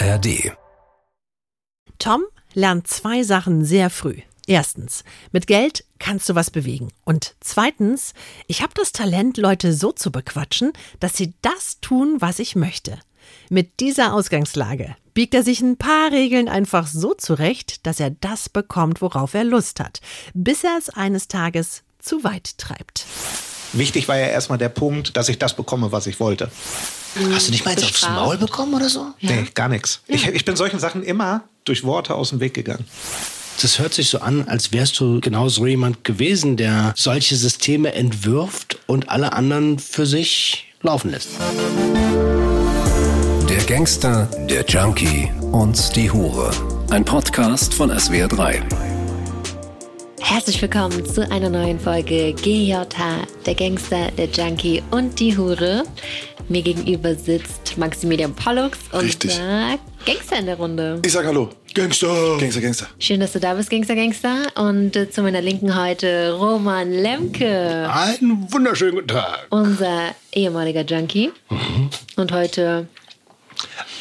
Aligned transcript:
ARD. 0.00 0.52
Tom 1.98 2.22
lernt 2.54 2.86
zwei 2.86 3.24
Sachen 3.24 3.64
sehr 3.64 3.90
früh. 3.90 4.18
Erstens, 4.46 5.02
mit 5.32 5.48
Geld 5.48 5.84
kannst 5.98 6.28
du 6.28 6.36
was 6.36 6.50
bewegen. 6.50 6.92
Und 7.04 7.34
zweitens, 7.40 8.14
ich 8.46 8.62
habe 8.62 8.72
das 8.74 8.92
Talent, 8.92 9.36
Leute 9.36 9.72
so 9.72 9.90
zu 9.90 10.12
bequatschen, 10.12 10.72
dass 11.00 11.16
sie 11.16 11.34
das 11.42 11.80
tun, 11.80 12.20
was 12.20 12.38
ich 12.38 12.54
möchte. 12.54 12.98
Mit 13.50 13.80
dieser 13.80 14.14
Ausgangslage 14.14 14.96
biegt 15.14 15.34
er 15.34 15.42
sich 15.42 15.60
ein 15.60 15.76
paar 15.76 16.12
Regeln 16.12 16.48
einfach 16.48 16.86
so 16.86 17.14
zurecht, 17.14 17.84
dass 17.84 17.98
er 17.98 18.10
das 18.10 18.48
bekommt, 18.48 19.02
worauf 19.02 19.34
er 19.34 19.44
Lust 19.44 19.80
hat, 19.80 20.00
bis 20.32 20.62
er 20.62 20.78
es 20.78 20.90
eines 20.90 21.26
Tages 21.26 21.82
zu 21.98 22.22
weit 22.22 22.56
treibt. 22.56 23.04
Wichtig 23.72 24.08
war 24.08 24.16
ja 24.16 24.26
erstmal 24.26 24.58
der 24.58 24.68
Punkt, 24.68 25.16
dass 25.16 25.28
ich 25.28 25.38
das 25.38 25.54
bekomme, 25.54 25.92
was 25.92 26.06
ich 26.06 26.20
wollte. 26.20 26.50
Hast 27.32 27.48
du 27.48 27.52
nicht 27.52 27.64
mal 27.64 27.72
jetzt 27.72 27.84
aufs. 27.84 28.02
Maul 28.02 28.38
bekommen 28.38 28.74
oder 28.74 28.88
so? 28.88 29.06
Nee, 29.20 29.46
gar 29.54 29.68
nichts. 29.68 30.00
Ich, 30.06 30.26
ich 30.26 30.44
bin 30.44 30.56
solchen 30.56 30.78
Sachen 30.78 31.02
immer 31.02 31.42
durch 31.64 31.84
Worte 31.84 32.14
aus 32.14 32.30
dem 32.30 32.40
Weg 32.40 32.54
gegangen. 32.54 32.84
Das 33.60 33.80
hört 33.80 33.92
sich 33.92 34.08
so 34.08 34.20
an, 34.20 34.46
als 34.46 34.72
wärst 34.72 35.00
du 35.00 35.20
genau 35.20 35.48
so 35.48 35.66
jemand 35.66 36.04
gewesen, 36.04 36.56
der 36.56 36.92
solche 36.96 37.34
Systeme 37.34 37.92
entwirft 37.92 38.78
und 38.86 39.08
alle 39.08 39.32
anderen 39.32 39.80
für 39.80 40.06
sich 40.06 40.68
laufen 40.80 41.10
lässt. 41.10 41.30
Der 43.48 43.64
Gangster, 43.64 44.26
der 44.48 44.64
Junkie 44.64 45.30
und 45.50 45.96
die 45.96 46.10
Hure. 46.10 46.52
Ein 46.90 47.04
Podcast 47.04 47.74
von 47.74 47.90
SWR3. 47.90 48.97
Herzlich 50.20 50.60
willkommen 50.60 51.04
zu 51.04 51.30
einer 51.30 51.48
neuen 51.48 51.78
Folge 51.78 52.32
GJH, 52.32 53.26
der 53.46 53.54
Gangster, 53.54 54.10
der 54.16 54.26
Junkie 54.26 54.82
und 54.90 55.18
die 55.20 55.36
Hure. 55.36 55.84
Mir 56.48 56.62
gegenüber 56.62 57.14
sitzt 57.14 57.76
Maximilian 57.76 58.34
Pollux, 58.34 58.78
unser 58.92 59.78
Gangster 60.06 60.38
in 60.38 60.46
der 60.46 60.56
Runde. 60.56 61.00
Ich 61.04 61.12
sag 61.12 61.26
Hallo. 61.26 61.50
Gangster. 61.74 62.36
Gangster, 62.40 62.60
Gangster. 62.60 62.86
Schön, 62.98 63.20
dass 63.20 63.32
du 63.32 63.40
da 63.40 63.54
bist, 63.54 63.70
Gangster, 63.70 63.94
Gangster. 63.94 64.36
Und 64.56 64.96
äh, 64.96 65.10
zu 65.10 65.22
meiner 65.22 65.40
Linken 65.42 65.78
heute 65.80 66.32
Roman 66.32 66.90
Lemke, 66.90 67.88
Einen 67.92 68.50
wunderschönen 68.50 68.94
guten 68.94 69.08
Tag. 69.08 69.46
unser 69.50 70.14
ehemaliger 70.32 70.82
Junkie. 70.82 71.30
Mhm. 71.50 71.90
Und 72.16 72.32
heute, 72.32 72.88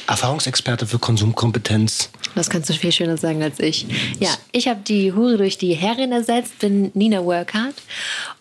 Erfahrungsexperte 0.08 0.88
für 0.88 1.00
Konsumkompetenz. 1.00 2.10
das 2.36 2.50
kannst 2.50 2.70
du 2.70 2.74
viel 2.74 2.92
schöner 2.92 3.18
sagen 3.18 3.44
als 3.44 3.60
ich. 3.60 3.86
Ja, 4.20 4.30
ich 4.52 4.68
habe 4.68 4.80
die 4.82 5.14
Hure 5.14 5.38
durch 5.38 5.58
die 5.58 5.74
Herrin 5.74 6.12
ersetzt, 6.12 6.60
bin 6.60 6.92
Nina 6.94 7.24
Workhart. 7.24 7.76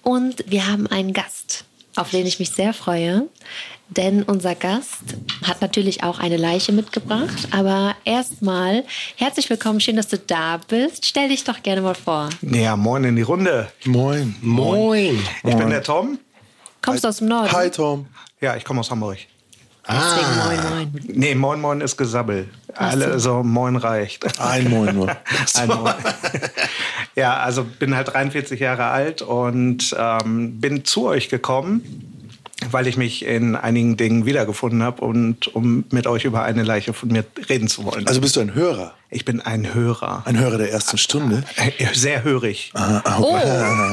Und 0.03 0.45
wir 0.47 0.67
haben 0.69 0.86
einen 0.86 1.12
Gast, 1.12 1.64
auf 1.97 2.11
den 2.11 2.27
ich 2.27 2.39
mich 2.39 2.50
sehr 2.50 2.73
freue. 2.73 3.28
Denn 3.89 4.25
unser 4.25 4.55
Gast 4.55 5.03
hat 5.45 5.61
natürlich 5.61 6.03
auch 6.03 6.19
eine 6.19 6.36
Leiche 6.36 6.73
mitgebracht. 6.73 7.48
Aber 7.53 7.95
erstmal 8.05 8.84
herzlich 9.17 9.48
willkommen, 9.48 9.80
schön, 9.80 9.97
dass 9.97 10.08
du 10.08 10.19
da 10.19 10.58
bist. 10.69 11.06
Stell 11.06 11.28
dich 11.28 11.45
doch 11.45 11.62
gerne 11.62 11.80
mal 11.83 11.95
vor. 11.95 12.28
Ja, 12.42 12.77
moin 12.77 13.05
in 13.05 13.17
die 13.17 13.23
Runde. 13.23 13.70
Moin. 13.84 14.34
Moin. 14.41 15.20
Ich 15.45 15.55
bin 15.55 15.70
der 15.70 15.83
Tom. 15.83 16.19
Kommst 16.83 17.05
du 17.05 17.08
aus 17.08 17.19
dem 17.19 17.28
Norden? 17.28 17.51
Hi, 17.53 17.70
Tom. 17.70 18.06
Ja, 18.41 18.56
ich 18.56 18.64
komme 18.64 18.80
aus 18.80 18.91
Hamburg. 18.91 19.19
Deswegen 19.89 20.37
moin, 20.45 20.70
moin. 20.70 21.05
Nee, 21.15 21.34
moin 21.34 21.61
moin 21.61 21.81
ist 21.81 21.97
Gesabbel. 21.97 22.48
Alle 22.75 23.19
so 23.20 23.42
moin 23.42 23.77
reicht. 23.77 24.41
Ein 24.41 24.69
Moin 24.69 24.95
nur. 24.95 25.09
Ein 25.55 25.69
Moin. 25.69 25.95
ja, 27.15 27.37
also 27.39 27.65
bin 27.65 27.95
halt 27.95 28.12
43 28.12 28.61
Jahre 28.61 28.87
alt 28.87 29.23
und 29.23 29.95
ähm, 29.98 30.61
bin 30.61 30.84
zu 30.84 31.07
euch 31.07 31.29
gekommen, 31.29 31.83
weil 32.70 32.87
ich 32.87 32.97
mich 32.97 33.25
in 33.25 33.55
einigen 33.55 33.97
Dingen 33.97 34.27
wiedergefunden 34.27 34.83
habe 34.83 35.03
und 35.03 35.55
um 35.55 35.84
mit 35.91 36.07
euch 36.07 36.25
über 36.25 36.42
eine 36.42 36.64
Leiche 36.64 36.92
von 36.92 37.11
mir 37.11 37.25
reden 37.48 37.69
zu 37.69 37.84
wollen. 37.84 38.07
Also 38.09 38.20
bist 38.20 38.37
du 38.37 38.41
ein 38.41 38.55
Hörer? 38.55 38.95
Ich 39.09 39.25
bin 39.25 39.41
ein 39.41 39.73
Hörer. 39.73 40.23
Ein 40.25 40.39
Hörer 40.39 40.59
der 40.59 40.73
ersten 40.73 40.99
Stunde? 40.99 41.45
Äh, 41.57 41.95
Sehr 41.95 42.25
hörig. 42.25 42.73
Oh, 42.75 43.39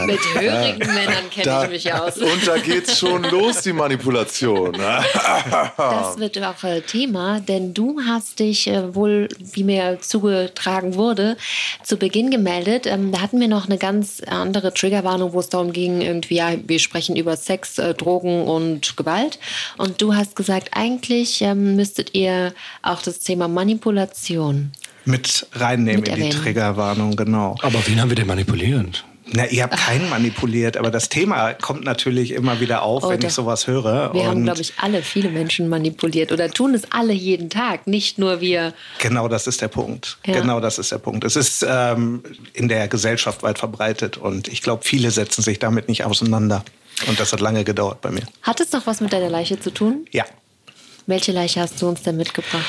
mit 0.08 0.20
hörigen 0.34 0.80
Männern 0.80 1.30
kenne 1.30 1.66
ich 1.66 1.70
mich 1.70 1.94
aus. 1.94 2.18
Und 2.18 2.48
da 2.48 2.58
geht's 2.58 2.98
schon 2.98 3.24
los, 3.24 3.62
die 3.62 3.74
Manipulation. 3.74 4.74
Das 4.74 6.18
wird 6.18 6.42
auch 6.42 6.64
äh, 6.64 6.82
Thema, 6.82 7.40
denn 7.40 7.76
du 7.76 8.00
hast 8.08 8.40
dich 8.40 8.68
äh, 8.68 8.96
wohl, 8.96 9.30
wie 9.40 9.64
mir 9.64 10.00
zugetragen 10.02 10.96
wurde, 10.96 11.38
zu 11.84 11.98
Beginn 11.98 12.32
gemeldet. 12.32 12.88
Ähm, 12.88 13.12
da 13.12 13.22
hatten 13.22 13.40
wir 13.40 13.48
noch 13.48 13.66
eine 13.66 13.78
ganz 13.78 14.22
andere 14.26 14.74
Triggerwarnung, 14.74 15.34
wo 15.34 15.40
es 15.40 15.50
darum 15.50 15.74
ging, 15.74 16.02
irgendwie, 16.02 16.36
ja, 16.36 16.54
wir 16.66 16.80
sprechen 16.80 17.16
über 17.16 17.38
Sex, 17.38 17.76
Drogen 17.76 18.48
und 18.48 18.98
Gewalt. 18.98 19.38
Und 19.78 20.02
du 20.02 20.16
hast 20.16 20.36
gesagt, 20.36 20.70
eigentlich 20.74 21.42
ähm, 21.42 21.76
müsstet 21.76 22.16
ihr 22.16 22.54
auch 22.82 23.04
das 23.04 23.20
Thema 23.20 23.48
Manipulation. 23.48 24.72
Mit 25.06 25.48
reinnehmen 25.54 26.02
Mit 26.02 26.10
in 26.10 26.16
die. 26.16 26.30
Triggerwarnung, 26.30 27.16
genau. 27.16 27.56
Aber 27.62 27.86
wen 27.88 28.00
haben 28.02 28.10
wir 28.10 28.16
denn 28.16 28.28
manipuliert? 28.28 29.06
Na, 29.36 29.48
ihr 29.48 29.64
habt 29.64 29.78
keinen 29.78 30.10
manipuliert, 30.10 30.76
aber 30.78 30.92
das 30.92 31.08
Thema 31.10 31.54
kommt 31.54 31.86
natürlich 31.86 32.32
immer 32.32 32.60
wieder 32.60 32.84
auf, 32.84 33.04
Oh, 33.06 33.10
wenn 33.10 33.22
doch. 33.22 33.30
ich 33.30 33.34
sowas 33.34 33.68
höre. 33.68 34.14
Wir 34.14 34.26
haben, 34.28 34.38
Und 34.40 34.44
glaube 34.44 34.62
ich, 34.62 34.74
alle 34.78 35.02
viele 35.02 35.30
Menschen 35.30 35.70
manipuliert 35.70 36.32
oder 36.32 36.52
tun 36.52 36.74
es 36.76 36.92
alle 36.92 37.14
jeden 37.14 37.50
Tag, 37.50 37.88
nicht 37.88 38.20
nur 38.20 38.42
wir. 38.42 38.74
Genau, 39.00 39.28
das 39.30 39.48
ist 39.48 39.62
der 39.62 39.70
Punkt. 39.70 40.18
Ja. 40.26 40.34
Genau, 40.40 40.60
das 40.60 40.78
ist 40.78 40.92
der 40.92 40.98
Punkt. 41.00 41.24
Es 41.24 41.36
ist 41.38 41.66
ähm, 41.68 42.22
in 42.54 42.68
der 42.68 42.88
Gesellschaft 42.90 43.44
weit 43.44 43.58
verbreitet 43.60 44.18
und 44.18 44.50
ich 44.50 44.62
glaube, 44.62 44.84
viele 44.84 45.10
setzen 45.10 45.42
sich 45.42 45.58
damit 45.58 45.88
nicht 45.88 46.04
auseinander. 46.04 46.64
Und 47.08 47.20
das 47.20 47.32
hat 47.34 47.40
lange 47.40 47.64
gedauert 47.64 48.02
bei 48.02 48.12
mir. 48.12 48.24
Hat 48.44 48.60
es 48.60 48.72
noch 48.72 48.86
was 48.86 49.00
mit 49.02 49.14
deiner 49.14 49.30
Leiche 49.30 49.60
zu 49.60 49.72
tun? 49.72 50.06
Ja. 50.12 50.26
Welche 51.08 51.32
Leiche 51.32 51.62
hast 51.62 51.82
du 51.82 51.88
uns 51.88 52.04
denn 52.04 52.18
mitgebracht? 52.18 52.64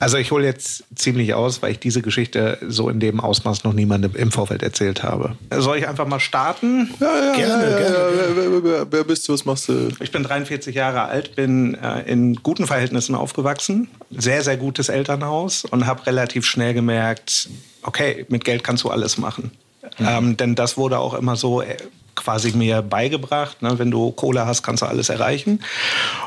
Also 0.00 0.16
ich 0.16 0.30
hole 0.30 0.44
jetzt 0.44 0.84
ziemlich 0.94 1.34
aus, 1.34 1.60
weil 1.60 1.72
ich 1.72 1.80
diese 1.80 2.02
Geschichte 2.02 2.58
so 2.68 2.88
in 2.88 3.00
dem 3.00 3.18
Ausmaß 3.20 3.64
noch 3.64 3.72
niemandem 3.72 4.14
im 4.14 4.30
Vorfeld 4.30 4.62
erzählt 4.62 5.02
habe. 5.02 5.36
Soll 5.56 5.78
ich 5.78 5.88
einfach 5.88 6.06
mal 6.06 6.20
starten? 6.20 6.94
Ja, 7.00 7.06
ja, 7.06 7.34
Gerne, 7.34 7.64
ja, 7.64 7.70
ja, 7.70 7.78
gerne. 7.78 7.94
ja, 7.96 8.36
wer, 8.36 8.52
wer, 8.52 8.64
wer, 8.64 8.92
wer 8.92 9.04
bist 9.04 9.28
du? 9.28 9.32
Was 9.32 9.44
machst 9.44 9.68
du? 9.68 9.88
Ich 10.00 10.12
bin 10.12 10.22
43 10.22 10.74
Jahre 10.74 11.02
alt, 11.02 11.34
bin 11.34 11.74
äh, 11.74 12.02
in 12.02 12.36
guten 12.36 12.66
Verhältnissen 12.66 13.16
aufgewachsen, 13.16 13.88
sehr, 14.10 14.42
sehr 14.44 14.56
gutes 14.56 14.88
Elternhaus 14.88 15.64
und 15.64 15.86
habe 15.86 16.06
relativ 16.06 16.46
schnell 16.46 16.74
gemerkt, 16.74 17.48
okay, 17.82 18.24
mit 18.28 18.44
Geld 18.44 18.62
kannst 18.62 18.84
du 18.84 18.90
alles 18.90 19.18
machen. 19.18 19.50
Ähm, 19.98 20.36
denn 20.36 20.54
das 20.54 20.76
wurde 20.76 20.98
auch 20.98 21.14
immer 21.14 21.34
so 21.34 21.62
äh, 21.62 21.76
quasi 22.14 22.52
mir 22.52 22.82
beigebracht. 22.82 23.62
Ne? 23.62 23.78
Wenn 23.78 23.90
du 23.90 24.12
Kohle 24.12 24.46
hast, 24.46 24.62
kannst 24.62 24.82
du 24.82 24.86
alles 24.86 25.08
erreichen. 25.08 25.64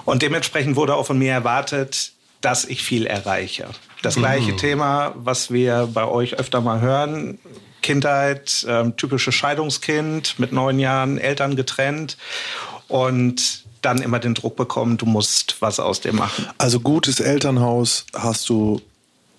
Und 0.06 0.22
dementsprechend 0.22 0.76
wurde 0.76 0.96
auch 0.96 1.06
von 1.06 1.18
mir 1.18 1.32
erwartet, 1.32 2.14
dass 2.41 2.66
ich 2.66 2.84
viel 2.84 3.06
erreiche. 3.06 3.68
Das 4.02 4.16
gleiche 4.16 4.56
Thema, 4.56 5.13
was 5.16 5.52
wir 5.52 5.88
bei 5.94 6.06
euch 6.06 6.40
öfter 6.40 6.59
mal 6.59 6.81
hören. 6.81 7.38
Kindheit, 7.81 8.66
ähm, 8.68 8.96
typisches 8.96 9.34
Scheidungskind, 9.34 10.40
mit 10.40 10.52
neun 10.52 10.79
Jahren 10.79 11.18
Eltern 11.18 11.56
getrennt 11.56 12.18
und 12.88 13.63
dann 13.81 14.02
immer 14.02 14.19
den 14.19 14.35
Druck 14.35 14.56
bekommen, 14.56 14.97
du 14.97 15.06
musst 15.06 15.57
was 15.59 15.79
aus 15.79 16.02
dem 16.02 16.18
machen. 16.18 16.47
Also 16.57 16.79
gutes 16.79 17.19
Elternhaus 17.19 18.06
hast 18.13 18.50
du 18.50 18.81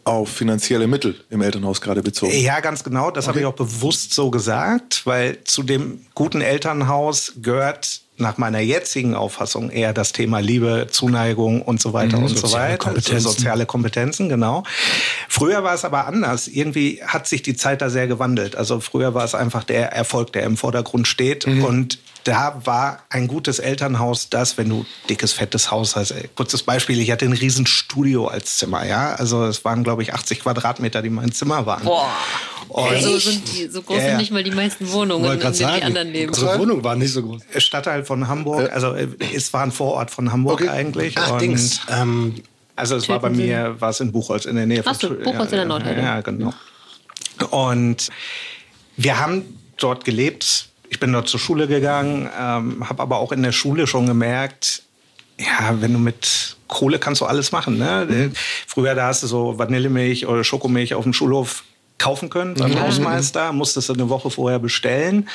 auf 0.04 0.28
finanzielle 0.28 0.88
Mittel 0.88 1.14
im 1.30 1.42
Elternhaus 1.42 1.80
gerade 1.80 2.02
bezogen. 2.02 2.32
Ja, 2.36 2.58
ganz 2.58 2.82
genau. 2.82 3.12
Das 3.12 3.28
habe 3.28 3.38
ich 3.38 3.46
auch 3.46 3.54
bewusst 3.54 4.12
so 4.14 4.30
gesagt, 4.30 5.02
weil 5.04 5.38
zu 5.44 5.62
dem 5.62 6.04
guten 6.14 6.40
Elternhaus 6.40 7.34
gehört 7.36 8.00
nach 8.22 8.38
meiner 8.38 8.60
jetzigen 8.60 9.14
Auffassung 9.14 9.68
eher 9.68 9.92
das 9.92 10.12
Thema 10.12 10.38
Liebe, 10.38 10.86
Zuneigung 10.90 11.60
und 11.60 11.80
so 11.80 11.92
weiter 11.92 12.18
und 12.18 12.28
so 12.28 12.50
weiter. 12.52 12.78
Kompetenzen. 12.78 13.14
Also 13.16 13.30
soziale 13.30 13.66
Kompetenzen, 13.66 14.28
genau. 14.30 14.62
Früher 15.28 15.62
war 15.62 15.74
es 15.74 15.84
aber 15.84 16.06
anders. 16.06 16.48
Irgendwie 16.48 17.02
hat 17.06 17.26
sich 17.26 17.42
die 17.42 17.56
Zeit 17.56 17.82
da 17.82 17.90
sehr 17.90 18.06
gewandelt. 18.06 18.56
Also 18.56 18.80
früher 18.80 19.12
war 19.12 19.24
es 19.24 19.34
einfach 19.34 19.64
der 19.64 19.92
Erfolg, 19.92 20.32
der 20.32 20.44
im 20.44 20.56
Vordergrund 20.56 21.06
steht. 21.06 21.46
Und 21.46 21.98
da 22.24 22.60
war 22.64 23.02
ein 23.10 23.26
gutes 23.28 23.58
Elternhaus 23.58 24.28
das, 24.30 24.56
wenn 24.58 24.68
du 24.68 24.86
dickes, 25.08 25.32
fettes 25.32 25.70
Haus 25.70 25.96
hast. 25.96 26.12
Ey, 26.12 26.28
Kurzes 26.34 26.62
Beispiel, 26.62 27.00
ich 27.00 27.10
hatte 27.10 27.24
ein 27.24 27.32
riesen 27.32 27.66
Studio 27.66 28.26
als 28.28 28.56
Zimmer, 28.58 28.86
ja. 28.86 29.14
Also 29.14 29.44
es 29.46 29.64
waren, 29.64 29.82
glaube 29.84 30.02
ich, 30.02 30.14
80 30.14 30.40
Quadratmeter, 30.40 31.02
die 31.02 31.10
mein 31.10 31.32
Zimmer 31.32 31.66
waren. 31.66 31.84
Boah. 31.84 32.10
Und 32.68 33.02
So, 33.02 33.18
sind 33.18 33.42
die, 33.52 33.66
so 33.68 33.82
groß 33.82 33.96
Ja, 33.96 34.02
ja. 34.02 34.08
sind 34.10 34.18
nicht 34.18 34.30
mal 34.30 34.42
die 34.44 34.50
meisten 34.52 34.90
Wohnungen, 34.92 35.24
in 35.32 35.40
denen 35.40 35.52
die 35.54 35.64
anderen 35.64 36.08
leben. 36.12 36.28
Unsere 36.32 36.58
Wohnung 36.58 36.82
war 36.84 36.94
nicht 36.96 37.12
so 37.12 37.22
groß. 37.22 37.42
Stadtteil 37.58 38.04
von 38.04 38.28
Hamburg, 38.28 38.72
also 38.72 38.94
äh, 38.94 39.08
es 39.34 39.52
war 39.52 39.62
ein 39.62 39.72
Vorort 39.72 40.10
von 40.10 40.30
Hamburg 40.32 40.60
Okay. 40.60 40.68
eigentlich. 40.70 41.16
Ach, 41.18 41.32
und 41.32 41.42
Dings. 41.42 41.80
Ähm, 41.90 42.36
Also 42.76 42.96
es 42.96 43.08
war 43.08 43.18
bei 43.20 43.28
mir, 43.30 43.76
war 43.80 43.90
es 43.90 44.00
in 44.00 44.12
Buchholz 44.12 44.46
in 44.46 44.56
der 44.56 44.64
Nähe 44.66 44.82
Ach 44.86 44.94
so, 44.94 45.08
Tü- 45.08 45.22
Buchholz 45.24 45.50
in 45.50 45.56
der 45.56 45.66
Nordheide. 45.66 46.00
Ja, 46.00 46.20
genau. 46.22 46.54
Und 47.50 48.08
wir 48.96 49.18
haben 49.18 49.58
dort 49.76 50.04
gelebt. 50.04 50.68
Ich 50.92 51.00
bin 51.00 51.10
dort 51.10 51.26
zur 51.26 51.40
Schule 51.40 51.68
gegangen, 51.68 52.28
ähm, 52.38 52.86
habe 52.86 53.02
aber 53.02 53.16
auch 53.16 53.32
in 53.32 53.42
der 53.42 53.52
Schule 53.52 53.86
schon 53.86 54.06
gemerkt, 54.06 54.82
ja, 55.38 55.80
wenn 55.80 55.94
du 55.94 55.98
mit 55.98 56.58
Kohle 56.68 56.98
kannst 56.98 57.22
du 57.22 57.24
alles 57.24 57.50
machen. 57.50 57.78
Ne? 57.78 58.06
Mhm. 58.06 58.32
Früher 58.66 58.94
da 58.94 59.06
hast 59.06 59.22
du 59.22 59.26
so 59.26 59.58
Vanillemilch 59.58 60.26
oder 60.26 60.44
Schokomilch 60.44 60.92
auf 60.92 61.04
dem 61.04 61.14
Schulhof 61.14 61.64
kaufen 61.96 62.28
können 62.28 62.52
beim 62.52 62.78
Hausmeister, 62.78 63.54
musstest 63.54 63.88
du 63.88 63.94
eine 63.94 64.10
Woche 64.10 64.28
vorher 64.28 64.58
bestellen. 64.58 65.30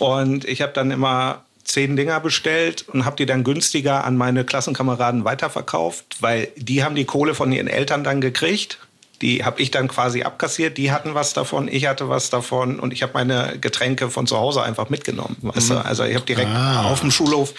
Und 0.00 0.44
ich 0.44 0.60
habe 0.60 0.72
dann 0.72 0.90
immer 0.90 1.44
zehn 1.62 1.94
Dinger 1.94 2.18
bestellt 2.18 2.88
und 2.88 3.04
habe 3.04 3.14
die 3.14 3.26
dann 3.26 3.44
günstiger 3.44 4.02
an 4.02 4.16
meine 4.16 4.44
Klassenkameraden 4.44 5.24
weiterverkauft, 5.24 6.16
weil 6.18 6.48
die 6.56 6.82
haben 6.82 6.96
die 6.96 7.04
Kohle 7.04 7.36
von 7.36 7.52
ihren 7.52 7.68
Eltern 7.68 8.02
dann 8.02 8.20
gekriegt. 8.20 8.80
Die 9.22 9.44
habe 9.44 9.60
ich 9.60 9.70
dann 9.70 9.88
quasi 9.88 10.22
abkassiert. 10.22 10.78
Die 10.78 10.92
hatten 10.92 11.14
was 11.14 11.34
davon, 11.34 11.68
ich 11.68 11.86
hatte 11.86 12.08
was 12.08 12.30
davon 12.30 12.80
und 12.80 12.92
ich 12.92 13.02
habe 13.02 13.12
meine 13.14 13.58
Getränke 13.60 14.10
von 14.10 14.26
zu 14.26 14.36
Hause 14.36 14.62
einfach 14.62 14.88
mitgenommen. 14.88 15.36
Weißt 15.42 15.70
du? 15.70 15.74
Mhm. 15.74 15.80
Also 15.80 16.04
ich 16.04 16.14
habe 16.14 16.24
direkt 16.24 16.50
ah. 16.50 16.90
auf 16.90 17.00
dem 17.00 17.10
Schulhof 17.10 17.52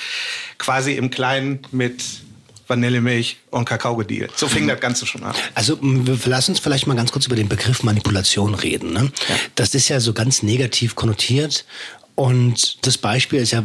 quasi 0.58 0.94
im 0.94 1.12
Kleinen 1.12 1.60
mit 1.72 2.04
Vanillemilch 2.72 3.38
und 3.52 3.66
Kakao 3.66 3.98
gedealt. 3.98 4.32
So 4.36 4.48
fing 4.48 4.68
das 4.68 4.80
Ganze 4.80 5.06
schon 5.06 5.24
an. 5.24 5.36
Also 5.54 5.78
lass 6.26 6.48
uns 6.48 6.60
vielleicht 6.60 6.88
mal 6.88 6.96
ganz 6.96 7.12
kurz 7.12 7.26
über 7.26 7.36
den 7.36 7.50
Begriff 7.50 7.84
Manipulation 7.84 8.56
reden. 8.56 8.94
Ne? 8.94 9.12
Ja. 9.28 9.36
Das 9.56 9.76
ist 9.76 9.90
ja 9.90 10.00
so 10.00 10.14
ganz 10.14 10.42
negativ 10.42 10.96
konnotiert 10.96 11.66
und 12.16 12.86
das 12.86 12.98
Beispiel 12.98 13.40
ist 13.40 13.52
ja 13.52 13.64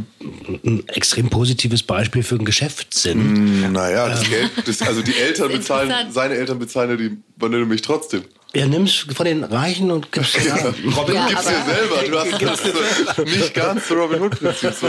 ein 0.64 0.82
extrem 0.88 1.28
positives 1.28 1.82
Beispiel 1.82 2.22
für 2.22 2.36
einen 2.36 2.44
Geschäftssinn. 2.44 3.68
Mm, 3.68 3.72
naja, 3.72 4.08
das 4.08 4.24
ähm. 4.24 4.30
Geld, 4.30 4.50
das, 4.64 4.82
also 4.82 5.02
die 5.02 5.14
Eltern 5.20 5.52
bezahlen, 5.52 5.92
seine 6.10 6.34
Eltern 6.34 6.58
bezahlen 6.58 6.90
ja 6.90 6.96
die 6.96 7.16
Vanillemilch 7.36 7.82
trotzdem. 7.82 8.24
Ja, 8.54 8.66
nimmst 8.66 9.12
von 9.12 9.26
den 9.26 9.44
Reichen 9.44 9.90
und 9.90 10.10
gibst 10.12 10.42
ja. 10.42 10.56
Robin 10.96 11.14
ja, 11.14 11.26
gibst 11.26 11.48
dir 11.48 11.64
selber. 11.64 12.02
Du 12.08 12.18
hast 12.18 12.66
das 13.18 13.18
nicht 13.26 13.52
ganz 13.52 13.90
Robin 13.90 14.22
Hood-Prinzip. 14.22 14.72
So. 14.72 14.88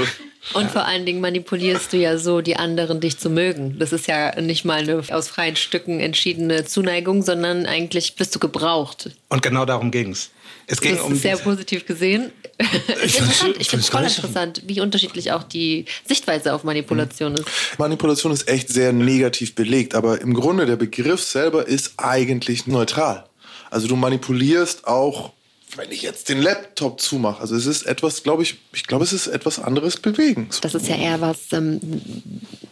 Und 0.54 0.72
vor 0.72 0.86
allen 0.86 1.06
Dingen 1.06 1.20
manipulierst 1.20 1.92
du 1.92 1.98
ja 1.98 2.18
so 2.18 2.42
die 2.42 2.56
anderen, 2.56 3.02
dich 3.02 3.18
zu 3.18 3.30
mögen. 3.30 3.78
Das 3.80 3.92
ist 3.92 4.08
ja 4.08 4.40
nicht 4.40 4.64
mal 4.64 4.80
eine 4.80 5.04
aus 5.12 5.28
freien 5.28 5.58
Stücken 5.58 6.00
entschiedene 6.00 6.64
Zuneigung, 6.64 7.24
sondern 7.24 7.66
eigentlich 7.66 8.16
bist 8.16 8.34
du 8.36 8.40
gebraucht. 8.40 9.10
Und 9.28 9.42
genau 9.42 9.66
darum 9.66 9.92
ging 9.92 10.16
es. 10.68 10.82
Ging 10.82 10.96
das 10.96 11.06
um 11.06 11.14
ist 11.14 11.22
sehr 11.22 11.38
positiv 11.38 11.86
gesehen. 11.86 12.32
Ich 13.04 13.70
finde 13.70 13.84
es 13.84 13.90
voll 13.90 14.04
interessant, 14.04 14.64
wie 14.66 14.82
unterschiedlich 14.82 15.32
auch 15.32 15.44
die 15.44 15.86
Sichtweise 16.08 16.54
auf 16.54 16.64
Manipulation 16.64 17.36
ist. 17.36 17.46
Manipulation 17.78 18.32
ist 18.32 18.48
echt 18.48 18.70
sehr 18.70 18.94
negativ 18.94 19.54
belegt, 19.54 19.94
aber 19.94 20.22
im 20.22 20.34
Grunde 20.34 20.66
der 20.66 20.76
Begriff 20.76 21.22
selber 21.22 21.68
ist 21.68 21.94
eigentlich 21.98 22.66
neutral. 22.66 23.26
Also 23.70 23.88
du 23.88 23.96
manipulierst 23.96 24.88
auch 24.88 25.34
wenn 25.78 25.92
ich 25.92 26.02
jetzt 26.02 26.30
den 26.30 26.42
Laptop 26.42 27.00
zumache, 27.00 27.42
also 27.42 27.56
es 27.56 27.66
ist 27.66 27.84
etwas, 27.84 28.24
glaube 28.24 28.44
ich, 28.44 28.56
ich 28.74 28.86
glaube, 28.86 29.04
es 29.04 29.14
ist 29.14 29.28
etwas 29.28 29.60
anderes 29.60 29.98
bewegen. 29.98 30.50
Das 30.62 30.74
ist 30.74 30.88
ja 30.88 30.96
eher 30.96 31.22
was, 31.22 31.54
ähm, 31.54 31.80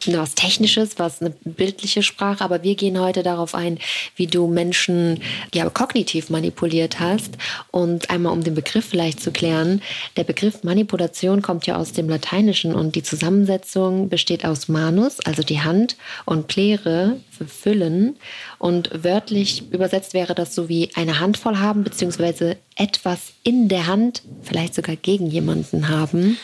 was 0.08 0.36
Technisches, 0.36 0.98
was 0.98 1.22
eine 1.22 1.32
bildliche 1.44 2.04
Sprache, 2.04 2.44
aber 2.44 2.64
wir 2.64 2.76
gehen 2.76 3.00
heute 3.00 3.24
darauf 3.24 3.56
ein, 3.56 3.80
wie 4.16 4.28
du 4.28 4.48
Menschen 4.48 5.22
ja 5.54 5.70
kognitiv 5.70 6.30
manipuliert 6.30 7.00
hast. 7.00 7.38
Und 7.72 8.10
einmal 8.10 8.34
um 8.34 8.44
den 8.44 8.56
Begriff 8.56 8.86
vielleicht 8.86 9.22
zu 9.22 9.32
klären, 9.32 9.82
der 10.18 10.24
Begriff 10.24 10.64
Manipulation 10.64 11.42
kommt 11.42 11.68
ja 11.68 11.78
aus 11.78 11.92
dem 11.92 12.10
Lateinischen 12.10 12.74
und 12.76 12.96
die 12.96 13.04
Zusammensetzung 13.04 14.10
besteht 14.10 14.46
aus 14.46 14.68
manus, 14.68 15.20
also 15.22 15.44
die 15.44 15.62
Hand, 15.62 15.96
und 16.26 16.48
plere, 16.48 17.18
füllen. 17.46 18.16
Und 18.58 19.04
wörtlich 19.04 19.72
übersetzt 19.72 20.14
wäre 20.14 20.36
das 20.36 20.56
so 20.56 20.70
wie 20.70 20.92
eine 20.96 21.20
Handvoll 21.20 21.58
haben, 21.58 21.84
beziehungsweise 21.84 22.58
etwas 22.78 23.34
in 23.44 23.68
der 23.68 23.88
Hand, 23.88 24.24
vielleicht 24.44 24.76
sogar 24.76 24.96
gegen 24.96 25.28
jemanden 25.28 25.90
haben 25.90 26.38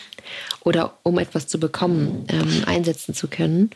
oder 0.60 0.98
um 1.02 1.18
etwas 1.18 1.46
zu 1.46 1.58
bekommen, 1.58 2.26
ähm, 2.28 2.62
einsetzen 2.66 3.14
zu 3.14 3.28
können. 3.28 3.70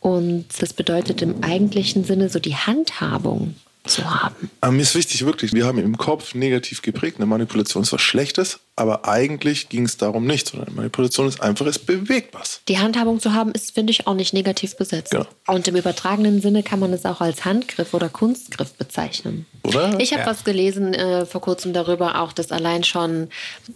Und 0.00 0.46
das 0.58 0.72
bedeutet 0.72 1.22
im 1.22 1.42
eigentlichen 1.42 2.04
Sinne 2.04 2.28
so 2.28 2.38
die 2.38 2.56
Handhabung 2.56 3.54
zu 3.84 4.04
haben. 4.04 4.50
Aber 4.60 4.72
mir 4.72 4.82
ist 4.82 4.94
wichtig, 4.94 5.24
wirklich, 5.24 5.52
wir 5.52 5.66
haben 5.66 5.78
im 5.78 5.96
Kopf 5.96 6.34
negativ 6.34 6.82
geprägt, 6.82 7.18
eine 7.18 7.26
Manipulation 7.26 7.82
ist 7.82 7.92
was 7.92 8.00
Schlechtes, 8.00 8.60
aber 8.74 9.06
eigentlich 9.06 9.68
ging 9.68 9.84
es 9.84 9.98
darum 9.98 10.26
nicht, 10.26 10.48
sondern 10.48 10.74
Manipulation 10.74 11.28
ist 11.28 11.42
einfach, 11.42 11.66
es 11.66 11.78
bewegt 11.78 12.32
was. 12.32 12.62
Die 12.68 12.78
Handhabung 12.78 13.20
zu 13.20 13.34
haben, 13.34 13.52
ist, 13.52 13.74
finde 13.74 13.90
ich, 13.90 14.06
auch 14.06 14.14
nicht 14.14 14.32
negativ 14.32 14.76
besetzt. 14.76 15.10
Genau. 15.10 15.26
Und 15.46 15.68
im 15.68 15.76
übertragenen 15.76 16.40
Sinne 16.40 16.62
kann 16.62 16.78
man 16.78 16.92
es 16.94 17.04
auch 17.04 17.20
als 17.20 17.44
Handgriff 17.44 17.92
oder 17.92 18.08
Kunstgriff 18.08 18.72
bezeichnen. 18.72 19.44
Oder? 19.62 20.00
Ich 20.00 20.12
habe 20.12 20.22
ja. 20.22 20.26
was 20.26 20.44
gelesen 20.44 20.94
äh, 20.94 21.26
vor 21.26 21.42
kurzem 21.42 21.74
darüber, 21.74 22.22
auch 22.22 22.32
dass 22.32 22.50
allein 22.50 22.82
schon, 22.82 23.28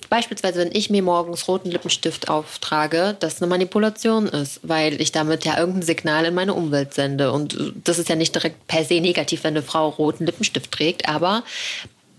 beispielsweise, 0.08 0.60
wenn 0.60 0.72
ich 0.72 0.88
mir 0.88 1.02
morgens 1.02 1.46
roten 1.46 1.70
Lippenstift 1.70 2.30
auftrage, 2.30 3.16
das 3.20 3.42
eine 3.42 3.50
Manipulation 3.50 4.26
ist, 4.26 4.60
weil 4.62 4.98
ich 5.00 5.12
damit 5.12 5.44
ja 5.44 5.58
irgendein 5.58 5.82
Signal 5.82 6.24
in 6.24 6.34
meine 6.34 6.54
Umwelt 6.54 6.94
sende. 6.94 7.32
Und 7.32 7.74
das 7.84 7.98
ist 7.98 8.08
ja 8.08 8.16
nicht 8.16 8.34
direkt 8.34 8.66
per 8.66 8.82
se 8.82 9.02
negativ, 9.02 9.44
wenn 9.44 9.54
eine 9.54 9.62
Frau 9.62 9.90
roten 9.90 10.24
Lippenstift 10.24 10.72
trägt, 10.72 11.06
aber 11.06 11.44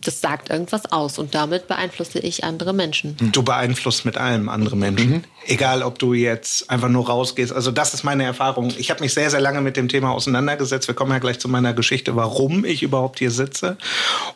das 0.02 0.22
sagt 0.22 0.50
irgendwas 0.50 0.92
aus 0.92 1.18
und 1.18 1.34
damit 1.34 1.68
beeinflusse 1.68 2.20
ich 2.20 2.44
andere 2.44 2.74
Menschen. 2.74 3.18
Du 3.32 3.44
beeinflusst 3.44 4.06
mit 4.06 4.18
allem 4.18 4.48
andere 4.48 4.76
Menschen. 4.78 5.10
Mhm. 5.10 5.24
Egal, 5.46 5.82
ob 5.82 5.98
du 6.00 6.14
jetzt 6.14 6.70
einfach 6.70 6.90
nur 6.90 7.08
rausgehst. 7.08 7.52
Also 7.52 7.72
das 7.72 7.94
ist 7.94 8.04
meine 8.04 8.24
Erfahrung. 8.24 8.72
Ich 8.78 8.92
habe 8.92 9.02
mich 9.02 9.14
sehr, 9.14 9.30
sehr 9.30 9.42
lange 9.42 9.62
mit 9.62 9.76
dem 9.76 9.90
Thema 9.90 10.12
auseinandergesetzt. 10.12 10.88
Wir 10.88 10.96
kommen 10.96 11.12
ja 11.12 11.20
gleich 11.20 11.40
zu 11.40 11.50
meiner 11.50 11.74
Geschichte, 11.74 12.16
warum 12.16 12.64
ich 12.64 12.84
überhaupt 12.84 13.20
hier 13.20 13.32
sitze. 13.32 13.78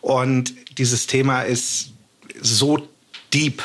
Und 0.02 0.54
dieses 0.78 1.08
Thema 1.08 1.42
ist 1.42 1.92
so 2.42 2.80
deep, 3.34 3.64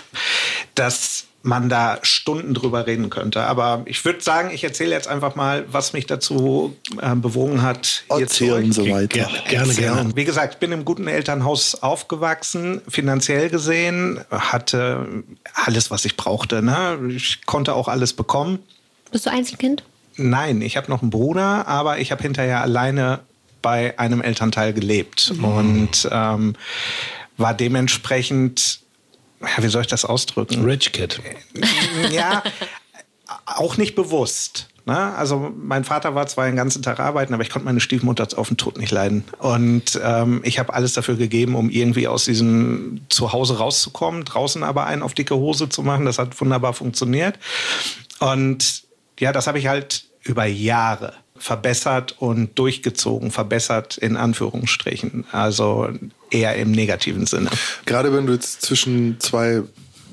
dass 0.74 1.24
man 1.46 1.68
da 1.68 1.98
Stunden 2.02 2.54
drüber 2.54 2.86
reden 2.86 3.08
könnte. 3.08 3.44
Aber 3.44 3.82
ich 3.86 4.04
würde 4.04 4.20
sagen, 4.20 4.50
ich 4.52 4.64
erzähle 4.64 4.90
jetzt 4.90 5.08
einfach 5.08 5.36
mal, 5.36 5.64
was 5.70 5.92
mich 5.92 6.06
dazu 6.06 6.76
äh, 7.00 7.14
bewogen 7.14 7.62
hat. 7.62 8.04
Erzählen 8.08 8.72
so 8.72 8.88
weiter. 8.88 9.06
Gerne, 9.06 9.42
gerne, 9.48 9.74
gerne. 9.74 10.16
Wie 10.16 10.24
gesagt, 10.24 10.54
ich 10.54 10.60
bin 10.60 10.72
im 10.72 10.84
guten 10.84 11.06
Elternhaus 11.06 11.82
aufgewachsen, 11.82 12.82
finanziell 12.88 13.48
gesehen, 13.48 14.20
hatte 14.30 15.06
alles, 15.54 15.90
was 15.90 16.04
ich 16.04 16.16
brauchte. 16.16 16.62
Ne? 16.62 16.98
Ich 17.10 17.46
konnte 17.46 17.74
auch 17.74 17.88
alles 17.88 18.12
bekommen. 18.12 18.58
Bist 19.12 19.26
du 19.26 19.30
Einzelkind? 19.30 19.84
Nein, 20.16 20.60
ich 20.62 20.76
habe 20.76 20.90
noch 20.90 21.02
einen 21.02 21.10
Bruder, 21.10 21.68
aber 21.68 21.98
ich 21.98 22.10
habe 22.10 22.22
hinterher 22.22 22.62
alleine 22.62 23.20
bei 23.62 23.98
einem 23.98 24.20
Elternteil 24.20 24.72
gelebt 24.72 25.32
mhm. 25.36 25.44
und 25.44 26.08
ähm, 26.10 26.54
war 27.36 27.54
dementsprechend 27.54 28.80
wie 29.58 29.68
soll 29.68 29.82
ich 29.82 29.86
das 29.86 30.04
ausdrücken? 30.04 30.64
Rich 30.64 30.92
Kid. 30.92 31.20
Ja, 32.10 32.42
auch 33.44 33.76
nicht 33.76 33.94
bewusst. 33.94 34.68
Ne? 34.86 34.96
Also 34.96 35.52
mein 35.56 35.82
Vater 35.84 36.14
war 36.14 36.26
zwar 36.28 36.46
den 36.46 36.54
ganzen 36.54 36.80
Tag 36.82 37.00
arbeiten, 37.00 37.34
aber 37.34 37.42
ich 37.42 37.50
konnte 37.50 37.66
meine 37.66 37.80
Stiefmutter 37.80 38.26
auf 38.38 38.48
den 38.48 38.56
Tod 38.56 38.78
nicht 38.78 38.92
leiden. 38.92 39.24
Und 39.38 40.00
ähm, 40.02 40.40
ich 40.44 40.60
habe 40.60 40.72
alles 40.72 40.94
dafür 40.94 41.16
gegeben, 41.16 41.56
um 41.56 41.70
irgendwie 41.70 42.06
aus 42.06 42.24
diesem 42.24 43.00
Zuhause 43.08 43.58
rauszukommen, 43.58 44.24
draußen 44.24 44.62
aber 44.62 44.86
einen 44.86 45.02
auf 45.02 45.14
dicke 45.14 45.34
Hose 45.34 45.68
zu 45.68 45.82
machen. 45.82 46.06
Das 46.06 46.18
hat 46.18 46.40
wunderbar 46.40 46.72
funktioniert. 46.72 47.36
Und 48.20 48.84
ja, 49.18 49.32
das 49.32 49.48
habe 49.48 49.58
ich 49.58 49.66
halt 49.66 50.04
über 50.22 50.44
Jahre 50.44 51.14
verbessert 51.38 52.16
und 52.18 52.58
durchgezogen, 52.58 53.30
verbessert 53.30 53.98
in 53.98 54.16
Anführungsstrichen. 54.16 55.24
Also 55.32 55.88
eher 56.30 56.56
im 56.56 56.72
negativen 56.72 57.26
Sinne. 57.26 57.50
Gerade 57.84 58.12
wenn 58.12 58.26
du 58.26 58.32
jetzt 58.32 58.62
zwischen 58.62 59.20
zwei 59.20 59.62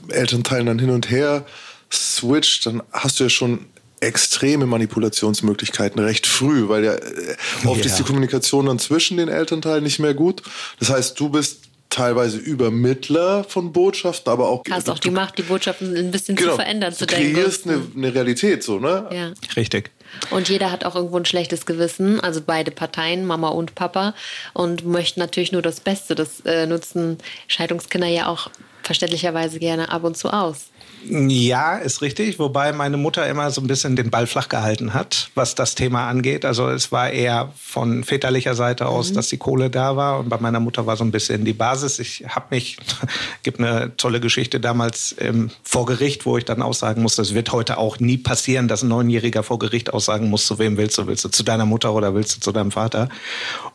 Elternteilen 0.09 0.65
dann 0.65 0.79
hin 0.79 0.89
und 0.89 1.09
her 1.09 1.45
switcht, 1.91 2.65
dann 2.65 2.83
hast 2.91 3.19
du 3.19 3.25
ja 3.25 3.29
schon 3.29 3.65
extreme 3.99 4.65
Manipulationsmöglichkeiten 4.65 6.03
recht 6.03 6.27
früh, 6.27 6.67
weil 6.67 6.83
ja 6.83 6.93
äh, 6.93 7.35
oft 7.65 7.79
ja. 7.79 7.85
ist 7.85 7.97
die 7.97 8.03
Kommunikation 8.03 8.65
dann 8.65 8.79
zwischen 8.79 9.17
den 9.17 9.29
Elternteilen 9.29 9.83
nicht 9.83 9.99
mehr 9.99 10.13
gut. 10.13 10.43
Das 10.79 10.89
heißt, 10.89 11.17
du 11.19 11.29
bist 11.29 11.61
teilweise 11.89 12.37
Übermittler 12.37 13.43
von 13.43 13.71
Botschaften, 13.71 14.31
aber 14.31 14.49
auch 14.49 14.63
hast 14.69 14.89
auch 14.89 14.99
die 14.99 15.11
Macht, 15.11 15.37
die 15.37 15.43
Botschaften 15.43 15.95
ein 15.95 16.11
bisschen 16.11 16.35
genau, 16.35 16.51
zu 16.51 16.55
verändern, 16.57 16.93
zu 16.93 17.05
du 17.05 17.13
kreierst 17.13 17.67
eine, 17.67 17.81
eine, 17.95 18.13
Realität 18.13 18.63
so, 18.63 18.79
ne? 18.79 19.07
Ja. 19.11 19.33
Richtig. 19.55 19.91
Und 20.29 20.49
jeder 20.49 20.71
hat 20.71 20.85
auch 20.85 20.95
irgendwo 20.95 21.17
ein 21.17 21.25
schlechtes 21.25 21.65
Gewissen, 21.65 22.19
also 22.19 22.41
beide 22.41 22.71
Parteien, 22.71 23.25
Mama 23.25 23.49
und 23.49 23.75
Papa, 23.75 24.13
und 24.53 24.85
möchten 24.85 25.19
natürlich 25.19 25.51
nur 25.51 25.61
das 25.61 25.79
Beste. 25.79 26.15
Das 26.15 26.41
äh, 26.41 26.65
nutzen 26.65 27.17
Scheidungskinder 27.47 28.07
ja 28.07 28.27
auch 28.27 28.49
verständlicherweise 28.83 29.59
gerne 29.59 29.89
ab 29.89 30.03
und 30.03 30.17
zu 30.17 30.29
aus. 30.31 30.72
Ja, 31.09 31.77
ist 31.77 32.01
richtig. 32.01 32.39
Wobei 32.39 32.71
meine 32.71 32.97
Mutter 32.97 33.27
immer 33.27 33.51
so 33.51 33.61
ein 33.61 33.67
bisschen 33.67 33.95
den 33.95 34.09
Ball 34.09 34.27
flach 34.27 34.49
gehalten 34.49 34.93
hat, 34.93 35.29
was 35.35 35.55
das 35.55 35.75
Thema 35.75 36.07
angeht. 36.07 36.45
Also 36.45 36.69
es 36.69 36.91
war 36.91 37.09
eher 37.09 37.51
von 37.55 38.03
väterlicher 38.03 38.55
Seite 38.55 38.87
aus, 38.87 39.11
mhm. 39.11 39.15
dass 39.15 39.27
die 39.27 39.37
Kohle 39.37 39.69
da 39.69 39.95
war. 39.95 40.19
Und 40.19 40.29
bei 40.29 40.37
meiner 40.37 40.59
Mutter 40.59 40.85
war 40.85 40.95
so 40.95 41.03
ein 41.03 41.11
bisschen 41.11 41.45
die 41.45 41.53
Basis. 41.53 41.99
Ich 41.99 42.25
habe 42.27 42.47
mich, 42.51 42.77
gibt 43.43 43.59
eine 43.59 43.95
tolle 43.97 44.19
Geschichte 44.19 44.59
damals 44.59 45.11
im 45.11 45.49
Vorgericht, 45.63 46.25
wo 46.25 46.37
ich 46.37 46.45
dann 46.45 46.61
aussagen 46.61 47.01
musste, 47.01 47.21
es 47.21 47.33
wird 47.33 47.51
heute 47.51 47.77
auch 47.77 47.99
nie 47.99 48.17
passieren, 48.17 48.67
dass 48.67 48.83
ein 48.83 48.89
Neunjähriger 48.89 49.43
vor 49.43 49.59
Gericht 49.59 49.93
aussagen 49.93 50.29
muss, 50.29 50.45
zu 50.47 50.59
wem 50.59 50.77
willst 50.77 50.97
du? 50.97 51.07
Willst 51.07 51.25
du 51.25 51.29
zu 51.29 51.43
deiner 51.43 51.65
Mutter 51.65 51.93
oder 51.93 52.15
willst 52.15 52.37
du 52.37 52.39
zu 52.39 52.51
deinem 52.51 52.71
Vater? 52.71 53.09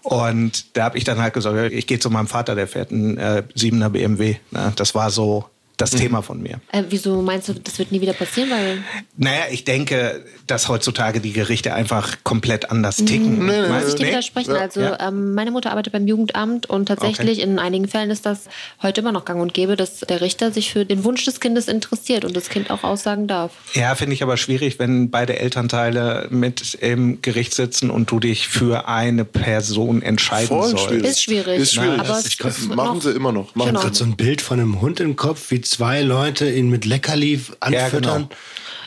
Und 0.03 0.77
da 0.77 0.85
habe 0.85 0.99
ich 0.99 1.05
dann 1.05 1.21
halt 1.21 1.35
gesagt, 1.35 1.73
ich 1.73 1.87
gehe 1.87 1.99
zu 1.99 2.11
meinem 2.11 2.27
Vater, 2.27 2.55
der 2.55 2.69
fährt 2.69 2.91
einen 2.91 3.19
äh, 3.19 3.43
7er 3.57 3.91
BMW. 3.91 4.37
Ne? 4.51 4.73
Das 4.77 4.95
war 4.95 5.11
so 5.11 5.45
das 5.79 5.93
mhm. 5.93 5.99
Thema 5.99 6.23
von 6.23 6.43
mir. 6.43 6.61
Äh, 6.73 6.83
wieso 6.91 7.23
meinst 7.23 7.49
du, 7.49 7.55
das 7.55 7.79
wird 7.79 7.93
nie 7.93 8.01
wieder 8.01 8.13
passieren? 8.13 8.51
Weil 8.51 8.83
naja, 9.17 9.45
ich 9.51 9.65
denke, 9.65 10.25
dass 10.47 10.69
heutzutage 10.69 11.21
die 11.21 11.33
Gerichte 11.33 11.73
einfach 11.73 12.19
komplett 12.25 12.71
anders 12.71 12.97
ticken. 12.97 13.47
Nee, 13.47 13.63
nee, 13.63 13.69
Muss 13.69 13.89
ich 13.89 13.95
dir 13.95 14.09
widersprechen? 14.09 14.55
Ja. 14.55 14.61
Also 14.61 14.81
ja. 14.81 15.09
ähm, 15.09 15.35
meine 15.35 15.51
Mutter 15.51 15.71
arbeitet 15.71 15.93
beim 15.93 16.07
Jugendamt 16.07 16.67
und 16.67 16.87
tatsächlich 16.87 17.39
okay. 17.39 17.49
in 17.49 17.59
einigen 17.59 17.89
Fällen 17.89 18.11
ist 18.11 18.27
das 18.27 18.45
heute 18.83 19.01
immer 19.01 19.13
noch 19.13 19.25
gang 19.25 19.41
und 19.41 19.55
gäbe, 19.55 19.77
dass 19.77 20.01
der 20.01 20.21
Richter 20.21 20.53
sich 20.53 20.73
für 20.73 20.85
den 20.85 21.05
Wunsch 21.05 21.25
des 21.25 21.41
Kindes 21.41 21.69
interessiert 21.69 22.25
und 22.25 22.37
das 22.37 22.49
Kind 22.49 22.71
auch 22.71 22.83
aussagen 22.83 23.29
darf. 23.29 23.53
Ja, 23.75 23.95
finde 23.95 24.15
ich 24.15 24.23
aber 24.23 24.37
schwierig, 24.37 24.79
wenn 24.79 25.11
beide 25.11 25.39
Elternteile 25.39 26.27
mit 26.31 26.75
im 26.75 27.23
Gericht 27.23 27.55
sitzen 27.55 27.91
und 27.91 28.11
du 28.11 28.19
dich 28.19 28.49
für 28.49 28.89
eine 28.89 29.25
Person 29.25 30.03
entscheiden 30.03 30.49
Voll 30.49 30.71
sollst. 30.71 30.85
Schwierig. 30.87 31.05
Ist 31.05 31.23
schwierig. 31.23 31.61
Ist 31.61 31.75
schwierig. 31.75 32.01
Aber 32.01 32.19
es 32.19 32.67
machen 32.67 33.01
sie 33.01 33.13
immer 33.13 33.33
noch. 33.33 33.55
Machen 33.55 33.69
genau. 33.69 33.81
gerade 33.81 33.95
so 33.95 34.05
ein 34.05 34.17
Bild 34.17 34.41
von 34.41 34.59
einem 34.59 34.81
Hund 34.81 35.01
im 35.01 35.15
Kopf, 35.17 35.51
wie 35.51 35.61
zwei 35.69 36.03
Leute 36.03 36.51
ihn 36.51 36.69
mit 36.69 36.85
Leckerli 36.85 37.41
anfüttern. 37.61 37.73
Ja, 37.73 38.19
genau. 38.19 38.29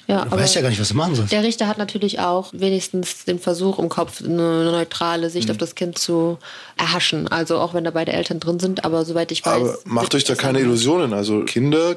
Ja, 0.08 0.26
du 0.26 0.32
weißt 0.32 0.56
ja 0.56 0.62
gar 0.62 0.70
nicht, 0.70 0.82
was 0.82 0.90
du 0.90 0.96
machen 0.96 1.16
sollst. 1.16 1.32
Der 1.32 1.44
Richter 1.44 1.68
hat 1.68 1.78
natürlich 1.78 2.20
auch 2.20 2.52
wenigstens 2.52 3.24
den 3.24 3.40
Versuch 3.40 3.80
im 3.80 3.88
Kopf, 3.88 4.22
eine 4.22 4.66
neutrale 4.66 5.30
Sicht 5.30 5.48
mhm. 5.48 5.52
auf 5.52 5.58
das 5.58 5.76
Kind 5.76 5.98
zu 5.98 6.38
erhaschen. 6.76 7.30
Also 7.30 7.60
auch 7.60 7.74
wenn 7.74 7.86
da 7.86 7.92
beide 7.92 8.12
Eltern 8.12 8.42
drin 8.42 8.60
sind, 8.60 8.84
aber 8.84 9.06
soweit 9.06 9.32
ich 9.32 9.46
weiß. 9.46 9.54
Aber 9.54 9.78
macht 9.86 10.14
euch 10.14 10.26
da 10.26 10.36
keine 10.36 10.60
Illusionen. 10.60 11.14
Also 11.14 11.46
Kinder 11.46 11.96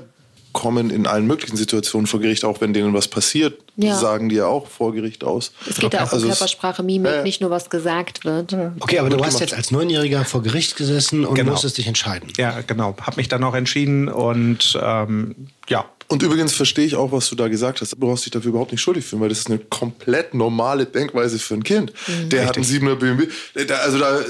kommen 0.54 0.88
in 0.88 1.06
allen 1.06 1.26
möglichen 1.26 1.56
Situationen 1.56 2.06
vor 2.06 2.20
Gericht, 2.20 2.46
auch 2.46 2.62
wenn 2.62 2.72
denen 2.72 2.94
was 2.94 3.08
passiert, 3.08 3.60
ja. 3.76 3.94
sagen 3.94 4.30
die 4.30 4.36
ja 4.36 4.46
auch 4.46 4.68
vor 4.68 4.94
Gericht 4.94 5.22
aus. 5.22 5.52
Es 5.68 5.76
geht 5.76 5.92
ja 5.92 6.04
auch 6.04 6.12
also 6.12 6.24
um 6.24 6.32
Körpersprache, 6.32 6.82
Mimik, 6.82 7.12
äh, 7.12 7.22
nicht 7.22 7.42
nur 7.42 7.50
was 7.50 7.68
gesagt 7.68 8.24
wird. 8.24 8.56
Okay, 8.80 9.00
aber 9.00 9.10
du 9.10 9.22
hast 9.22 9.40
jetzt 9.40 9.52
als 9.52 9.70
Neunjähriger 9.70 10.24
vor 10.24 10.42
Gericht 10.42 10.76
gesessen 10.76 11.26
und 11.26 11.34
genau. 11.34 11.50
musstest 11.50 11.76
dich 11.76 11.86
entscheiden. 11.86 12.32
Ja, 12.38 12.60
genau. 12.66 12.96
Hab 13.02 13.18
mich 13.18 13.28
dann 13.28 13.44
auch 13.44 13.54
entschieden 13.54 14.08
und 14.08 14.78
ähm, 14.80 15.34
ja, 15.68 15.84
und 16.08 16.22
übrigens 16.22 16.54
verstehe 16.54 16.84
ich 16.84 16.96
auch, 16.96 17.12
was 17.12 17.28
du 17.28 17.34
da 17.34 17.48
gesagt 17.48 17.80
hast. 17.80 17.92
Du 17.92 17.96
brauchst 17.96 18.24
dich 18.24 18.32
dafür 18.32 18.50
überhaupt 18.50 18.72
nicht 18.72 18.80
schuldig 18.80 19.04
fühlen, 19.04 19.22
weil 19.22 19.28
das 19.28 19.38
ist 19.38 19.48
eine 19.48 19.58
komplett 19.58 20.34
normale 20.34 20.86
Denkweise 20.86 21.38
für 21.38 21.54
ein 21.54 21.64
Kind. 21.64 21.92
Mhm, 22.06 22.28
der 22.28 22.42
richtig. 22.42 22.48
hat 22.48 22.56
einen 22.56 22.64
7er 22.64 22.94
BMW. 22.96 23.28
also 23.72 23.98
da, 23.98 24.20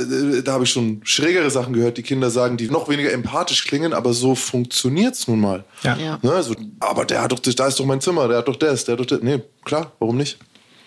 da 0.43 0.53
habe 0.53 0.65
ich 0.65 0.71
schon 0.71 1.01
schrägere 1.05 1.51
Sachen 1.51 1.73
gehört, 1.73 1.99
die 1.99 2.03
Kinder 2.03 2.31
sagen, 2.31 2.57
die 2.57 2.69
noch 2.69 2.89
weniger 2.89 3.13
empathisch 3.13 3.65
klingen, 3.65 3.93
aber 3.93 4.13
so 4.13 4.35
funktioniert 4.35 5.15
es 5.15 5.27
nun 5.29 5.41
mal. 5.41 5.65
Ja. 5.83 5.97
ja. 5.97 6.19
Ne, 6.23 6.33
also, 6.33 6.55
aber 6.81 7.05
der 7.05 7.23
hat 7.23 7.33
doch, 7.33 7.41
da 7.41 7.67
ist 7.67 7.81
doch 7.81 7.87
mein 7.87 8.01
Zimmer, 8.01 8.29
der 8.29 8.39
hat 8.39 8.49
doch 8.49 8.57
das, 8.57 8.85
der 8.85 8.93
hat 8.93 9.01
doch 9.01 9.07
das. 9.07 9.21
Nee, 9.23 9.43
klar, 9.65 9.93
warum 9.99 10.17
nicht? 10.17 10.39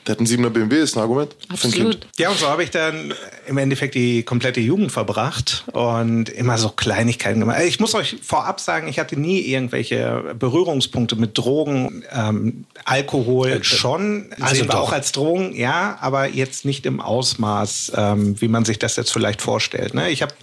Der 0.08 0.14
hat 0.14 0.20
einen 0.20 0.28
7er 0.28 0.50
BMW, 0.50 0.80
ist 0.80 0.96
ein 0.96 1.02
Argument. 1.02 1.36
Absolut. 1.50 2.08
Ja, 2.18 2.30
und 2.30 2.40
so 2.40 2.48
habe 2.48 2.64
ich 2.64 2.72
dann 2.72 3.14
im 3.46 3.58
Endeffekt 3.58 3.94
die 3.94 4.24
komplette 4.24 4.62
Jugend 4.62 4.92
verbracht 4.92 5.66
und 5.74 6.30
immer 6.30 6.58
so 6.58 6.70
Kleinigkeiten 6.70 7.42
gemacht. 7.42 7.60
Ich 7.66 7.82
muss 7.82 7.94
euch 7.94 8.18
vorab 8.24 8.62
sagen, 8.62 8.88
ich 8.88 9.00
hatte 9.00 9.20
nie 9.20 9.42
irgendwelche 9.42 10.34
Berührungspunkte 10.40 11.18
mit 11.18 11.38
Drogen, 11.38 12.04
ähm, 12.14 12.66
Alkohol 12.86 13.50
äh, 13.50 13.64
schon, 13.66 14.28
also 14.40 14.64
wir 14.64 14.80
auch 14.80 14.94
als 14.94 15.12
Drogen, 15.12 15.54
ja, 15.54 15.98
aber 16.00 16.30
jetzt 16.30 16.64
nicht 16.64 16.86
im 16.86 17.02
Ausmaß, 17.02 17.92
ähm, 17.96 18.40
wie 18.40 18.48
man 18.48 18.64
sich 18.64 18.80
das 18.80 18.96
jetzt 18.96 19.12
vielleicht 19.12 19.42
vorstellt. 19.42 19.94
Ne? 19.94 20.10
Ich 20.10 20.22
habe 20.22 20.34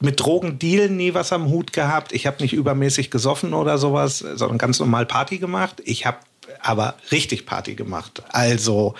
mit 0.00 0.20
Drogendealen 0.20 0.96
nie 0.96 1.14
was 1.14 1.32
am 1.32 1.48
Hut 1.48 1.72
gehabt. 1.72 2.12
Ich 2.12 2.26
habe 2.26 2.42
nicht 2.42 2.52
übermäßig 2.52 3.10
gesoffen 3.10 3.54
oder 3.54 3.78
sowas, 3.78 4.18
sondern 4.18 4.58
ganz 4.58 4.80
normal 4.80 5.06
Party 5.06 5.38
gemacht. 5.38 5.80
Ich 5.84 6.04
habe 6.04 6.18
aber 6.62 6.94
richtig 7.10 7.46
Party 7.46 7.74
gemacht. 7.74 8.22
Also 8.30 8.94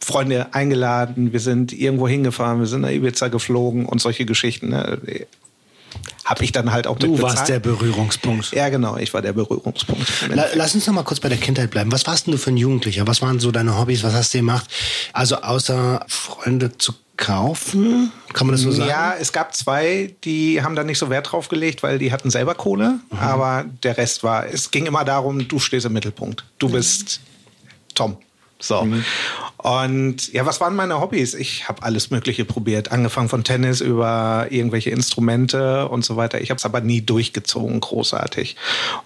Freunde 0.00 0.54
eingeladen, 0.54 1.32
wir 1.32 1.40
sind 1.40 1.72
irgendwo 1.72 2.08
hingefahren, 2.08 2.60
wir 2.60 2.66
sind 2.66 2.82
nach 2.82 2.90
Ibiza 2.90 3.28
geflogen 3.28 3.84
und 3.86 4.00
solche 4.00 4.24
Geschichten. 4.24 4.70
Ne? 4.70 5.26
Habe 6.24 6.44
ich 6.44 6.52
dann 6.52 6.72
halt 6.72 6.86
auch 6.86 6.98
Du 6.98 7.20
warst 7.22 7.48
der 7.48 7.58
Berührungspunkt. 7.58 8.52
Ja, 8.52 8.68
genau, 8.68 8.96
ich 8.98 9.14
war 9.14 9.22
der 9.22 9.32
Berührungspunkt. 9.32 10.06
lass 10.54 10.74
uns 10.74 10.86
noch 10.86 10.94
mal 10.94 11.02
kurz 11.02 11.20
bei 11.20 11.28
der 11.28 11.38
Kindheit 11.38 11.70
bleiben. 11.70 11.90
Was 11.90 12.06
warst 12.06 12.26
denn 12.26 12.32
du 12.32 12.38
für 12.38 12.50
ein 12.50 12.56
Jugendlicher? 12.56 13.06
Was 13.06 13.22
waren 13.22 13.40
so 13.40 13.50
deine 13.50 13.78
Hobbys? 13.78 14.02
Was 14.02 14.12
hast 14.12 14.34
du 14.34 14.38
gemacht? 14.38 14.66
Also 15.12 15.36
außer 15.36 16.04
Freunde 16.06 16.76
zu 16.76 16.92
kaufen? 17.16 18.12
Kann 18.32 18.46
man 18.46 18.54
das 18.54 18.62
so 18.62 18.70
sagen? 18.70 18.88
Ja, 18.88 19.14
es 19.18 19.32
gab 19.32 19.54
zwei, 19.54 20.14
die 20.24 20.62
haben 20.62 20.76
da 20.76 20.84
nicht 20.84 20.98
so 20.98 21.10
Wert 21.10 21.32
drauf 21.32 21.48
gelegt, 21.48 21.82
weil 21.82 21.98
die 21.98 22.12
hatten 22.12 22.30
selber 22.30 22.54
Kohle. 22.54 23.00
Mhm. 23.10 23.18
Aber 23.18 23.64
der 23.82 23.96
Rest 23.98 24.22
war, 24.22 24.46
es 24.46 24.70
ging 24.70 24.86
immer 24.86 25.04
darum, 25.04 25.46
du 25.46 25.58
stehst 25.58 25.86
im 25.86 25.92
Mittelpunkt. 25.92 26.44
Du 26.58 26.68
bist 26.68 27.20
Tom. 27.94 28.16
So. 28.60 28.82
Mhm. 28.82 29.04
Und 29.58 30.32
ja, 30.32 30.46
was 30.46 30.60
waren 30.60 30.74
meine 30.74 31.00
Hobbys? 31.00 31.34
Ich 31.34 31.68
habe 31.68 31.82
alles 31.82 32.10
Mögliche 32.10 32.44
probiert, 32.44 32.92
angefangen 32.92 33.28
von 33.28 33.44
Tennis 33.44 33.80
über 33.80 34.46
irgendwelche 34.50 34.90
Instrumente 34.90 35.88
und 35.88 36.04
so 36.04 36.16
weiter. 36.16 36.40
Ich 36.40 36.50
habe 36.50 36.58
es 36.58 36.64
aber 36.64 36.80
nie 36.80 37.00
durchgezogen, 37.00 37.80
großartig. 37.80 38.56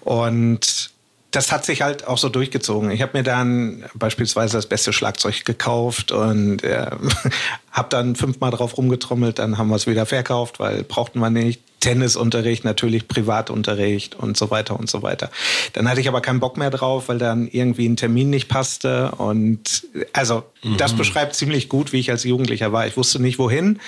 Und 0.01 0.91
das 1.31 1.51
hat 1.51 1.65
sich 1.65 1.81
halt 1.81 2.07
auch 2.07 2.19
so 2.19 2.29
durchgezogen. 2.29 2.91
Ich 2.91 3.01
habe 3.01 3.17
mir 3.17 3.23
dann 3.23 3.83
beispielsweise 3.95 4.57
das 4.57 4.67
beste 4.67 4.93
Schlagzeug 4.93 5.45
gekauft 5.45 6.11
und 6.11 6.63
äh, 6.63 6.91
habe 7.71 7.89
dann 7.89 8.15
fünfmal 8.15 8.51
drauf 8.51 8.77
rumgetrommelt, 8.77 9.39
dann 9.39 9.57
haben 9.57 9.69
wir 9.69 9.75
es 9.75 9.87
wieder 9.87 10.05
verkauft, 10.05 10.59
weil 10.59 10.83
brauchten 10.83 11.19
wir 11.19 11.31
nicht. 11.31 11.61
Tennisunterricht, 11.83 12.63
natürlich 12.63 13.09
Privatunterricht 13.09 14.15
und 14.15 14.37
so 14.37 14.49
weiter 14.49 14.79
und 14.79 14.89
so 14.89 15.03
weiter. 15.03 15.29
Dann 15.73 15.89
hatte 15.89 15.99
ich 15.99 16.07
aber 16.07 16.21
keinen 16.21 16.39
Bock 16.39 16.55
mehr 16.55 16.69
drauf, 16.69 17.09
weil 17.09 17.17
dann 17.17 17.45
irgendwie 17.45 17.85
ein 17.85 17.97
Termin 17.97 18.29
nicht 18.29 18.47
passte. 18.47 19.11
Und 19.11 19.85
also 20.13 20.45
mhm. 20.63 20.77
das 20.77 20.93
beschreibt 20.93 21.35
ziemlich 21.35 21.67
gut, 21.67 21.91
wie 21.91 21.99
ich 21.99 22.09
als 22.09 22.23
Jugendlicher 22.23 22.71
war. 22.71 22.87
Ich 22.87 22.95
wusste 22.95 23.21
nicht 23.21 23.37
wohin, 23.37 23.65
mhm. 23.65 23.79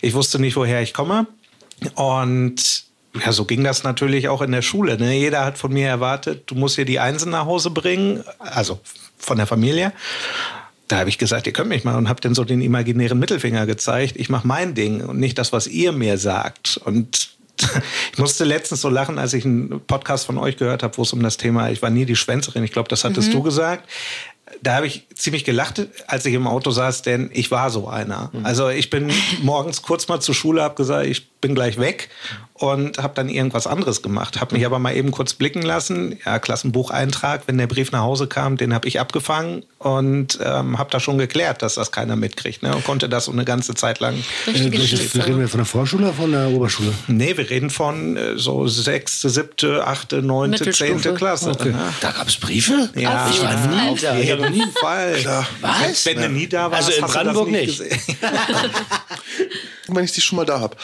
ich 0.00 0.14
wusste 0.14 0.38
nicht, 0.38 0.56
woher 0.56 0.80
ich 0.80 0.94
komme. 0.94 1.26
Und 1.94 2.84
ja, 3.22 3.32
so 3.32 3.44
ging 3.44 3.62
das 3.62 3.84
natürlich 3.84 4.30
auch 4.30 4.40
in 4.40 4.52
der 4.52 4.62
Schule. 4.62 4.96
Ne? 4.96 5.18
Jeder 5.18 5.44
hat 5.44 5.58
von 5.58 5.74
mir 5.74 5.86
erwartet, 5.86 6.44
du 6.46 6.54
musst 6.54 6.76
hier 6.76 6.86
die 6.86 7.00
Einsen 7.00 7.32
nach 7.32 7.44
Hause 7.44 7.68
bringen, 7.68 8.24
also 8.38 8.80
von 9.18 9.36
der 9.36 9.46
Familie. 9.46 9.92
Da 10.88 11.00
habe 11.00 11.10
ich 11.10 11.18
gesagt, 11.18 11.46
ihr 11.46 11.52
könnt 11.52 11.68
mich 11.68 11.84
mal 11.84 11.98
und 11.98 12.08
habe 12.08 12.22
dann 12.22 12.34
so 12.34 12.44
den 12.44 12.62
imaginären 12.62 13.18
Mittelfinger 13.18 13.66
gezeigt. 13.66 14.16
Ich 14.16 14.30
mache 14.30 14.46
mein 14.46 14.74
Ding 14.74 15.04
und 15.04 15.18
nicht 15.18 15.36
das, 15.36 15.52
was 15.52 15.66
ihr 15.66 15.92
mir 15.92 16.16
sagt. 16.16 16.80
Und 16.82 17.32
ich 18.12 18.18
musste 18.18 18.44
letztens 18.44 18.80
so 18.80 18.88
lachen, 18.88 19.18
als 19.18 19.34
ich 19.34 19.44
einen 19.44 19.80
Podcast 19.86 20.26
von 20.26 20.38
euch 20.38 20.56
gehört 20.56 20.82
habe, 20.82 20.96
wo 20.96 21.02
es 21.02 21.12
um 21.12 21.22
das 21.22 21.36
Thema, 21.36 21.70
ich 21.70 21.82
war 21.82 21.90
nie 21.90 22.06
die 22.06 22.16
Schwänzerin, 22.16 22.64
ich 22.64 22.72
glaube, 22.72 22.88
das 22.88 23.04
hattest 23.04 23.28
mhm. 23.28 23.32
du 23.32 23.42
gesagt 23.42 23.88
da 24.60 24.74
habe 24.74 24.86
ich 24.86 25.06
ziemlich 25.14 25.44
gelacht, 25.44 25.86
als 26.06 26.26
ich 26.26 26.34
im 26.34 26.46
Auto 26.46 26.70
saß, 26.70 27.02
denn 27.02 27.30
ich 27.32 27.50
war 27.50 27.70
so 27.70 27.88
einer. 27.88 28.30
Mhm. 28.32 28.44
Also 28.44 28.68
ich 28.68 28.90
bin 28.90 29.10
morgens 29.42 29.82
kurz 29.82 30.08
mal 30.08 30.20
zur 30.20 30.34
Schule, 30.34 30.62
habe 30.62 30.74
gesagt, 30.74 31.06
ich 31.06 31.30
bin 31.40 31.54
gleich 31.54 31.78
weg 31.78 32.10
und 32.54 32.98
habe 32.98 33.14
dann 33.14 33.28
irgendwas 33.28 33.66
anderes 33.66 34.02
gemacht. 34.02 34.40
Habe 34.40 34.54
mich 34.54 34.66
aber 34.66 34.78
mal 34.78 34.94
eben 34.94 35.10
kurz 35.10 35.34
blicken 35.34 35.62
lassen. 35.62 36.18
Ja, 36.24 36.38
Klassenbucheintrag, 36.38 37.42
wenn 37.46 37.58
der 37.58 37.66
Brief 37.66 37.92
nach 37.92 38.02
Hause 38.02 38.26
kam, 38.26 38.56
den 38.56 38.74
habe 38.74 38.88
ich 38.88 39.00
abgefangen 39.00 39.64
und 39.84 40.38
ähm, 40.42 40.78
habe 40.78 40.90
da 40.90 41.00
schon 41.00 41.18
geklärt, 41.18 41.62
dass 41.62 41.74
das 41.74 41.90
keiner 41.90 42.16
mitkriegt. 42.16 42.62
Ne? 42.62 42.74
Und 42.74 42.84
konnte 42.84 43.08
das 43.08 43.26
so 43.26 43.32
eine 43.32 43.44
ganze 43.44 43.74
Zeit 43.74 44.00
lang. 44.00 44.14
Äh, 44.46 44.50
reden 44.50 45.38
wir 45.40 45.48
von 45.48 45.58
der 45.58 45.66
Vorschule 45.66 46.04
oder 46.04 46.14
von 46.14 46.32
der 46.32 46.48
Oberschule? 46.48 46.92
Nee, 47.08 47.36
wir 47.36 47.50
reden 47.50 47.70
von 47.70 48.16
äh, 48.16 48.38
so 48.38 48.68
sechste, 48.68 49.28
siebte, 49.28 49.86
achte, 49.86 50.22
neunte, 50.22 50.70
zehnte 50.70 51.14
Klasse. 51.14 51.50
Okay. 51.50 51.74
Da 52.00 52.12
gab 52.12 52.28
es 52.28 52.36
Briefe? 52.36 52.90
Ja, 52.94 53.28
ich 53.30 53.42
war 53.42 53.66
nie 53.66 53.90
auf 53.90 54.24
jeden 54.24 54.52
nie 54.52 54.64
Fall. 54.80 55.14
Klar. 55.14 55.46
Was? 55.60 56.06
Wenn, 56.06 56.16
wenn 56.16 56.22
du 56.22 56.38
nie 56.38 56.46
da 56.46 56.70
warst, 56.70 56.88
also 56.88 57.00
in 57.00 57.12
Brandenburg 57.12 57.50
nicht. 57.50 57.80
nicht. 57.80 57.92
wenn 59.88 60.04
ich 60.04 60.12
dich 60.12 60.24
schon 60.24 60.36
mal 60.36 60.44
da 60.44 60.60
habe. 60.60 60.76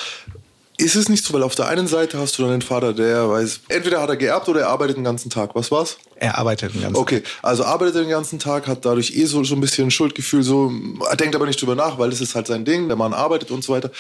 Ist 0.80 0.94
es 0.94 1.08
nicht 1.08 1.24
so, 1.24 1.34
weil 1.34 1.42
auf 1.42 1.56
der 1.56 1.66
einen 1.66 1.88
Seite 1.88 2.18
hast 2.18 2.38
du 2.38 2.42
dann 2.42 2.52
den 2.52 2.62
Vater, 2.62 2.92
der 2.92 3.28
weiß, 3.28 3.60
entweder 3.68 4.00
hat 4.00 4.10
er 4.10 4.16
geerbt 4.16 4.48
oder 4.48 4.60
er 4.60 4.68
arbeitet 4.68 4.96
den 4.96 5.02
ganzen 5.02 5.28
Tag. 5.28 5.56
Was 5.56 5.72
war's? 5.72 5.98
Er 6.14 6.38
arbeitet 6.38 6.72
den 6.72 6.82
ganzen 6.82 6.94
Tag. 6.94 7.02
Okay, 7.02 7.22
also 7.42 7.64
arbeitet 7.64 7.96
den 7.96 8.08
ganzen 8.08 8.38
Tag, 8.38 8.68
hat 8.68 8.84
dadurch 8.84 9.10
eh 9.16 9.24
so, 9.24 9.42
so 9.42 9.56
ein 9.56 9.60
bisschen 9.60 9.88
ein 9.88 9.90
Schuldgefühl, 9.90 10.44
so, 10.44 10.72
er 11.10 11.16
denkt 11.16 11.34
aber 11.34 11.46
nicht 11.46 11.60
drüber 11.60 11.74
nach, 11.74 11.98
weil 11.98 12.10
das 12.10 12.20
ist 12.20 12.36
halt 12.36 12.46
sein 12.46 12.64
Ding, 12.64 12.86
der 12.86 12.96
Mann 12.96 13.12
arbeitet 13.12 13.50
und 13.50 13.64
so 13.64 13.72
weiter. 13.72 13.90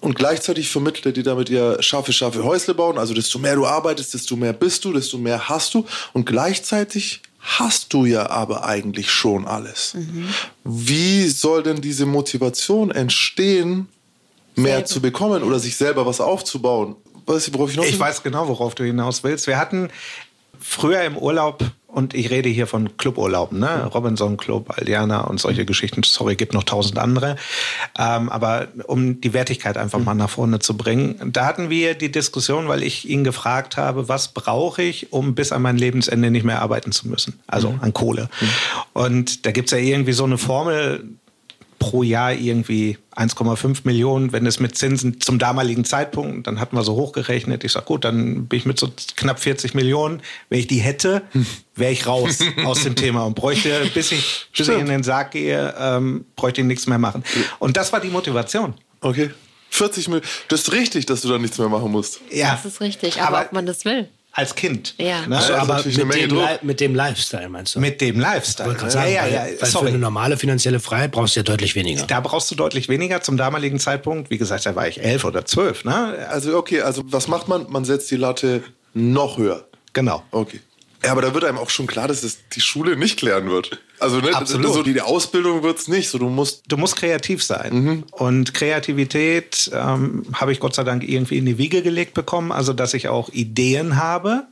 Und 0.00 0.14
gleichzeitig 0.14 0.70
vermittelt 0.70 1.06
er 1.06 1.12
dir 1.12 1.22
damit 1.22 1.48
ihr 1.48 1.82
scharfe, 1.82 2.12
scharfe 2.12 2.44
Häusle 2.44 2.74
bauen. 2.74 2.98
Also 2.98 3.14
desto 3.14 3.38
mehr 3.38 3.54
du 3.54 3.66
arbeitest, 3.66 4.14
desto 4.14 4.36
mehr 4.36 4.52
bist 4.52 4.84
du, 4.84 4.92
desto 4.92 5.18
mehr 5.18 5.48
hast 5.48 5.74
du. 5.74 5.86
Und 6.12 6.24
gleichzeitig 6.26 7.22
hast 7.38 7.92
du 7.92 8.04
ja 8.04 8.28
aber 8.30 8.64
eigentlich 8.64 9.10
schon 9.10 9.46
alles. 9.46 9.94
Mhm. 9.94 10.28
Wie 10.64 11.28
soll 11.28 11.62
denn 11.62 11.80
diese 11.80 12.06
Motivation 12.06 12.90
entstehen, 12.90 13.88
mehr 14.56 14.72
selber. 14.74 14.84
zu 14.86 15.00
bekommen 15.00 15.42
oder 15.42 15.58
sich 15.58 15.76
selber 15.76 16.06
was 16.06 16.20
aufzubauen? 16.20 16.96
Weißt 17.26 17.48
du, 17.48 17.54
worauf 17.54 17.70
ich 17.70 17.76
noch 17.76 17.84
Ich 17.84 17.98
weiß 17.98 18.22
genau, 18.22 18.48
worauf 18.48 18.74
du 18.74 18.84
hinaus 18.84 19.22
willst. 19.22 19.46
Wir 19.46 19.58
hatten 19.58 19.90
früher 20.58 21.02
im 21.02 21.16
Urlaub 21.16 21.64
und 21.92 22.14
ich 22.14 22.30
rede 22.30 22.48
hier 22.48 22.66
von 22.66 22.96
Cluburlauben, 22.96 23.58
ne? 23.58 23.90
Robinson 23.92 24.36
Club, 24.36 24.72
Aldiana 24.76 25.22
und 25.22 25.40
solche 25.40 25.64
Geschichten. 25.64 26.02
Sorry, 26.04 26.36
gibt 26.36 26.54
noch 26.54 26.62
tausend 26.62 26.98
andere. 26.98 27.36
Ähm, 27.98 28.28
aber 28.28 28.68
um 28.86 29.20
die 29.20 29.32
Wertigkeit 29.32 29.76
einfach 29.76 29.98
mal 29.98 30.14
nach 30.14 30.30
vorne 30.30 30.60
zu 30.60 30.76
bringen, 30.76 31.32
da 31.32 31.46
hatten 31.46 31.68
wir 31.68 31.94
die 31.94 32.12
Diskussion, 32.12 32.68
weil 32.68 32.82
ich 32.82 33.08
ihn 33.08 33.24
gefragt 33.24 33.76
habe, 33.76 34.08
was 34.08 34.28
brauche 34.28 34.82
ich, 34.82 35.12
um 35.12 35.34
bis 35.34 35.50
an 35.50 35.62
mein 35.62 35.76
Lebensende 35.76 36.30
nicht 36.30 36.44
mehr 36.44 36.62
arbeiten 36.62 36.92
zu 36.92 37.08
müssen? 37.08 37.40
Also 37.48 37.72
mhm. 37.72 37.80
an 37.80 37.92
Kohle. 37.92 38.28
Mhm. 38.40 38.48
Und 38.92 39.46
da 39.46 39.50
gibt's 39.50 39.72
ja 39.72 39.78
irgendwie 39.78 40.12
so 40.12 40.24
eine 40.24 40.38
Formel, 40.38 41.04
pro 41.80 42.04
Jahr 42.04 42.32
irgendwie 42.34 42.98
1,5 43.16 43.80
Millionen, 43.84 44.32
wenn 44.32 44.46
es 44.46 44.60
mit 44.60 44.76
Zinsen 44.78 45.20
zum 45.20 45.40
damaligen 45.40 45.84
Zeitpunkt, 45.84 46.46
dann 46.46 46.60
hatten 46.60 46.76
wir 46.76 46.84
so 46.84 46.94
hochgerechnet. 46.94 47.64
Ich 47.64 47.72
sag 47.72 47.86
gut, 47.86 48.04
dann 48.04 48.46
bin 48.46 48.58
ich 48.58 48.66
mit 48.66 48.78
so 48.78 48.88
knapp 49.16 49.40
40 49.40 49.74
Millionen. 49.74 50.22
Wenn 50.50 50.60
ich 50.60 50.68
die 50.68 50.78
hätte, 50.78 51.22
wäre 51.74 51.90
ich 51.90 52.06
raus 52.06 52.38
aus 52.64 52.84
dem 52.84 52.94
Thema 52.94 53.24
und 53.24 53.34
bräuchte, 53.34 53.90
bis 53.94 54.12
ich, 54.12 54.46
bis 54.56 54.68
ich 54.68 54.78
in 54.78 54.86
den 54.86 55.02
Sarg 55.02 55.32
gehe, 55.32 55.74
ähm, 55.78 56.26
bräuchte 56.36 56.60
ich 56.60 56.66
nichts 56.66 56.86
mehr 56.86 56.98
machen. 56.98 57.24
Und 57.58 57.76
das 57.76 57.92
war 57.92 58.00
die 58.00 58.10
Motivation. 58.10 58.74
Okay. 59.00 59.30
40 59.70 60.08
Millionen. 60.08 60.28
Das 60.48 60.60
ist 60.60 60.72
richtig, 60.72 61.06
dass 61.06 61.22
du 61.22 61.28
da 61.28 61.38
nichts 61.38 61.58
mehr 61.58 61.68
machen 61.68 61.90
musst. 61.90 62.20
Ja. 62.30 62.52
Das 62.52 62.66
ist 62.66 62.80
richtig, 62.80 63.20
aber, 63.20 63.38
aber 63.38 63.46
ob 63.46 63.52
man 63.54 63.66
das 63.66 63.84
will 63.84 64.08
als 64.40 64.54
Kind. 64.54 64.94
Ja. 64.98 65.26
Ne? 65.26 65.36
Also, 65.36 65.54
aber 65.54 65.82
mit 65.84 65.96
dem, 65.96 66.08
mit 66.62 66.80
dem, 66.80 66.94
Lifestyle 66.94 67.48
meinst 67.48 67.74
du? 67.74 67.80
Mit 67.80 68.00
dem 68.00 68.18
Lifestyle. 68.18 68.72
Ja, 68.72 68.90
sagen, 68.90 69.12
ja, 69.12 69.26
ja, 69.26 69.46
ja. 69.46 69.60
Weil 69.60 69.68
Sorry. 69.68 69.86
für 69.86 69.88
eine 69.90 69.98
normale 69.98 70.36
finanzielle 70.36 70.80
Freiheit 70.80 71.12
brauchst 71.12 71.36
du 71.36 71.40
ja 71.40 71.44
deutlich 71.44 71.74
weniger. 71.74 72.04
Da 72.06 72.20
brauchst 72.20 72.50
du 72.50 72.54
deutlich 72.54 72.88
weniger 72.88 73.20
zum 73.20 73.36
damaligen 73.36 73.78
Zeitpunkt. 73.78 74.30
Wie 74.30 74.38
gesagt, 74.38 74.66
da 74.66 74.74
war 74.74 74.88
ich 74.88 75.02
elf 75.02 75.24
oder 75.24 75.44
zwölf. 75.44 75.84
Ne? 75.84 76.26
Also 76.30 76.56
okay, 76.56 76.80
also 76.80 77.02
was 77.06 77.28
macht 77.28 77.48
man? 77.48 77.66
Man 77.68 77.84
setzt 77.84 78.10
die 78.10 78.16
Latte 78.16 78.62
noch 78.94 79.38
höher. 79.38 79.66
Genau. 79.92 80.22
Okay. 80.30 80.60
Ja, 81.02 81.12
aber 81.12 81.22
da 81.22 81.32
wird 81.32 81.44
einem 81.44 81.56
auch 81.56 81.70
schon 81.70 81.86
klar, 81.86 82.08
dass 82.08 82.22
es 82.22 82.38
die 82.52 82.60
Schule 82.60 82.96
nicht 82.96 83.18
klären 83.18 83.48
wird. 83.48 83.80
Also 83.98 84.18
ne, 84.18 84.34
Absolut. 84.34 84.74
So 84.74 84.82
die 84.82 85.00
Ausbildung 85.00 85.62
wird 85.62 85.78
es 85.78 85.88
nicht. 85.88 86.10
So, 86.10 86.18
du, 86.18 86.28
musst 86.28 86.62
du 86.68 86.76
musst 86.76 86.96
kreativ 86.96 87.42
sein. 87.42 87.72
Mhm. 87.72 88.04
Und 88.10 88.52
Kreativität 88.52 89.70
ähm, 89.72 90.24
habe 90.34 90.52
ich 90.52 90.60
Gott 90.60 90.74
sei 90.74 90.84
Dank 90.84 91.02
irgendwie 91.08 91.38
in 91.38 91.46
die 91.46 91.56
Wiege 91.56 91.82
gelegt 91.82 92.12
bekommen. 92.12 92.52
Also, 92.52 92.74
dass 92.74 92.92
ich 92.92 93.08
auch 93.08 93.30
Ideen 93.30 93.96
habe, 93.96 94.44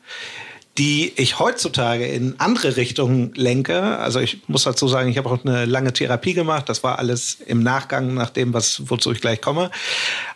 die 0.79 1.13
ich 1.17 1.39
heutzutage 1.39 2.07
in 2.07 2.37
andere 2.39 2.77
Richtungen 2.77 3.33
lenke. 3.35 3.99
Also 3.99 4.21
ich 4.21 4.43
muss 4.47 4.63
dazu 4.63 4.87
sagen, 4.87 5.11
ich 5.11 5.19
habe 5.19 5.29
auch 5.29 5.45
eine 5.45 5.65
lange 5.65 5.93
Therapie 5.93 6.35
gemacht. 6.35 6.69
Das 6.69 6.85
war 6.85 7.01
alles 7.01 7.39
im 7.45 7.65
Nachgang 7.65 8.15
nach 8.15 8.31
dem, 8.31 8.55
was, 8.55 8.89
wozu 8.89 9.11
ich 9.11 9.21
gleich 9.21 9.41
komme. 9.41 9.73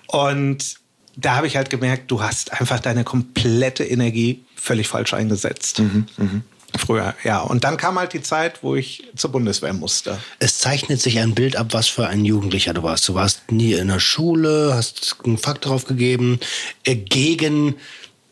Und 0.09 0.77
da 1.17 1.37
habe 1.37 1.47
ich 1.47 1.57
halt 1.57 1.71
gemerkt, 1.71 2.11
du 2.11 2.23
hast 2.23 2.53
einfach 2.61 2.81
deine 2.81 3.05
komplette 3.05 3.85
Energie 3.85 4.45
völlig 4.63 4.89
falsch 4.89 5.13
eingesetzt. 5.15 5.81
Mhm, 5.81 6.07
mh. 6.17 6.41
Früher, 6.75 7.15
ja. 7.23 7.41
Und 7.41 7.65
dann 7.65 7.77
kam 7.77 7.99
halt 7.99 8.15
die 8.15 8.23
Zeit, 8.23 8.63
wo 8.63 8.75
ich 8.75 9.05
zur 9.15 9.31
Bundeswehr 9.31 9.75
musste. 9.75 10.19
Es 10.39 10.59
zeichnet 10.59 11.03
sich 11.03 11.19
ein 11.19 11.35
Bild 11.35 11.55
ab, 11.57 11.69
was 11.73 11.89
für 11.89 12.07
ein 12.07 12.25
Jugendlicher 12.25 12.73
du 12.73 12.83
warst. 12.83 13.07
Du 13.09 13.15
warst 13.15 13.53
nie 13.53 13.75
in 13.75 13.89
der 13.89 14.01
Schule, 14.01 14.73
hast 14.75 15.17
einen 15.25 15.37
Fakt 15.37 15.67
drauf 15.67 15.85
gegeben, 15.85 16.41
äh, 16.85 16.97
gegen 16.97 17.75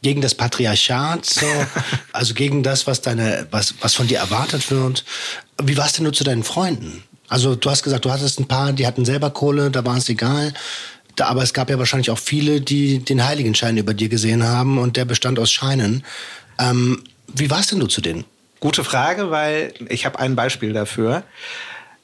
gegen 0.03 0.23
das 0.23 0.35
Patriarchat, 0.35 1.27
so. 1.27 1.47
also 2.13 2.33
gegen 2.33 2.63
das, 2.63 2.87
was 2.87 3.03
deine, 3.03 3.47
was, 3.51 3.75
was 3.83 3.95
von 3.95 4.09
dir 4.09 4.19
erwartet 4.19 4.71
wird. 4.71 5.05
Wie 5.63 5.77
warst 5.77 5.99
denn 5.99 6.07
du 6.07 6.11
zu 6.11 6.25
deinen 6.25 6.43
Freunden? 6.43 7.03
Also 7.29 7.55
du 7.55 7.71
hast 7.71 7.83
gesagt, 7.83 8.07
du 8.07 8.11
hattest 8.11 8.41
ein 8.41 8.49
paar, 8.49 8.73
die 8.73 8.87
hatten 8.87 9.05
selber 9.05 9.31
Kohle, 9.31 9.71
da 9.71 9.85
war 9.85 9.99
es 9.99 10.09
egal. 10.09 10.55
Aber 11.27 11.43
es 11.43 11.53
gab 11.53 11.71
ja 11.71 11.79
wahrscheinlich 11.79 12.11
auch 12.11 12.19
viele, 12.19 12.61
die 12.61 12.99
den 12.99 13.25
Heiligenschein 13.25 13.77
über 13.77 13.95
dir 13.95 14.09
gesehen 14.09 14.45
haben 14.45 14.79
und 14.79 14.97
der 14.97 15.05
bestand 15.05 15.39
aus 15.39 15.51
Scheinen. 15.51 16.05
Ähm, 16.59 17.03
wie 17.29 17.51
warst 17.51 17.73
denn 17.73 17.81
du 17.81 17.87
zu 17.87 18.01
denen? 18.01 18.25
Gute 18.61 18.85
Frage, 18.85 19.31
weil 19.31 19.73
ich 19.89 20.05
habe 20.05 20.19
ein 20.19 20.37
Beispiel 20.37 20.73
dafür. 20.73 21.23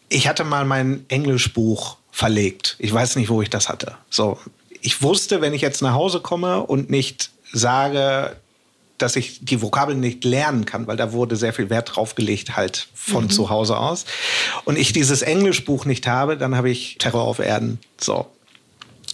Ich 0.09 0.29
hatte 0.29 0.45
mal 0.45 0.65
mein 0.65 1.05
Englischbuch 1.09 1.97
verlegt. 2.11 2.77
Ich 2.79 2.93
weiß 2.93 3.17
nicht, 3.17 3.29
wo 3.29 3.43
ich 3.43 3.51
das 3.51 3.69
hatte. 3.69 3.97
So, 4.09 4.39
ich 4.81 5.03
wusste, 5.03 5.41
wenn 5.41 5.53
ich 5.53 5.61
jetzt 5.61 5.83
nach 5.83 5.93
Hause 5.93 6.21
komme 6.21 6.63
und 6.63 6.89
nicht 6.89 7.31
sage, 7.53 8.37
dass 8.99 9.17
ich 9.17 9.45
die 9.45 9.61
Vokabeln 9.61 10.01
nicht 10.01 10.25
lernen 10.25 10.65
kann, 10.65 10.87
weil 10.87 10.97
da 10.97 11.13
wurde 11.13 11.37
sehr 11.37 11.53
viel 11.53 11.69
Wert 11.69 11.97
drauf 11.97 12.15
gelegt, 12.15 12.57
halt 12.57 12.89
von 12.95 13.25
mhm. 13.25 13.31
zu 13.31 13.51
Hause 13.51 13.77
aus. 13.77 14.07
Und 14.65 14.79
ich 14.79 14.93
dieses 14.93 15.23
Englischbuch 15.23 15.85
nicht 15.85 16.07
habe, 16.07 16.37
dann 16.37 16.57
habe 16.57 16.71
ich 16.71 16.97
Terror 16.99 17.23
auf 17.23 17.39
Erden. 17.39 17.79
So. 18.01 18.27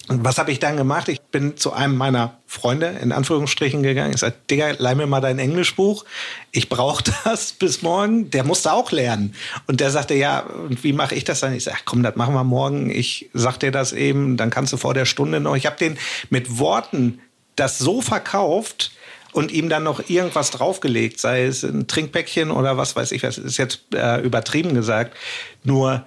Und 0.09 0.25
was 0.25 0.38
habe 0.38 0.50
ich 0.50 0.59
dann 0.59 0.76
gemacht? 0.76 1.09
Ich 1.09 1.21
bin 1.21 1.56
zu 1.56 1.73
einem 1.73 1.97
meiner 1.97 2.38
Freunde 2.47 2.87
in 3.00 3.12
Anführungsstrichen 3.12 3.82
gegangen. 3.82 4.12
Ich 4.12 4.21
sagte, 4.21 4.38
Digga, 4.50 4.73
leih 4.78 4.94
mir 4.94 5.06
mal 5.06 5.21
dein 5.21 5.38
Englischbuch. 5.38 6.04
Ich 6.50 6.68
brauche 6.68 7.04
das 7.25 7.52
bis 7.52 7.82
morgen. 7.82 8.30
Der 8.30 8.44
musste 8.44 8.73
auch 8.73 8.90
lernen. 8.90 9.35
Und 9.66 9.80
der 9.80 9.90
sagte, 9.90 10.14
ja, 10.14 10.40
und 10.40 10.82
wie 10.82 10.92
mache 10.92 11.14
ich 11.14 11.25
das 11.25 11.40
dann? 11.40 11.54
Ich 11.54 11.64
sage, 11.64 11.78
komm, 11.85 12.02
das 12.02 12.16
machen 12.16 12.35
wir 12.35 12.44
morgen. 12.44 12.90
Ich 12.90 13.30
sag 13.32 13.59
dir 13.59 13.71
das 13.71 13.92
eben, 13.92 14.37
dann 14.37 14.50
kannst 14.50 14.73
du 14.73 14.76
vor 14.76 14.94
der 14.94 15.04
Stunde 15.04 15.40
noch. 15.40 15.56
Ich 15.56 15.66
habe 15.66 15.76
den 15.76 15.99
mit 16.30 16.59
Worten 16.59 17.21
das 17.54 17.78
so 17.78 18.00
verkauft, 18.00 18.92
und 19.32 19.50
ihm 19.50 19.68
dann 19.68 19.82
noch 19.82 20.09
irgendwas 20.09 20.50
draufgelegt, 20.50 21.18
sei 21.18 21.44
es 21.44 21.64
ein 21.64 21.87
Trinkpäckchen 21.87 22.50
oder 22.50 22.76
was 22.76 22.94
weiß 22.94 23.12
ich, 23.12 23.23
was 23.23 23.38
ist 23.38 23.56
jetzt 23.56 23.80
äh, 23.94 24.21
übertrieben 24.21 24.75
gesagt. 24.75 25.16
Nur 25.64 26.04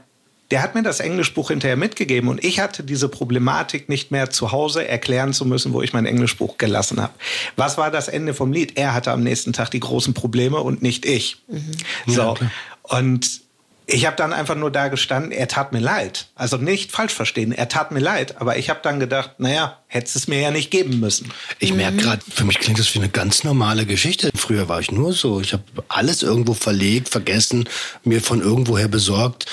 der 0.55 0.63
hat 0.63 0.73
mir 0.73 0.83
das 0.83 1.01
Englischbuch 1.01 1.49
hinterher 1.49 1.75
mitgegeben 1.75 2.29
und 2.29 2.41
ich 2.41 2.61
hatte 2.61 2.81
diese 2.81 3.09
Problematik 3.09 3.89
nicht 3.89 4.11
mehr 4.11 4.29
zu 4.29 4.53
Hause 4.53 4.87
erklären 4.87 5.33
zu 5.33 5.43
müssen, 5.43 5.73
wo 5.73 5.81
ich 5.81 5.91
mein 5.91 6.05
Englischbuch 6.05 6.57
gelassen 6.57 7.01
habe. 7.01 7.11
Was 7.57 7.77
war 7.77 7.91
das 7.91 8.07
Ende 8.07 8.33
vom 8.33 8.53
Lied? 8.53 8.77
Er 8.77 8.93
hatte 8.93 9.11
am 9.11 9.21
nächsten 9.21 9.51
Tag 9.51 9.69
die 9.71 9.81
großen 9.81 10.13
Probleme 10.13 10.61
und 10.61 10.81
nicht 10.81 11.05
ich. 11.05 11.43
Mhm. 11.49 11.71
So. 12.07 12.37
Ja, 12.39 12.51
und 12.83 13.41
ich 13.85 14.05
habe 14.05 14.15
dann 14.15 14.31
einfach 14.31 14.55
nur 14.55 14.71
da 14.71 14.87
gestanden, 14.87 15.33
er 15.33 15.49
tat 15.49 15.73
mir 15.73 15.81
leid. 15.81 16.27
Also 16.35 16.55
nicht 16.55 16.93
falsch 16.93 17.13
verstehen, 17.13 17.51
er 17.51 17.67
tat 17.67 17.91
mir 17.91 17.99
leid. 17.99 18.39
Aber 18.39 18.57
ich 18.57 18.69
habe 18.69 18.79
dann 18.81 19.01
gedacht, 19.01 19.31
naja, 19.39 19.79
hättest 19.87 20.15
es 20.15 20.27
mir 20.29 20.39
ja 20.39 20.51
nicht 20.51 20.71
geben 20.71 21.01
müssen. 21.01 21.33
Ich 21.59 21.73
merke 21.73 21.97
gerade, 21.97 22.21
für 22.29 22.45
mich 22.45 22.59
klingt 22.59 22.79
das 22.79 22.93
wie 22.95 22.99
eine 22.99 23.09
ganz 23.09 23.43
normale 23.43 23.85
Geschichte. 23.85 24.29
Früher 24.37 24.69
war 24.69 24.79
ich 24.79 24.89
nur 24.89 25.11
so. 25.11 25.41
Ich 25.41 25.51
habe 25.51 25.63
alles 25.89 26.23
irgendwo 26.23 26.53
verlegt, 26.53 27.09
vergessen, 27.09 27.67
mir 28.05 28.21
von 28.21 28.39
irgendwoher 28.39 28.87
besorgt. 28.87 29.47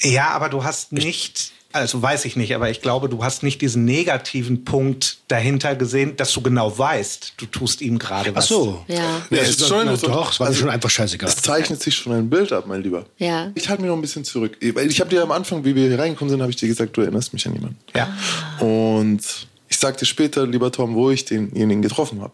Ja, 0.00 0.28
aber 0.30 0.48
du 0.48 0.64
hast 0.64 0.92
nicht, 0.92 1.52
also 1.72 2.00
weiß 2.02 2.24
ich 2.24 2.36
nicht, 2.36 2.54
aber 2.54 2.70
ich 2.70 2.80
glaube, 2.80 3.08
du 3.08 3.24
hast 3.24 3.42
nicht 3.42 3.60
diesen 3.60 3.84
negativen 3.84 4.64
Punkt 4.64 5.18
dahinter 5.28 5.74
gesehen, 5.74 6.16
dass 6.16 6.32
du 6.32 6.40
genau 6.40 6.76
weißt, 6.76 7.34
du 7.36 7.46
tust 7.46 7.80
ihm 7.80 7.98
gerade 7.98 8.34
was. 8.34 8.44
Ach 8.44 8.48
so. 8.48 8.84
Ja. 8.88 8.96
ja 9.30 9.38
es 9.38 9.50
ist 9.50 9.68
schon 9.68 9.86
na, 9.86 9.96
doch, 9.96 10.32
es 10.32 10.40
war 10.40 10.48
also, 10.48 10.60
schon 10.60 10.70
einfach 10.70 10.90
scheißegal. 10.90 11.28
Es 11.28 11.36
zeichnet 11.36 11.82
sich 11.82 11.94
schon 11.94 12.12
ein 12.12 12.30
Bild 12.30 12.52
ab, 12.52 12.66
mein 12.66 12.82
Lieber. 12.82 13.06
Ja. 13.18 13.50
Ich 13.54 13.68
halte 13.68 13.82
mich 13.82 13.88
noch 13.88 13.96
ein 13.96 14.02
bisschen 14.02 14.24
zurück. 14.24 14.56
Ich 14.60 15.00
habe 15.00 15.10
dir 15.10 15.22
am 15.22 15.32
Anfang, 15.32 15.64
wie 15.64 15.74
wir 15.74 15.88
hier 15.88 15.98
reingekommen 15.98 16.30
sind, 16.30 16.40
habe 16.40 16.50
ich 16.50 16.56
dir 16.56 16.68
gesagt, 16.68 16.96
du 16.96 17.02
erinnerst 17.02 17.32
mich 17.32 17.46
an 17.46 17.54
jemanden. 17.54 17.78
Ja. 17.94 18.16
Und 18.64 19.20
ich 19.68 19.78
sagte 19.78 20.06
später, 20.06 20.46
lieber 20.46 20.70
Tom, 20.70 20.94
wo 20.94 21.10
ich 21.10 21.24
denjenigen 21.24 21.82
getroffen 21.82 22.20
habe. 22.20 22.32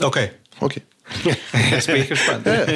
Okay. 0.00 0.30
Okay. 0.60 0.82
Jetzt 1.70 1.86
bin 1.86 1.96
ich 1.96 2.08
gespannt. 2.08 2.46
Ja, 2.46 2.66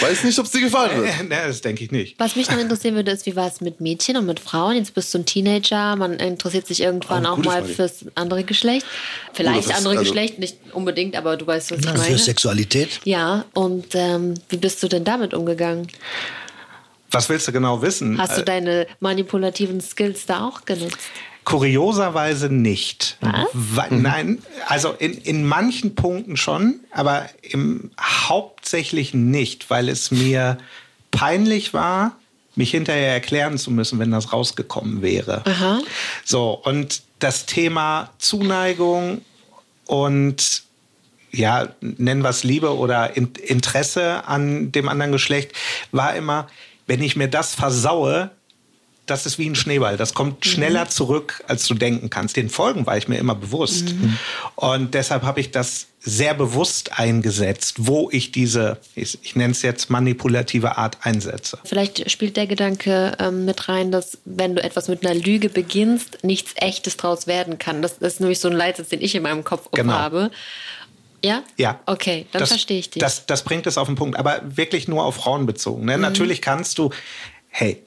Weiß 0.00 0.24
nicht, 0.24 0.38
ob 0.38 0.46
es 0.46 0.52
dir 0.52 0.60
gefallen 0.60 1.02
wird. 1.02 1.08
Nee, 1.28 1.36
das 1.46 1.60
denke 1.60 1.84
ich 1.84 1.90
nicht. 1.90 2.18
Was 2.18 2.36
mich 2.36 2.50
noch 2.50 2.58
interessieren 2.58 2.94
würde, 2.94 3.10
ist, 3.10 3.26
wie 3.26 3.36
war 3.36 3.48
es 3.48 3.60
mit 3.60 3.80
Mädchen 3.80 4.16
und 4.16 4.26
mit 4.26 4.40
Frauen? 4.40 4.76
Jetzt 4.76 4.94
bist 4.94 5.12
du 5.12 5.18
ein 5.18 5.26
Teenager, 5.26 5.96
man 5.96 6.14
interessiert 6.14 6.66
sich 6.66 6.80
irgendwann 6.80 7.26
oh, 7.26 7.30
auch 7.30 7.36
mal 7.38 7.62
Frage. 7.62 7.68
fürs 7.68 8.04
andere 8.14 8.44
Geschlecht. 8.44 8.86
Vielleicht 9.32 9.68
oh, 9.68 9.72
andere 9.72 9.98
also 9.98 10.04
Geschlecht, 10.04 10.38
nicht 10.38 10.56
unbedingt, 10.72 11.16
aber 11.16 11.36
du 11.36 11.46
weißt, 11.46 11.72
was 11.72 11.78
ich 11.80 11.86
meine. 11.86 11.98
Für 11.98 12.18
Sexualität? 12.18 13.00
Ja, 13.04 13.44
und 13.54 13.94
ähm, 13.94 14.34
wie 14.48 14.56
bist 14.56 14.82
du 14.82 14.88
denn 14.88 15.04
damit 15.04 15.34
umgegangen? 15.34 15.88
Was 17.10 17.28
willst 17.28 17.48
du 17.48 17.52
genau 17.52 17.80
wissen? 17.80 18.18
Hast 18.18 18.36
du 18.36 18.42
deine 18.42 18.86
manipulativen 19.00 19.80
Skills 19.80 20.26
da 20.26 20.46
auch 20.46 20.64
genutzt? 20.66 20.98
Kurioserweise 21.48 22.50
nicht. 22.50 23.16
Was? 23.54 23.90
Nein, 23.90 24.42
also 24.66 24.90
in, 24.90 25.14
in 25.14 25.46
manchen 25.46 25.94
Punkten 25.94 26.36
schon, 26.36 26.80
aber 26.90 27.30
im 27.40 27.90
Hauptsächlichen 27.98 29.30
nicht, 29.30 29.70
weil 29.70 29.88
es 29.88 30.10
mir 30.10 30.58
peinlich 31.10 31.72
war, 31.72 32.12
mich 32.54 32.72
hinterher 32.72 33.14
erklären 33.14 33.56
zu 33.56 33.70
müssen, 33.70 33.98
wenn 33.98 34.10
das 34.10 34.30
rausgekommen 34.30 35.00
wäre. 35.00 35.42
Aha. 35.46 35.80
So, 36.22 36.50
und 36.50 37.00
das 37.18 37.46
Thema 37.46 38.10
Zuneigung 38.18 39.22
und 39.86 40.64
ja, 41.30 41.68
nennen 41.80 42.20
wir 42.20 42.28
es 42.28 42.44
Liebe 42.44 42.76
oder 42.76 43.16
Interesse 43.16 44.26
an 44.26 44.70
dem 44.70 44.86
anderen 44.90 45.12
Geschlecht, 45.12 45.52
war 45.92 46.14
immer, 46.14 46.46
wenn 46.86 47.02
ich 47.02 47.16
mir 47.16 47.28
das 47.28 47.54
versaue, 47.54 48.32
das 49.10 49.26
ist 49.26 49.38
wie 49.38 49.48
ein 49.48 49.54
Schneeball. 49.54 49.96
Das 49.96 50.14
kommt 50.14 50.44
mhm. 50.44 50.50
schneller 50.50 50.88
zurück, 50.88 51.42
als 51.48 51.66
du 51.66 51.74
denken 51.74 52.10
kannst. 52.10 52.36
Den 52.36 52.50
Folgen 52.50 52.86
war 52.86 52.96
ich 52.96 53.08
mir 53.08 53.18
immer 53.18 53.34
bewusst. 53.34 53.94
Mhm. 53.94 54.18
Und 54.56 54.94
deshalb 54.94 55.22
habe 55.22 55.40
ich 55.40 55.50
das 55.50 55.86
sehr 56.00 56.32
bewusst 56.32 56.98
eingesetzt, 56.98 57.76
wo 57.78 58.08
ich 58.12 58.30
diese, 58.30 58.78
ich, 58.94 59.18
ich 59.22 59.36
nenne 59.36 59.50
es 59.50 59.62
jetzt 59.62 59.90
manipulative 59.90 60.78
Art 60.78 60.98
einsetze. 61.02 61.58
Vielleicht 61.64 62.10
spielt 62.10 62.36
der 62.36 62.46
Gedanke 62.46 63.16
ähm, 63.18 63.44
mit 63.44 63.68
rein, 63.68 63.90
dass 63.90 64.18
wenn 64.24 64.54
du 64.54 64.62
etwas 64.62 64.88
mit 64.88 65.04
einer 65.04 65.14
Lüge 65.14 65.48
beginnst, 65.48 66.18
nichts 66.22 66.52
Echtes 66.56 66.96
draus 66.96 67.26
werden 67.26 67.58
kann. 67.58 67.82
Das, 67.82 67.98
das 67.98 68.14
ist 68.14 68.20
nämlich 68.20 68.38
so 68.38 68.48
ein 68.48 68.54
Leitsatz, 68.54 68.88
den 68.88 69.02
ich 69.02 69.14
in 69.14 69.22
meinem 69.22 69.44
Kopf 69.44 69.68
genau. 69.72 69.92
habe. 69.92 70.30
Ja? 71.24 71.42
Ja. 71.56 71.80
Okay, 71.86 72.26
dann 72.32 72.40
das, 72.40 72.50
verstehe 72.50 72.78
ich 72.78 72.90
dich. 72.90 73.00
Das, 73.00 73.26
das 73.26 73.42
bringt 73.42 73.66
es 73.66 73.76
auf 73.76 73.88
den 73.88 73.96
Punkt, 73.96 74.16
aber 74.16 74.40
wirklich 74.44 74.88
nur 74.88 75.04
auf 75.04 75.16
Frauen 75.16 75.46
bezogen. 75.46 75.84
Ne? 75.84 75.96
Mhm. 75.96 76.02
Natürlich 76.02 76.40
kannst 76.40 76.78
du 76.78 76.90
hey, 77.50 77.82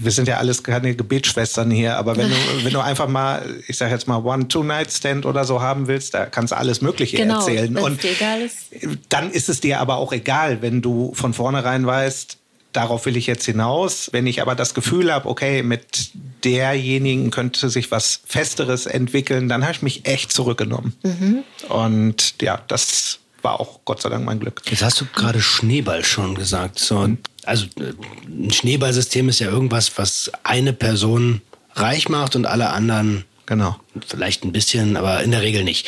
wir 0.00 0.10
sind 0.10 0.28
ja 0.28 0.38
alles 0.38 0.62
keine 0.62 0.94
Gebetsschwestern 0.94 1.70
hier, 1.70 1.96
aber 1.96 2.16
wenn 2.16 2.30
du, 2.30 2.36
wenn 2.64 2.72
du 2.72 2.80
einfach 2.80 3.08
mal, 3.08 3.44
ich 3.66 3.76
sag 3.76 3.90
jetzt 3.90 4.08
mal, 4.08 4.24
One-Two-Night-Stand 4.24 5.26
oder 5.26 5.44
so 5.44 5.60
haben 5.60 5.86
willst, 5.86 6.14
da 6.14 6.26
kannst 6.26 6.52
du 6.52 6.56
alles 6.56 6.80
Mögliche 6.80 7.16
genau, 7.16 7.38
erzählen. 7.38 7.76
Und 7.76 8.02
ist. 8.04 8.72
dann 9.08 9.30
ist 9.30 9.48
es 9.48 9.60
dir 9.60 9.80
aber 9.80 9.96
auch 9.96 10.12
egal, 10.12 10.62
wenn 10.62 10.82
du 10.82 11.12
von 11.14 11.34
vornherein 11.34 11.86
weißt, 11.86 12.38
darauf 12.72 13.06
will 13.06 13.16
ich 13.16 13.26
jetzt 13.26 13.44
hinaus. 13.44 14.10
Wenn 14.12 14.26
ich 14.26 14.42
aber 14.42 14.54
das 14.54 14.74
Gefühl 14.74 15.12
habe, 15.12 15.28
okay, 15.28 15.62
mit 15.62 16.10
derjenigen 16.44 17.30
könnte 17.30 17.70
sich 17.70 17.90
was 17.90 18.20
Festeres 18.26 18.86
entwickeln, 18.86 19.48
dann 19.48 19.62
habe 19.62 19.72
ich 19.72 19.82
mich 19.82 20.06
echt 20.06 20.32
zurückgenommen. 20.32 20.94
Mhm. 21.02 21.44
Und 21.68 22.34
ja, 22.40 22.60
das 22.68 23.18
war 23.42 23.60
auch 23.60 23.80
Gott 23.84 24.02
sei 24.02 24.08
Dank 24.08 24.24
mein 24.24 24.40
Glück. 24.40 24.62
Jetzt 24.68 24.82
hast 24.82 25.00
du 25.00 25.06
gerade 25.14 25.40
Schneeball 25.40 26.04
schon 26.04 26.34
gesagt. 26.34 26.78
So, 26.78 27.08
also 27.44 27.66
äh, 27.78 27.92
ein 28.26 28.50
Schneeballsystem 28.50 29.28
ist 29.28 29.38
ja 29.38 29.48
irgendwas, 29.48 29.96
was 29.96 30.30
eine 30.42 30.72
Person 30.72 31.40
reich 31.74 32.08
macht 32.08 32.36
und 32.36 32.46
alle 32.46 32.70
anderen 32.70 33.24
Genau. 33.48 33.76
Vielleicht 34.06 34.44
ein 34.44 34.52
bisschen, 34.52 34.98
aber 34.98 35.22
in 35.22 35.30
der 35.30 35.40
Regel 35.40 35.64
nicht. 35.64 35.86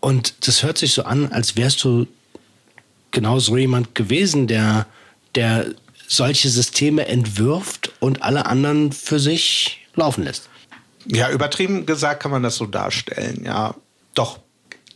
Und 0.00 0.46
das 0.46 0.62
hört 0.62 0.78
sich 0.78 0.92
so 0.92 1.02
an, 1.02 1.32
als 1.32 1.56
wärst 1.56 1.82
du 1.82 2.06
genau 3.10 3.40
so 3.40 3.56
jemand 3.56 3.96
gewesen, 3.96 4.46
der, 4.46 4.86
der 5.34 5.66
solche 6.06 6.48
Systeme 6.48 7.08
entwirft 7.08 7.90
und 7.98 8.22
alle 8.22 8.46
anderen 8.46 8.92
für 8.92 9.18
sich 9.18 9.80
laufen 9.96 10.22
lässt. 10.22 10.48
Ja, 11.04 11.30
übertrieben 11.30 11.84
gesagt 11.84 12.22
kann 12.22 12.30
man 12.30 12.44
das 12.44 12.54
so 12.54 12.66
darstellen. 12.66 13.42
Ja, 13.44 13.74
doch 14.14 14.38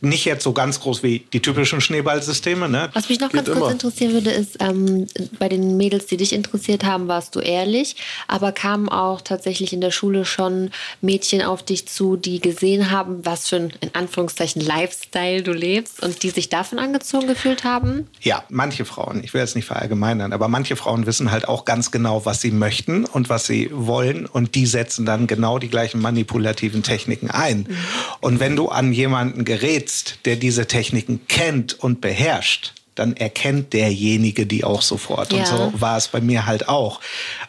nicht 0.03 0.25
jetzt 0.25 0.43
so 0.43 0.51
ganz 0.51 0.81
groß 0.81 1.01
wie 1.01 1.25
die 1.31 1.41
typischen 1.41 1.79
Schneeballsysteme. 1.79 2.67
Ne? 2.67 2.89
Was 2.93 3.07
mich 3.07 3.19
noch 3.19 3.31
Geht 3.31 3.45
ganz 3.45 3.57
kurz 3.57 3.71
interessieren 3.71 4.13
würde, 4.13 4.31
ist, 4.31 4.57
ähm, 4.59 5.07
bei 5.39 5.47
den 5.47 5.77
Mädels, 5.77 6.07
die 6.07 6.17
dich 6.17 6.33
interessiert 6.33 6.83
haben, 6.83 7.07
warst 7.07 7.35
du 7.35 7.39
ehrlich, 7.39 7.95
aber 8.27 8.51
kamen 8.51 8.89
auch 8.89 9.21
tatsächlich 9.21 9.71
in 9.71 9.79
der 9.79 9.91
Schule 9.91 10.25
schon 10.25 10.71
Mädchen 11.01 11.41
auf 11.41 11.63
dich 11.63 11.87
zu, 11.87 12.17
die 12.17 12.41
gesehen 12.41 12.91
haben, 12.91 13.25
was 13.25 13.47
für 13.47 13.55
ein, 13.55 13.73
in 13.79 13.95
Anführungszeichen, 13.95 14.61
Lifestyle 14.61 15.41
du 15.41 15.53
lebst 15.53 16.03
und 16.03 16.23
die 16.23 16.31
sich 16.31 16.49
davon 16.49 16.79
angezogen 16.79 17.27
gefühlt 17.27 17.63
haben? 17.63 18.07
Ja, 18.21 18.43
manche 18.49 18.83
Frauen, 18.83 19.23
ich 19.23 19.33
will 19.33 19.41
jetzt 19.41 19.55
nicht 19.55 19.65
verallgemeinern, 19.65 20.33
aber 20.33 20.49
manche 20.49 20.75
Frauen 20.75 21.05
wissen 21.05 21.31
halt 21.31 21.47
auch 21.47 21.63
ganz 21.63 21.91
genau, 21.91 22.25
was 22.25 22.41
sie 22.41 22.51
möchten 22.51 23.05
und 23.05 23.29
was 23.29 23.45
sie 23.45 23.69
wollen 23.71 24.25
und 24.25 24.55
die 24.55 24.65
setzen 24.65 25.05
dann 25.05 25.27
genau 25.27 25.59
die 25.59 25.69
gleichen 25.69 26.01
manipulativen 26.01 26.83
Techniken 26.83 27.31
ein. 27.31 27.59
Mhm. 27.69 27.77
Und 28.19 28.39
wenn 28.41 28.57
du 28.57 28.67
an 28.67 28.91
jemanden 28.91 29.45
gerätst, 29.45 29.92
sitzt, 29.93 30.25
der 30.25 30.35
diese 30.35 30.67
Techniken 30.67 31.27
kennt 31.27 31.73
und 31.79 32.01
beherrscht, 32.01 32.73
dann 32.95 33.15
erkennt 33.15 33.73
derjenige 33.73 34.45
die 34.45 34.63
auch 34.63 34.81
sofort. 34.81 35.33
Ja. 35.33 35.39
Und 35.39 35.45
so 35.47 35.73
war 35.75 35.97
es 35.97 36.07
bei 36.07 36.21
mir 36.21 36.45
halt 36.45 36.69
auch. 36.69 36.99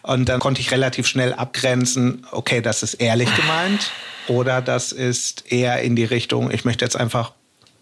Und 0.02 0.28
dann 0.28 0.40
konnte 0.40 0.60
ich 0.60 0.70
relativ 0.70 1.06
schnell 1.06 1.32
abgrenzen, 1.34 2.26
okay, 2.30 2.60
das 2.60 2.82
ist 2.82 2.94
ehrlich 2.94 3.34
gemeint 3.36 3.90
oder 4.28 4.62
das 4.62 4.92
ist 4.92 5.50
eher 5.52 5.82
in 5.82 5.96
die 5.96 6.04
Richtung, 6.04 6.50
ich 6.50 6.64
möchte 6.64 6.84
jetzt 6.84 6.96
einfach 6.96 7.32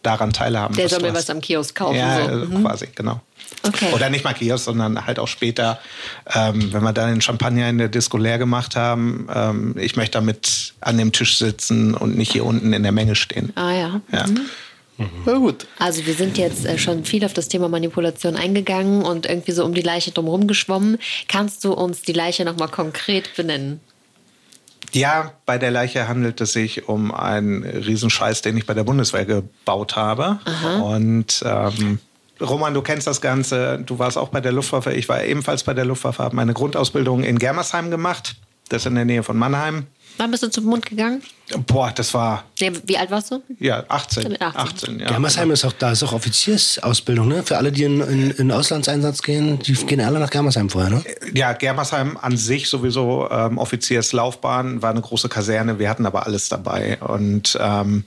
daran 0.02 0.32
teilhaben. 0.32 0.74
Der 0.74 0.88
soll 0.88 1.00
mir 1.00 1.14
was 1.14 1.30
am 1.30 1.40
Kiosk 1.40 1.76
kaufen. 1.76 1.96
Ja, 1.96 2.28
so. 2.28 2.46
mhm. 2.46 2.64
quasi, 2.64 2.88
genau. 2.92 3.20
Okay. 3.62 3.92
Oder 3.92 4.10
nicht 4.10 4.24
mal 4.24 4.32
Kiosk, 4.32 4.64
sondern 4.64 5.06
halt 5.06 5.18
auch 5.18 5.28
später, 5.28 5.78
ähm, 6.34 6.72
wenn 6.72 6.82
wir 6.82 6.92
dann 6.92 7.10
den 7.10 7.20
Champagner 7.20 7.68
in 7.68 7.78
der 7.78 7.88
Disco 7.88 8.16
leer 8.16 8.38
gemacht 8.38 8.76
haben, 8.76 9.28
ähm, 9.32 9.74
ich 9.78 9.96
möchte 9.96 10.18
damit 10.18 10.74
an 10.80 10.98
dem 10.98 11.12
Tisch 11.12 11.38
sitzen 11.38 11.94
und 11.94 12.16
nicht 12.16 12.32
hier 12.32 12.44
unten 12.44 12.72
in 12.72 12.82
der 12.82 12.92
Menge 12.92 13.14
stehen. 13.14 13.52
Ah 13.54 13.72
ja. 13.72 14.00
ja. 14.10 14.26
Mhm. 14.98 15.06
Na 15.24 15.34
gut. 15.34 15.66
Also 15.78 16.06
wir 16.06 16.14
sind 16.14 16.38
jetzt 16.38 16.64
äh, 16.66 16.78
schon 16.78 17.04
viel 17.04 17.24
auf 17.24 17.32
das 17.32 17.48
Thema 17.48 17.68
Manipulation 17.68 18.36
eingegangen 18.36 19.02
und 19.02 19.26
irgendwie 19.26 19.52
so 19.52 19.64
um 19.64 19.74
die 19.74 19.82
Leiche 19.82 20.10
drumherum 20.10 20.46
geschwommen. 20.46 20.98
Kannst 21.28 21.64
du 21.64 21.72
uns 21.72 22.02
die 22.02 22.12
Leiche 22.12 22.44
nochmal 22.44 22.68
konkret 22.68 23.34
benennen? 23.36 23.80
Ja, 24.92 25.32
bei 25.46 25.56
der 25.56 25.70
Leiche 25.70 26.06
handelt 26.06 26.40
es 26.40 26.52
sich 26.52 26.86
um 26.88 27.14
einen 27.14 27.64
Riesenscheiß, 27.64 28.42
den 28.42 28.58
ich 28.58 28.66
bei 28.66 28.74
der 28.74 28.84
Bundeswehr 28.84 29.24
gebaut 29.24 29.96
habe. 29.96 30.38
Aha. 30.44 30.76
Und 30.80 31.42
ähm, 31.46 31.98
Roman, 32.42 32.74
du 32.74 32.82
kennst 32.82 33.06
das 33.06 33.20
Ganze. 33.20 33.78
Du 33.84 33.98
warst 33.98 34.18
auch 34.18 34.28
bei 34.28 34.40
der 34.40 34.52
Luftwaffe. 34.52 34.92
Ich 34.92 35.08
war 35.08 35.22
ebenfalls 35.22 35.62
bei 35.64 35.74
der 35.74 35.84
Luftwaffe, 35.84 36.22
habe 36.22 36.36
meine 36.36 36.52
Grundausbildung 36.54 37.22
in 37.24 37.38
Germersheim 37.38 37.90
gemacht. 37.90 38.36
Das 38.68 38.82
ist 38.82 38.86
in 38.86 38.94
der 38.94 39.04
Nähe 39.04 39.22
von 39.22 39.36
Mannheim. 39.36 39.86
Wann 40.18 40.30
bist 40.30 40.42
du 40.42 40.48
zum 40.48 40.64
Mund 40.64 40.84
gegangen? 40.84 41.22
Boah, 41.66 41.90
das 41.94 42.12
war. 42.14 42.44
Wie 42.58 42.98
alt 42.98 43.10
warst 43.10 43.30
du? 43.30 43.42
Ja, 43.58 43.84
18. 43.88 44.40
18. 44.40 44.42
18 44.42 45.00
ja. 45.00 45.08
Germersheim 45.08 45.50
ist 45.50 45.64
auch, 45.64 45.72
da 45.72 45.92
ist 45.92 46.02
auch 46.02 46.12
Offiziersausbildung, 46.12 47.28
ne? 47.28 47.42
Für 47.42 47.56
alle, 47.56 47.72
die 47.72 47.84
in, 47.84 48.00
in, 48.00 48.30
in 48.30 48.52
Auslandseinsatz 48.52 49.22
gehen, 49.22 49.58
die 49.60 49.72
gehen 49.74 50.00
alle 50.00 50.18
nach 50.18 50.30
Germersheim 50.30 50.70
vorher, 50.70 50.90
ne? 50.90 51.04
Ja, 51.34 51.52
Germersheim 51.52 52.16
an 52.20 52.36
sich 52.36 52.68
sowieso 52.68 53.28
ähm, 53.30 53.58
Offizierslaufbahn, 53.58 54.82
war 54.82 54.90
eine 54.90 55.00
große 55.00 55.28
Kaserne, 55.28 55.78
wir 55.78 55.88
hatten 55.88 56.06
aber 56.06 56.26
alles 56.26 56.48
dabei. 56.48 56.98
Und 57.00 57.58
ähm, 57.60 58.04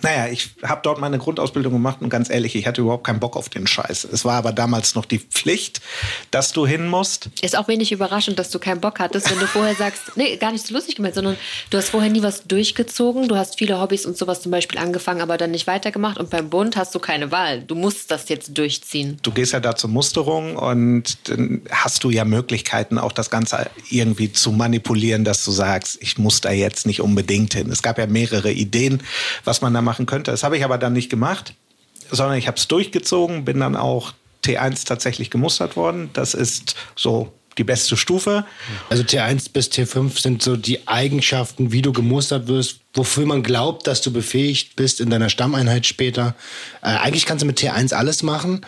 naja, 0.00 0.28
ich 0.28 0.50
habe 0.62 0.80
dort 0.82 1.00
meine 1.00 1.18
Grundausbildung 1.18 1.72
gemacht 1.72 1.98
und 2.00 2.08
ganz 2.08 2.30
ehrlich, 2.30 2.54
ich 2.54 2.66
hatte 2.66 2.80
überhaupt 2.80 3.04
keinen 3.04 3.20
Bock 3.20 3.36
auf 3.36 3.48
den 3.50 3.66
Scheiß. 3.66 4.04
Es 4.04 4.24
war 4.24 4.34
aber 4.34 4.52
damals 4.52 4.94
noch 4.94 5.04
die 5.04 5.18
Pflicht, 5.18 5.82
dass 6.30 6.52
du 6.52 6.66
hin 6.66 6.88
musst. 6.88 7.28
Ist 7.42 7.56
auch 7.56 7.68
wenig 7.68 7.92
überraschend, 7.92 8.38
dass 8.38 8.50
du 8.50 8.58
keinen 8.58 8.80
Bock 8.80 9.00
hattest, 9.00 9.30
wenn 9.30 9.38
du 9.38 9.46
vorher 9.46 9.74
sagst, 9.74 10.16
nee, 10.16 10.36
gar 10.36 10.52
nicht 10.52 10.66
so 10.66 10.74
lustig 10.74 10.96
gemeint, 10.96 11.14
sondern 11.14 11.36
du 11.70 11.76
hast 11.76 11.90
vorher 11.90 12.10
nie 12.10 12.22
was 12.22 12.44
durchgezogen. 12.44 13.28
Du 13.28 13.36
hast 13.36 13.58
viele 13.58 13.80
Hobbys 13.80 14.06
und 14.06 14.16
sowas 14.16 14.40
zum 14.40 14.50
Beispiel 14.50 14.78
angefangen, 14.78 15.20
aber 15.20 15.36
dann 15.36 15.50
nicht 15.50 15.66
weitergemacht. 15.66 16.18
Und 16.18 16.30
beim 16.30 16.48
Bund 16.48 16.76
hast 16.76 16.94
du 16.94 16.98
keine 16.98 17.30
Wahl. 17.30 17.62
Du 17.62 17.74
musst 17.74 18.10
das 18.10 18.28
jetzt 18.28 18.56
durchziehen. 18.56 19.18
Du 19.22 19.30
gehst 19.30 19.52
ja 19.52 19.60
da 19.60 19.76
zur 19.76 19.90
Musterung 19.90 20.56
und 20.56 21.28
dann 21.28 21.62
hast 21.70 22.02
du 22.04 22.10
ja 22.10 22.24
Möglichkeiten, 22.24 22.98
auch 22.98 23.12
das 23.12 23.28
Ganze 23.28 23.70
irgendwie 23.90 24.32
zu 24.32 24.52
manipulieren, 24.52 25.24
dass 25.24 25.44
du 25.44 25.50
sagst, 25.50 25.98
ich 26.00 26.16
muss 26.16 26.40
da 26.40 26.50
jetzt 26.50 26.86
nicht 26.86 27.02
unbedingt 27.02 27.54
hin. 27.54 27.70
Es 27.70 27.82
gab 27.82 27.98
ja 27.98 28.06
mehrere 28.06 28.52
Ideen, 28.52 29.02
was 29.44 29.60
man 29.60 29.74
da 29.74 29.81
machen 29.82 30.06
könnte. 30.06 30.30
Das 30.30 30.42
habe 30.42 30.56
ich 30.56 30.64
aber 30.64 30.78
dann 30.78 30.92
nicht 30.92 31.10
gemacht, 31.10 31.54
sondern 32.10 32.36
ich 32.36 32.46
habe 32.46 32.56
es 32.56 32.68
durchgezogen, 32.68 33.44
bin 33.44 33.60
dann 33.60 33.76
auch 33.76 34.12
T1 34.44 34.86
tatsächlich 34.86 35.30
gemustert 35.30 35.76
worden. 35.76 36.10
Das 36.12 36.34
ist 36.34 36.74
so 36.96 37.32
die 37.58 37.64
beste 37.64 37.96
Stufe. 37.96 38.44
Also 38.88 39.02
T1 39.02 39.52
bis 39.52 39.68
T5 39.68 40.20
sind 40.20 40.42
so 40.42 40.56
die 40.56 40.88
Eigenschaften, 40.88 41.70
wie 41.70 41.82
du 41.82 41.92
gemustert 41.92 42.48
wirst, 42.48 42.80
wofür 42.94 43.26
man 43.26 43.42
glaubt, 43.42 43.86
dass 43.86 44.00
du 44.00 44.10
befähigt 44.10 44.76
bist 44.76 45.00
in 45.00 45.10
deiner 45.10 45.28
Stammeinheit 45.28 45.86
später. 45.86 46.34
Äh, 46.80 46.86
eigentlich 46.86 47.26
kannst 47.26 47.42
du 47.42 47.46
mit 47.46 47.60
T1 47.60 47.94
alles 47.94 48.22
machen 48.22 48.64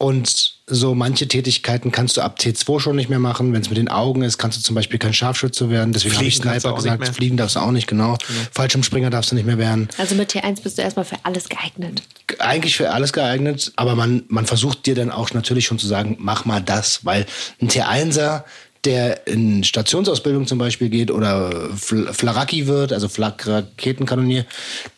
und 0.00 0.54
so 0.66 0.94
manche 0.94 1.28
Tätigkeiten 1.28 1.92
kannst 1.92 2.16
du 2.16 2.22
ab 2.22 2.38
T2 2.40 2.80
schon 2.80 2.96
nicht 2.96 3.10
mehr 3.10 3.18
machen. 3.18 3.52
Wenn 3.52 3.60
es 3.60 3.68
mit 3.68 3.76
den 3.76 3.88
Augen 3.88 4.22
ist, 4.22 4.38
kannst 4.38 4.56
du 4.56 4.62
zum 4.62 4.74
Beispiel 4.74 4.98
kein 4.98 5.12
Scharfschütze 5.12 5.68
werden. 5.68 5.92
Deswegen 5.92 6.16
habe 6.16 6.24
ich 6.24 6.36
Sniper 6.36 6.74
gesagt, 6.74 7.08
fliegen 7.08 7.36
darfst 7.36 7.56
du 7.56 7.60
auch 7.60 7.70
nicht, 7.70 7.86
genau. 7.86 8.16
genau. 8.26 8.40
Fallschirmspringer 8.52 9.10
darfst 9.10 9.30
du 9.30 9.34
nicht 9.34 9.44
mehr 9.44 9.58
werden. 9.58 9.90
Also 9.98 10.14
mit 10.14 10.32
T1 10.32 10.62
bist 10.62 10.78
du 10.78 10.82
erstmal 10.82 11.04
für 11.04 11.16
alles 11.24 11.50
geeignet. 11.50 12.02
Eigentlich 12.38 12.78
für 12.78 12.92
alles 12.92 13.12
geeignet, 13.12 13.72
aber 13.76 13.94
man, 13.94 14.22
man 14.28 14.46
versucht 14.46 14.86
dir 14.86 14.94
dann 14.94 15.10
auch 15.10 15.34
natürlich 15.34 15.66
schon 15.66 15.78
zu 15.78 15.86
sagen, 15.86 16.16
mach 16.18 16.46
mal 16.46 16.62
das, 16.62 17.04
weil 17.04 17.26
ein 17.60 17.68
T1er, 17.68 18.44
der 18.86 19.26
in 19.26 19.64
Stationsausbildung 19.64 20.46
zum 20.46 20.56
Beispiel 20.56 20.88
geht 20.88 21.10
oder 21.10 21.68
Flaraki 21.76 22.66
wird, 22.66 22.94
also 22.94 23.10
Flak-Raketenkanonier, 23.10 24.46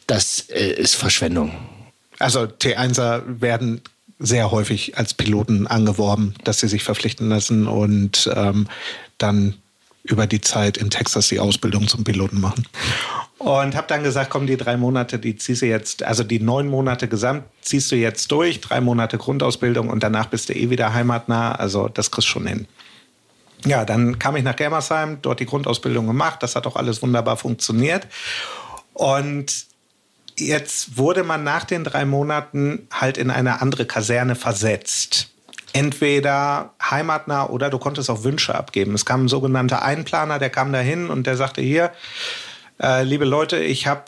das 0.06 0.48
äh, 0.50 0.74
ist 0.74 0.94
Verschwendung. 0.94 1.50
Also 2.20 2.42
T1er 2.42 3.40
werden 3.40 3.80
sehr 4.22 4.50
häufig 4.50 4.96
als 4.96 5.14
Piloten 5.14 5.66
angeworben, 5.66 6.34
dass 6.44 6.60
sie 6.60 6.68
sich 6.68 6.84
verpflichten 6.84 7.28
lassen 7.28 7.66
und 7.66 8.30
ähm, 8.34 8.68
dann 9.18 9.54
über 10.04 10.26
die 10.26 10.40
Zeit 10.40 10.76
in 10.76 10.90
Texas 10.90 11.28
die 11.28 11.38
Ausbildung 11.38 11.86
zum 11.86 12.04
Piloten 12.04 12.40
machen. 12.40 12.66
Und 13.38 13.74
habe 13.74 13.86
dann 13.88 14.02
gesagt, 14.02 14.30
komm, 14.30 14.46
die 14.46 14.56
drei 14.56 14.76
Monate, 14.76 15.18
die 15.18 15.36
ziehst 15.36 15.62
du 15.62 15.66
jetzt, 15.66 16.02
also 16.02 16.24
die 16.24 16.40
neun 16.40 16.68
Monate 16.68 17.08
gesamt 17.08 17.44
ziehst 17.60 17.90
du 17.90 17.96
jetzt 17.96 18.30
durch, 18.30 18.60
drei 18.60 18.80
Monate 18.80 19.18
Grundausbildung 19.18 19.90
und 19.90 20.02
danach 20.02 20.26
bist 20.26 20.48
du 20.48 20.54
eh 20.54 20.70
wieder 20.70 20.94
heimatnah, 20.94 21.52
also 21.52 21.88
das 21.88 22.10
kriegst 22.10 22.28
du 22.28 22.32
schon 22.32 22.46
hin. 22.46 22.66
Ja, 23.64 23.84
dann 23.84 24.18
kam 24.18 24.36
ich 24.36 24.42
nach 24.42 24.56
Germersheim, 24.56 25.18
dort 25.22 25.40
die 25.40 25.46
Grundausbildung 25.46 26.06
gemacht, 26.06 26.42
das 26.42 26.56
hat 26.56 26.66
auch 26.66 26.76
alles 26.76 27.02
wunderbar 27.02 27.36
funktioniert. 27.36 28.08
Und 28.92 29.66
Jetzt 30.36 30.96
wurde 30.96 31.24
man 31.24 31.44
nach 31.44 31.64
den 31.64 31.84
drei 31.84 32.04
Monaten 32.04 32.88
halt 32.92 33.18
in 33.18 33.30
eine 33.30 33.60
andere 33.60 33.86
Kaserne 33.86 34.34
versetzt. 34.34 35.28
Entweder 35.72 36.74
heimatnah 36.82 37.46
oder 37.46 37.70
du 37.70 37.78
konntest 37.78 38.10
auch 38.10 38.24
Wünsche 38.24 38.54
abgeben. 38.54 38.94
Es 38.94 39.06
kam 39.06 39.24
ein 39.24 39.28
sogenannter 39.28 39.82
Einplaner, 39.82 40.38
der 40.38 40.50
kam 40.50 40.72
dahin 40.72 41.08
und 41.08 41.26
der 41.26 41.36
sagte 41.36 41.62
hier, 41.62 41.92
äh, 42.80 43.04
liebe 43.04 43.24
Leute, 43.24 43.58
ich 43.58 43.86
habe 43.86 44.04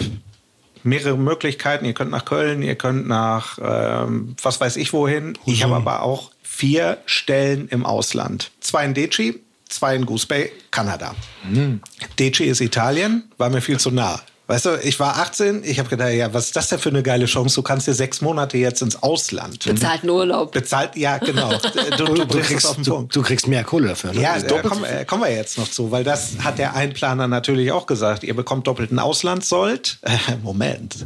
mehrere 0.82 1.16
Möglichkeiten. 1.16 1.84
Ihr 1.84 1.94
könnt 1.94 2.10
nach 2.10 2.24
Köln, 2.24 2.62
ihr 2.62 2.76
könnt 2.76 3.06
nach 3.08 3.58
ähm, 3.62 4.36
was 4.42 4.60
weiß 4.60 4.76
ich 4.76 4.92
wohin. 4.92 5.38
Ich 5.46 5.62
habe 5.64 5.76
aber 5.76 6.02
auch 6.02 6.30
vier 6.42 6.98
Stellen 7.06 7.68
im 7.68 7.84
Ausland. 7.84 8.50
Zwei 8.60 8.84
in 8.84 8.94
Deci, 8.94 9.40
zwei 9.68 9.96
in 9.96 10.06
Goose 10.06 10.26
Bay, 10.26 10.52
Kanada. 10.70 11.14
Mhm. 11.48 11.80
Deci 12.18 12.44
ist 12.44 12.60
Italien, 12.60 13.24
war 13.38 13.50
mir 13.50 13.60
viel 13.60 13.78
zu 13.78 13.90
nah. 13.90 14.20
Weißt 14.46 14.66
du, 14.66 14.78
ich 14.82 15.00
war 15.00 15.16
18, 15.16 15.64
ich 15.64 15.78
habe 15.78 15.88
gedacht, 15.88 16.12
ja, 16.12 16.34
was 16.34 16.46
ist 16.46 16.56
das 16.56 16.68
denn 16.68 16.78
für 16.78 16.90
eine 16.90 17.02
geile 17.02 17.24
Chance? 17.24 17.54
Du 17.54 17.62
kannst 17.62 17.86
dir 17.86 17.94
sechs 17.94 18.20
Monate 18.20 18.58
jetzt 18.58 18.82
ins 18.82 19.02
Ausland. 19.02 19.64
Bezahlten 19.64 20.10
Urlaub. 20.10 20.52
Bezahlt, 20.52 20.96
ja, 20.96 21.16
genau. 21.18 21.52
Du, 21.96 22.04
du, 22.04 22.24
du, 22.24 22.40
kriegst, 22.40 22.76
du, 22.86 23.08
du, 23.10 23.22
kriegst, 23.22 23.46
mehr 23.46 23.64
Kohle 23.64 23.88
dafür. 23.88 24.12
Ne? 24.12 24.20
Ja, 24.20 24.38
da 24.38 24.62
kommen, 24.62 24.84
äh, 24.84 25.04
kommen, 25.04 25.22
wir 25.22 25.30
jetzt 25.30 25.58
noch 25.58 25.68
zu, 25.68 25.90
weil 25.90 26.02
das 26.02 26.38
hat 26.42 26.58
der 26.58 26.74
Einplaner 26.74 27.28
natürlich 27.28 27.72
auch 27.72 27.86
gesagt. 27.86 28.24
Ihr 28.24 28.34
bekommt 28.34 28.66
doppelten 28.66 28.98
Auslandssold. 28.98 29.98
Äh, 30.02 30.10
Moment. 30.42 30.96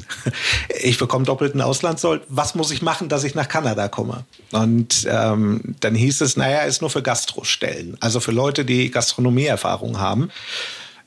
Ich 0.81 0.99
bekomme 0.99 1.25
doppelten 1.25 1.61
Auslandssold. 1.61 2.23
Was 2.29 2.55
muss 2.55 2.71
ich 2.71 2.83
machen, 2.83 3.09
dass 3.09 3.25
ich 3.25 3.35
nach 3.35 3.49
Kanada 3.49 3.89
komme? 3.89 4.25
Und 4.53 5.07
ähm, 5.09 5.77
dann 5.81 5.95
hieß 5.95 6.21
es, 6.23 6.37
naja, 6.37 6.61
ist 6.61 6.81
nur 6.81 6.91
für 6.91 7.03
Gastrostellen. 7.03 7.97
Also 8.01 8.21
für 8.21 8.33
Leute, 8.33 8.65
die 8.65 8.91
Gastronomieerfahrung 8.91 9.99
haben. 9.99 10.31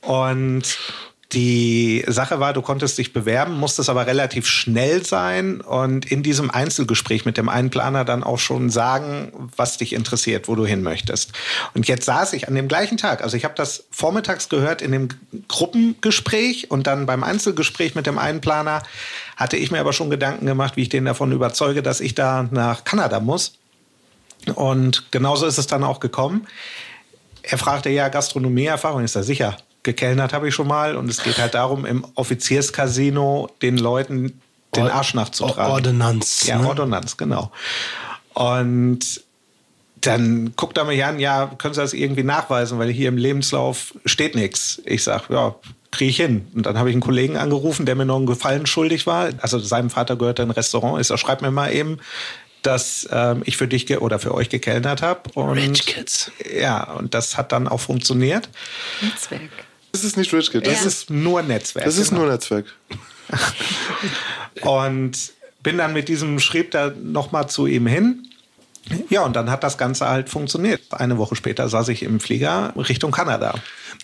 Und 0.01 0.77
die 1.33 2.03
Sache 2.07 2.39
war, 2.39 2.51
du 2.51 2.61
konntest 2.61 2.97
dich 2.97 3.13
bewerben, 3.13 3.57
musstest 3.57 3.89
aber 3.89 4.05
relativ 4.05 4.47
schnell 4.47 5.05
sein 5.05 5.61
und 5.61 6.05
in 6.11 6.23
diesem 6.23 6.51
Einzelgespräch 6.51 7.23
mit 7.23 7.37
dem 7.37 7.47
Einplaner 7.47 8.03
dann 8.03 8.23
auch 8.23 8.39
schon 8.39 8.69
sagen, 8.69 9.31
was 9.55 9.77
dich 9.77 9.93
interessiert, 9.93 10.49
wo 10.49 10.55
du 10.55 10.65
hin 10.65 10.83
möchtest. 10.83 11.31
Und 11.73 11.87
jetzt 11.87 12.05
saß 12.05 12.33
ich 12.33 12.49
an 12.49 12.55
dem 12.55 12.67
gleichen 12.67 12.97
Tag, 12.97 13.23
also 13.23 13.37
ich 13.37 13.45
habe 13.45 13.55
das 13.55 13.85
vormittags 13.91 14.49
gehört 14.49 14.81
in 14.81 14.91
dem 14.91 15.07
Gruppengespräch 15.47 16.69
und 16.69 16.85
dann 16.87 17.05
beim 17.05 17.23
Einzelgespräch 17.23 17.95
mit 17.95 18.07
dem 18.07 18.17
Einplaner 18.17 18.83
hatte 19.37 19.55
ich 19.55 19.71
mir 19.71 19.79
aber 19.79 19.93
schon 19.93 20.09
Gedanken 20.09 20.45
gemacht, 20.45 20.75
wie 20.75 20.83
ich 20.83 20.89
den 20.89 21.05
davon 21.05 21.31
überzeuge, 21.31 21.81
dass 21.81 22.01
ich 22.01 22.13
da 22.13 22.47
nach 22.51 22.83
Kanada 22.83 23.21
muss. 23.21 23.53
Und 24.55 25.11
genauso 25.11 25.45
ist 25.45 25.57
es 25.57 25.67
dann 25.67 25.83
auch 25.83 25.99
gekommen. 25.99 26.47
Er 27.43 27.57
fragte 27.57 27.89
ja 27.89 28.09
Gastronomieerfahrung, 28.09 29.03
ist 29.03 29.15
er 29.15 29.23
sicher? 29.23 29.57
Gekellnert 29.83 30.33
habe 30.33 30.47
ich 30.47 30.55
schon 30.55 30.67
mal. 30.67 30.95
Und 30.95 31.09
es 31.09 31.23
geht 31.23 31.37
halt 31.37 31.53
darum, 31.53 31.85
im 31.85 32.05
Offizierscasino 32.15 33.49
den 33.61 33.77
Leuten 33.77 34.41
den 34.75 34.87
Arsch 34.87 35.13
nachzutragen. 35.13 35.73
Ordonnanz. 35.73 36.45
Ja, 36.47 36.59
ne? 36.59 36.67
Ordonnanz, 36.67 37.17
genau. 37.17 37.51
Und 38.33 39.21
dann 39.99 40.53
guckt 40.55 40.77
er 40.77 40.85
mich 40.85 41.03
an, 41.03 41.19
ja, 41.19 41.51
können 41.57 41.73
Sie 41.73 41.81
das 41.81 41.93
irgendwie 41.93 42.23
nachweisen, 42.23 42.79
weil 42.79 42.89
hier 42.89 43.09
im 43.09 43.17
Lebenslauf 43.17 43.93
steht 44.05 44.35
nichts. 44.35 44.81
Ich 44.85 45.03
sag, 45.03 45.29
ja, 45.29 45.55
kriege 45.91 46.09
ich 46.09 46.17
hin. 46.17 46.47
Und 46.55 46.65
dann 46.65 46.77
habe 46.77 46.89
ich 46.89 46.95
einen 46.95 47.01
Kollegen 47.01 47.37
angerufen, 47.37 47.85
der 47.85 47.95
mir 47.95 48.05
noch 48.05 48.15
einen 48.15 48.25
Gefallen 48.25 48.65
schuldig 48.65 49.05
war. 49.05 49.29
Also 49.41 49.59
seinem 49.59 49.89
Vater 49.89 50.15
gehört 50.15 50.39
ein 50.39 50.51
Restaurant. 50.51 50.99
Ich 51.01 51.07
sag, 51.07 51.19
schreib 51.19 51.41
mir 51.41 51.51
mal 51.51 51.71
eben, 51.73 51.99
dass 52.61 53.07
ähm, 53.11 53.41
ich 53.45 53.57
für 53.57 53.67
dich 53.67 53.89
oder 53.99 54.19
für 54.19 54.33
euch 54.33 54.49
gekellnert 54.49 55.01
habe. 55.01 55.21
Rich 55.35 55.85
Kids. 55.85 56.31
Ja, 56.51 56.83
und 56.93 57.13
das 57.13 57.37
hat 57.37 57.51
dann 57.51 57.67
auch 57.67 57.79
funktioniert. 57.79 58.49
Netzwerk. 59.01 59.49
Das 59.91 60.03
ist 60.03 60.17
nicht 60.17 60.33
Rich 60.33 60.51
Kid. 60.51 60.65
Das 60.65 60.81
ja. 60.81 60.87
ist 60.87 61.09
nur 61.09 61.41
Netzwerk. 61.41 61.85
Das 61.85 61.97
ist 61.97 62.09
genau. 62.09 62.21
nur 62.21 62.31
Netzwerk. 62.31 62.65
und 64.61 65.33
bin 65.63 65.77
dann 65.77 65.93
mit 65.93 66.07
diesem 66.07 66.39
Schrieb 66.39 66.71
da 66.71 66.91
nochmal 67.01 67.49
zu 67.49 67.67
ihm 67.67 67.87
hin. 67.87 68.27
Ja, 69.09 69.23
und 69.23 69.35
dann 69.35 69.49
hat 69.49 69.63
das 69.63 69.77
Ganze 69.77 70.07
halt 70.07 70.29
funktioniert. 70.29 70.81
Eine 70.91 71.17
Woche 71.17 71.35
später 71.35 71.69
saß 71.69 71.89
ich 71.89 72.03
im 72.03 72.19
Flieger 72.19 72.73
Richtung 72.75 73.11
Kanada. 73.11 73.53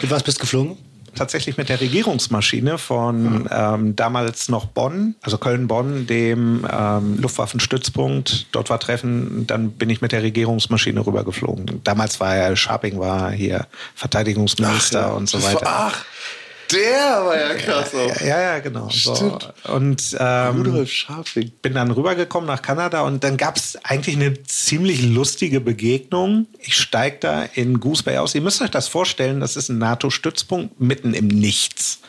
Mit 0.01 0.11
was 0.11 0.23
bist 0.23 0.37
du 0.37 0.41
geflogen? 0.41 0.77
Tatsächlich 1.17 1.57
mit 1.57 1.69
der 1.69 1.81
Regierungsmaschine 1.81 2.77
von 2.77 3.47
ähm, 3.51 3.95
damals 3.95 4.49
noch 4.49 4.65
Bonn, 4.65 5.15
also 5.21 5.37
Köln-Bonn, 5.37 6.07
dem 6.07 6.65
ähm, 6.71 7.19
Luftwaffenstützpunkt. 7.19 8.47
Dort 8.51 8.69
war 8.69 8.79
Treffen. 8.79 9.45
Dann 9.47 9.71
bin 9.71 9.89
ich 9.89 10.01
mit 10.01 10.11
der 10.11 10.23
Regierungsmaschine 10.23 11.05
rübergeflogen. 11.05 11.81
Damals 11.83 12.19
war 12.19 12.35
er, 12.35 12.55
Scharping 12.55 12.99
war 12.99 13.31
hier 13.31 13.67
Verteidigungsminister 13.95 15.05
ach, 15.05 15.09
ja. 15.09 15.13
und 15.13 15.29
so 15.29 15.43
weiter. 15.43 15.65
Ach, 15.65 16.05
der 16.71 17.25
war 17.25 17.37
ja 17.37 17.53
krass. 17.55 17.93
Auch. 17.93 18.21
Ja, 18.21 18.41
ja, 18.41 18.59
genau. 18.59 18.89
So. 18.89 19.37
Und 19.67 20.15
ähm, 20.19 20.57
Rudolf 20.57 20.91
Scharfing. 20.91 21.51
bin 21.61 21.73
dann 21.73 21.91
rübergekommen 21.91 22.47
nach 22.47 22.61
Kanada 22.61 23.01
und 23.01 23.23
dann 23.23 23.37
gab 23.37 23.57
es 23.57 23.77
eigentlich 23.83 24.15
eine 24.15 24.43
ziemlich 24.43 25.03
lustige 25.03 25.61
Begegnung. 25.61 26.47
Ich 26.59 26.77
steige 26.77 27.17
da 27.19 27.43
in 27.43 27.79
Goose 27.79 28.03
Bay 28.03 28.17
aus. 28.17 28.35
Ihr 28.35 28.41
müsst 28.41 28.61
euch 28.61 28.71
das 28.71 28.87
vorstellen, 28.87 29.39
das 29.39 29.55
ist 29.55 29.69
ein 29.69 29.77
NATO-Stützpunkt 29.77 30.79
mitten 30.79 31.13
im 31.13 31.27
Nichts. 31.27 31.99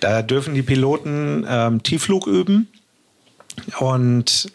Da 0.00 0.22
dürfen 0.22 0.54
die 0.54 0.62
Piloten 0.62 1.46
ähm, 1.48 1.82
Tiefflug 1.82 2.26
üben. 2.26 2.68
Und 3.78 4.50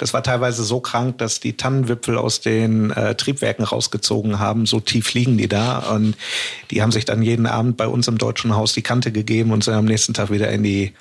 das 0.00 0.14
war 0.14 0.22
teilweise 0.22 0.64
so 0.64 0.80
krank, 0.80 1.18
dass 1.18 1.40
die 1.40 1.58
Tannenwipfel 1.58 2.16
aus 2.16 2.40
den 2.40 2.90
äh, 2.90 3.14
Triebwerken 3.14 3.66
rausgezogen 3.66 4.38
haben. 4.38 4.64
So 4.64 4.80
tief 4.80 5.12
liegen 5.12 5.36
die 5.36 5.46
da. 5.46 5.78
Und 5.78 6.16
die 6.70 6.80
haben 6.80 6.90
sich 6.90 7.04
dann 7.04 7.20
jeden 7.20 7.46
Abend 7.46 7.76
bei 7.76 7.86
uns 7.86 8.08
im 8.08 8.16
Deutschen 8.16 8.56
Haus 8.56 8.72
die 8.72 8.80
Kante 8.80 9.12
gegeben 9.12 9.52
und 9.52 9.62
sind 9.62 9.74
am 9.74 9.84
nächsten 9.84 10.14
Tag 10.14 10.30
wieder 10.30 10.50
in 10.50 10.62
die 10.62 10.94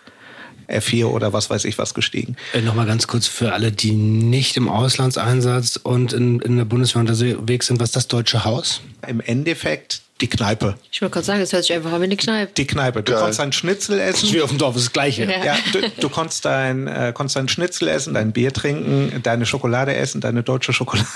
F4 0.70 1.06
oder 1.06 1.34
was 1.34 1.50
weiß 1.50 1.66
ich 1.66 1.78
was 1.78 1.94
gestiegen. 1.94 2.36
Äh, 2.54 2.62
Nochmal 2.62 2.86
ganz 2.86 3.08
kurz 3.08 3.28
für 3.28 3.54
alle, 3.54 3.72
die 3.72 3.92
nicht 3.92 4.58
im 4.58 4.70
Auslandseinsatz 4.70 5.78
und 5.78 6.14
in, 6.14 6.40
in 6.40 6.58
der 6.58 6.66
Bundeswehr 6.66 7.02
unterwegs 7.02 7.68
sind, 7.68 7.80
was 7.80 7.90
ist 7.90 7.96
das 7.96 8.08
Deutsche 8.08 8.46
Haus? 8.46 8.82
Im 9.08 9.22
Endeffekt 9.22 10.02
die 10.22 10.28
Kneipe. 10.28 10.76
Ich 10.92 11.02
wollte 11.02 11.14
gerade 11.14 11.26
sagen, 11.26 11.42
es 11.42 11.54
hört 11.54 11.64
sich 11.64 11.74
einfach 11.74 11.94
an 11.94 12.02
wie 12.02 12.06
eine 12.06 12.18
Kneipe. 12.18 12.52
Die 12.54 12.68
Kneipe. 12.68 13.04
Du 13.04 13.14
Geil. 13.14 13.22
konntest 13.22 13.40
ein 13.40 13.54
Schnitzel 13.54 14.00
essen. 14.00 14.34
Wie 14.34 14.42
auf 14.42 14.50
dem 14.50 14.58
Dorf, 14.58 14.76
ist 14.76 14.88
das 14.88 14.94
Gleiche. 14.94 15.24
Ja, 15.24 15.46
ja 15.46 15.58
du, 15.72 15.80
du 16.02 16.10
konntest, 16.10 16.44
dein, 16.44 16.88
äh, 16.88 17.14
konntest 17.16 17.38
dein 17.38 17.48
Schnitzel 17.48 17.88
essen, 17.88 18.14
dein 18.14 18.34
Bier 18.34 18.52
trinken, 18.52 19.22
deine 19.24 19.46
Schokolade 19.46 19.96
essen, 19.96 20.20
deine 20.20 20.44
deutsche 20.44 20.74
Schokolade. 20.74 21.08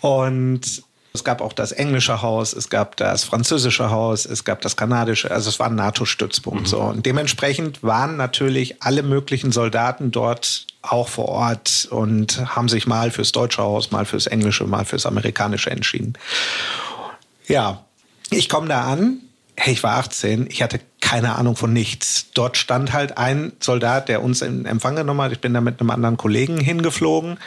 Und 0.00 0.82
es 1.12 1.24
gab 1.24 1.40
auch 1.40 1.52
das 1.52 1.72
englische 1.72 2.22
Haus, 2.22 2.52
es 2.52 2.68
gab 2.68 2.96
das 2.96 3.24
französische 3.24 3.90
Haus, 3.90 4.26
es 4.26 4.44
gab 4.44 4.60
das 4.60 4.76
kanadische, 4.76 5.30
also 5.30 5.48
es 5.48 5.58
war 5.58 5.66
ein 5.66 5.74
NATO-Stützpunkt. 5.74 6.62
Mhm. 6.62 6.66
So. 6.66 6.80
Und 6.80 7.06
dementsprechend 7.06 7.82
waren 7.82 8.16
natürlich 8.16 8.82
alle 8.82 9.02
möglichen 9.02 9.50
Soldaten 9.50 10.10
dort 10.12 10.66
auch 10.82 11.08
vor 11.08 11.28
Ort 11.28 11.88
und 11.90 12.54
haben 12.54 12.68
sich 12.68 12.86
mal 12.86 13.10
fürs 13.10 13.32
deutsche 13.32 13.62
Haus, 13.62 13.90
mal 13.90 14.04
fürs 14.04 14.26
englische, 14.26 14.64
mal 14.64 14.84
fürs 14.84 15.04
amerikanische 15.04 15.70
entschieden. 15.70 16.14
Ja, 17.46 17.84
ich 18.30 18.48
komme 18.48 18.68
da 18.68 18.84
an, 18.84 19.18
hey, 19.56 19.72
ich 19.74 19.82
war 19.82 19.96
18, 19.96 20.46
ich 20.48 20.62
hatte 20.62 20.80
keine 21.00 21.34
Ahnung 21.34 21.56
von 21.56 21.72
nichts. 21.72 22.26
Dort 22.34 22.56
stand 22.56 22.92
halt 22.92 23.18
ein 23.18 23.52
Soldat, 23.58 24.08
der 24.08 24.22
uns 24.22 24.42
in 24.42 24.64
Empfang 24.64 24.94
genommen 24.94 25.20
hat. 25.20 25.32
Ich 25.32 25.40
bin 25.40 25.52
da 25.52 25.60
mit 25.60 25.80
einem 25.80 25.90
anderen 25.90 26.16
Kollegen 26.16 26.58
hingeflogen. 26.58 27.38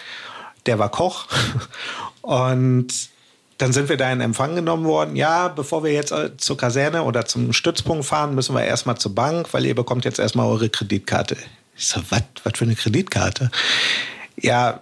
Der 0.65 0.79
war 0.79 0.89
Koch. 0.89 1.27
Und 2.21 3.12
dann 3.57 3.73
sind 3.73 3.89
wir 3.89 3.97
da 3.97 4.11
in 4.11 4.21
Empfang 4.21 4.55
genommen 4.55 4.85
worden. 4.85 5.15
Ja, 5.15 5.47
bevor 5.47 5.83
wir 5.83 5.91
jetzt 5.91 6.11
äh, 6.11 6.35
zur 6.37 6.57
Kaserne 6.57 7.03
oder 7.03 7.25
zum 7.25 7.53
Stützpunkt 7.53 8.05
fahren, 8.05 8.35
müssen 8.35 8.55
wir 8.55 8.63
erstmal 8.63 8.97
zur 8.97 9.13
Bank, 9.13 9.53
weil 9.53 9.65
ihr 9.65 9.75
bekommt 9.75 10.05
jetzt 10.05 10.19
erstmal 10.19 10.47
eure 10.47 10.69
Kreditkarte. 10.69 11.37
Ich 11.75 11.87
so, 11.87 12.01
was 12.09 12.23
für 12.55 12.65
eine 12.65 12.75
Kreditkarte? 12.75 13.51
Ja, 14.37 14.81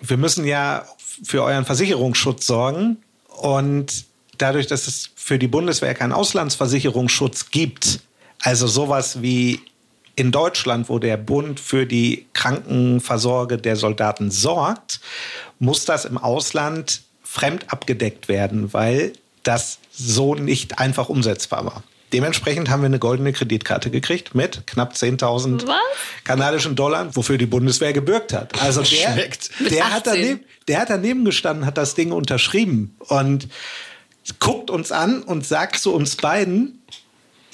wir 0.00 0.16
müssen 0.16 0.44
ja 0.46 0.84
für 1.24 1.42
euren 1.42 1.64
Versicherungsschutz 1.64 2.46
sorgen. 2.46 2.98
Und 3.28 4.04
dadurch, 4.38 4.66
dass 4.66 4.86
es 4.86 5.10
für 5.14 5.38
die 5.38 5.48
Bundeswehr 5.48 5.94
keinen 5.94 6.12
Auslandsversicherungsschutz 6.12 7.50
gibt, 7.50 8.00
also 8.40 8.66
sowas 8.66 9.22
wie 9.22 9.60
in 10.14 10.30
Deutschland, 10.30 10.88
wo 10.88 10.98
der 10.98 11.16
Bund 11.16 11.58
für 11.58 11.86
die 11.86 12.26
Krankenversorge 12.34 13.56
der 13.56 13.76
Soldaten 13.76 14.30
sorgt, 14.30 15.00
muss 15.58 15.84
das 15.84 16.04
im 16.04 16.18
Ausland 16.18 17.02
fremd 17.32 17.72
abgedeckt 17.72 18.28
werden, 18.28 18.74
weil 18.74 19.14
das 19.42 19.78
so 19.90 20.34
nicht 20.34 20.78
einfach 20.78 21.08
umsetzbar 21.08 21.64
war. 21.64 21.82
Dementsprechend 22.12 22.68
haben 22.68 22.82
wir 22.82 22.88
eine 22.88 22.98
goldene 22.98 23.32
Kreditkarte 23.32 23.90
gekriegt 23.90 24.34
mit 24.34 24.66
knapp 24.66 24.92
10.000 24.92 25.64
kanadischen 26.24 26.76
Dollar, 26.76 27.16
wofür 27.16 27.38
die 27.38 27.46
Bundeswehr 27.46 27.94
gebürgt 27.94 28.34
hat. 28.34 28.60
Also 28.60 28.82
der, 28.82 29.16
der, 29.70 29.94
hat 29.94 30.06
daneben, 30.06 30.40
der 30.68 30.80
hat 30.80 30.90
daneben 30.90 31.24
gestanden, 31.24 31.64
hat 31.64 31.78
das 31.78 31.94
Ding 31.94 32.12
unterschrieben 32.12 32.94
und 32.98 33.48
guckt 34.38 34.68
uns 34.68 34.92
an 34.92 35.22
und 35.22 35.46
sagt 35.46 35.78
zu 35.78 35.94
uns 35.94 36.16
beiden, 36.16 36.82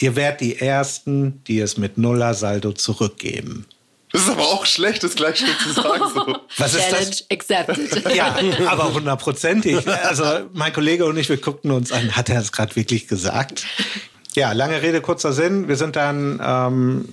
ihr 0.00 0.16
werdet 0.16 0.40
die 0.40 0.58
Ersten, 0.58 1.40
die 1.46 1.60
es 1.60 1.76
mit 1.76 1.98
Nuller 1.98 2.34
Saldo 2.34 2.72
zurückgeben. 2.72 3.66
Das 4.12 4.22
ist 4.22 4.30
aber 4.30 4.42
auch 4.42 4.64
schlecht, 4.64 5.02
das 5.02 5.14
gleich 5.14 5.38
schon 5.38 5.48
zu 5.62 5.72
sagen. 5.72 6.02
So. 6.14 6.26
Was 6.56 6.74
ist 6.74 6.88
Challenge 6.88 7.06
das? 7.06 7.30
accepted. 7.30 8.14
Ja, 8.14 8.36
aber 8.66 8.94
hundertprozentig. 8.94 9.86
Also 9.86 10.24
mein 10.52 10.72
Kollege 10.72 11.04
und 11.04 11.16
ich, 11.18 11.28
wir 11.28 11.36
guckten 11.36 11.70
uns 11.70 11.92
an, 11.92 12.16
hat 12.16 12.28
er 12.30 12.40
es 12.40 12.52
gerade 12.52 12.74
wirklich 12.76 13.06
gesagt? 13.06 13.66
Ja, 14.34 14.52
lange 14.52 14.80
Rede, 14.82 15.00
kurzer 15.00 15.32
Sinn. 15.32 15.68
Wir 15.68 15.76
sind 15.76 15.96
dann 15.96 16.40
ähm, 16.42 17.08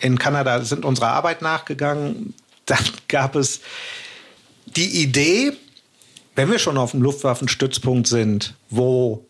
in 0.00 0.18
Kanada, 0.18 0.62
sind 0.62 0.84
unserer 0.84 1.08
Arbeit 1.08 1.42
nachgegangen. 1.42 2.34
Dann 2.66 2.84
gab 3.08 3.36
es 3.36 3.60
die 4.66 5.02
Idee, 5.02 5.52
wenn 6.34 6.50
wir 6.50 6.58
schon 6.58 6.78
auf 6.78 6.92
dem 6.92 7.02
Luftwaffenstützpunkt 7.02 8.08
sind, 8.08 8.54
wo 8.70 9.26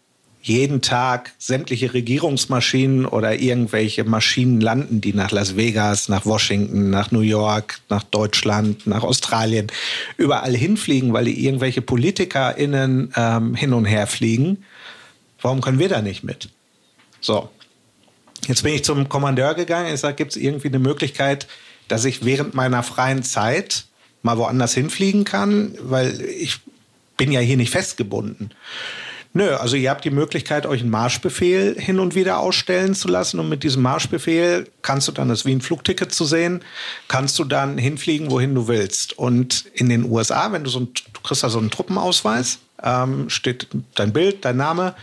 jeden 0.46 0.82
Tag 0.82 1.32
sämtliche 1.38 1.94
Regierungsmaschinen 1.94 3.06
oder 3.06 3.40
irgendwelche 3.40 4.04
Maschinen 4.04 4.60
landen, 4.60 5.00
die 5.00 5.14
nach 5.14 5.30
Las 5.30 5.56
Vegas, 5.56 6.10
nach 6.10 6.26
Washington, 6.26 6.90
nach 6.90 7.10
New 7.10 7.20
York, 7.20 7.80
nach 7.88 8.02
Deutschland, 8.02 8.86
nach 8.86 9.02
Australien, 9.04 9.68
überall 10.18 10.54
hinfliegen, 10.54 11.14
weil 11.14 11.24
die 11.24 11.46
irgendwelche 11.46 11.80
PolitikerInnen 11.80 13.14
ähm, 13.16 13.54
hin 13.54 13.72
und 13.72 13.86
her 13.86 14.06
fliegen. 14.06 14.64
Warum 15.40 15.62
können 15.62 15.78
wir 15.78 15.88
da 15.88 16.02
nicht 16.02 16.24
mit? 16.24 16.50
So. 17.22 17.48
Jetzt 18.46 18.62
bin 18.62 18.74
ich 18.74 18.84
zum 18.84 19.08
Kommandeur 19.08 19.54
gegangen. 19.54 19.94
Ich 19.94 20.00
sage, 20.00 20.16
gibt 20.16 20.32
es 20.32 20.36
irgendwie 20.36 20.68
eine 20.68 20.78
Möglichkeit, 20.78 21.46
dass 21.88 22.04
ich 22.04 22.22
während 22.22 22.52
meiner 22.52 22.82
freien 22.82 23.22
Zeit 23.22 23.86
mal 24.22 24.36
woanders 24.36 24.74
hinfliegen 24.74 25.24
kann? 25.24 25.74
Weil 25.80 26.20
ich 26.20 26.60
bin 27.16 27.32
ja 27.32 27.40
hier 27.40 27.56
nicht 27.56 27.70
festgebunden. 27.70 28.50
Nö, 29.36 29.56
also 29.56 29.74
ihr 29.74 29.90
habt 29.90 30.04
die 30.04 30.10
Möglichkeit, 30.10 30.64
euch 30.64 30.80
einen 30.80 30.90
Marschbefehl 30.90 31.74
hin 31.76 31.98
und 31.98 32.14
wieder 32.14 32.38
ausstellen 32.38 32.94
zu 32.94 33.08
lassen. 33.08 33.40
Und 33.40 33.48
mit 33.48 33.64
diesem 33.64 33.82
Marschbefehl 33.82 34.70
kannst 34.80 35.08
du 35.08 35.12
dann, 35.12 35.28
das 35.28 35.40
ist 35.40 35.44
wie 35.44 35.52
ein 35.52 35.60
Flugticket 35.60 36.12
zu 36.12 36.24
sehen, 36.24 36.62
kannst 37.08 37.36
du 37.40 37.44
dann 37.44 37.76
hinfliegen, 37.76 38.30
wohin 38.30 38.54
du 38.54 38.68
willst. 38.68 39.18
Und 39.18 39.64
in 39.74 39.88
den 39.88 40.08
USA, 40.08 40.52
wenn 40.52 40.62
du 40.62 40.70
so 40.70 40.78
ein, 40.78 40.88
du 41.12 41.20
kriegst 41.20 41.42
da 41.42 41.48
so 41.50 41.58
einen 41.58 41.72
Truppenausweis, 41.72 42.60
ähm, 42.80 43.28
steht 43.28 43.66
dein 43.96 44.12
Bild, 44.12 44.44
dein 44.44 44.56
Name. 44.56 44.94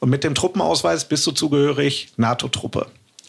Und 0.00 0.08
mit 0.08 0.24
dem 0.24 0.34
Truppenausweis 0.34 1.04
bist 1.06 1.26
du 1.26 1.32
zugehörig 1.32 2.12
NATO-Truppe. 2.16 2.86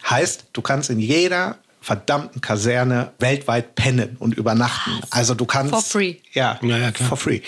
Heißt, 0.10 0.46
du 0.54 0.62
kannst 0.62 0.90
in 0.90 1.00
jeder 1.00 1.58
verdammten 1.82 2.42
Kaserne 2.42 3.12
weltweit 3.20 3.76
pennen 3.76 4.18
und 4.20 4.36
übernachten. 4.36 4.92
Also 5.10 5.34
du 5.34 5.46
kannst. 5.46 5.74
For 5.74 5.82
free. 5.82 6.16
Ja, 6.34 6.60
ja, 6.62 6.78
ja 6.78 6.92
for 6.92 7.18
free. 7.18 7.42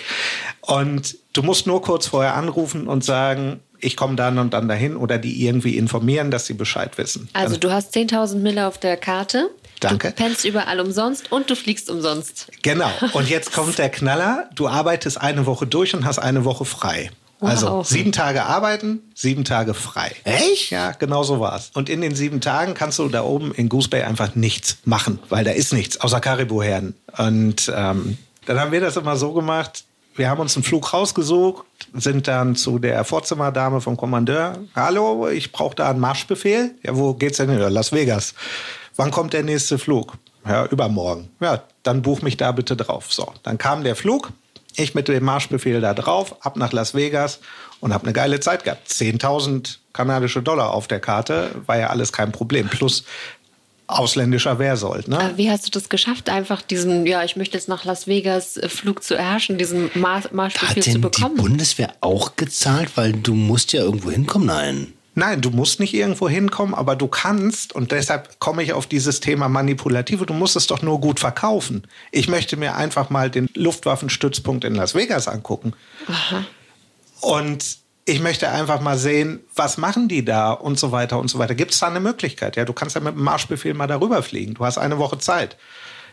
Und 0.61 1.17
du 1.33 1.43
musst 1.43 1.67
nur 1.67 1.81
kurz 1.81 2.07
vorher 2.07 2.35
anrufen 2.35 2.87
und 2.87 3.03
sagen, 3.03 3.59
ich 3.79 3.97
komme 3.97 4.15
dann 4.15 4.37
und 4.37 4.53
dann 4.53 4.67
dahin 4.67 4.95
oder 4.95 5.17
die 5.17 5.45
irgendwie 5.45 5.77
informieren, 5.77 6.31
dass 6.31 6.45
sie 6.45 6.53
Bescheid 6.53 6.97
wissen. 6.97 7.29
Also 7.33 7.57
du 7.57 7.71
hast 7.71 7.95
10.000 7.95 8.35
Mille 8.37 8.67
auf 8.67 8.77
der 8.77 8.95
Karte. 8.95 9.49
Danke. 9.79 10.09
Du 10.09 10.13
pennst 10.13 10.45
überall 10.45 10.79
umsonst 10.79 11.31
und 11.31 11.49
du 11.49 11.55
fliegst 11.55 11.89
umsonst. 11.89 12.51
Genau. 12.61 12.91
Und 13.13 13.29
jetzt 13.29 13.51
kommt 13.53 13.79
der 13.79 13.89
Knaller. 13.89 14.49
Du 14.53 14.67
arbeitest 14.67 15.19
eine 15.19 15.47
Woche 15.47 15.65
durch 15.65 15.95
und 15.95 16.05
hast 16.05 16.19
eine 16.19 16.45
Woche 16.45 16.65
frei. 16.65 17.09
Also 17.49 17.83
sieben 17.83 18.11
Tage 18.11 18.43
arbeiten, 18.43 19.01
sieben 19.15 19.43
Tage 19.43 19.73
frei. 19.73 20.11
Echt? 20.23 20.69
Ja, 20.71 20.91
genau 20.91 21.23
so 21.23 21.39
war's. 21.39 21.71
Und 21.73 21.89
in 21.89 22.01
den 22.01 22.15
sieben 22.15 22.39
Tagen 22.39 22.73
kannst 22.73 22.99
du 22.99 23.09
da 23.09 23.23
oben 23.23 23.53
in 23.53 23.67
Goose 23.67 23.89
Bay 23.89 24.03
einfach 24.03 24.35
nichts 24.35 24.77
machen, 24.85 25.19
weil 25.29 25.43
da 25.43 25.51
ist 25.51 25.73
nichts, 25.73 25.99
außer 25.99 26.19
Karibuherden. 26.19 26.95
Und 27.17 27.71
ähm, 27.75 28.17
dann 28.45 28.59
haben 28.59 28.71
wir 28.71 28.81
das 28.81 28.95
immer 28.95 29.15
so 29.17 29.33
gemacht, 29.33 29.85
wir 30.15 30.29
haben 30.29 30.41
uns 30.41 30.55
einen 30.55 30.63
Flug 30.63 30.93
rausgesucht, 30.93 31.65
sind 31.93 32.27
dann 32.27 32.55
zu 32.55 32.79
der 32.79 33.03
Vorzimmerdame 33.05 33.79
vom 33.81 33.95
Kommandeur. 33.95 34.57
Hallo, 34.75 35.29
ich 35.29 35.51
brauche 35.51 35.75
da 35.75 35.89
einen 35.89 35.99
Marschbefehl. 35.99 36.75
Ja, 36.83 36.95
wo 36.97 37.13
geht's 37.13 37.37
denn 37.37 37.49
hin? 37.49 37.59
Las 37.59 37.91
Vegas. 37.93 38.33
Wann 38.97 39.11
kommt 39.11 39.33
der 39.33 39.43
nächste 39.43 39.77
Flug? 39.79 40.13
Ja, 40.45 40.65
übermorgen. 40.65 41.29
Ja, 41.39 41.63
dann 41.83 42.01
buch 42.01 42.21
mich 42.21 42.35
da 42.35 42.51
bitte 42.51 42.75
drauf. 42.75 43.13
So, 43.13 43.31
dann 43.43 43.57
kam 43.57 43.83
der 43.83 43.95
Flug. 43.95 44.31
Ich 44.75 44.95
mit 44.95 45.07
dem 45.07 45.23
Marschbefehl 45.23 45.81
da 45.81 45.93
drauf, 45.93 46.35
ab 46.45 46.55
nach 46.57 46.71
Las 46.71 46.93
Vegas 46.93 47.39
und 47.79 47.93
habe 47.93 48.05
eine 48.05 48.13
geile 48.13 48.39
Zeit 48.39 48.63
gehabt. 48.63 48.89
10.000 48.89 49.77
kanadische 49.93 50.41
Dollar 50.41 50.71
auf 50.71 50.87
der 50.87 50.99
Karte, 50.99 51.51
war 51.65 51.77
ja 51.77 51.89
alles 51.89 52.13
kein 52.13 52.31
Problem. 52.31 52.69
Plus 52.69 53.03
ausländischer 53.87 54.57
Wehrsold. 54.57 55.07
Ne? 55.07 55.33
Wie 55.35 55.51
hast 55.51 55.65
du 55.65 55.71
das 55.71 55.89
geschafft, 55.89 56.29
einfach 56.29 56.61
diesen, 56.61 57.05
ja, 57.05 57.23
ich 57.23 57.35
möchte 57.35 57.57
jetzt 57.57 57.67
nach 57.67 57.83
Las 57.83 58.07
Vegas 58.07 58.57
äh, 58.57 58.69
Flug 58.69 59.03
zu 59.03 59.15
erherrschen, 59.15 59.57
diesen 59.57 59.91
Marschbefehl 59.93 60.83
zu 60.83 60.99
bekommen? 60.99 61.37
Hat 61.37 61.37
die 61.37 61.41
Bundeswehr 61.41 61.93
auch 62.01 62.35
gezahlt, 62.35 62.91
weil 62.95 63.13
du 63.13 63.33
musst 63.33 63.73
ja 63.73 63.81
irgendwo 63.81 64.11
hinkommen? 64.11 64.47
Nein. 64.47 64.93
Nein, 65.13 65.41
du 65.41 65.49
musst 65.49 65.81
nicht 65.81 65.93
irgendwo 65.93 66.29
hinkommen, 66.29 66.73
aber 66.73 66.95
du 66.95 67.07
kannst, 67.07 67.73
und 67.73 67.91
deshalb 67.91 68.39
komme 68.39 68.63
ich 68.63 68.71
auf 68.71 68.87
dieses 68.87 69.19
Thema 69.19 69.49
Manipulative, 69.49 70.25
du 70.25 70.33
musst 70.33 70.55
es 70.55 70.67
doch 70.67 70.81
nur 70.81 71.01
gut 71.01 71.19
verkaufen. 71.19 71.83
Ich 72.11 72.29
möchte 72.29 72.55
mir 72.55 72.75
einfach 72.75 73.09
mal 73.09 73.29
den 73.29 73.49
Luftwaffenstützpunkt 73.53 74.63
in 74.63 74.73
Las 74.73 74.95
Vegas 74.95 75.27
angucken. 75.27 75.73
Aha. 76.07 76.45
Und 77.19 77.81
ich 78.05 78.19
möchte 78.21 78.49
einfach 78.49 78.79
mal 78.79 78.97
sehen, 78.97 79.41
was 79.53 79.77
machen 79.77 80.07
die 80.07 80.25
da 80.25 80.51
und 80.51 80.79
so 80.79 80.91
weiter 80.91 81.19
und 81.19 81.29
so 81.29 81.39
weiter. 81.39 81.55
Gibt 81.55 81.71
es 81.71 81.79
da 81.79 81.87
eine 81.87 81.99
Möglichkeit? 81.99 82.55
Ja, 82.55 82.65
du 82.65 82.73
kannst 82.73 82.95
ja 82.95 83.01
mit 83.01 83.15
dem 83.15 83.23
Marschbefehl 83.23 83.73
mal 83.73 83.87
darüber 83.87 84.23
fliegen. 84.23 84.53
Du 84.53 84.65
hast 84.65 84.77
eine 84.77 84.97
Woche 84.97 85.17
Zeit. 85.19 85.57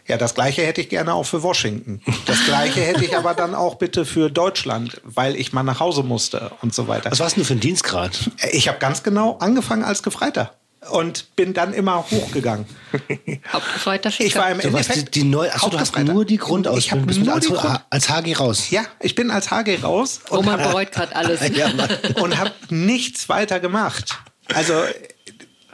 Ja, 0.09 0.17
das 0.17 0.35
gleiche 0.35 0.63
hätte 0.63 0.81
ich 0.81 0.89
gerne 0.89 1.13
auch 1.13 1.25
für 1.25 1.43
Washington. 1.43 2.01
Das 2.25 2.45
gleiche 2.47 2.81
hätte 2.81 3.05
ich 3.05 3.17
aber 3.17 3.35
dann 3.35 3.55
auch 3.55 3.75
bitte 3.75 4.07
für 4.07 4.31
Deutschland, 4.31 5.01
weil 5.05 5.37
ich 5.37 5.53
mal 5.53 5.63
nach 5.63 5.81
Hause 5.81 6.03
musste 6.03 6.51
und 6.63 6.75
so 6.75 6.89
weiter. 6.89 7.11
Was 7.11 7.21
warst 7.21 7.37
du 7.37 7.45
für 7.45 7.53
ein 7.53 7.61
Dienstgrad? 7.61 8.31
Ich 8.53 8.69
habe 8.69 8.79
ganz 8.79 9.03
genau 9.03 9.37
angefangen 9.39 9.85
als 9.85 10.03
Gefreiter 10.03 10.53
und 10.91 11.35
bin 11.37 11.55
dann 11.55 11.75
immer 11.75 12.05
hochgegangen. 12.11 12.67
Hauptgefreiter 13.53 14.11
Ich 14.19 14.35
war 14.37 14.51
im 14.51 14.61
Endeffekt 14.61 15.15
die, 15.15 15.21
die 15.21 15.27
neu, 15.27 15.51
achso, 15.51 15.69
du 15.69 15.79
hast 15.79 15.99
nur 15.99 16.25
die 16.25 16.39
Grundausbildung. 16.39 17.11
Ich 17.11 17.19
nur 17.19 17.35
als, 17.35 17.47
die 17.47 17.53
Grund 17.53 17.81
als 17.91 18.09
HG 18.09 18.35
raus. 18.35 18.71
Ja, 18.71 18.85
ich 19.01 19.15
bin 19.15 19.31
als 19.31 19.51
HG 19.51 19.83
raus. 19.83 20.21
Und 20.31 20.39
Roman 20.39 20.59
bereut 20.59 20.93
gerade 20.93 21.15
alles. 21.15 21.41
ja, 21.55 21.71
und 22.21 22.39
habe 22.39 22.53
nichts 22.71 23.29
weiter 23.29 23.61
gemacht. 23.61 24.19
Also 24.55 24.73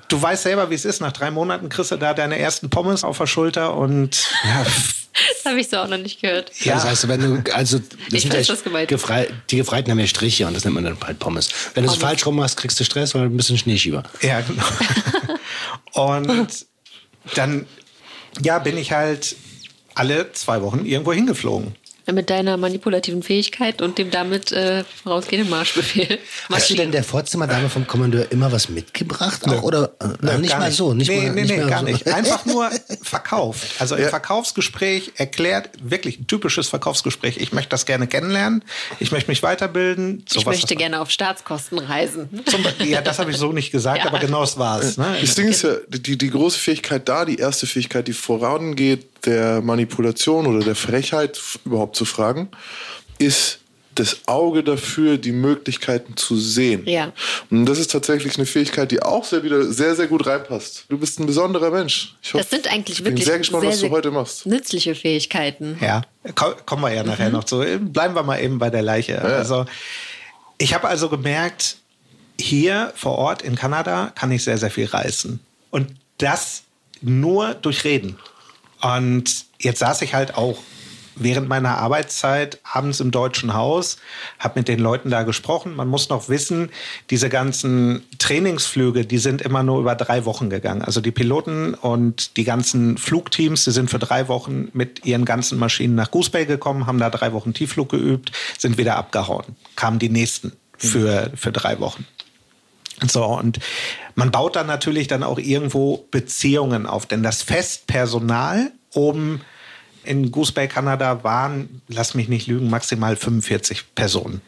du 0.09 0.21
weißt 0.21 0.43
selber, 0.43 0.71
wie 0.71 0.75
es 0.75 0.85
ist. 0.85 1.01
Nach 1.01 1.13
drei 1.13 1.31
Monaten 1.31 1.69
kriegst 1.69 1.91
du 1.91 1.97
da 1.97 2.15
deine 2.15 2.39
ersten 2.39 2.71
Pommes 2.71 3.05
auf 3.05 3.19
der 3.19 3.27
Schulter 3.27 3.77
und 3.77 4.29
ja. 4.45 4.67
Das 5.15 5.45
habe 5.45 5.61
ich 5.61 5.69
so 5.69 5.77
auch 5.77 5.87
noch 5.87 5.97
nicht 5.99 6.21
gehört. 6.21 6.51
Ja, 6.65 6.75
das 6.75 6.85
heißt, 6.87 7.07
wenn 7.07 7.21
du, 7.45 7.55
also, 7.55 7.79
das 7.79 7.89
ich 8.11 8.23
sind 8.23 8.35
weiß, 8.35 8.49
was 8.49 8.65
gemeint 8.65 8.89
Gefrei, 8.89 9.29
die 9.49 9.57
Gefreiten 9.57 9.89
haben 9.93 10.01
ja 10.01 10.09
Striche 10.09 10.45
und 10.45 10.55
das 10.55 10.65
nennt 10.65 10.75
man 10.75 10.83
dann 10.83 10.99
halt 11.01 11.21
Pommes. 11.21 11.51
Wenn 11.75 11.85
du 11.85 11.91
es 11.91 11.97
falsch 11.97 12.27
rum 12.27 12.35
machst, 12.35 12.57
kriegst 12.57 12.81
du 12.81 12.85
Stress, 12.85 13.15
weil 13.15 13.23
du 13.23 13.29
ein 13.29 13.37
bisschen 13.37 13.57
Schneeschieber. 13.57 14.03
Ja, 14.23 14.41
genau. 14.41 14.65
und 16.13 16.67
dann, 17.37 17.67
ja, 18.41 18.59
bin 18.59 18.77
ich 18.77 18.91
halt 18.91 19.37
alle 19.95 20.33
zwei 20.33 20.63
Wochen 20.63 20.85
irgendwo 20.85 21.13
hingeflogen 21.13 21.77
mit 22.13 22.31
deiner 22.31 22.57
manipulativen 22.57 23.23
Fähigkeit 23.23 23.81
und 23.81 23.99
dem 23.99 24.11
damit 24.11 24.53
äh, 24.53 24.85
vorausgehenden 25.03 25.49
Marschbefehl. 25.51 26.19
Hast 26.51 26.71
du 26.71 26.75
denn 26.75 26.93
der 26.93 27.03
Vorzimmerdame 27.03 27.69
vom 27.69 27.87
Kommandeur 27.87 28.31
immer 28.31 28.53
was 28.53 28.69
mitgebracht? 28.69 29.47
Auch, 29.49 29.63
oder 29.63 29.95
äh, 30.01 30.09
Nö, 30.21 30.39
nicht 30.39 30.59
mal 30.59 30.67
nicht. 30.67 30.77
so? 30.77 30.93
Nicht 30.93 31.09
nee, 31.09 31.23
mal, 31.23 31.33
nee, 31.33 31.43
nicht 31.43 31.57
nee, 31.57 31.69
gar 31.69 31.81
so. 31.81 31.87
nicht. 31.87 32.07
Einfach 32.15 32.45
nur 32.45 32.71
verkauft. 33.03 33.81
Also 33.81 33.97
im 33.97 34.09
Verkaufsgespräch 34.09 35.13
erklärt, 35.17 35.71
wirklich 35.83 36.21
ein 36.21 36.27
typisches 36.27 36.69
Verkaufsgespräch. 36.69 37.39
Ich 37.39 37.53
möchte 37.53 37.71
das 37.71 37.87
gerne 37.87 38.07
kennenlernen. 38.07 38.63
Ich 39.01 39.11
möchte 39.11 39.31
mich 39.31 39.43
weiterbilden. 39.43 40.25
ich 40.35 40.45
möchte 40.45 40.77
gerne 40.77 41.01
auf 41.01 41.11
Staatskosten 41.11 41.79
reisen. 41.79 42.29
Zum, 42.47 42.65
ja, 42.87 43.01
das 43.01 43.19
habe 43.19 43.31
ich 43.31 43.39
so 43.39 43.53
nicht 43.53 43.73
gesagt, 43.73 44.01
ja. 44.01 44.07
aber 44.07 44.19
genau 44.19 44.41
das 44.41 44.59
war 44.59 44.81
es. 44.81 44.99
Ne? 44.99 45.17
Das 45.21 45.35
Ding 45.35 45.49
ist 45.49 45.63
ja, 45.63 45.77
die, 45.89 46.19
die 46.19 46.31
große 46.31 46.59
Fähigkeit 46.59 47.09
da, 47.09 47.25
die 47.25 47.37
erste 47.37 47.67
Fähigkeit, 47.67 48.07
die 48.09 48.13
vorangeht, 48.13 49.07
der 49.27 49.61
Manipulation 49.61 50.47
oder 50.47 50.65
der 50.65 50.75
Frechheit 50.75 51.41
überhaupt 51.65 51.97
zu 51.97 52.05
fragen, 52.05 52.49
ist 53.19 53.61
das 53.95 54.27
Auge 54.27 54.65
dafür, 54.65 55.19
die 55.19 55.33
Möglichkeiten 55.33 56.17
zu 56.17 56.37
sehen. 56.37 56.83
Ja. 56.87 57.13
Und 57.51 57.67
das 57.67 57.79
ist 57.79 57.91
tatsächlich 57.93 58.37
eine 58.37 58.47
Fähigkeit, 58.47 58.91
die 58.91 59.03
auch 59.03 59.25
sehr 59.25 59.43
wieder 59.45 59.65
sehr, 59.65 59.95
sehr 59.95 60.07
gut 60.07 60.27
reinpasst. 60.27 60.87
Du 60.89 60.99
bist 60.99 61.21
ein 61.21 61.27
besonderer 61.27 61.71
Mensch. 61.71 62.17
Ich 62.23 62.33
das 62.33 62.51
sind 62.51 62.67
eigentlich 62.67 62.99
ich 62.99 63.05
wirklich 63.05 63.25
bin 63.25 63.27
sehr 63.27 63.39
gespannt, 63.39 63.63
sehr, 63.63 63.73
was 63.73 63.81
du 63.81 63.91
heute 63.91 64.11
machst. 64.11 64.47
Nützliche 64.47 64.95
Fähigkeiten. 64.95 65.79
Ja, 65.81 66.03
kommen 66.35 66.83
wir 66.83 66.93
ja 66.93 67.05
nachher 67.05 67.29
mhm. 67.29 67.35
noch 67.35 67.45
zu. 67.45 67.59
Bleiben 67.59 68.15
wir 68.15 68.23
mal 68.23 68.41
eben 68.41 68.59
bei 68.59 68.71
der 68.71 68.83
Leiche. 68.83 69.13
Ja. 69.13 69.21
Also, 69.21 69.65
ich 70.59 70.75
habe 70.75 70.89
also 70.89 71.09
gemerkt, 71.09 71.77
hier 72.41 72.93
vor 72.97 73.17
Ort 73.17 73.43
in 73.43 73.55
Kanada 73.55 74.13
kann 74.15 74.31
ich 74.33 74.43
sehr, 74.43 74.59
sehr 74.59 74.71
viel 74.71 74.87
reißen. 74.87 75.41
Und 75.71 75.95
das 76.19 76.63
nur 77.01 77.55
durch 77.55 77.85
Reden. 77.85 78.19
Und 78.85 79.47
jetzt 79.59 79.79
saß 79.79 80.03
ich 80.03 80.15
halt 80.15 80.37
auch 80.37 80.59
während 81.17 81.49
meiner 81.49 81.79
Arbeitszeit 81.79 82.59
abends 82.65 83.01
im 83.01 83.13
Deutschen 83.13 83.55
Haus, 83.55 83.97
habe 84.39 84.59
mit 84.59 84.69
den 84.69 84.79
Leuten 84.79 85.11
da 85.11 85.23
gesprochen. 85.23 85.75
Man 85.75 85.89
muss 85.89 86.09
noch 86.11 86.29
wissen, 86.29 86.71
diese 87.09 87.29
ganzen 87.29 88.03
Trainingsflüge, 88.19 89.07
die 89.07 89.19
sind 89.19 89.41
immer 89.41 89.63
nur 89.63 89.81
über 89.81 89.95
drei 89.95 90.25
Wochen 90.27 90.51
gegangen. 90.51 90.83
Also 90.83 91.01
die 91.01 91.13
Piloten 91.13 91.75
und 91.75 92.37
die 92.37 92.45
ganzen 92.45 92.99
Flugteams, 92.99 93.65
die 93.65 93.71
sind 93.71 93.91
für 93.91 94.01
drei 94.01 94.29
Wochen 94.29 94.69
mit 94.75 95.07
ihren 95.07 95.25
ganzen 95.25 95.59
Maschinen 95.59 95.95
nach 95.95 96.11
Goose 96.11 96.31
Bay 96.31 96.45
gekommen, 96.45 96.87
haben 96.87 96.99
da 96.99 97.11
drei 97.11 97.33
Wochen 97.33 97.55
Tiefflug 97.55 97.91
geübt, 97.91 98.33
sind 98.59 98.77
wieder 98.77 98.97
abgehauen. 98.97 99.57
Kamen 99.77 99.99
die 99.99 100.11
nächsten 100.11 100.53
für, 100.77 101.31
für 101.35 101.53
drei 101.53 101.79
Wochen. 101.81 102.05
So, 103.03 103.25
und 103.25 103.59
man 104.15 104.31
baut 104.31 104.57
dann 104.57 104.67
natürlich 104.67 105.09
dann 105.09 105.23
auch 105.23 105.39
irgendwo 105.39 106.07
Beziehungen 106.11 106.87
auf, 106.87 107.07
denn 107.07 107.23
das 107.23 107.43
Festpersonal 107.43 108.71
oben 108.93 109.41
in 110.05 110.31
Goose 110.31 110.53
Bay, 110.53 110.69
Kanada 110.69 111.25
waren, 111.25 111.81
lass 111.89 112.15
mich 112.15 112.29
nicht 112.29 112.47
lügen, 112.47 112.69
maximal 112.69 113.17
45 113.17 113.95
Personen. 113.95 114.43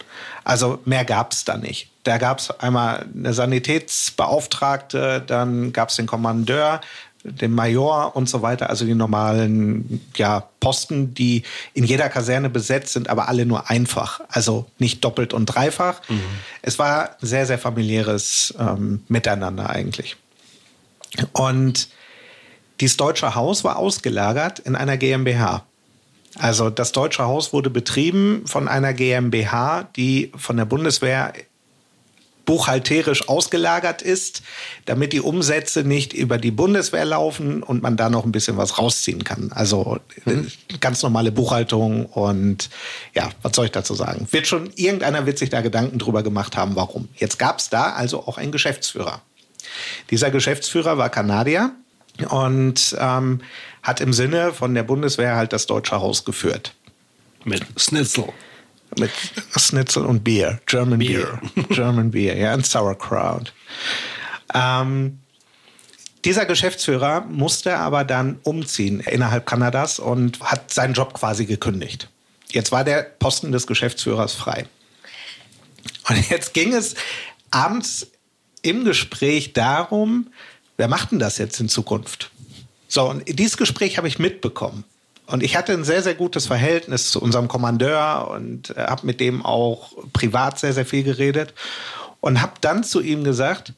Also 0.45 0.81
mehr 0.85 1.05
gab 1.05 1.33
es 1.33 1.45
da 1.45 1.57
nicht. 1.57 1.91
Da 2.05 2.19
gab 2.19 2.39
es 2.39 2.51
einmal 2.51 3.07
eine 3.15 3.33
Sanitätsbeauftragte, 3.33 5.25
dann 5.27 5.73
gab 5.73 5.89
es 5.89 5.97
den 5.97 6.07
Kommandeur, 6.07 6.81
den 7.33 7.53
Major 7.53 8.15
und 8.17 8.29
so 8.29 8.43
weiter, 8.43 8.71
also 8.71 8.85
die 8.85 8.95
normalen 8.95 10.01
ja, 10.17 10.49
Posten, 10.61 11.15
die 11.15 11.43
in 11.75 11.85
jeder 11.85 12.09
Kaserne 12.09 12.51
besetzt 12.51 12.93
sind, 12.93 13.09
aber 13.09 13.29
alle 13.29 13.47
nur 13.47 13.71
einfach, 13.71 14.21
also 14.29 14.67
nicht 14.79 15.05
doppelt 15.05 15.35
und 15.35 15.47
dreifach. 15.47 16.01
Mhm. 16.09 16.21
Es 16.63 16.79
war 16.79 17.17
sehr, 17.21 17.47
sehr 17.47 17.59
familiäres 17.59 18.55
ähm, 18.59 19.03
Miteinander 19.09 19.71
eigentlich. 19.71 20.17
Und 21.33 21.89
dieses 22.81 22.97
deutsche 22.97 23.35
Haus 23.35 23.65
war 23.65 23.77
ausgelagert 23.77 24.59
in 24.59 24.77
einer 24.77 24.97
GmbH. 24.97 25.65
Also 26.39 26.69
das 26.69 26.93
deutsche 26.93 27.25
Haus 27.25 27.53
wurde 27.53 27.71
betrieben 27.71 28.43
von 28.47 28.69
einer 28.69 28.93
GmbH, 28.93 29.89
die 29.97 30.33
von 30.37 30.57
der 30.57 30.67
Bundeswehr 30.67 31.33
buchhalterisch 32.47 33.29
ausgelagert 33.29 34.01
ist, 34.01 34.43
damit 34.87 35.13
die 35.13 35.21
Umsätze 35.21 35.85
nicht 35.85 36.15
über 36.15 36.39
die 36.39 36.51
Bundeswehr 36.51 37.05
laufen 37.05 37.63
und 37.63 37.83
man 37.83 37.99
da 37.99 38.09
noch 38.09 38.25
ein 38.25 38.33
bisschen 38.33 38.57
was 38.57 38.79
rausziehen 38.79 39.25
kann. 39.25 39.51
Also 39.53 39.99
mhm. 40.25 40.51
ganz 40.81 41.03
normale 41.03 41.33
Buchhaltung 41.33 42.07
und 42.07 42.71
ja, 43.15 43.29
was 43.43 43.55
soll 43.55 43.67
ich 43.67 43.73
dazu 43.73 43.95
sagen? 43.95 44.27
Wird 44.31 44.47
schon, 44.47 44.71
irgendeiner 44.77 45.27
wird 45.27 45.39
sich 45.39 45.51
da 45.51 45.61
Gedanken 45.61 45.99
drüber 45.99 46.23
gemacht 46.23 46.57
haben, 46.57 46.77
warum. 46.77 47.09
Jetzt 47.17 47.39
gab 47.39 47.59
es 47.59 47.69
da 47.69 47.93
also 47.93 48.27
auch 48.27 48.39
einen 48.39 48.53
Geschäftsführer. 48.53 49.21
Dieser 50.11 50.31
Geschäftsführer 50.31 50.97
war 50.97 51.11
Kanadier 51.11 51.73
und 52.31 52.97
ähm, 52.99 53.43
hat 53.83 54.01
im 54.01 54.13
Sinne 54.13 54.53
von 54.53 54.75
der 54.75 54.85
Bundeswehr 54.85 55.37
halt 55.37 55.53
das 55.53 55.67
Deutsche 55.67 56.01
Haus 56.01 56.25
geführt. 56.25 56.73
Mit 57.45 57.65
Schnitzel. 57.77 58.33
Mit 58.99 59.11
Schnitzel 59.57 60.05
und 60.05 60.25
Bier. 60.25 60.61
German 60.67 60.99
Beer. 60.99 61.41
Beer. 61.55 61.65
German 61.69 62.11
Beer, 62.11 62.37
ja, 62.37 62.55
und 62.55 62.65
Sauerkraut. 62.65 63.53
Ähm, 64.55 65.19
dieser 66.25 66.47
Geschäftsführer 66.47 67.21
musste 67.23 67.77
aber 67.77 68.05
dann 68.05 68.41
umziehen 68.43 69.01
innerhalb 69.01 69.47
Kanadas 69.47 69.99
und 69.99 70.41
hat 70.41 70.73
seinen 70.73 70.95
Job 70.95 71.15
quasi 71.15 71.47
gekündigt. 71.47 72.09
Jetzt 72.51 72.73
war 72.73 72.85
der 72.85 73.03
Posten 73.03 73.53
des 73.53 73.67
Geschäftsführers 73.67 74.35
frei. 74.35 74.67
Und 76.09 76.31
jetzt 76.31 76.55
ging 76.55 76.73
es 76.73 76.95
abends 77.51 78.09
im 78.63 78.85
Gespräch 78.85 79.53
darum, 79.53 80.33
wer 80.77 80.89
macht 80.89 81.13
denn 81.13 81.19
das 81.19 81.39
jetzt 81.39 81.61
in 81.61 81.69
Zukunft? 81.69 82.31
So, 82.89 83.09
und 83.09 83.23
dieses 83.39 83.57
Gespräch 83.57 83.99
habe 83.99 84.09
ich 84.09 84.19
mitbekommen. 84.19 84.85
Und 85.27 85.43
ich 85.43 85.57
hatte 85.57 85.73
ein 85.73 85.85
sehr, 85.85 86.03
sehr 86.03 86.15
gutes 86.15 86.47
Verhältnis 86.47 87.11
zu 87.11 87.21
unserem 87.21 87.49
Kommandeur 87.49 88.31
und 88.31 88.71
äh, 88.77 88.85
habe 88.87 89.07
mit 89.07 89.21
dem 89.21 89.45
auch 89.45 89.93
privat 90.13 90.59
sehr, 90.59 90.73
sehr 90.73 90.87
viel 90.87 91.03
geredet. 91.03 91.55
Und 92.21 92.41
habe 92.41 92.55
dann 92.61 92.85
zu 92.85 93.01
ihm 93.01 93.25
gesagt, 93.25 93.73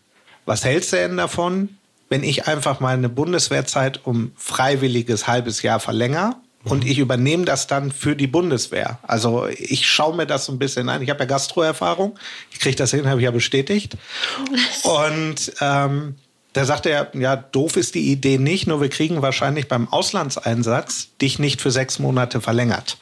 was 0.47 0.65
hältst 0.65 0.93
du 0.93 0.97
denn 0.97 1.17
davon, 1.17 1.77
wenn 2.09 2.23
ich 2.23 2.47
einfach 2.47 2.81
meine 2.81 3.09
Bundeswehrzeit 3.09 4.01
um 4.05 4.33
freiwilliges 4.37 5.27
halbes 5.27 5.63
Jahr 5.63 5.81
verlängere? 5.81 6.37
Und 6.65 6.85
ich 6.85 6.99
übernehme 6.99 7.45
das 7.45 7.67
dann 7.67 7.93
für 7.93 8.17
die 8.17 8.27
Bundeswehr. 8.27 8.99
Also 9.03 9.47
ich 9.47 9.87
schaue 9.87 10.17
mir 10.17 10.27
das 10.27 10.47
so 10.47 10.53
ein 10.53 10.59
bisschen 10.59 10.89
an. 10.89 11.03
Ich 11.03 11.09
habe 11.09 11.21
ja 11.21 11.27
Gastroerfahrung. 11.27 12.19
Ich 12.51 12.59
kriege 12.59 12.77
das 12.77 12.91
hin, 12.91 13.09
habe 13.09 13.21
ich 13.21 13.25
ja 13.25 13.31
bestätigt. 13.31 13.97
Und 14.83 15.53
ähm, 15.61 16.17
da 16.59 16.65
sagte 16.65 16.91
er, 16.91 17.09
ja, 17.15 17.37
doof 17.37 17.77
ist 17.77 17.95
die 17.95 18.11
Idee 18.11 18.37
nicht, 18.37 18.67
nur 18.67 18.81
wir 18.81 18.89
kriegen 18.89 19.23
wahrscheinlich 19.23 19.69
beim 19.69 19.87
Auslandseinsatz 19.87 21.11
dich 21.23 21.39
nicht 21.39 21.61
für 21.61 21.71
sechs 21.71 22.01
Monate 22.01 22.41
verlängert. 22.41 22.99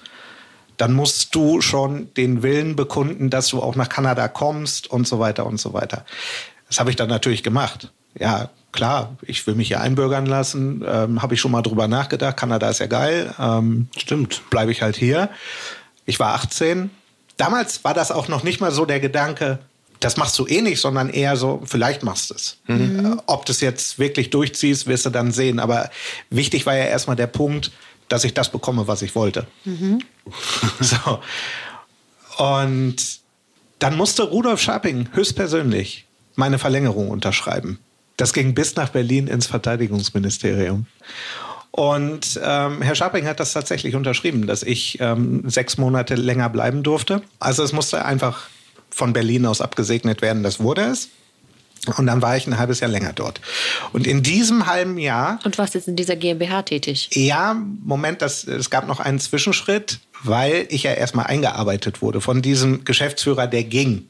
Dann 0.76 0.92
musst 0.92 1.34
du 1.34 1.62
schon 1.62 2.12
den 2.14 2.42
Willen 2.42 2.76
bekunden, 2.76 3.30
dass 3.30 3.48
du 3.48 3.62
auch 3.62 3.74
nach 3.74 3.88
Kanada 3.88 4.28
kommst 4.28 4.90
und 4.90 5.09
so 5.09 5.20
weiter 5.20 5.46
und 5.46 5.59
so 5.59 5.72
weiter. 5.72 6.04
Das 6.68 6.80
habe 6.80 6.90
ich 6.90 6.96
dann 6.96 7.09
natürlich 7.09 7.42
gemacht. 7.42 7.92
Ja, 8.18 8.50
klar, 8.72 9.16
ich 9.22 9.46
will 9.46 9.54
mich 9.54 9.68
hier 9.68 9.80
einbürgern 9.80 10.26
lassen. 10.26 10.84
Ähm, 10.86 11.22
habe 11.22 11.32
ich 11.32 11.40
schon 11.40 11.50
mal 11.50 11.62
drüber 11.62 11.88
nachgedacht. 11.88 12.36
Kanada 12.36 12.68
ist 12.68 12.80
ja 12.80 12.88
geil. 12.88 13.34
Ähm, 13.38 13.88
Stimmt. 13.96 14.42
Bleibe 14.50 14.70
ich 14.70 14.82
halt 14.82 14.96
hier. 14.96 15.30
Ich 16.04 16.20
war 16.20 16.34
18. 16.34 16.90
Damals 17.38 17.84
war 17.84 17.94
das 17.94 18.12
auch 18.12 18.28
noch 18.28 18.42
nicht 18.42 18.61
mal 18.61 18.70
so 18.70 18.84
der 18.84 19.00
Gedanke, 19.00 19.61
das 20.01 20.16
machst 20.16 20.38
du 20.38 20.47
eh 20.47 20.61
nicht, 20.61 20.80
sondern 20.80 21.09
eher 21.09 21.36
so, 21.36 21.62
vielleicht 21.64 22.03
machst 22.03 22.30
du 22.30 22.34
es. 22.34 22.59
Mhm. 22.66 23.20
Ob 23.26 23.47
du 23.47 23.53
es 23.53 23.61
jetzt 23.61 23.99
wirklich 23.99 24.30
durchziehst, 24.30 24.86
wirst 24.86 25.07
du 25.07 25.11
dann 25.11 25.32
sehen. 25.32 25.59
Aber 25.59 25.90
wichtig 26.30 26.66
war 26.66 26.76
ja 26.76 26.84
erstmal 26.84 27.16
der 27.16 27.26
Punkt, 27.26 27.70
dass 28.09 28.24
ich 28.24 28.34
das 28.34 28.51
bekomme, 28.51 28.86
was 28.86 29.03
ich 29.03 29.14
wollte. 29.14 29.47
Mhm. 29.64 30.01
so. 30.80 31.20
Und 32.38 32.97
dann 33.78 33.97
musste 33.97 34.22
Rudolf 34.24 34.61
Scharping 34.61 35.09
höchstpersönlich 35.12 36.07
meine 36.34 36.59
Verlängerung 36.59 37.11
unterschreiben. 37.11 37.78
Das 38.16 38.32
ging 38.32 38.55
bis 38.55 38.76
nach 38.76 38.90
Berlin 38.90 39.26
ins 39.26 39.47
Verteidigungsministerium. 39.47 40.86
Und 41.70 42.40
ähm, 42.42 42.80
Herr 42.80 42.94
Scharping 42.94 43.26
hat 43.26 43.38
das 43.38 43.53
tatsächlich 43.53 43.94
unterschrieben, 43.94 44.47
dass 44.47 44.62
ich 44.62 44.99
ähm, 45.01 45.42
sechs 45.47 45.76
Monate 45.76 46.14
länger 46.14 46.49
bleiben 46.49 46.82
durfte. 46.82 47.20
Also 47.38 47.62
es 47.62 47.74
musste 47.74 48.05
einfach 48.07 48.49
von 48.97 49.12
Berlin 49.12 49.44
aus 49.44 49.61
abgesegnet 49.61 50.22
werden. 50.22 50.42
Das 50.42 50.59
wurde 50.59 50.82
es. 50.86 51.11
Und 51.99 52.07
dann 52.07 52.22
war 52.22 52.36
ich 52.36 52.47
ein 52.47 52.59
halbes 52.59 52.80
Jahr 52.80 52.90
länger 52.90 53.12
dort. 53.12 53.40
Und 53.92 54.07
in 54.07 54.22
diesem 54.22 54.66
halben 54.66 54.99
Jahr. 54.99 55.38
Und 55.44 55.59
warst 55.59 55.74
jetzt 55.74 55.86
in 55.86 55.94
dieser 55.94 56.16
GmbH 56.16 56.62
tätig? 56.62 57.11
Ja, 57.12 57.55
Moment, 57.84 58.22
das, 58.22 58.44
es 58.44 58.70
gab 58.70 58.88
noch 58.88 58.99
einen 58.99 59.20
Zwischenschritt, 59.20 60.01
weil 60.24 60.66
ich 60.70 60.84
ja 60.84 60.94
erstmal 60.94 61.26
eingearbeitet 61.26 62.01
wurde 62.01 62.20
von 62.20 62.40
diesem 62.42 62.84
Geschäftsführer, 62.84 63.47
der 63.47 63.64
ging. 63.64 64.09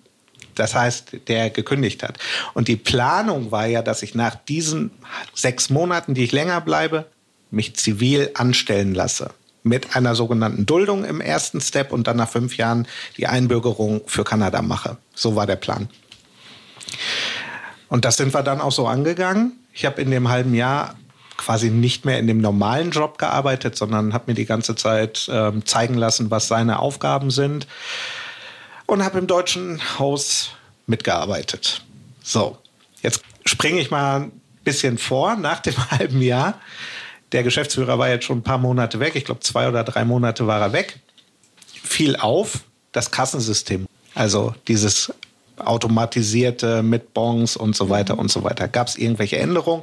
Das 0.55 0.75
heißt, 0.75 1.17
der 1.27 1.51
gekündigt 1.51 2.03
hat. 2.03 2.19
Und 2.55 2.69
die 2.69 2.77
Planung 2.77 3.51
war 3.51 3.67
ja, 3.67 3.83
dass 3.83 4.03
ich 4.03 4.15
nach 4.15 4.37
diesen 4.37 4.93
sechs 5.35 5.69
Monaten, 5.69 6.15
die 6.15 6.25
ich 6.25 6.33
länger 6.33 6.61
bleibe, 6.63 7.07
mich 7.51 7.75
zivil 7.75 8.31
anstellen 8.35 8.95
lasse 8.95 9.33
mit 9.67 9.97
einer 9.97 10.15
sogenannten 10.15 10.65
Duldung 10.65 11.05
im 11.05 11.21
ersten 11.21 11.61
Step 11.61 11.93
und 11.93 12.07
dann 12.07 12.17
nach 12.17 12.29
fünf 12.29 12.57
Jahren 12.57 12.87
die 13.17 13.27
Einbürgerung 13.27 14.03
für 14.07 14.25
Kanada 14.25 14.63
mache. 14.63 14.97
So 15.15 15.35
war 15.35 15.47
der 15.47 15.57
Plan. 15.57 15.89
Und 17.89 18.05
das 18.05 18.17
sind 18.17 18.33
wir 18.33 18.43
dann 18.43 18.61
auch 18.61 18.73
so 18.73 18.87
angegangen. 18.87 19.53
Ich 19.73 19.85
habe 19.85 20.01
in 20.01 20.11
dem 20.11 20.29
halben 20.29 20.55
Jahr 20.55 20.97
quasi 21.37 21.71
nicht 21.71 22.05
mehr 22.05 22.19
in 22.19 22.27
dem 22.27 22.41
normalen 22.41 22.93
Job 22.93 23.19
gearbeitet, 23.19 23.77
sondern 23.77 24.15
habe 24.15 24.25
mir 24.29 24.35
die 24.35 24.47
ganze 24.47 24.75
Zeit 24.75 25.29
äh, 25.29 25.53
zeigen 25.65 25.95
lassen, 25.95 26.31
was 26.31 26.49
seine 26.49 26.79
Aufgaben 26.79 27.31
sind 27.31 27.67
und 28.87 29.05
habe 29.05 29.19
im 29.19 29.27
deutschen 29.27 29.81
Haus 29.99 30.51
mitgearbeitet. 30.87 31.85
So, 32.23 32.57
jetzt 33.03 33.23
springe 33.45 33.81
ich 33.81 33.91
mal 33.91 34.21
ein 34.21 34.41
bisschen 34.65 34.97
vor 34.97 35.37
nach 35.37 35.61
dem 35.61 35.75
halben 35.91 36.23
Jahr. 36.23 36.61
Der 37.33 37.43
Geschäftsführer 37.43 37.99
war 37.99 38.09
jetzt 38.09 38.25
schon 38.25 38.39
ein 38.39 38.43
paar 38.43 38.59
Monate 38.59 39.01
weg. 39.01 39.17
Ich 39.17 39.25
glaube, 39.25 39.41
zwei 39.41 39.69
oder 39.69 39.85
drei 39.85 40.05
Monate 40.05 40.47
war 40.47 40.61
er 40.61 40.73
weg. 40.73 41.01
Fiel 41.67 42.17
auf 42.17 42.61
das 42.93 43.11
Kassensystem. 43.11 43.87
Also 44.15 44.55
dieses 44.69 45.13
automatisierte 45.59 46.83
mit 46.83 47.15
Bons 47.15 47.57
und 47.57 47.75
so 47.77 47.89
weiter 47.89 48.19
und 48.19 48.31
so 48.31 48.45
weiter. 48.45 48.69
Gab 48.69 48.89
es 48.89 48.97
irgendwelche 48.97 49.39
Änderungen? 49.39 49.83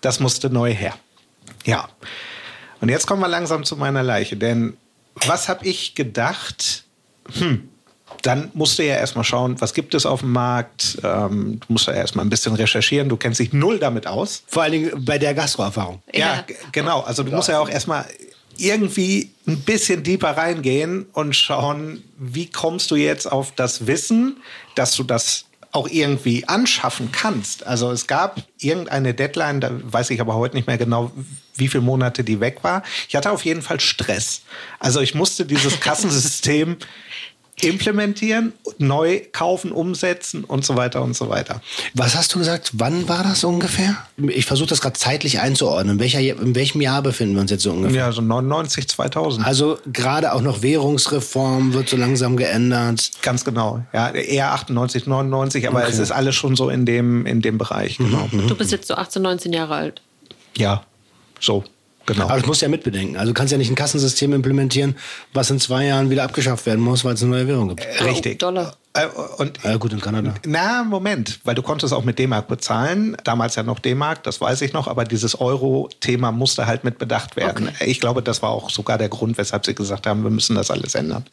Das 0.00 0.20
musste 0.20 0.50
neu 0.50 0.72
her. 0.72 0.94
Ja. 1.64 1.88
Und 2.80 2.88
jetzt 2.88 3.06
kommen 3.06 3.20
wir 3.20 3.28
langsam 3.28 3.64
zu 3.64 3.76
meiner 3.76 4.02
Leiche. 4.02 4.36
Denn 4.36 4.76
was 5.14 5.48
habe 5.48 5.66
ich 5.66 5.94
gedacht? 5.94 6.84
Hm, 7.38 7.68
dann 8.22 8.50
musst 8.54 8.78
du 8.78 8.84
ja 8.84 8.96
erstmal 8.96 9.24
schauen, 9.24 9.60
was 9.60 9.74
gibt 9.74 9.94
es 9.94 10.06
auf 10.06 10.20
dem 10.20 10.32
Markt. 10.32 10.98
Ähm, 11.02 11.60
du 11.60 11.72
musst 11.72 11.86
ja 11.86 11.92
erstmal 11.92 12.24
ein 12.24 12.30
bisschen 12.30 12.54
recherchieren. 12.54 13.08
Du 13.08 13.16
kennst 13.16 13.40
dich 13.40 13.52
null 13.52 13.78
damit 13.78 14.06
aus. 14.06 14.42
Vor 14.46 14.62
allen 14.62 14.72
Dingen 14.72 15.04
bei 15.04 15.18
der 15.18 15.34
Gastroerfahrung. 15.34 16.02
Ja, 16.12 16.18
ja 16.18 16.44
genau. 16.72 17.00
Also 17.00 17.22
du 17.22 17.32
musst 17.32 17.48
ja 17.48 17.58
auch 17.58 17.68
erstmal 17.68 18.06
irgendwie 18.58 19.30
ein 19.46 19.60
bisschen 19.60 20.02
deeper 20.02 20.30
reingehen 20.30 21.06
und 21.12 21.34
schauen, 21.36 22.02
wie 22.18 22.46
kommst 22.46 22.90
du 22.90 22.96
jetzt 22.96 23.30
auf 23.30 23.52
das 23.52 23.86
Wissen, 23.86 24.38
dass 24.74 24.94
du 24.94 25.02
das 25.02 25.44
auch 25.72 25.88
irgendwie 25.88 26.48
anschaffen 26.48 27.12
kannst. 27.12 27.66
Also 27.66 27.90
es 27.90 28.06
gab 28.06 28.42
irgendeine 28.58 29.12
Deadline, 29.12 29.60
da 29.60 29.70
weiß 29.72 30.08
ich 30.08 30.22
aber 30.22 30.34
heute 30.34 30.56
nicht 30.56 30.66
mehr 30.66 30.78
genau, 30.78 31.12
wie 31.54 31.68
viele 31.68 31.82
Monate 31.82 32.24
die 32.24 32.40
weg 32.40 32.60
war. 32.62 32.82
Ich 33.08 33.14
hatte 33.14 33.30
auf 33.30 33.44
jeden 33.44 33.60
Fall 33.60 33.78
Stress. 33.78 34.42
Also 34.78 35.00
ich 35.00 35.14
musste 35.14 35.44
dieses 35.44 35.78
Kassensystem 35.80 36.78
implementieren, 37.62 38.52
neu 38.78 39.20
kaufen, 39.32 39.72
umsetzen 39.72 40.44
und 40.44 40.64
so 40.64 40.76
weiter 40.76 41.02
und 41.02 41.16
so 41.16 41.28
weiter. 41.28 41.62
Was 41.94 42.14
hast 42.14 42.34
du 42.34 42.38
gesagt? 42.38 42.72
Wann 42.74 43.08
war 43.08 43.22
das 43.22 43.44
ungefähr? 43.44 43.96
Ich 44.28 44.44
versuche 44.44 44.68
das 44.68 44.80
gerade 44.80 44.98
zeitlich 44.98 45.40
einzuordnen. 45.40 45.96
In, 45.96 46.00
welcher, 46.00 46.20
in 46.20 46.54
welchem 46.54 46.80
Jahr 46.80 47.02
befinden 47.02 47.34
wir 47.34 47.40
uns 47.40 47.50
jetzt 47.50 47.62
so 47.62 47.72
ungefähr? 47.72 47.96
Ja, 47.96 48.12
so 48.12 48.20
99, 48.20 48.88
2000. 48.88 49.46
Also 49.46 49.78
gerade 49.90 50.34
auch 50.34 50.42
noch 50.42 50.62
Währungsreform 50.62 51.72
wird 51.72 51.88
so 51.88 51.96
langsam 51.96 52.36
geändert. 52.36 53.10
Ganz 53.22 53.44
genau. 53.44 53.84
Ja, 53.92 54.10
eher 54.10 54.52
98, 54.52 55.06
99, 55.06 55.66
aber 55.66 55.78
okay. 55.78 55.88
es 55.90 55.98
ist 55.98 56.10
alles 56.10 56.34
schon 56.34 56.56
so 56.56 56.68
in 56.68 56.84
dem, 56.84 57.24
in 57.24 57.40
dem 57.40 57.56
Bereich. 57.56 57.96
Genau. 57.96 58.28
Du 58.30 58.54
bist 58.54 58.70
jetzt 58.72 58.88
so 58.88 58.94
18, 58.94 59.22
19 59.22 59.52
Jahre 59.52 59.74
alt. 59.74 60.02
Ja, 60.56 60.84
so. 61.40 61.64
Genau. 62.06 62.24
Aber 62.24 62.36
das 62.36 62.46
musst 62.46 62.62
du 62.62 62.66
ja 62.66 62.70
mitbedenken. 62.70 63.16
Also 63.16 63.32
du 63.32 63.34
kannst 63.34 63.52
ja 63.52 63.58
nicht 63.58 63.70
ein 63.70 63.74
Kassensystem 63.74 64.32
implementieren, 64.32 64.96
was 65.32 65.50
in 65.50 65.60
zwei 65.60 65.86
Jahren 65.86 66.08
wieder 66.08 66.22
abgeschafft 66.22 66.64
werden 66.66 66.80
muss, 66.80 67.04
weil 67.04 67.14
es 67.14 67.22
eine 67.22 67.32
neue 67.32 67.48
Währung 67.48 67.68
gibt. 67.70 67.84
Äh, 67.84 68.04
richtig. 68.04 68.38
Dollar. 68.38 68.76
Äh, 68.94 69.06
und 69.38 69.58
ja, 69.62 69.76
gut, 69.76 69.92
in 69.92 70.00
Kanada. 70.00 70.34
Na, 70.46 70.84
Moment, 70.84 71.40
weil 71.44 71.54
du 71.54 71.62
konntest 71.62 71.92
auch 71.92 72.04
mit 72.04 72.18
D-Mark 72.18 72.48
bezahlen. 72.48 73.16
Damals 73.24 73.56
ja 73.56 73.62
noch 73.62 73.80
D-Mark, 73.80 74.22
das 74.22 74.40
weiß 74.40 74.62
ich 74.62 74.72
noch, 74.72 74.86
aber 74.86 75.04
dieses 75.04 75.40
Euro-Thema 75.40 76.32
musste 76.32 76.66
halt 76.66 76.84
mit 76.84 76.98
bedacht 76.98 77.36
werden. 77.36 77.68
Okay. 77.68 77.90
Ich 77.90 78.00
glaube, 78.00 78.22
das 78.22 78.40
war 78.40 78.50
auch 78.50 78.70
sogar 78.70 78.98
der 78.98 79.08
Grund, 79.08 79.36
weshalb 79.36 79.66
sie 79.66 79.74
gesagt 79.74 80.06
haben, 80.06 80.22
wir 80.22 80.30
müssen 80.30 80.54
das 80.54 80.70
alles 80.70 80.94
ändern. 80.94 81.24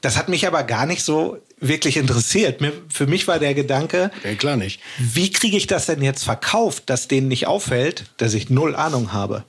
Das 0.00 0.16
hat 0.16 0.28
mich 0.28 0.46
aber 0.48 0.64
gar 0.64 0.86
nicht 0.86 1.04
so 1.04 1.38
wirklich 1.60 1.96
interessiert. 1.96 2.60
Für 2.88 3.06
mich 3.06 3.28
war 3.28 3.38
der 3.38 3.54
Gedanke, 3.54 4.10
ja, 4.24 4.34
klar 4.34 4.56
nicht. 4.56 4.80
wie 4.98 5.30
kriege 5.30 5.56
ich 5.56 5.68
das 5.68 5.86
denn 5.86 6.02
jetzt 6.02 6.24
verkauft, 6.24 6.90
dass 6.90 7.06
denen 7.06 7.28
nicht 7.28 7.46
auffällt, 7.46 8.06
dass 8.16 8.34
ich 8.34 8.50
null 8.50 8.74
Ahnung 8.74 9.12
habe? 9.12 9.44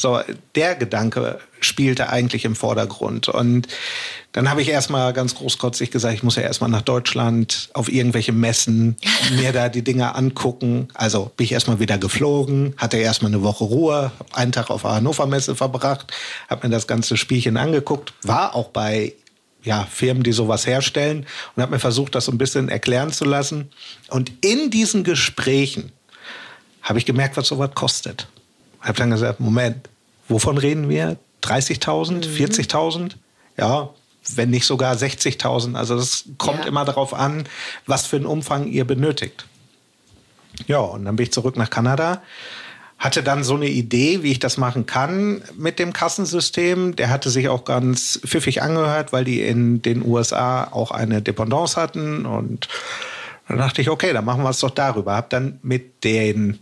So, 0.00 0.20
der 0.54 0.76
Gedanke 0.76 1.40
spielte 1.60 2.08
eigentlich 2.08 2.46
im 2.46 2.56
Vordergrund. 2.56 3.28
Und 3.28 3.68
dann 4.32 4.48
habe 4.48 4.62
ich 4.62 4.68
erstmal 4.68 5.12
ganz 5.12 5.34
großkotzig 5.34 5.90
gesagt, 5.90 6.14
ich 6.14 6.22
muss 6.22 6.36
ja 6.36 6.42
erstmal 6.42 6.70
nach 6.70 6.80
Deutschland 6.80 7.68
auf 7.74 7.92
irgendwelche 7.92 8.32
Messen, 8.32 8.96
mir 9.36 9.52
da 9.52 9.68
die 9.68 9.84
Dinge 9.84 10.14
angucken. 10.14 10.88
Also 10.94 11.30
bin 11.36 11.44
ich 11.44 11.52
erstmal 11.52 11.80
wieder 11.80 11.98
geflogen, 11.98 12.74
hatte 12.78 12.96
erstmal 12.96 13.30
eine 13.30 13.42
Woche 13.42 13.64
Ruhe, 13.64 14.12
habe 14.18 14.34
einen 14.34 14.52
Tag 14.52 14.70
auf 14.70 14.82
der 14.82 14.92
Hannover 14.92 15.26
Messe 15.26 15.54
verbracht, 15.54 16.06
habe 16.48 16.66
mir 16.66 16.72
das 16.72 16.86
ganze 16.86 17.18
Spielchen 17.18 17.58
angeguckt, 17.58 18.14
war 18.22 18.54
auch 18.54 18.68
bei 18.68 19.12
ja, 19.62 19.86
Firmen, 19.90 20.22
die 20.22 20.32
sowas 20.32 20.66
herstellen 20.66 21.26
und 21.54 21.62
habe 21.62 21.72
mir 21.72 21.78
versucht, 21.78 22.14
das 22.14 22.24
so 22.24 22.32
ein 22.32 22.38
bisschen 22.38 22.70
erklären 22.70 23.12
zu 23.12 23.26
lassen. 23.26 23.68
Und 24.08 24.32
in 24.40 24.70
diesen 24.70 25.04
Gesprächen 25.04 25.92
habe 26.80 26.98
ich 26.98 27.04
gemerkt, 27.04 27.36
was 27.36 27.48
sowas 27.48 27.72
kostet. 27.74 28.26
Habe 28.80 28.98
dann 28.98 29.10
gesagt, 29.10 29.40
Moment, 29.40 29.88
wovon 30.28 30.58
reden 30.58 30.88
wir? 30.88 31.16
30.000, 31.42 32.26
40.000? 32.26 32.98
Mhm. 32.98 33.10
Ja, 33.56 33.90
wenn 34.36 34.50
nicht 34.50 34.66
sogar 34.66 34.94
60.000. 34.94 35.74
Also 35.74 35.96
das 35.96 36.24
kommt 36.38 36.60
ja. 36.60 36.66
immer 36.66 36.84
darauf 36.84 37.14
an, 37.14 37.44
was 37.86 38.06
für 38.06 38.16
einen 38.16 38.26
Umfang 38.26 38.66
ihr 38.66 38.84
benötigt. 38.84 39.46
Ja, 40.66 40.78
und 40.78 41.04
dann 41.04 41.16
bin 41.16 41.24
ich 41.24 41.32
zurück 41.32 41.56
nach 41.56 41.70
Kanada, 41.70 42.22
hatte 42.98 43.22
dann 43.22 43.44
so 43.44 43.54
eine 43.54 43.68
Idee, 43.68 44.22
wie 44.22 44.30
ich 44.30 44.40
das 44.40 44.58
machen 44.58 44.84
kann 44.84 45.42
mit 45.56 45.78
dem 45.78 45.94
Kassensystem. 45.94 46.96
Der 46.96 47.08
hatte 47.08 47.30
sich 47.30 47.48
auch 47.48 47.64
ganz 47.64 48.20
pfiffig 48.26 48.60
angehört, 48.60 49.12
weil 49.12 49.24
die 49.24 49.40
in 49.40 49.80
den 49.80 50.04
USA 50.04 50.64
auch 50.64 50.90
eine 50.90 51.22
Dependance 51.22 51.80
hatten. 51.80 52.26
Und 52.26 52.68
dann 53.48 53.56
dachte 53.56 53.80
ich, 53.80 53.88
okay, 53.88 54.12
dann 54.12 54.26
machen 54.26 54.42
wir 54.42 54.50
es 54.50 54.60
doch 54.60 54.70
darüber. 54.70 55.14
Hab 55.16 55.30
dann 55.30 55.58
mit 55.62 56.04
den 56.04 56.58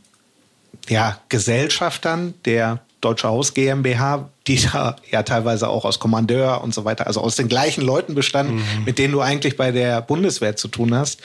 ja, 0.89 1.19
Gesellschaftern 1.29 2.35
der 2.45 2.81
Deutsche 3.01 3.29
Haus 3.29 3.55
GmbH, 3.55 4.29
die 4.47 4.61
da 4.61 4.97
ja 5.11 5.23
teilweise 5.23 5.69
auch 5.69 5.85
aus 5.85 6.01
Kommandeur 6.01 6.63
und 6.63 6.75
so 6.75 6.85
weiter, 6.85 7.07
also 7.07 7.21
aus 7.21 7.37
den 7.37 7.49
gleichen 7.49 7.83
Leuten 7.83 8.15
bestanden, 8.15 8.57
mhm. 8.57 8.85
mit 8.85 8.99
denen 8.99 9.13
du 9.13 9.21
eigentlich 9.21 9.57
bei 9.57 9.71
der 9.71 10.03
Bundeswehr 10.03 10.57
zu 10.57 10.69
tun 10.69 10.95
hast, 10.95 11.21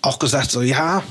auch 0.00 0.18
gesagt 0.18 0.50
so, 0.50 0.62
ja, 0.62 1.02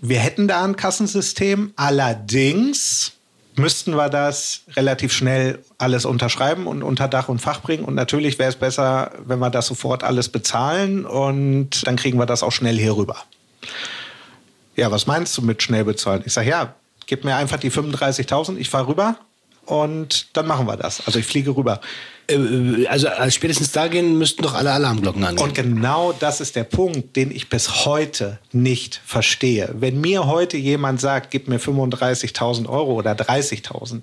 wir 0.00 0.18
hätten 0.18 0.48
da 0.48 0.64
ein 0.64 0.76
Kassensystem, 0.76 1.72
allerdings 1.76 3.12
müssten 3.56 3.94
wir 3.96 4.08
das 4.08 4.62
relativ 4.74 5.12
schnell 5.12 5.58
alles 5.78 6.04
unterschreiben 6.04 6.66
und 6.66 6.82
unter 6.82 7.08
Dach 7.08 7.28
und 7.28 7.38
Fach 7.38 7.60
bringen. 7.60 7.84
Und 7.84 7.94
natürlich 7.94 8.38
wäre 8.38 8.48
es 8.48 8.56
besser, 8.56 9.12
wenn 9.24 9.38
wir 9.38 9.50
das 9.50 9.66
sofort 9.66 10.04
alles 10.04 10.28
bezahlen 10.28 11.04
und 11.04 11.86
dann 11.86 11.96
kriegen 11.96 12.18
wir 12.18 12.26
das 12.26 12.42
auch 12.42 12.52
schnell 12.52 12.78
hier 12.78 12.96
rüber. 12.96 13.16
Ja, 14.76 14.90
was 14.90 15.06
meinst 15.06 15.36
du 15.36 15.42
mit 15.42 15.62
schnell 15.62 15.84
bezahlen? 15.84 16.22
Ich 16.24 16.32
sage, 16.32 16.50
ja, 16.50 16.74
gib 17.06 17.24
mir 17.24 17.36
einfach 17.36 17.58
die 17.58 17.70
35.000, 17.70 18.56
ich 18.56 18.70
fahre 18.70 18.88
rüber 18.88 19.16
und 19.66 20.26
dann 20.36 20.46
machen 20.46 20.66
wir 20.66 20.76
das. 20.76 21.06
Also 21.06 21.18
ich 21.18 21.26
fliege 21.26 21.54
rüber. 21.54 21.80
Äh, 22.26 22.34
äh, 22.34 22.86
also 22.86 23.08
spätestens 23.28 23.72
da 23.72 23.88
gehen 23.88 24.18
müssten 24.18 24.42
doch 24.42 24.54
alle 24.54 24.72
Alarmglocken 24.72 25.24
angehen. 25.24 25.44
Und 25.44 25.54
genau 25.54 26.12
das 26.12 26.40
ist 26.40 26.56
der 26.56 26.64
Punkt, 26.64 27.16
den 27.16 27.30
ich 27.30 27.48
bis 27.48 27.84
heute 27.84 28.38
nicht 28.52 29.00
verstehe. 29.04 29.70
Wenn 29.74 30.00
mir 30.00 30.26
heute 30.26 30.56
jemand 30.56 31.00
sagt, 31.00 31.30
gib 31.30 31.48
mir 31.48 31.60
35.000 31.60 32.68
Euro 32.68 32.94
oder 32.94 33.12
30.000 33.12 34.02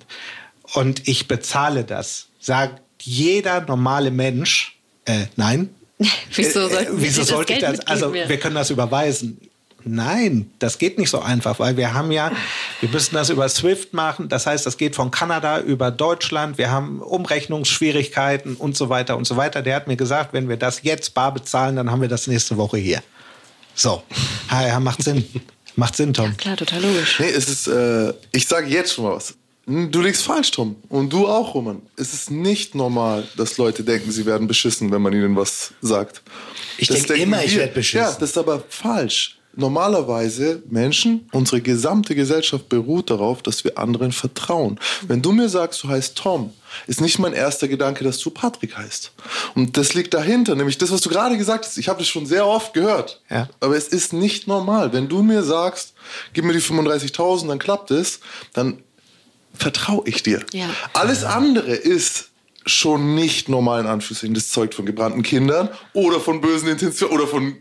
und 0.74 1.08
ich 1.08 1.28
bezahle 1.28 1.84
das, 1.84 2.28
sagt 2.38 2.80
jeder 3.02 3.62
normale 3.62 4.10
Mensch, 4.10 4.78
äh, 5.04 5.26
nein. 5.36 5.70
wieso, 6.34 6.68
äh, 6.68 6.86
wieso 6.92 7.22
sollte 7.24 7.54
ich 7.54 7.58
das? 7.60 7.80
Also 7.80 8.12
wir 8.12 8.36
können 8.38 8.54
das 8.54 8.70
überweisen. 8.70 9.38
Nein, 9.84 10.50
das 10.58 10.78
geht 10.78 10.98
nicht 10.98 11.10
so 11.10 11.20
einfach, 11.20 11.58
weil 11.58 11.76
wir 11.76 11.94
haben 11.94 12.12
ja, 12.12 12.32
wir 12.80 12.88
müssen 12.88 13.14
das 13.14 13.30
über 13.30 13.48
SWIFT 13.48 13.92
machen. 13.94 14.28
Das 14.28 14.46
heißt, 14.46 14.66
das 14.66 14.76
geht 14.76 14.94
von 14.94 15.10
Kanada 15.10 15.60
über 15.60 15.90
Deutschland. 15.90 16.58
Wir 16.58 16.70
haben 16.70 17.00
Umrechnungsschwierigkeiten 17.00 18.56
und 18.56 18.76
so 18.76 18.88
weiter 18.88 19.16
und 19.16 19.26
so 19.26 19.36
weiter. 19.36 19.62
Der 19.62 19.76
hat 19.76 19.86
mir 19.86 19.96
gesagt, 19.96 20.32
wenn 20.32 20.48
wir 20.48 20.56
das 20.56 20.82
jetzt 20.82 21.14
bar 21.14 21.32
bezahlen, 21.32 21.76
dann 21.76 21.90
haben 21.90 22.02
wir 22.02 22.08
das 22.08 22.26
nächste 22.26 22.56
Woche 22.56 22.78
hier. 22.78 23.02
So, 23.74 24.02
ja, 24.50 24.80
macht 24.80 25.02
Sinn. 25.02 25.24
Macht 25.76 25.94
Sinn, 25.94 26.12
Tom. 26.12 26.26
Ja, 26.26 26.32
klar, 26.32 26.56
total 26.56 26.82
logisch. 26.82 27.20
Nee, 27.20 27.30
es 27.30 27.48
ist, 27.48 27.68
äh, 27.68 28.12
ich 28.32 28.46
sage 28.46 28.66
jetzt 28.66 28.92
schon 28.92 29.04
mal 29.04 29.14
was. 29.14 29.34
Du 29.66 30.02
liegst 30.02 30.24
falsch, 30.24 30.50
Tom. 30.50 30.74
Und 30.88 31.12
du 31.12 31.28
auch, 31.28 31.54
Roman. 31.54 31.80
Es 31.96 32.12
ist 32.12 32.30
nicht 32.30 32.74
normal, 32.74 33.26
dass 33.36 33.56
Leute 33.56 33.84
denken, 33.84 34.10
sie 34.10 34.26
werden 34.26 34.48
beschissen, 34.48 34.90
wenn 34.90 35.00
man 35.00 35.12
ihnen 35.12 35.36
was 35.36 35.72
sagt. 35.80 36.22
Ich 36.76 36.88
denke 36.88 37.14
immer, 37.14 37.38
wir. 37.38 37.44
ich 37.44 37.56
werde 37.56 37.72
beschissen. 37.72 38.04
Ja, 38.04 38.12
das 38.18 38.30
ist 38.30 38.36
aber 38.38 38.64
falsch 38.68 39.39
normalerweise 39.54 40.62
Menschen, 40.70 41.28
unsere 41.32 41.60
gesamte 41.60 42.14
Gesellschaft 42.14 42.68
beruht 42.68 43.10
darauf, 43.10 43.42
dass 43.42 43.64
wir 43.64 43.78
anderen 43.78 44.12
vertrauen. 44.12 44.78
Wenn 45.06 45.22
du 45.22 45.32
mir 45.32 45.48
sagst, 45.48 45.82
du 45.82 45.88
heißt 45.88 46.16
Tom, 46.16 46.52
ist 46.86 47.00
nicht 47.00 47.18
mein 47.18 47.32
erster 47.32 47.66
Gedanke, 47.66 48.04
dass 48.04 48.18
du 48.18 48.30
Patrick 48.30 48.76
heißt. 48.76 49.12
Und 49.54 49.76
das 49.76 49.94
liegt 49.94 50.14
dahinter, 50.14 50.54
nämlich 50.54 50.78
das, 50.78 50.92
was 50.92 51.00
du 51.00 51.08
gerade 51.10 51.36
gesagt 51.36 51.64
hast. 51.64 51.78
Ich 51.78 51.88
habe 51.88 51.98
das 51.98 52.08
schon 52.08 52.26
sehr 52.26 52.46
oft 52.46 52.74
gehört. 52.74 53.20
Ja. 53.28 53.48
Aber 53.58 53.76
es 53.76 53.88
ist 53.88 54.12
nicht 54.12 54.46
normal. 54.46 54.92
Wenn 54.92 55.08
du 55.08 55.22
mir 55.22 55.42
sagst, 55.42 55.94
gib 56.32 56.44
mir 56.44 56.52
die 56.52 56.60
35.000, 56.60 57.48
dann 57.48 57.58
klappt 57.58 57.90
es, 57.90 58.20
dann 58.52 58.82
vertraue 59.52 60.02
ich 60.06 60.22
dir. 60.22 60.44
Ja. 60.52 60.68
Alles 60.92 61.24
andere 61.24 61.74
ist 61.74 62.28
schon 62.66 63.14
nicht 63.14 63.48
normal 63.48 63.80
in 63.80 63.86
Anführungszeichen. 63.86 64.34
Das 64.34 64.50
zeugt 64.50 64.74
von 64.74 64.86
gebrannten 64.86 65.22
Kindern 65.22 65.70
oder 65.92 66.20
von 66.20 66.40
bösen 66.40 66.68
Intentionen 66.68 67.14
oder 67.14 67.26
von 67.26 67.56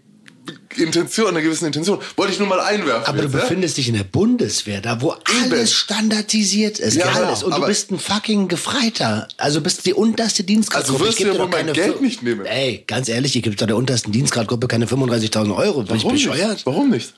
Intention, 0.76 1.28
einer 1.28 1.42
gewissen 1.42 1.66
Intention. 1.66 2.00
Wollte 2.16 2.34
ich 2.34 2.40
nur 2.40 2.48
mal 2.48 2.60
einwerfen. 2.60 3.06
Aber 3.06 3.22
jetzt, 3.22 3.34
du 3.34 3.40
befindest 3.40 3.78
ja? 3.78 3.82
dich 3.82 3.90
in 3.90 3.96
der 3.96 4.04
Bundeswehr, 4.04 4.82
da 4.82 5.02
wo 5.02 5.14
Eben. 5.14 5.52
alles 5.52 5.74
standardisiert 5.74 6.80
ist, 6.80 6.96
ja, 6.96 7.06
alles. 7.06 7.44
Und 7.44 7.56
du 7.56 7.66
bist 7.66 7.92
ein 7.92 8.00
fucking 8.00 8.48
Gefreiter. 8.48 9.28
Also 9.38 9.62
bist 9.62 9.86
die 9.86 9.94
unterste 9.94 10.44
Dienstgradgruppe. 10.44 11.00
Also 11.00 11.10
wirst 11.10 11.20
du 11.20 11.28
ja 11.28 11.40
wohl 11.40 11.48
mein 11.48 11.74
Geld 11.74 12.02
nicht 12.02 12.24
nehmen. 12.24 12.46
Ey, 12.46 12.84
ganz 12.88 13.10
ehrlich, 13.10 13.36
ich 13.36 13.44
gebe 13.44 13.56
der 13.56 13.76
untersten 13.76 14.12
Dienstgradgruppe 14.12 14.68
keine 14.68 14.86
35.000 14.86 15.56
Euro. 15.56 15.84
Bin 15.84 15.90
Warum 15.90 16.16
ich 16.16 16.26
bescheuert? 16.26 16.52
Nicht? 16.52 16.66
Warum 16.66 16.90
nicht? 16.90 17.14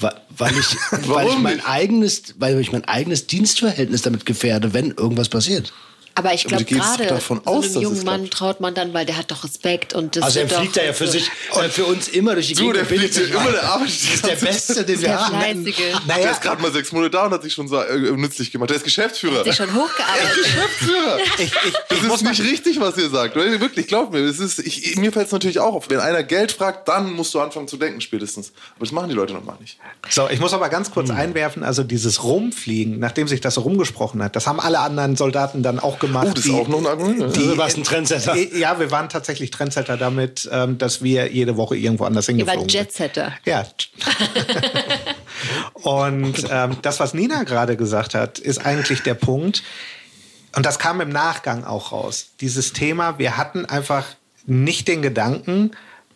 Weil 0.00 0.52
ich, 0.58 0.76
weil 1.08 1.28
ich 1.28 1.38
mein 1.38 1.64
eigenes, 1.64 2.34
weil 2.38 2.58
ich 2.60 2.72
mein 2.72 2.84
eigenes 2.84 3.26
Dienstverhältnis 3.26 4.02
damit 4.02 4.26
gefährde, 4.26 4.72
wenn 4.72 4.92
irgendwas 4.92 5.28
passiert. 5.28 5.72
Aber 6.18 6.34
ich 6.34 6.44
glaube 6.44 6.64
gerade 6.64 7.20
so 7.20 7.34
einem 7.34 7.80
jungen 7.80 8.04
Mann 8.04 8.28
traut 8.28 8.58
man 8.58 8.74
dann, 8.74 8.92
weil 8.92 9.06
der 9.06 9.16
hat 9.16 9.30
doch 9.30 9.44
Respekt 9.44 9.94
und 9.94 10.16
das 10.16 10.24
Also 10.24 10.40
er 10.40 10.48
fliegt 10.48 10.76
da 10.76 10.82
ja 10.82 10.92
für 10.92 11.06
sich, 11.06 11.30
äh, 11.54 11.68
für 11.68 11.84
uns 11.84 12.08
immer 12.08 12.34
durch 12.34 12.48
die 12.48 12.54
Gegend. 12.54 12.70
Du, 12.70 12.72
der 12.72 12.86
fliegt 12.86 13.16
immer, 13.16 13.52
der 13.52 13.62
arbeitet 13.62 13.94
Das 13.94 14.14
ist 14.14 14.26
der 14.26 14.34
Beste, 14.34 14.84
den 14.84 15.00
wir 15.00 15.16
haben. 15.16 15.38
Naja, 15.38 16.22
der 16.22 16.30
ist 16.32 16.42
gerade 16.42 16.60
mal 16.60 16.72
sechs 16.72 16.90
Monate 16.90 17.10
da 17.10 17.26
und 17.26 17.32
hat 17.32 17.42
sich 17.44 17.54
schon 17.54 17.68
so 17.68 17.80
äh, 17.80 17.96
nützlich 18.16 18.50
gemacht. 18.50 18.68
Der 18.70 18.78
ist 18.78 18.82
Geschäftsführer. 18.82 19.38
Hat 19.38 19.44
sich 19.44 19.54
schon 19.54 19.72
hochgearbeitet. 19.72 20.24
Der 20.24 20.30
ist 20.30 20.44
Geschäftsführer. 20.44 21.18
ich, 21.38 21.52
ich, 21.68 21.74
das 21.88 22.14
ist 22.14 22.24
nicht 22.24 22.42
richtig, 22.42 22.80
was 22.80 22.96
ihr 22.96 23.10
sagt. 23.10 23.36
Wirklich, 23.36 23.86
glaub 23.86 24.12
mir. 24.12 24.26
Das 24.26 24.40
ist, 24.40 24.58
ich, 24.58 24.96
mir 24.96 25.12
fällt 25.12 25.26
es 25.26 25.32
natürlich 25.32 25.60
auch 25.60 25.74
auf. 25.74 25.88
Wenn 25.88 26.00
einer 26.00 26.24
Geld 26.24 26.50
fragt, 26.50 26.88
dann 26.88 27.12
musst 27.12 27.32
du 27.32 27.38
anfangen 27.38 27.68
zu 27.68 27.76
denken 27.76 28.00
spätestens. 28.00 28.52
Aber 28.74 28.84
das 28.86 28.92
machen 28.92 29.08
die 29.08 29.14
Leute 29.14 29.34
noch 29.34 29.44
mal 29.44 29.56
nicht. 29.60 29.78
So, 30.08 30.28
ich 30.28 30.40
muss 30.40 30.52
aber 30.52 30.68
ganz 30.68 30.90
kurz 30.90 31.10
hm. 31.10 31.16
einwerfen, 31.16 31.62
also 31.62 31.84
dieses 31.84 32.24
Rumfliegen, 32.24 32.98
nachdem 32.98 33.28
sich 33.28 33.40
das 33.40 33.54
so 33.54 33.60
rumgesprochen 33.60 34.20
hat, 34.20 34.34
das 34.34 34.48
haben 34.48 34.58
alle 34.58 34.80
anderen 34.80 35.14
Soldaten 35.14 35.62
dann 35.62 35.78
auch 35.78 36.00
gemacht. 36.00 36.07
Oh, 36.14 36.30
das 36.34 36.46
ist 36.46 36.52
auch 36.52 36.68
noch 36.68 36.84
Argument. 36.84 37.36
Die, 37.36 37.40
du 37.40 37.56
warst 37.56 37.76
ein 37.76 37.84
Trendsetter. 37.84 38.34
Ja, 38.36 38.78
wir 38.78 38.90
waren 38.90 39.08
tatsächlich 39.08 39.50
Trendsetter 39.50 39.96
damit, 39.96 40.48
ähm, 40.52 40.78
dass 40.78 41.02
wir 41.02 41.30
jede 41.32 41.56
Woche 41.56 41.76
irgendwo 41.76 42.04
anders 42.04 42.26
hingeflogen 42.26 42.68
sind. 42.68 42.74
Ihr 42.74 42.80
wart 42.80 42.86
Jetsetter. 42.86 43.32
Ja. 43.44 43.64
und 45.72 46.46
ähm, 46.50 46.76
das, 46.82 47.00
was 47.00 47.14
Nina 47.14 47.44
gerade 47.44 47.76
gesagt 47.76 48.14
hat, 48.14 48.38
ist 48.38 48.64
eigentlich 48.64 49.02
der 49.02 49.14
Punkt, 49.14 49.62
und 50.56 50.66
das 50.66 50.78
kam 50.78 51.00
im 51.00 51.10
Nachgang 51.10 51.64
auch 51.64 51.92
raus. 51.92 52.30
Dieses 52.40 52.72
Thema, 52.72 53.18
wir 53.18 53.36
hatten 53.36 53.66
einfach 53.66 54.04
nicht 54.46 54.88
den 54.88 55.02
Gedanken, 55.02 55.72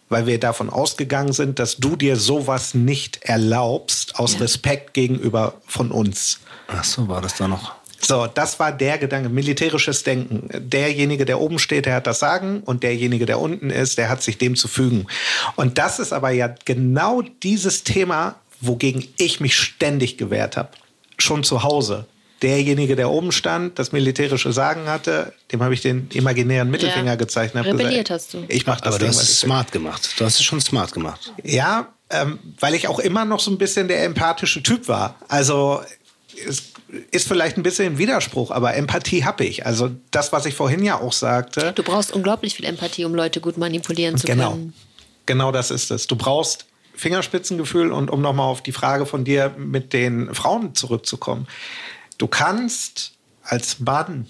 weil 0.09 0.26
wir 0.26 0.40
davon 0.40 0.70
ausgegangen 0.70 1.32
sind, 1.32 1.59
dass 1.59 1.76
du 1.76 1.97
dir 1.97 2.16
sowas 2.16 2.74
nicht 2.74 3.22
erlaubst, 3.22 4.18
aus 4.18 4.34
ja. 4.34 4.40
Respekt 4.40 4.95
gegenüber 4.95 5.55
von 5.66 5.90
uns. 5.90 6.40
Ach 6.68 6.84
so, 6.84 7.09
war 7.09 7.20
das 7.20 7.36
da 7.36 7.49
noch? 7.49 7.74
So, 8.05 8.27
das 8.27 8.59
war 8.59 8.73
der 8.73 8.99
Gedanke, 8.99 9.29
militärisches 9.29 10.03
Denken. 10.03 10.49
Derjenige, 10.53 11.25
der 11.25 11.41
oben 11.41 11.59
steht, 11.59 11.87
der 11.87 11.95
hat 11.95 12.07
das 12.07 12.19
Sagen 12.19 12.63
und 12.65 12.83
derjenige, 12.83 13.27
der 13.27 13.39
unten 13.39 13.71
ist, 13.71 13.97
der 13.97 14.09
hat 14.09 14.23
sich 14.23 14.39
dem 14.39 14.57
zu 14.57 14.67
fügen. 14.67 15.07
Und 15.55 15.79
das 15.79 16.01
ist 16.01 16.13
aber 16.13 16.31
ja 16.31 16.53
genau 16.65 17.23
dieses 17.43 17.85
Thema, 17.85 18.35
wogegen 18.61 19.07
ich 19.19 19.41
mich 19.41 19.57
ständig 19.57 20.19
gewehrt 20.19 20.57
habe. 20.57 20.71
Schon 21.19 21.45
zu 21.45 21.63
Hause. 21.63 22.07
Derjenige, 22.43 22.97
der 22.97 23.09
oben 23.09 23.31
stand, 23.31 23.79
das 23.79 23.93
militärische 23.93 24.53
Sagen 24.53 24.87
hatte, 24.87 25.33
dem 25.53 25.63
habe 25.63 25.75
ich 25.75 25.81
den 25.81 26.09
imaginären 26.13 26.69
Mittelfinger 26.69 27.13
ja. 27.13 27.15
gezeigt. 27.15 27.55
Rebelliert 27.55 28.09
gesagt, 28.09 28.11
hast 28.11 28.35
du. 28.35 28.45
Ich 28.49 28.67
mach 28.67 28.81
das 28.81 28.95
aber 28.95 28.99
Ding, 28.99 29.13
du 29.13 29.17
hast 29.17 29.23
es 29.23 29.41
smart 29.41 29.71
gemacht. 29.71 30.15
Du 30.19 30.25
hast 30.25 30.41
es 30.41 30.43
schon 30.43 30.61
smart 30.61 30.93
gemacht. 30.93 31.33
Ja, 31.45 31.93
ähm, 32.11 32.41
weil 32.59 32.75
ich 32.75 32.89
auch 32.89 32.99
immer 32.99 33.25
noch 33.25 33.39
so 33.39 33.53
ein 33.53 33.59
bisschen 33.59 33.87
der 33.87 34.03
empathische 34.05 34.61
Typ 34.61 34.89
war. 34.89 35.15
Also 35.29 35.83
es 36.47 36.72
ist 37.11 37.28
vielleicht 37.28 37.57
ein 37.57 37.62
bisschen 37.62 37.95
ein 37.95 37.99
Widerspruch, 37.99 38.51
aber 38.51 38.74
Empathie 38.74 39.24
habe 39.24 39.45
ich. 39.45 39.66
Also 39.66 39.90
das, 40.11 40.32
was 40.32 40.47
ich 40.47 40.55
vorhin 40.55 40.84
ja 40.84 41.01
auch 41.01 41.12
sagte. 41.12 41.72
Du 41.72 41.82
brauchst 41.82 42.12
unglaublich 42.12 42.55
viel 42.55 42.66
Empathie, 42.66 43.05
um 43.05 43.14
Leute 43.14 43.40
gut 43.40 43.57
manipulieren 43.57 44.16
zu 44.16 44.26
genau. 44.26 44.51
können. 44.51 44.74
Genau 45.26 45.53
das 45.53 45.70
ist 45.70 45.90
es. 45.90 46.07
Du 46.07 46.16
brauchst 46.16 46.66
Fingerspitzengefühl 46.95 47.93
und 47.93 48.11
um 48.11 48.20
nochmal 48.20 48.47
auf 48.47 48.62
die 48.62 48.72
Frage 48.72 49.07
von 49.07 49.24
dir 49.24 49.55
mit 49.57 49.93
den 49.93 50.34
Frauen 50.34 50.74
zurückzukommen. 50.74 51.47
Du 52.18 52.26
kannst 52.26 53.12
als 53.43 53.80
Mann 53.80 54.26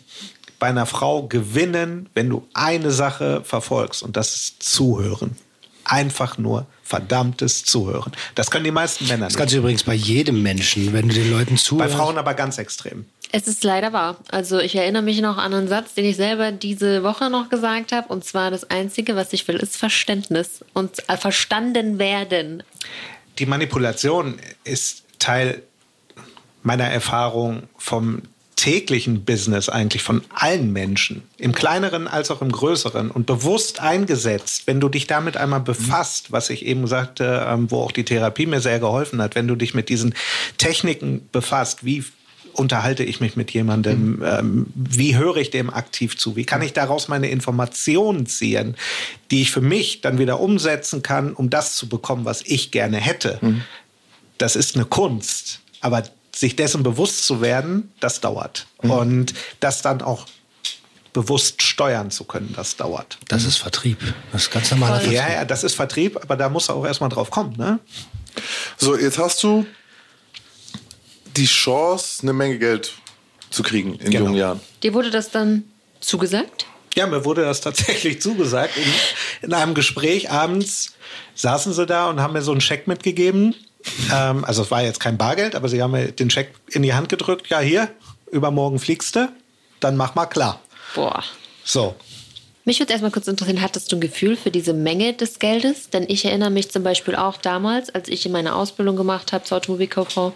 bei 0.59 0.69
einer 0.69 0.87
Frau 0.87 1.27
gewinnen, 1.27 2.09
wenn 2.15 2.29
du 2.29 2.47
eine 2.55 2.93
Sache 2.93 3.43
verfolgst 3.45 4.03
und 4.03 4.17
das 4.17 4.37
ist 4.37 4.63
Zuhören. 4.63 5.37
Einfach 5.85 6.39
nur 6.39 6.67
verdammtes 6.93 7.65
Zuhören. 7.65 8.13
Das 8.35 8.51
können 8.51 8.65
die 8.65 8.71
meisten 8.71 9.07
Männer 9.07 9.25
Das 9.25 9.33
nicht. 9.33 9.39
kannst 9.39 9.55
du 9.55 9.59
übrigens 9.59 9.85
bei 9.85 9.95
jedem 9.95 10.43
Menschen, 10.43 10.93
wenn 10.93 11.09
du 11.09 11.15
den 11.15 11.31
Leuten 11.31 11.55
Bei 11.55 11.61
zuhörst. 11.61 11.95
Frauen 11.95 12.19
aber 12.19 12.35
ganz 12.35 12.59
extrem. 12.59 13.07
Es 13.33 13.49
ist 13.49 13.65
leider 13.65 13.95
wahr. 13.95 14.19
Also 14.31 14.59
ich 14.59 14.75
erinnere 14.77 15.01
mich 15.01 15.23
noch 15.23 15.39
an 15.39 15.55
einen 15.55 15.69
Satz, 15.69 15.95
den 15.95 16.05
ich 16.05 16.17
selber 16.17 16.53
diese 16.53 17.03
Woche 17.03 17.31
noch 17.31 17.49
gesagt 17.49 17.93
habe. 17.93 18.09
Und 18.13 18.27
zwar 18.27 18.51
das 18.51 18.69
Einzige, 18.71 19.17
was 19.17 19.33
ich 19.33 19.49
will, 19.49 19.57
ist 19.57 19.79
Verständnis 19.79 20.63
und 20.75 21.09
äh, 21.09 21.17
verstanden 21.17 21.99
werden. 21.99 22.63
Die 23.39 23.47
Manipulation 23.47 24.39
ist 24.65 25.05
Teil 25.19 25.63
meiner 26.63 26.85
Erfahrung 26.85 27.63
vom 27.79 28.21
täglichen 28.63 29.25
Business 29.25 29.69
eigentlich 29.69 30.05
von 30.05 30.23
allen 30.33 30.73
Menschen, 30.73 31.25
im 31.37 31.53
kleineren 31.53 32.07
als 32.07 32.31
auch 32.31 32.43
im 32.43 32.53
größeren 32.53 33.11
und 33.11 33.27
bewusst 33.27 33.81
eingesetzt, 33.81 34.69
wenn 34.69 34.79
du 34.79 34.89
dich 34.89 35.09
damit 35.09 35.37
einmal 35.37 35.59
befasst, 35.59 36.31
was 36.31 36.49
ich 36.49 36.65
eben 36.65 36.87
sagte, 36.87 37.45
ähm, 37.49 37.73
wo 37.73 37.81
auch 37.81 37.91
die 37.91 38.05
Therapie 38.05 38.47
mir 38.47 38.61
sehr 38.61 38.79
geholfen 38.79 39.21
hat, 39.21 39.35
wenn 39.35 39.49
du 39.49 39.57
dich 39.57 39.75
mit 39.75 39.89
diesen 39.89 40.15
Techniken 40.59 41.29
befasst, 41.33 41.85
wie 41.85 42.05
unterhalte 42.53 43.03
ich 43.03 43.19
mich 43.19 43.35
mit 43.35 43.51
jemandem, 43.51 44.23
ähm, 44.25 44.67
wie 44.77 45.17
höre 45.17 45.39
ich 45.39 45.51
dem 45.51 45.69
aktiv 45.69 46.17
zu, 46.17 46.37
wie 46.37 46.45
kann 46.45 46.63
ich 46.63 46.73
daraus 46.73 47.09
meine 47.09 47.31
Informationen 47.31 48.27
ziehen, 48.27 48.77
die 49.33 49.43
ich 49.43 49.51
für 49.51 49.61
mich 49.61 50.03
dann 50.03 50.21
wieder 50.21 50.39
umsetzen 50.39 51.03
kann, 51.03 51.33
um 51.33 51.51
das 51.51 51.75
zu 51.75 51.89
bekommen, 51.89 52.25
was 52.25 52.43
ich 52.43 52.71
gerne 52.71 52.99
hätte. 52.99 53.41
Das 54.39 54.55
ist 54.55 54.77
eine 54.77 54.85
Kunst, 54.85 55.63
aber 55.81 56.05
sich 56.35 56.57
dessen 56.57 56.83
bewusst 56.83 57.25
zu 57.27 57.41
werden, 57.41 57.93
das 58.01 58.21
dauert. 58.21 58.67
Und 58.79 59.35
das 59.61 59.83
dann 59.83 60.03
auch 60.03 60.27
bewusst 61.13 61.63
steuern 61.63 62.11
zu 62.11 62.25
können, 62.25 62.53
das 62.57 62.77
dauert. 62.77 63.19
Das 63.29 63.45
ist 63.45 63.59
Vertrieb. 63.59 63.99
Das 64.33 64.43
ist 64.45 64.51
ganz 64.51 64.71
normaler 64.71 64.97
Vertrieb. 64.97 65.13
Ja, 65.19 65.31
ja, 65.31 65.45
das 65.45 65.63
ist 65.63 65.75
Vertrieb, 65.75 66.17
aber 66.17 66.37
da 66.37 66.49
muss 66.49 66.69
er 66.69 66.75
auch 66.77 66.87
erstmal 66.87 67.11
drauf 67.11 67.31
kommen. 67.31 67.55
Ne? 67.59 67.79
So, 68.79 68.97
jetzt 68.97 69.19
hast 69.19 69.43
du 69.43 69.67
die 71.37 71.47
Chance, 71.47 72.23
eine 72.23 72.33
Menge 72.33 72.59
Geld 72.59 72.93
zu 73.51 73.63
kriegen 73.63 73.95
in 73.97 74.11
Genau. 74.11 74.25
jungen 74.27 74.37
Jahren. 74.37 74.61
Dir 74.83 74.95
wurde 74.95 75.11
das 75.11 75.31
dann 75.31 75.65
zugesagt? 76.01 76.67
Ja, 76.95 77.07
mir 77.07 77.25
wurde 77.25 77.43
das 77.43 77.61
tatsächlich 77.61 78.21
zugesagt. 78.23 78.77
In, 78.77 79.49
in 79.49 79.53
einem 79.55 79.75
Gespräch 79.75 80.31
abends 80.31 80.95
saßen 81.35 81.73
sie 81.75 81.87
da 81.87 82.09
und 82.09 82.21
haben 82.21 82.33
mir 82.33 82.43
so 82.43 82.53
einen 82.53 82.61
Scheck 82.61 82.87
mitgegeben. 82.87 83.55
Ähm, 84.13 84.45
also 84.45 84.63
es 84.63 84.71
war 84.71 84.83
jetzt 84.83 85.01
kein 85.01 85.19
Bargeld, 85.19 85.55
aber 85.55 85.69
sie 85.69 85.83
haben 85.83 85.93
mir 85.93 86.13
den 86.13 86.31
Scheck 86.31 86.53
in 86.71 86.83
die 86.83 86.95
Hand 86.95 87.09
gedrückt. 87.09 87.49
Ja, 87.49 87.61
hier, 87.61 87.89
übermorgen 88.31 88.79
fliegst 88.79 89.17
du, 89.17 89.29
dann 89.81 89.97
mach 89.97 90.15
mal 90.15 90.27
klar. 90.27 90.61
Boah. 90.95 91.23
So, 91.65 91.95
Mich 92.65 92.79
würde 92.79 92.93
erstmal 92.93 93.11
kurz 93.11 93.27
interessieren, 93.29 93.63
hattest 93.63 93.91
du 93.91 93.97
ein 93.97 94.01
Gefühl 94.01 94.37
für 94.37 94.51
diese 94.51 94.73
Menge 94.73 95.15
des 95.15 95.39
Geldes? 95.39 95.91
Denn 95.91 96.05
ich 96.09 96.25
erinnere 96.25 96.51
mich 96.51 96.71
zum 96.71 96.83
Beispiel 96.83 97.17
auch 97.17 97.37
damals, 97.37 97.91
als 97.91 98.09
ich 98.09 98.25
in 98.27 98.33
meine 98.33 98.55
Ausbildung 98.55 98.97
gemacht 98.97 99.33
habe 99.33 99.45
zur 99.45 99.59
Automobilkauffrau. 99.59 100.33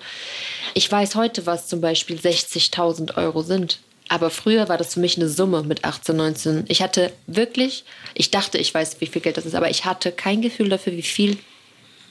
Ich 0.74 0.90
weiß 0.90 1.14
heute, 1.14 1.46
was 1.46 1.68
zum 1.68 1.80
Beispiel 1.80 2.16
60.000 2.16 3.16
Euro 3.16 3.42
sind. 3.42 3.78
Aber 4.08 4.30
früher 4.30 4.68
war 4.68 4.78
das 4.78 4.94
für 4.94 5.00
mich 5.00 5.16
eine 5.16 5.28
Summe 5.28 5.62
mit 5.62 5.84
18, 5.84 6.16
19. 6.16 6.64
Ich 6.68 6.80
hatte 6.80 7.12
wirklich, 7.26 7.84
ich 8.14 8.30
dachte, 8.30 8.58
ich 8.58 8.72
weiß, 8.72 9.00
wie 9.00 9.06
viel 9.06 9.22
Geld 9.22 9.36
das 9.36 9.46
ist, 9.46 9.54
aber 9.54 9.68
ich 9.68 9.84
hatte 9.84 10.12
kein 10.12 10.42
Gefühl 10.42 10.68
dafür, 10.68 10.92
wie 10.92 11.02
viel 11.02 11.38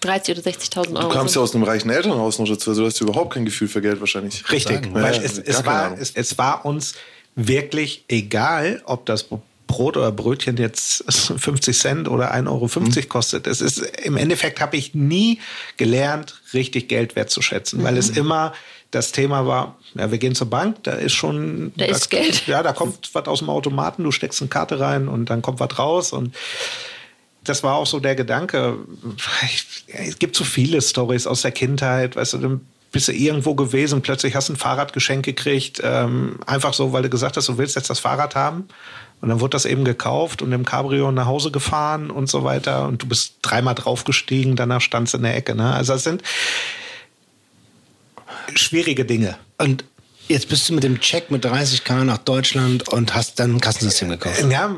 30 0.05 0.37
oder 0.37 0.49
60.000 0.51 0.77
Euro 0.95 1.09
Du 1.09 1.09
kamst 1.09 1.33
sind. 1.33 1.39
ja 1.39 1.43
aus 1.43 1.55
einem 1.55 1.63
reichen 1.63 1.89
Elternhaus 1.89 2.39
noch 2.39 2.47
dazu, 2.47 2.69
also 2.71 2.81
du 2.83 2.87
hast 2.87 3.01
überhaupt 3.01 3.33
kein 3.33 3.45
Gefühl 3.45 3.67
für 3.67 3.81
Geld 3.81 3.99
wahrscheinlich. 3.99 4.49
Richtig, 4.51 4.93
weil 4.93 5.15
Ja, 5.15 5.21
es, 5.21 5.37
es, 5.39 5.65
war, 5.65 5.97
es, 5.99 6.11
es 6.15 6.37
war 6.37 6.65
uns 6.65 6.93
wirklich 7.35 8.05
egal, 8.07 8.81
ob 8.85 9.05
das 9.05 9.25
Brot 9.67 9.97
oder 9.97 10.11
Brötchen 10.11 10.57
jetzt 10.57 11.03
50 11.37 11.77
Cent 11.77 12.07
oder 12.07 12.33
1,50 12.33 12.47
Euro 12.47 12.69
Mhm. 12.79 13.09
kostet. 13.09 13.47
Es 13.47 13.61
ist, 13.61 13.79
Im 13.79 14.15
Endeffekt 14.15 14.61
habe 14.61 14.77
ich 14.77 14.93
nie 14.93 15.39
gelernt, 15.77 16.39
richtig 16.53 16.87
Geld 16.87 17.15
wertzuschätzen, 17.15 17.83
weil 17.83 17.93
Mhm. 17.93 17.99
es 17.99 18.09
immer 18.11 18.53
das 18.91 19.11
Thema 19.11 19.45
war, 19.45 19.77
ja, 19.95 20.09
wir 20.11 20.19
gehen 20.19 20.35
zur 20.35 20.49
Bank, 20.49 20.77
da 20.83 20.93
ist 20.93 21.11
schon... 21.13 21.73
Da 21.75 21.83
ist 21.85 22.09
Geld. 22.09 22.47
Ja, 22.47 22.63
da 22.63 22.71
kommt 22.71 23.09
was 23.13 23.25
aus 23.27 23.39
dem 23.39 23.49
Automaten, 23.49 24.03
du 24.05 24.11
steckst 24.11 24.39
eine 24.41 24.47
Karte 24.47 24.79
rein 24.79 25.09
und 25.09 25.29
dann 25.29 25.41
kommt 25.41 25.59
was 25.59 25.77
raus 25.77 26.13
und 26.13 26.33
das 27.45 27.63
war 27.63 27.75
auch 27.75 27.85
so 27.85 27.99
der 27.99 28.15
Gedanke. 28.15 28.77
Es 29.87 30.19
gibt 30.19 30.35
so 30.35 30.43
viele 30.43 30.81
Stories 30.81 31.27
aus 31.27 31.41
der 31.41 31.51
Kindheit, 31.51 32.15
weißt 32.15 32.33
du, 32.33 32.37
dann 32.39 32.61
bist 32.91 33.07
du 33.09 33.13
irgendwo 33.13 33.55
gewesen, 33.55 34.01
plötzlich 34.01 34.35
hast 34.35 34.47
du 34.47 34.53
ein 34.53 34.55
Fahrradgeschenk 34.55 35.25
gekriegt, 35.25 35.81
ähm, 35.83 36.39
einfach 36.45 36.73
so, 36.73 36.93
weil 36.93 37.03
du 37.03 37.09
gesagt 37.09 37.35
hast, 37.35 37.49
du 37.49 37.57
willst 37.57 37.75
jetzt 37.75 37.89
das 37.89 37.99
Fahrrad 37.99 38.35
haben. 38.35 38.69
Und 39.21 39.29
dann 39.29 39.39
wurde 39.39 39.51
das 39.51 39.65
eben 39.65 39.85
gekauft 39.85 40.41
und 40.41 40.51
im 40.51 40.65
Cabrio 40.65 41.11
nach 41.11 41.25
Hause 41.25 41.51
gefahren 41.51 42.11
und 42.11 42.29
so 42.29 42.43
weiter. 42.43 42.87
Und 42.87 43.01
du 43.01 43.07
bist 43.07 43.35
dreimal 43.41 43.75
draufgestiegen, 43.75 44.55
danach 44.55 44.81
standst 44.81 45.13
du 45.13 45.17
in 45.17 45.23
der 45.23 45.35
Ecke. 45.35 45.55
Ne? 45.55 45.73
Also 45.73 45.93
das 45.93 46.03
sind 46.03 46.21
schwierige 48.53 49.05
Dinge. 49.05 49.35
Und 49.57 49.83
jetzt 50.27 50.49
bist 50.49 50.69
du 50.69 50.73
mit 50.73 50.83
dem 50.83 50.99
Check 50.99 51.31
mit 51.31 51.45
30k 51.45 52.03
nach 52.03 52.17
Deutschland 52.19 52.87
und 52.89 53.13
hast 53.15 53.39
dann 53.39 53.55
ein 53.55 53.61
Kassensystem 53.61 54.09
gekauft. 54.09 54.43
Ja, 54.49 54.75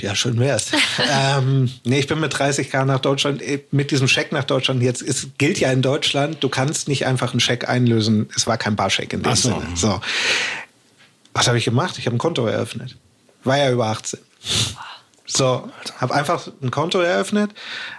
ja 0.00 0.14
schön 0.14 0.38
wär's. 0.38 0.70
ähm, 1.10 1.70
nee, 1.84 1.98
ich 1.98 2.06
bin 2.06 2.20
mit 2.20 2.34
30k 2.34 2.84
nach 2.84 3.00
Deutschland, 3.00 3.42
äh, 3.42 3.64
mit 3.70 3.90
diesem 3.90 4.08
Scheck 4.08 4.32
nach 4.32 4.44
Deutschland. 4.44 4.82
Jetzt 4.82 5.02
es 5.02 5.28
gilt 5.38 5.58
ja 5.58 5.72
in 5.72 5.82
Deutschland, 5.82 6.42
du 6.42 6.48
kannst 6.48 6.88
nicht 6.88 7.06
einfach 7.06 7.32
einen 7.32 7.40
Scheck 7.40 7.68
einlösen. 7.68 8.28
Es 8.36 8.46
war 8.46 8.56
kein 8.56 8.76
Barscheck 8.76 9.12
in 9.12 9.22
dem 9.22 9.32
Ach 9.32 9.36
so. 9.36 9.48
Sinne. 9.50 9.76
So. 9.76 10.00
Was 11.32 11.48
habe 11.48 11.58
ich 11.58 11.64
gemacht? 11.64 11.98
Ich 11.98 12.06
habe 12.06 12.16
ein 12.16 12.18
Konto 12.18 12.46
eröffnet. 12.46 12.96
War 13.42 13.58
ja 13.58 13.70
über 13.70 13.86
18. 13.86 14.20
So, 15.26 15.68
habe 15.98 16.14
einfach 16.14 16.48
ein 16.62 16.70
Konto 16.70 17.00
eröffnet, 17.00 17.50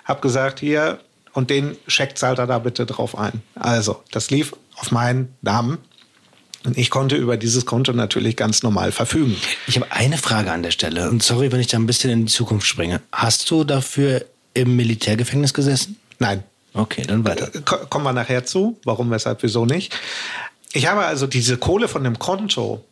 habe 0.03 0.21
gesagt, 0.21 0.59
hier, 0.59 0.99
und 1.33 1.49
den 1.49 1.75
Scheck 1.87 2.17
zahlt 2.17 2.39
er 2.39 2.47
da 2.47 2.59
bitte 2.59 2.85
drauf 2.85 3.17
ein. 3.17 3.41
Also, 3.55 4.03
das 4.11 4.29
lief 4.29 4.53
auf 4.77 4.91
meinen 4.91 5.35
Namen. 5.41 5.79
Und 6.65 6.77
ich 6.77 6.89
konnte 6.89 7.15
über 7.15 7.37
dieses 7.37 7.65
Konto 7.65 7.93
natürlich 7.93 8.35
ganz 8.35 8.63
normal 8.63 8.91
verfügen. 8.91 9.35
Ich 9.67 9.75
habe 9.75 9.91
eine 9.91 10.17
Frage 10.17 10.51
an 10.51 10.63
der 10.63 10.71
Stelle. 10.71 11.09
Und 11.09 11.21
sorry, 11.23 11.51
wenn 11.51 11.59
ich 11.59 11.67
da 11.67 11.77
ein 11.77 11.85
bisschen 11.85 12.09
in 12.09 12.25
die 12.25 12.31
Zukunft 12.31 12.65
springe. 12.67 13.01
Hast 13.11 13.49
du 13.51 13.63
dafür 13.63 14.25
im 14.53 14.75
Militärgefängnis 14.75 15.53
gesessen? 15.53 15.97
Nein, 16.19 16.43
Okay, 16.77 17.03
dann 17.07 17.23
weiter. 17.23 17.49
Ko- 17.63 17.85
kommen 17.89 18.03
wir 18.03 18.11
nachher 18.11 18.43
zu. 18.45 18.77
Warum, 18.83 19.09
weshalb, 19.09 19.41
wieso 19.43 19.65
nicht. 19.65 19.97
Ich 20.73 20.87
habe 20.87 21.05
also 21.05 21.25
diese 21.25 21.55
Kohle 21.55 21.87
von 21.87 22.03
dem 22.03 22.19
Konto 22.19 22.83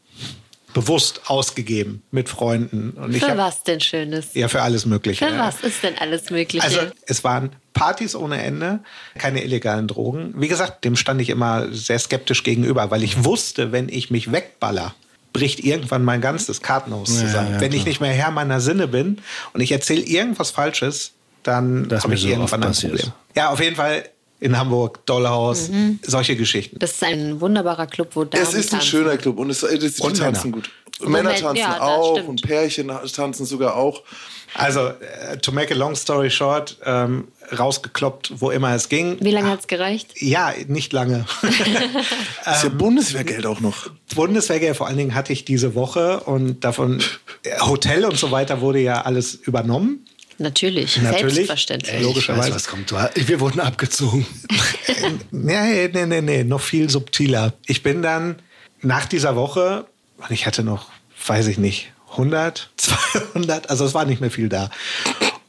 bewusst 0.73 1.21
ausgegeben 1.27 2.03
mit 2.11 2.29
Freunden. 2.29 2.91
Und 2.91 3.15
ich 3.15 3.23
Für 3.23 3.31
hab, 3.31 3.37
was 3.37 3.63
denn 3.63 3.79
Schönes? 3.79 4.27
Ja, 4.33 4.47
für 4.47 4.61
alles 4.61 4.85
Mögliche. 4.85 5.25
Für 5.25 5.37
was 5.37 5.61
ist 5.61 5.83
denn 5.83 5.97
alles 5.97 6.29
Mögliche? 6.29 6.63
Also 6.63 6.79
es 7.05 7.23
waren 7.23 7.51
Partys 7.73 8.15
ohne 8.15 8.41
Ende, 8.41 8.79
keine 9.17 9.43
illegalen 9.43 9.87
Drogen. 9.87 10.33
Wie 10.37 10.47
gesagt, 10.47 10.85
dem 10.85 10.95
stand 10.95 11.21
ich 11.21 11.29
immer 11.29 11.71
sehr 11.71 11.99
skeptisch 11.99 12.43
gegenüber, 12.43 12.91
weil 12.91 13.03
ich 13.03 13.23
wusste, 13.23 13.71
wenn 13.71 13.89
ich 13.89 14.11
mich 14.11 14.31
wegballer, 14.31 14.93
bricht 15.31 15.59
irgendwann 15.59 16.03
mein 16.03 16.21
ganzes 16.21 16.61
Kartenhaus 16.61 17.09
zusammen. 17.19 17.55
ja, 17.55 17.61
wenn 17.61 17.71
ich 17.71 17.79
klar. 17.79 17.87
nicht 17.87 18.01
mehr 18.01 18.13
Herr 18.13 18.31
meiner 18.31 18.61
Sinne 18.61 18.87
bin 18.87 19.19
und 19.53 19.61
ich 19.61 19.71
erzähle 19.71 20.01
irgendwas 20.01 20.51
Falsches, 20.51 21.13
dann 21.41 21.87
habe 21.91 22.13
ich 22.13 22.21
so 22.21 22.27
irgendwann 22.27 22.63
ein. 22.63 22.73
Problem. 22.73 23.11
Ja, 23.35 23.49
auf 23.49 23.59
jeden 23.59 23.75
Fall 23.75 24.03
in 24.43 24.57
Hamburg, 24.57 25.05
Dollhaus, 25.05 25.69
solche 26.01 26.35
Geschichten. 26.35 26.77
das 26.77 26.91
ist 26.91 27.03
ein 27.03 27.39
wunderbarer 27.39 27.87
Club, 27.87 28.09
wo 28.13 28.25
Damen 28.25 28.43
Es 28.43 28.53
ist 28.53 28.73
ein 28.73 28.81
schöner 28.81 29.15
Club 29.15 29.39
und, 29.39 29.49
es, 29.49 29.63
es, 29.63 29.95
die 29.95 30.01
Und 30.01 30.17
tanzen 30.17 30.51
Männer. 30.51 30.63
gut. 30.63 30.71
Männer 30.99 31.23
Moment, 31.23 31.39
tanzen 31.39 31.59
ja, 31.61 31.81
auch 31.81 32.27
und 32.27 32.41
Pärchen 32.41 32.91
tanzen 33.15 33.45
sogar 33.45 33.75
auch. 33.75 34.03
Also, 34.55 34.87
äh, 34.87 35.37
to 35.41 35.51
make 35.51 35.73
a 35.73 35.77
long 35.77 35.95
story 35.95 36.29
short, 36.29 36.77
ähm, 36.85 37.29
rausgekloppt, 37.57 38.33
wo 38.39 38.51
immer 38.51 38.75
es 38.75 38.87
ging. 38.89 39.17
Wie 39.19 39.31
lange 39.31 39.49
hat 39.49 39.61
es 39.61 39.67
gereicht? 39.67 40.21
Ja, 40.21 40.53
nicht 40.67 40.93
lange. 40.93 41.25
Das 41.41 42.57
ist 42.57 42.63
ja 42.63 42.69
Bundeswehrgeld 42.69 43.45
auch 43.45 43.61
noch. 43.61 43.89
Bundeswehrgeld 44.13 44.77
vor 44.77 44.87
allen 44.87 44.97
Dingen 44.97 45.15
hatte 45.15 45.33
ich 45.33 45.45
diese 45.45 45.73
Woche 45.73 46.19
und 46.19 46.63
davon 46.63 47.01
äh, 47.43 47.59
Hotel 47.61 48.05
und 48.05 48.17
so 48.17 48.31
weiter 48.31 48.61
wurde 48.61 48.79
ja 48.79 49.01
alles 49.01 49.33
übernommen. 49.33 50.05
Natürlich, 50.43 51.01
Natürlich. 51.01 51.35
selbstverständlich. 51.35 51.95
Ey, 51.95 52.03
logischerweise. 52.03 52.49
Ich 52.49 52.55
weiß, 52.55 52.65
was 52.65 52.67
kommt. 52.67 52.91
Du, 52.91 52.97
wir 53.27 53.39
wurden 53.39 53.59
abgezogen. 53.59 54.25
Nee, 55.31 55.89
nee, 55.91 56.05
nee, 56.05 56.21
nee, 56.21 56.43
noch 56.43 56.61
viel 56.61 56.89
subtiler. 56.89 57.53
Ich 57.65 57.83
bin 57.83 58.01
dann 58.01 58.35
nach 58.81 59.05
dieser 59.05 59.35
Woche, 59.35 59.85
und 60.17 60.31
ich 60.31 60.45
hatte 60.45 60.63
noch, 60.63 60.87
weiß 61.25 61.47
ich 61.47 61.57
nicht, 61.57 61.91
100, 62.11 62.69
200, 62.77 63.69
also 63.69 63.85
es 63.85 63.93
war 63.93 64.05
nicht 64.05 64.21
mehr 64.21 64.31
viel 64.31 64.49
da. 64.49 64.69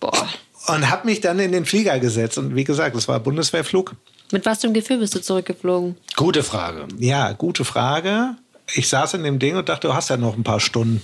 Boah. 0.01 0.28
Und 0.66 0.90
habe 0.90 1.07
mich 1.07 1.20
dann 1.20 1.38
in 1.38 1.53
den 1.53 1.66
Flieger 1.66 1.99
gesetzt. 1.99 2.38
Und 2.38 2.55
wie 2.57 2.64
gesagt, 2.64 2.97
es 2.97 3.07
war 3.07 3.20
Bundeswehrflug. 3.20 3.95
Mit 4.32 4.47
was 4.47 4.61
für 4.61 4.68
einem 4.68 4.74
Gefühl 4.74 4.99
bist 4.99 5.14
du 5.14 5.20
zurückgeflogen? 5.20 5.97
Gute 6.16 6.42
Frage. 6.42 6.86
Ja, 6.99 7.32
gute 7.32 7.64
Frage. 7.64 8.36
Ich 8.72 8.88
saß 8.88 9.14
in 9.14 9.24
dem 9.24 9.38
Ding 9.38 9.57
und 9.57 9.68
dachte, 9.68 9.88
du 9.88 9.95
hast 9.95 10.09
ja 10.09 10.16
noch 10.16 10.36
ein 10.36 10.45
paar 10.45 10.61
Stunden, 10.61 11.03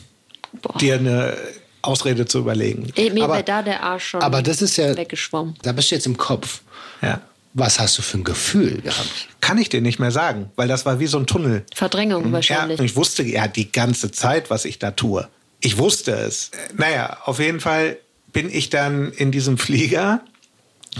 Boah. 0.62 0.78
dir 0.78 0.94
eine 0.94 1.36
Ausrede 1.82 2.26
zu 2.26 2.38
überlegen. 2.38 2.92
Mir 2.96 3.24
Aber- 3.24 3.34
wäre 3.34 3.44
da 3.44 3.62
der 3.62 3.82
Arsch 3.82 4.08
schon 4.08 4.22
Aber 4.22 4.42
das 4.42 4.62
ist 4.62 4.76
ja. 4.76 4.96
weggeschwommen. 4.96 5.54
Da 5.62 5.72
bist 5.72 5.90
du 5.90 5.94
jetzt 5.94 6.06
im 6.06 6.16
Kopf. 6.16 6.60
Ja. 7.02 7.20
Was 7.52 7.80
hast 7.80 7.98
du 7.98 8.02
für 8.02 8.18
ein 8.18 8.24
Gefühl 8.24 8.80
gehabt? 8.80 9.08
Kann 9.40 9.58
ich 9.58 9.68
dir 9.68 9.80
nicht 9.80 9.98
mehr 9.98 10.12
sagen, 10.12 10.50
weil 10.54 10.68
das 10.68 10.86
war 10.86 11.00
wie 11.00 11.06
so 11.08 11.18
ein 11.18 11.26
Tunnel. 11.26 11.64
Verdrängung 11.74 12.30
wahrscheinlich. 12.32 12.78
Ja, 12.78 12.84
ich 12.84 12.94
wusste 12.94 13.24
ja 13.24 13.48
die 13.48 13.72
ganze 13.72 14.12
Zeit, 14.12 14.50
was 14.50 14.64
ich 14.64 14.78
da 14.78 14.92
tue. 14.92 15.26
Ich 15.60 15.76
wusste 15.78 16.12
es. 16.12 16.52
Naja, 16.76 17.18
auf 17.24 17.40
jeden 17.40 17.58
Fall 17.60 17.96
bin 18.32 18.48
ich 18.50 18.70
dann 18.70 19.10
in 19.12 19.32
diesem 19.32 19.58
Flieger, 19.58 20.20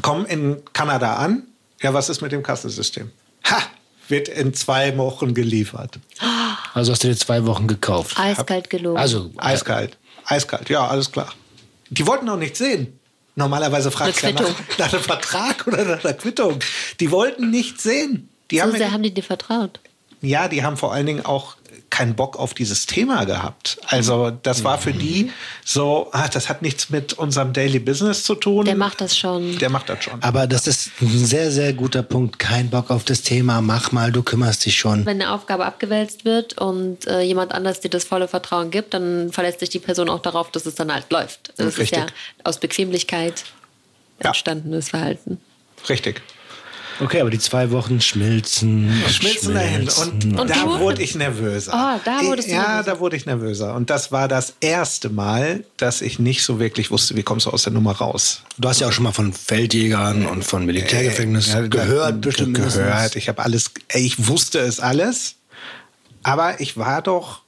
komme 0.02 0.26
in 0.26 0.60
Kanada 0.72 1.14
an. 1.16 1.44
Ja, 1.82 1.94
was 1.94 2.08
ist 2.08 2.20
mit 2.20 2.32
dem 2.32 2.42
Kassensystem? 2.42 3.10
Ha! 3.44 3.58
Wird 4.08 4.26
in 4.28 4.52
zwei 4.54 4.96
Wochen 4.98 5.34
geliefert. 5.34 6.00
Also 6.74 6.90
hast 6.90 7.04
du 7.04 7.08
dir 7.08 7.16
zwei 7.16 7.46
Wochen 7.46 7.68
gekauft. 7.68 8.18
Eiskalt 8.18 8.68
gelogen. 8.70 8.98
Also 8.98 9.30
Eiskalt. 9.36 9.96
Eiskalt, 10.30 10.70
ja, 10.70 10.86
alles 10.86 11.10
klar. 11.10 11.32
Die 11.90 12.06
wollten 12.06 12.28
auch 12.28 12.36
nichts 12.36 12.58
sehen. 12.58 12.98
Normalerweise 13.34 13.90
fragt 13.90 14.22
Eine 14.24 14.38
ja 14.38 14.42
nach, 14.44 14.78
nach 14.78 14.92
einem 14.92 15.02
Vertrag 15.02 15.66
oder 15.66 15.84
nach 15.84 16.04
einer 16.04 16.14
Quittung. 16.14 16.58
Die 17.00 17.10
wollten 17.10 17.50
nichts 17.50 17.82
sehen. 17.82 18.28
Die 18.50 18.56
so 18.56 18.62
haben, 18.62 18.72
sehr 18.72 18.92
haben 18.92 19.02
die 19.02 19.12
dir 19.12 19.22
vertraut. 19.22 19.80
ja, 20.20 20.48
die 20.48 20.62
haben 20.62 20.76
vor 20.76 20.92
allen 20.92 21.06
Dingen 21.06 21.24
auch 21.24 21.56
keinen 21.90 22.14
Bock 22.14 22.38
auf 22.38 22.54
dieses 22.54 22.86
Thema 22.86 23.24
gehabt. 23.24 23.78
Also 23.86 24.30
das 24.30 24.64
war 24.64 24.78
für 24.78 24.92
die 24.92 25.30
so, 25.64 26.08
ah, 26.12 26.28
das 26.28 26.48
hat 26.48 26.62
nichts 26.62 26.90
mit 26.90 27.14
unserem 27.14 27.52
Daily 27.52 27.78
Business 27.78 28.24
zu 28.24 28.34
tun. 28.34 28.64
Der 28.64 28.76
macht 28.76 29.00
das 29.00 29.16
schon. 29.16 29.58
Der 29.58 29.70
macht 29.70 29.88
das 29.88 30.04
schon. 30.04 30.22
Aber 30.22 30.46
das 30.46 30.66
ist 30.66 30.90
ein 31.00 31.08
sehr, 31.26 31.50
sehr 31.50 31.72
guter 31.72 32.02
Punkt. 32.02 32.38
Kein 32.38 32.70
Bock 32.70 32.90
auf 32.90 33.04
das 33.04 33.22
Thema. 33.22 33.60
Mach 33.60 33.92
mal, 33.92 34.12
du 34.12 34.22
kümmerst 34.22 34.64
dich 34.66 34.76
schon. 34.78 35.04
Wenn 35.06 35.20
eine 35.20 35.32
Aufgabe 35.32 35.64
abgewälzt 35.66 36.24
wird 36.24 36.58
und 36.58 37.06
äh, 37.06 37.20
jemand 37.22 37.52
anders 37.52 37.80
dir 37.80 37.90
das 37.90 38.04
volle 38.04 38.28
Vertrauen 38.28 38.70
gibt, 38.70 38.94
dann 38.94 39.32
verlässt 39.32 39.60
sich 39.60 39.68
die 39.70 39.78
Person 39.78 40.08
auch 40.08 40.20
darauf, 40.22 40.50
dass 40.50 40.66
es 40.66 40.74
dann 40.74 40.92
halt 40.92 41.10
läuft. 41.10 41.52
Das 41.56 41.66
ist 41.66 41.78
Richtig. 41.78 41.98
ja 41.98 42.06
aus 42.44 42.58
Bequemlichkeit 42.60 43.44
Ja. 44.22 44.28
entstandenes 44.30 44.90
Verhalten. 44.90 45.38
Richtig. 45.88 46.20
Okay, 47.02 47.20
aber 47.20 47.30
die 47.30 47.38
zwei 47.38 47.70
Wochen 47.70 48.00
schmilzen. 48.00 48.88
und 49.04 49.10
Schmilzen 49.12 49.54
dahin. 49.54 49.88
Und, 49.88 50.38
Und 50.38 50.50
da 50.50 50.64
du? 50.64 50.78
wurde 50.80 51.02
ich 51.02 51.14
nervöser. 51.14 51.72
Ah, 51.74 52.00
da 52.04 52.20
wurdest 52.24 52.48
du 52.48 52.52
Ja, 52.52 52.62
nervöser. 52.76 52.82
da 52.94 53.00
wurde 53.00 53.16
ich 53.16 53.26
nervöser. 53.26 53.74
Und 53.74 53.88
das 53.90 54.12
war 54.12 54.28
das 54.28 54.54
erste 54.60 55.08
Mal, 55.08 55.64
dass 55.78 56.02
ich 56.02 56.18
nicht 56.18 56.42
so 56.42 56.58
wirklich 56.60 56.90
wusste, 56.90 57.16
wie 57.16 57.22
kommst 57.22 57.46
du 57.46 57.50
aus 57.50 57.62
der 57.62 57.72
Nummer 57.72 57.92
raus. 57.92 58.42
Du 58.58 58.68
hast 58.68 58.80
ja 58.80 58.88
auch 58.88 58.92
schon 58.92 59.04
mal 59.04 59.12
von 59.12 59.32
Feldjägern 59.32 60.26
und 60.26 60.44
von 60.44 60.66
Militärgefängnissen 60.66 61.52
Ja, 61.54 61.66
gehört, 61.68 62.20
bestimmt. 62.20 62.54
gehört. 62.54 63.16
Ich 63.16 63.28
habe 63.28 63.42
alles, 63.42 63.70
ey, 63.88 64.02
ich 64.04 64.28
wusste 64.28 64.58
es 64.58 64.78
alles, 64.80 65.36
aber 66.22 66.60
ich 66.60 66.76
war 66.76 67.00
doch 67.02 67.40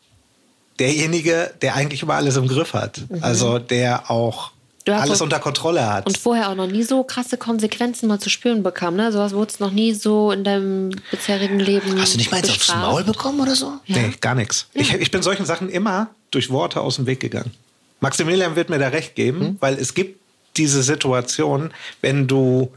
derjenige, 0.78 1.52
der 1.60 1.74
eigentlich 1.76 2.02
immer 2.02 2.14
alles 2.14 2.36
im 2.36 2.48
Griff 2.48 2.72
hat. 2.74 3.02
Also 3.20 3.58
der 3.58 4.10
auch 4.10 4.50
Mhm. 4.50 4.51
Alles 4.88 5.20
unter 5.20 5.38
Kontrolle 5.38 5.86
hat. 5.90 6.06
Und 6.06 6.18
vorher 6.18 6.50
auch 6.50 6.54
noch 6.54 6.66
nie 6.66 6.82
so 6.82 7.02
krasse 7.04 7.36
Konsequenzen 7.36 8.08
mal 8.08 8.18
zu 8.18 8.30
spüren 8.30 8.62
bekam. 8.62 8.96
Ne? 8.96 9.12
Sowas 9.12 9.32
wurde 9.32 9.50
es 9.52 9.60
noch 9.60 9.70
nie 9.70 9.92
so 9.94 10.30
in 10.32 10.44
deinem 10.44 10.90
bisherigen 11.10 11.58
Leben. 11.60 12.00
Hast 12.00 12.14
du 12.14 12.18
nicht 12.18 12.30
mal 12.30 12.38
eins 12.38 12.50
aufs. 12.50 12.74
Maul 12.74 13.04
bekommen 13.04 13.40
oder 13.40 13.54
so? 13.54 13.72
Ja. 13.86 13.96
Nee, 13.98 14.12
gar 14.20 14.34
nichts. 14.34 14.66
Ich, 14.74 14.92
ich 14.94 15.10
bin 15.10 15.22
solchen 15.22 15.46
Sachen 15.46 15.68
immer 15.68 16.08
durch 16.30 16.50
Worte 16.50 16.80
aus 16.80 16.96
dem 16.96 17.06
Weg 17.06 17.20
gegangen. 17.20 17.52
Maximilian 18.00 18.56
wird 18.56 18.68
mir 18.70 18.78
da 18.78 18.88
recht 18.88 19.14
geben, 19.14 19.40
Hm? 19.40 19.56
weil 19.60 19.74
es 19.74 19.94
gibt 19.94 20.20
diese 20.56 20.82
Situation, 20.82 21.72
wenn 22.00 22.26
du 22.26 22.72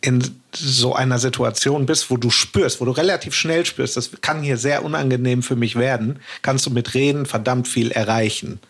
in 0.00 0.22
so 0.54 0.94
einer 0.94 1.18
Situation 1.18 1.84
bist, 1.84 2.10
wo 2.10 2.16
du 2.16 2.30
spürst, 2.30 2.80
wo 2.80 2.86
du 2.86 2.92
relativ 2.92 3.34
schnell 3.34 3.66
spürst, 3.66 3.96
das 3.98 4.10
kann 4.22 4.42
hier 4.42 4.56
sehr 4.56 4.82
unangenehm 4.84 5.42
für 5.42 5.56
mich 5.56 5.76
werden, 5.76 6.20
kannst 6.40 6.64
du 6.64 6.70
mit 6.70 6.94
Reden 6.94 7.26
verdammt 7.26 7.68
viel 7.68 7.90
erreichen. 7.90 8.60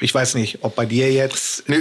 Ich 0.00 0.14
weiß 0.14 0.34
nicht, 0.34 0.58
ob 0.62 0.74
bei 0.76 0.84
dir 0.86 1.10
jetzt 1.12 1.68
Nee. 1.68 1.80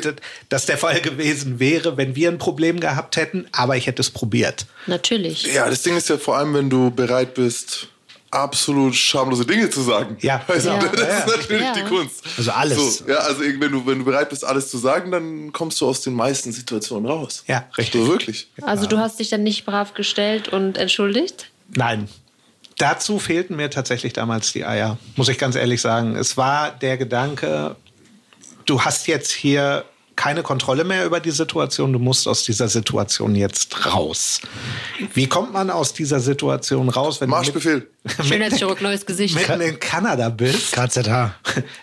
das 0.49 0.65
der 0.65 0.77
Fall 0.77 1.01
gewesen 1.01 1.59
wäre, 1.59 1.97
wenn 1.97 2.15
wir 2.15 2.29
ein 2.29 2.37
Problem 2.37 2.79
gehabt 2.79 3.17
hätten, 3.17 3.47
aber 3.51 3.75
ich 3.77 3.87
hätte 3.87 4.01
es 4.01 4.09
probiert. 4.09 4.65
Natürlich. 4.87 5.43
Ja, 5.53 5.69
das 5.69 5.81
Ding 5.81 5.97
ist 5.97 6.09
ja 6.09 6.17
vor 6.17 6.37
allem, 6.37 6.53
wenn 6.53 6.69
du 6.69 6.91
bereit 6.91 7.33
bist, 7.33 7.87
absolut 8.31 8.95
schamlose 8.95 9.45
Dinge 9.45 9.69
zu 9.69 9.81
sagen. 9.81 10.17
Ja. 10.21 10.43
Also, 10.47 10.69
Ja. 10.69 10.79
das 10.79 11.01
ist 11.19 11.27
natürlich 11.27 11.61
Ja. 11.61 11.73
die 11.73 11.81
Kunst. 11.83 12.23
Also 12.37 12.51
alles. 12.51 12.97
So, 12.99 13.07
ja, 13.07 13.17
also 13.17 13.41
wenn 13.41 13.71
du, 13.71 13.85
wenn 13.85 13.99
du 13.99 14.05
bereit 14.05 14.29
bist, 14.29 14.43
alles 14.45 14.69
zu 14.69 14.77
sagen, 14.77 15.11
dann 15.11 15.53
kommst 15.53 15.79
du 15.81 15.87
aus 15.87 16.01
den 16.01 16.13
meisten 16.13 16.51
Situationen 16.51 17.09
raus. 17.09 17.43
Ja, 17.47 17.65
richtig. 17.77 18.01
So 18.01 18.07
wirklich. 18.07 18.47
Also 18.61 18.87
du 18.87 18.97
hast 18.97 19.19
dich 19.19 19.29
dann 19.29 19.43
nicht 19.43 19.65
brav 19.65 19.93
gestellt 19.93 20.49
und 20.49 20.77
entschuldigt? 20.77 21.47
Nein. 21.73 22.07
Dazu 22.77 23.19
fehlten 23.19 23.55
mir 23.55 23.69
tatsächlich 23.69 24.11
damals 24.11 24.51
die 24.51 24.65
Eier, 24.65 24.97
muss 25.15 25.29
ich 25.29 25.37
ganz 25.37 25.55
ehrlich 25.55 25.79
sagen. 25.79 26.17
Es 26.17 26.35
war 26.35 26.71
der 26.71 26.97
Gedanke, 26.97 27.77
du 28.65 28.81
hast 28.81 29.07
jetzt 29.07 29.31
hier 29.31 29.85
keine 30.15 30.43
Kontrolle 30.43 30.83
mehr 30.83 31.05
über 31.05 31.19
die 31.19 31.31
Situation, 31.31 31.91
du 31.91 31.99
musst 31.99 32.27
aus 32.27 32.43
dieser 32.43 32.67
Situation 32.67 33.35
jetzt 33.35 33.85
raus. 33.85 34.41
Wie 35.13 35.27
kommt 35.27 35.51
man 35.51 35.69
aus 35.69 35.93
dieser 35.93 36.19
Situation 36.19 36.89
raus, 36.89 37.19
wenn 37.19 37.29
Marschbefehl. 37.29 37.87
Schönheitschirurg, 38.27 38.81
neues 38.81 39.05
Gesicht. 39.05 39.35
du 39.35 39.39
mit, 39.39 39.49
mitten 39.49 39.61
in 39.73 39.79
Kanada 39.79 40.29
bist? 40.29 40.73
KZH. 40.73 41.33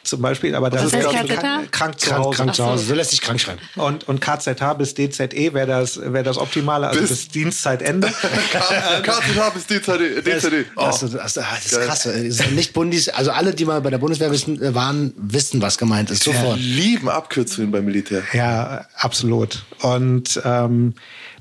Zum 0.05 0.23
Beispiel, 0.23 0.55
aber 0.55 0.71
das 0.71 0.85
Was 0.85 0.93
ist 0.93 1.07
heißt 1.15 1.27
KZH? 1.29 1.35
krank, 1.41 1.73
krank 1.73 2.01
zu 2.01 2.17
Hause. 2.17 2.37
krank 2.37 2.55
zu 2.55 2.63
Ach 2.63 2.67
so. 2.67 2.73
Hause. 2.73 2.85
So 2.87 2.95
lässt 2.95 3.11
sich 3.11 3.21
krank 3.21 3.41
schreiben. 3.41 3.59
Und, 3.77 4.07
und 4.09 4.21
KZH 4.21 4.75
bis 4.75 4.95
DZE 4.95 5.53
wäre 5.55 5.67
das, 5.67 6.01
wär 6.01 6.23
das 6.23 6.39
Optimale, 6.39 6.89
also 6.89 7.01
bis, 7.01 7.11
Bis- 7.11 7.29
Dienstzeitende. 7.29 8.09
KZH 9.03 9.51
bis 9.55 9.67
DZD. 9.67 10.23
DZD. 10.25 10.67
Oh. 10.77 10.85
Das, 10.87 11.01
das, 11.01 11.11
das, 11.13 11.35
das 11.35 11.67
ist 11.67 11.81
krass. 11.81 12.03
Das 12.05 12.15
ist 12.15 12.51
nicht 12.53 12.73
Bundis, 12.73 13.09
also 13.09 13.31
alle, 13.31 13.55
die 13.55 13.65
mal 13.65 13.81
bei 13.81 13.91
der 13.91 13.99
Bundeswehr 13.99 14.31
wissen, 14.31 14.61
äh, 14.63 14.75
waren, 14.75 15.13
wissen, 15.17 15.61
was 15.63 15.79
gemeint 15.79 16.11
ist. 16.11 16.23
Sofort. 16.25 16.59
Lieben 16.59 17.09
Abkürzungen 17.09 17.71
beim 17.71 17.85
Militär. 17.85 18.23
Ja, 18.33 18.87
absolut. 18.97 19.65
Und 19.81 20.41
ähm, 20.45 20.95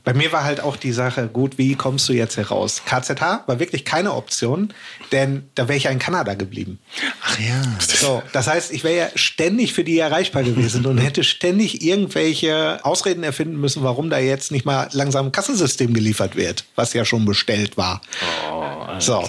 bei 0.03 0.13
mir 0.13 0.31
war 0.31 0.43
halt 0.43 0.61
auch 0.61 0.77
die 0.77 0.91
Sache, 0.91 1.27
gut, 1.27 1.57
wie 1.57 1.75
kommst 1.75 2.09
du 2.09 2.13
jetzt 2.13 2.37
heraus? 2.37 2.81
KZH 2.85 3.43
war 3.45 3.59
wirklich 3.59 3.85
keine 3.85 4.13
Option, 4.13 4.73
denn 5.11 5.49
da 5.55 5.67
wäre 5.67 5.77
ich 5.77 5.83
ja 5.83 5.91
in 5.91 5.99
Kanada 5.99 6.33
geblieben. 6.33 6.79
Ach 7.23 7.39
ja. 7.39 7.61
So, 7.79 8.23
das 8.33 8.47
heißt, 8.47 8.71
ich 8.71 8.83
wäre 8.83 8.97
ja 8.97 9.09
ständig 9.15 9.73
für 9.73 9.83
die 9.83 9.99
erreichbar 9.99 10.43
gewesen 10.43 10.85
und 10.85 10.97
hätte 10.97 11.23
ständig 11.23 11.83
irgendwelche 11.83 12.79
Ausreden 12.83 13.23
erfinden 13.23 13.59
müssen, 13.59 13.83
warum 13.83 14.09
da 14.09 14.17
jetzt 14.19 14.51
nicht 14.51 14.65
mal 14.65 14.89
langsam 14.91 15.27
ein 15.27 15.31
Kassensystem 15.31 15.93
geliefert 15.93 16.35
wird, 16.35 16.65
was 16.75 16.93
ja 16.93 17.05
schon 17.05 17.25
bestellt 17.25 17.77
war. 17.77 18.01
so. 18.99 19.23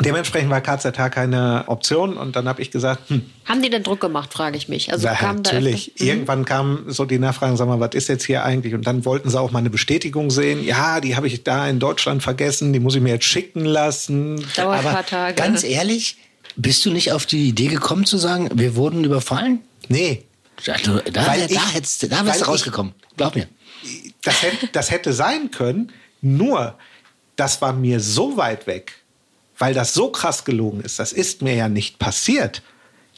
Dementsprechend 0.00 0.48
war 0.50 0.60
KZH 0.60 1.10
keine 1.10 1.64
Option 1.66 2.16
und 2.16 2.36
dann 2.36 2.46
habe 2.48 2.62
ich 2.62 2.70
gesagt, 2.70 3.08
hm, 3.10 3.28
Haben 3.46 3.62
die 3.62 3.70
denn 3.70 3.82
Druck 3.82 4.00
gemacht, 4.00 4.32
frage 4.32 4.56
ich 4.56 4.68
mich. 4.68 4.92
Also 4.92 5.06
ja, 5.08 5.14
kam 5.14 5.42
da 5.42 5.52
natürlich. 5.52 5.88
öfter- 5.92 6.04
Mhm. 6.04 6.08
Irgendwann 6.10 6.44
kam 6.44 6.84
so 6.86 7.04
die 7.04 7.18
Nachfrage, 7.18 7.56
sag 7.56 7.66
mal, 7.66 7.80
was 7.80 7.94
ist 7.94 8.08
jetzt 8.08 8.24
hier 8.24 8.44
eigentlich? 8.44 8.74
Und 8.74 8.86
dann 8.86 9.04
wollten 9.04 9.28
sie 9.28 9.40
auch 9.40 9.50
mal 9.50 9.58
eine 9.58 9.70
Bestätigung 9.70 10.30
sehen. 10.30 10.62
Ja, 10.64 11.00
die 11.00 11.16
habe 11.16 11.26
ich 11.26 11.42
da 11.42 11.68
in 11.68 11.80
Deutschland 11.80 12.22
vergessen, 12.22 12.72
die 12.72 12.78
muss 12.80 12.94
ich 12.94 13.00
mir 13.02 13.14
jetzt 13.14 13.24
schicken 13.24 13.64
lassen. 13.64 14.36
Dauert 14.56 14.78
ein 14.80 14.86
Aber 14.86 14.90
paar 14.94 15.06
Tage. 15.06 15.34
ganz 15.34 15.64
ehrlich, 15.64 16.16
bist 16.54 16.84
du 16.86 16.90
nicht 16.90 17.10
auf 17.12 17.26
die 17.26 17.48
Idee 17.48 17.66
gekommen 17.68 18.04
zu 18.04 18.18
sagen, 18.18 18.48
wir 18.54 18.76
wurden 18.76 19.02
überfallen? 19.04 19.60
Nee, 19.88 20.22
Also, 20.66 20.98
da, 21.12 21.26
Weil 21.26 21.46
da, 21.46 21.54
ich- 21.54 21.74
hättest, 21.74 22.12
da 22.12 22.24
wärst 22.26 22.40
du 22.40 22.44
ich- 22.44 22.48
rausgekommen. 22.48 22.92
Glaub 23.16 23.34
mir. 23.36 23.46
das 24.24 24.42
hätte, 24.42 24.66
das 24.72 24.90
hätte 24.90 25.12
sein 25.12 25.50
können, 25.52 25.92
nur 26.20 26.76
das 27.36 27.62
war 27.62 27.72
mir 27.72 28.00
so 28.00 28.36
weit 28.36 28.66
weg, 28.66 28.92
weil 29.58 29.74
das 29.74 29.94
so 29.94 30.10
krass 30.10 30.44
gelogen 30.44 30.80
ist. 30.80 30.98
Das 30.98 31.12
ist 31.12 31.42
mir 31.42 31.54
ja 31.54 31.68
nicht 31.68 31.98
passiert. 31.98 32.62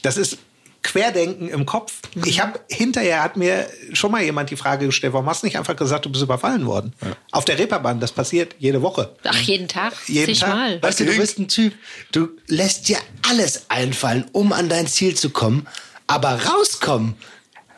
Das 0.01 0.17
ist 0.17 0.37
Querdenken 0.83 1.47
im 1.47 1.67
Kopf. 1.67 1.93
Ich 2.25 2.41
habe 2.41 2.59
hinterher 2.67 3.21
hat 3.21 3.37
mir 3.37 3.67
schon 3.93 4.11
mal 4.11 4.23
jemand 4.23 4.49
die 4.49 4.55
Frage 4.55 4.87
gestellt, 4.87 5.13
warum 5.13 5.27
hast 5.27 5.43
du 5.43 5.47
nicht 5.47 5.57
einfach 5.57 5.75
gesagt, 5.75 6.05
du 6.05 6.09
bist 6.11 6.23
überfallen 6.23 6.65
worden? 6.65 6.93
Auf 7.31 7.45
der 7.45 7.59
Reeperbahn, 7.59 7.99
das 7.99 8.11
passiert 8.11 8.55
jede 8.57 8.81
Woche. 8.81 9.13
Ach, 9.23 9.39
jeden 9.41 9.67
Tag? 9.67 9.93
Jeden 10.07 10.33
Tag. 10.33 10.49
Zigmal. 10.49 10.81
Weißt 10.81 10.99
du, 10.99 11.05
du 11.05 11.15
bist 11.15 11.37
ein 11.37 11.47
Typ, 11.47 11.73
du 12.11 12.29
lässt 12.47 12.87
dir 12.89 12.97
alles 13.29 13.65
einfallen, 13.69 14.25
um 14.31 14.53
an 14.53 14.69
dein 14.69 14.87
Ziel 14.87 15.15
zu 15.15 15.29
kommen, 15.29 15.67
aber 16.07 16.39
rauskommen. 16.45 17.15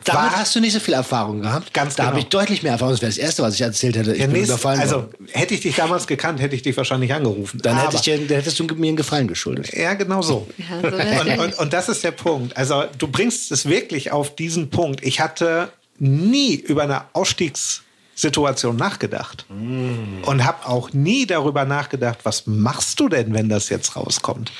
Damit 0.04 0.32
War- 0.32 0.36
hast 0.36 0.54
du 0.54 0.60
nicht 0.60 0.72
so 0.74 0.80
viel 0.80 0.94
Erfahrung 0.94 1.40
gehabt. 1.40 1.72
Ganz 1.72 1.96
Da 1.96 2.04
habe 2.04 2.16
genau. 2.16 2.24
ich 2.24 2.28
deutlich 2.28 2.62
mehr 2.62 2.72
Erfahrung. 2.72 2.92
Das 2.94 3.00
wäre 3.00 3.10
das 3.10 3.18
Erste, 3.18 3.42
was 3.42 3.54
ich 3.54 3.62
erzählt 3.62 3.96
hätte. 3.96 4.12
Ich 4.12 4.18
Ja, 4.20 4.26
bin 4.26 4.34
nächst- 4.34 4.48
überfallen 4.50 4.80
also 4.80 4.96
worden. 4.96 5.28
hätte 5.32 5.54
ich 5.54 5.60
dich 5.60 5.74
damals 5.76 6.06
gekannt, 6.06 6.40
hätte 6.40 6.54
ich 6.54 6.62
dich 6.62 6.76
wahrscheinlich 6.76 7.12
angerufen. 7.14 7.60
Dann, 7.62 7.80
hätte 7.80 7.96
ich 7.96 8.02
dir, 8.02 8.18
dann 8.18 8.36
hättest 8.36 8.58
du 8.58 8.64
mir 8.64 8.88
einen 8.88 8.96
Gefallen 8.96 9.28
geschuldet. 9.28 9.72
Ja, 9.74 9.94
genau 9.94 10.20
so. 10.22 10.46
Ja, 10.58 10.90
so 10.90 11.30
und, 11.30 11.38
und, 11.38 11.58
und 11.58 11.72
das 11.72 11.88
ist 11.88 12.04
der 12.04 12.10
Punkt. 12.10 12.56
Also 12.56 12.84
du 12.98 13.08
bringst 13.08 13.50
es 13.50 13.66
wirklich 13.66 14.12
auf 14.12 14.36
diesen 14.36 14.68
Punkt. 14.70 15.02
Ich 15.02 15.20
hatte 15.20 15.70
nie 15.98 16.54
über 16.56 16.82
eine 16.82 17.02
Ausstiegssituation 17.12 18.76
nachgedacht 18.76 19.46
und 19.48 20.44
habe 20.44 20.66
auch 20.68 20.92
nie 20.92 21.26
darüber 21.26 21.64
nachgedacht, 21.64 22.18
was 22.24 22.46
machst 22.46 23.00
du 23.00 23.08
denn, 23.08 23.32
wenn 23.34 23.48
das 23.48 23.68
jetzt 23.68 23.96
rauskommt? 23.96 24.52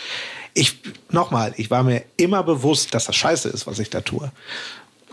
Ich 0.55 0.77
nochmal, 1.11 1.53
ich 1.57 1.71
war 1.71 1.83
mir 1.83 2.03
immer 2.17 2.43
bewusst, 2.45 2.95
dass 2.95 3.07
das 3.07 3.17
Scheiße 3.17 3.49
ist, 3.49 3.67
was 3.67 3.79
ich 3.81 3.91
da 3.91 4.01
tue. 4.01 4.31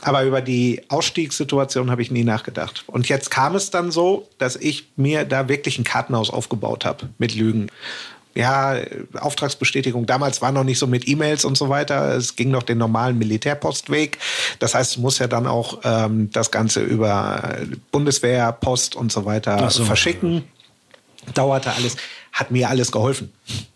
Aber 0.02 0.24
über 0.24 0.42
die 0.42 0.82
Ausstiegssituation 0.90 1.92
habe 1.92 2.02
ich 2.02 2.12
nie 2.12 2.24
nachgedacht. 2.24 2.84
Und 2.88 3.08
jetzt 3.08 3.30
kam 3.30 3.56
es 3.56 3.70
dann 3.70 3.92
so, 3.92 4.28
dass 4.40 4.56
ich 4.56 4.88
mir 4.96 5.26
da 5.26 5.48
wirklich 5.48 5.78
ein 5.78 5.84
Kartenhaus 5.84 6.30
aufgebaut 6.30 6.86
habe 6.86 7.10
mit 7.20 7.36
Lügen. 7.36 7.68
ja, 8.34 8.78
Auftragsbestätigung. 9.20 10.06
Damals 10.06 10.42
war 10.42 10.52
noch 10.52 10.64
nicht 10.64 10.80
so 10.80 10.88
mit 10.88 11.08
E-Mails 11.08 11.46
und 11.46 11.58
so 11.58 11.70
weiter. 11.70 12.16
Es 12.16 12.36
ging 12.36 12.50
noch 12.50 12.64
den 12.64 12.78
normalen 12.78 13.18
Militärpostweg. 13.18 14.18
Das 14.60 14.74
heißt, 14.74 14.96
du 14.96 15.02
musst 15.02 15.20
ja 15.20 15.28
dann 15.28 15.46
auch 15.48 15.80
ähm, 15.84 16.30
das 16.32 16.50
Ganze 16.50 16.82
über 16.82 17.58
Bundeswehr, 17.92 18.52
Post 18.54 18.96
und 18.96 19.12
so 19.12 19.26
weiter 19.26 19.70
so. 19.70 19.84
verschicken. 19.84 20.46
Dauerte 21.34 21.72
alles, 21.74 21.98
hat 22.32 22.52
mir 22.52 22.70
alles 22.70 22.92
geholfen 22.92 23.32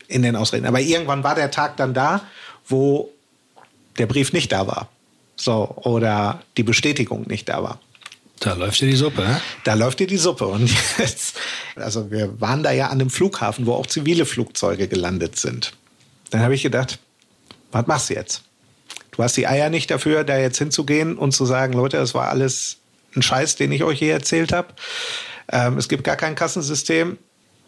in 0.08 0.24
den 0.24 0.36
Ausreden. 0.36 0.66
Aber 0.66 0.80
irgendwann 0.80 1.24
war 1.24 1.36
der 1.36 1.52
Tag 1.52 1.78
dann 1.78 1.94
da, 1.94 2.22
wo 2.68 3.12
der 3.98 4.08
Brief 4.08 4.34
nicht 4.34 4.52
da 4.52 4.66
war. 4.66 4.90
So, 5.36 5.70
oder 5.84 6.42
die 6.58 6.64
Bestätigung 6.64 7.28
nicht 7.28 7.50
da 7.50 7.62
war. 7.62 7.80
Da 8.40 8.54
läuft 8.54 8.82
dir 8.82 8.88
die 8.88 8.96
Suppe, 8.96 9.22
ne? 9.22 9.42
Da 9.64 9.74
läuft 9.74 10.00
dir 10.00 10.08
die 10.08 10.18
Suppe. 10.18 10.46
Und 10.46 10.70
jetzt, 10.98 11.38
also 11.76 12.12
wir 12.12 12.40
waren 12.40 12.64
da 12.64 12.72
ja 12.72 12.88
an 12.88 13.00
einem 13.00 13.10
Flughafen, 13.10 13.66
wo 13.66 13.74
auch 13.74 13.88
zivile 13.88 14.26
Flugzeuge 14.26 14.88
gelandet 14.88 15.38
sind. 15.38 15.74
Dann 16.32 16.42
habe 16.42 16.56
ich 16.56 16.64
gedacht, 16.64 17.00
was 17.72 17.88
machst 17.88 18.10
du 18.10 18.14
jetzt? 18.14 18.44
Du 19.12 19.24
hast 19.24 19.38
die 19.38 19.48
Eier 19.48 19.70
nicht 19.70 19.90
dafür, 19.90 20.24
da 20.24 20.38
jetzt 20.38 20.58
hinzugehen 20.58 21.18
und 21.18 21.32
zu 21.32 21.46
sagen, 21.46 21.74
Leute, 21.74 21.98
das 21.98 22.14
war 22.14 22.30
alles 22.30 22.78
ein 23.16 23.22
Scheiß, 23.22 23.56
den 23.56 23.72
ich 23.72 23.84
euch 23.84 24.00
hier 24.00 24.14
erzählt 24.14 24.52
habe. 24.52 24.74
Ähm, 25.52 25.78
es 25.78 25.88
gibt 25.88 26.04
gar 26.04 26.18
kein 26.18 26.36
Kassensystem. 26.36 27.18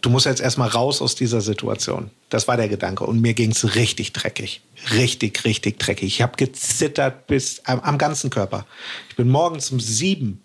Du 0.02 0.10
musst 0.10 0.26
jetzt 0.26 0.42
erstmal 0.42 0.70
raus 0.70 1.02
aus 1.02 1.16
dieser 1.16 1.42
Situation. 1.42 2.12
Das 2.30 2.48
war 2.48 2.56
der 2.56 2.68
Gedanke. 2.68 3.04
Und 3.04 3.22
mir 3.22 3.34
ging 3.34 3.52
es 3.52 3.76
richtig 3.76 4.14
dreckig. 4.14 4.62
Richtig, 4.94 5.44
richtig 5.44 5.80
dreckig. 5.80 6.08
Ich 6.08 6.22
habe 6.22 6.38
gezittert 6.38 7.28
bis 7.28 7.62
am, 7.66 7.80
am 7.80 7.98
ganzen 7.98 8.30
Körper. 8.30 8.66
Ich 9.10 9.16
bin 9.16 9.30
morgens 9.30 9.72
um 9.72 9.80
sieben 9.80 10.42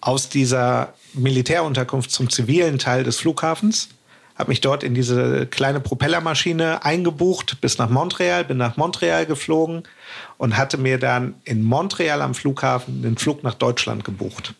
aus 0.00 0.28
dieser 0.28 0.94
Militärunterkunft 1.14 2.10
zum 2.10 2.30
zivilen 2.30 2.78
Teil 2.78 3.04
des 3.04 3.16
Flughafens, 3.16 3.88
habe 4.36 4.50
mich 4.50 4.60
dort 4.60 4.84
in 4.84 4.94
diese 4.94 5.46
kleine 5.46 5.80
Propellermaschine 5.80 6.84
eingebucht 6.84 7.60
bis 7.60 7.78
nach 7.78 7.90
Montreal, 7.90 8.44
bin 8.44 8.56
nach 8.56 8.76
Montreal 8.76 9.26
geflogen 9.26 9.82
und 10.36 10.56
hatte 10.56 10.78
mir 10.78 10.98
dann 10.98 11.34
in 11.44 11.64
Montreal 11.64 12.22
am 12.22 12.34
Flughafen 12.34 13.02
den 13.02 13.18
Flug 13.18 13.42
nach 13.42 13.54
Deutschland 13.54 14.04
gebucht. 14.04 14.54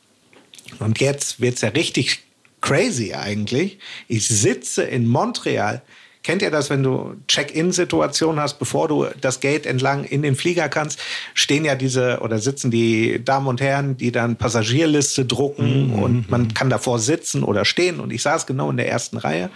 Und 0.81 1.01
jetzt 1.01 1.41
wird's 1.41 1.61
ja 1.61 1.69
richtig 1.69 2.28
crazy 2.69 3.15
eigentlich. 3.15 3.79
Ich 4.09 4.29
sitze 4.29 4.83
in 4.83 5.07
Montreal 5.07 5.83
Kennt 6.29 6.43
ihr 6.43 6.51
das, 6.51 6.69
wenn 6.69 6.83
du 6.83 7.15
Check-in-Situationen 7.27 8.39
hast, 8.39 8.59
bevor 8.59 8.87
du 8.87 9.07
das 9.19 9.41
Gate 9.41 9.65
entlang 9.65 10.05
in 10.05 10.21
den 10.21 10.37
Flieger 10.37 10.69
kannst, 10.69 11.01
stehen 11.33 11.65
ja 11.65 11.75
diese 11.75 12.19
oder 12.21 12.39
sitzen 12.39 12.71
die 12.71 13.25
Damen 13.25 13.47
und 13.47 13.63
Herren, 13.63 13.97
die 13.97 14.13
dann 14.13 14.37
Passagierliste 14.37 15.25
drucken 15.25 15.87
mhm. 15.87 16.03
und 16.03 16.31
man 16.31 16.53
kann 16.53 16.69
davor 16.69 16.99
sitzen 16.99 17.43
oder 17.43 17.65
stehen 17.65 17.99
und 17.99 18.13
ich 18.13 18.21
saß 18.21 18.47
genau 18.47 18.71
in 18.71 18.77
der 18.77 18.89
ersten 18.89 19.17
Reihe 19.17 19.49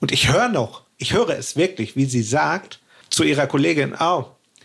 und 0.00 0.10
ich 0.10 0.32
höre 0.32 0.48
noch, 0.48 0.80
ich 0.96 1.12
höre 1.12 1.36
es 1.36 1.56
wirklich, 1.56 1.94
wie 1.94 2.06
sie 2.06 2.22
sagt 2.22 2.80
zu 3.10 3.22
ihrer 3.24 3.46
Kollegin, 3.46 3.94
oh, 4.00 4.24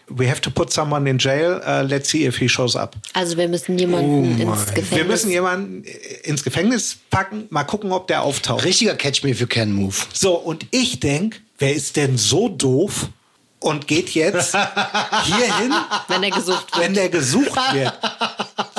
we 0.10 0.28
have 0.28 0.42
to 0.42 0.52
put 0.52 0.72
someone 0.72 1.08
in 1.08 1.18
jail. 1.18 1.62
Uh, 1.66 1.86
let's 1.88 2.10
see 2.10 2.26
if 2.26 2.38
he 2.38 2.48
shows 2.48 2.76
up. 2.76 2.96
Also 3.14 3.38
wir 3.38 3.48
müssen 3.48 3.78
jemanden 3.78 4.48
oh 4.48 4.52
ins 4.52 4.66
Gefängnis. 4.66 4.92
Wir 4.92 5.06
müssen 5.06 5.32
jemanden 5.32 5.84
ins 6.24 6.44
Gefängnis 6.44 6.98
packen. 7.10 7.48
Mal 7.50 7.64
gucken, 7.64 7.92
ob 7.92 8.08
der 8.08 8.24
auftaucht. 8.24 8.64
Richtiger 8.64 8.96
Catch 8.96 9.24
me 9.24 9.32
if 9.32 9.40
you 9.40 9.48
can 9.48 9.72
Move. 9.72 9.96
So 10.14 10.36
und 10.36 10.66
ich 10.72 11.00
denk, 11.00 11.42
wer 11.58 11.74
ist 11.74 11.96
denn 11.96 12.18
so 12.18 12.50
doof? 12.50 13.10
Und 13.60 13.88
geht 13.88 14.10
jetzt 14.10 14.52
hierhin, 15.24 15.74
wenn 16.10 16.22
er 16.22 16.32
gesucht 16.32 16.76
wird. 16.76 16.86
Wenn 16.86 16.94
der 16.94 17.08
gesucht 17.08 17.56
wird. 17.72 17.94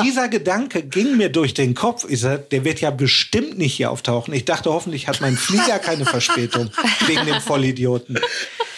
Dieser 0.03 0.29
Gedanke 0.29 0.83
ging 0.83 1.16
mir 1.16 1.31
durch 1.31 1.55
den 1.55 1.75
Kopf. 1.75 2.05
Ich 2.07 2.20
sag, 2.20 2.51
der 2.51 2.64
wird 2.64 2.83
ja 2.83 2.91
bestimmt 2.91 3.57
nicht 3.57 3.72
hier 3.72 3.91
auftauchen. 3.91 4.35
Ich 4.35 4.45
dachte, 4.45 4.70
hoffentlich 4.70 5.09
hat 5.09 5.22
mein 5.22 5.39
Flieger 5.39 5.79
keine 5.79 6.05
Verspätung 6.05 6.70
wegen 7.07 7.25
dem 7.25 7.41
Vollidioten. 7.41 8.18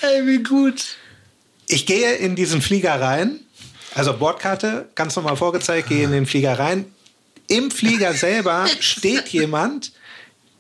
Ey, 0.01 0.25
wie 0.29 0.45
gut. 0.45 0.97
Ich 1.69 1.87
gehe 1.87 2.15
in 2.15 2.37
diesen 2.37 2.63
Flieger 2.63 3.01
rein, 3.01 3.41
also 3.95 4.17
Bordkarte, 4.17 4.89
ganz 4.95 5.17
normal 5.17 5.37
vorgezeigt, 5.37 5.89
gehe 5.89 6.05
in 6.05 6.13
den 6.13 6.27
Flieger 6.27 6.59
rein. 6.59 6.87
Im 7.49 7.71
Flieger 7.71 8.13
selber 8.13 8.67
steht 8.81 9.29
jemand 9.29 9.93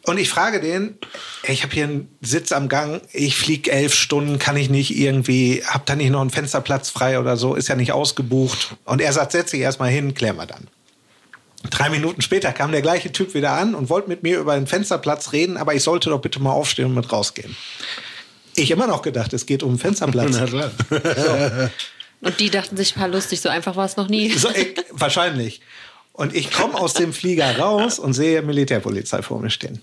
und 0.07 0.18
ich 0.18 0.28
frage 0.28 0.61
den, 0.61 0.98
ich 1.42 1.64
habe 1.64 1.74
hier 1.74 1.84
einen 1.84 2.16
Sitz 2.20 2.52
am 2.52 2.68
Gang, 2.68 3.02
ich 3.12 3.36
fliege 3.36 3.72
elf 3.72 3.92
Stunden, 3.92 4.38
kann 4.38 4.57
ich 4.57 4.70
nicht 4.70 4.96
irgendwie, 4.96 5.64
hab 5.66 5.84
da 5.86 5.96
nicht 5.96 6.11
noch 6.11 6.20
einen 6.20 6.30
Fensterplatz 6.30 6.90
frei 6.90 7.18
oder 7.18 7.36
so, 7.36 7.57
ist 7.57 7.66
ja 7.68 7.74
nicht 7.74 7.90
ausgebucht. 7.90 8.76
Und 8.84 9.00
er 9.00 9.12
sagt, 9.12 9.32
setz 9.32 9.50
dich 9.50 9.61
erstmal 9.61 9.90
hin, 9.90 10.14
klären 10.14 10.36
wir 10.36 10.46
dann. 10.46 10.68
Drei 11.70 11.88
Minuten 11.88 12.22
später 12.22 12.52
kam 12.52 12.70
der 12.70 12.82
gleiche 12.82 13.11
Typ 13.11 13.34
wieder 13.34 13.52
an 13.52 13.74
und 13.74 13.90
wollte 13.90 14.09
mit 14.09 14.22
mir 14.22 14.38
über 14.38 14.54
den 14.54 14.68
Fensterplatz 14.68 15.32
reden, 15.32 15.57
aber 15.57 15.74
ich 15.74 15.82
sollte 15.82 16.11
doch 16.11 16.20
bitte 16.20 16.38
mal 16.38 16.52
aufstehen 16.52 16.86
und 16.86 16.94
mit 16.94 17.11
rausgehen. 17.11 17.57
Ich 18.57 18.70
immer 18.70 18.86
noch 18.86 19.02
gedacht, 19.02 19.32
es 19.32 19.46
geht 19.46 19.62
um 19.62 19.78
Fensterplatz. 19.78 20.36
So. 20.90 21.68
Und 22.22 22.40
die 22.40 22.50
dachten 22.50 22.76
sich, 22.76 22.94
paar 22.94 23.09
lustig, 23.09 23.40
so 23.40 23.50
einfach 23.50 23.76
war 23.76 23.84
es 23.84 23.96
noch 23.96 24.09
nie. 24.09 24.30
So, 24.30 24.48
ich, 24.50 24.74
wahrscheinlich. 24.90 25.61
Und 26.12 26.34
ich 26.34 26.50
komme 26.50 26.74
aus 26.74 26.94
dem 26.94 27.12
Flieger 27.12 27.59
raus 27.59 27.98
und 27.98 28.14
sehe 28.14 28.40
Militärpolizei 28.40 29.20
vor 29.20 29.38
mir 29.38 29.50
stehen. 29.50 29.82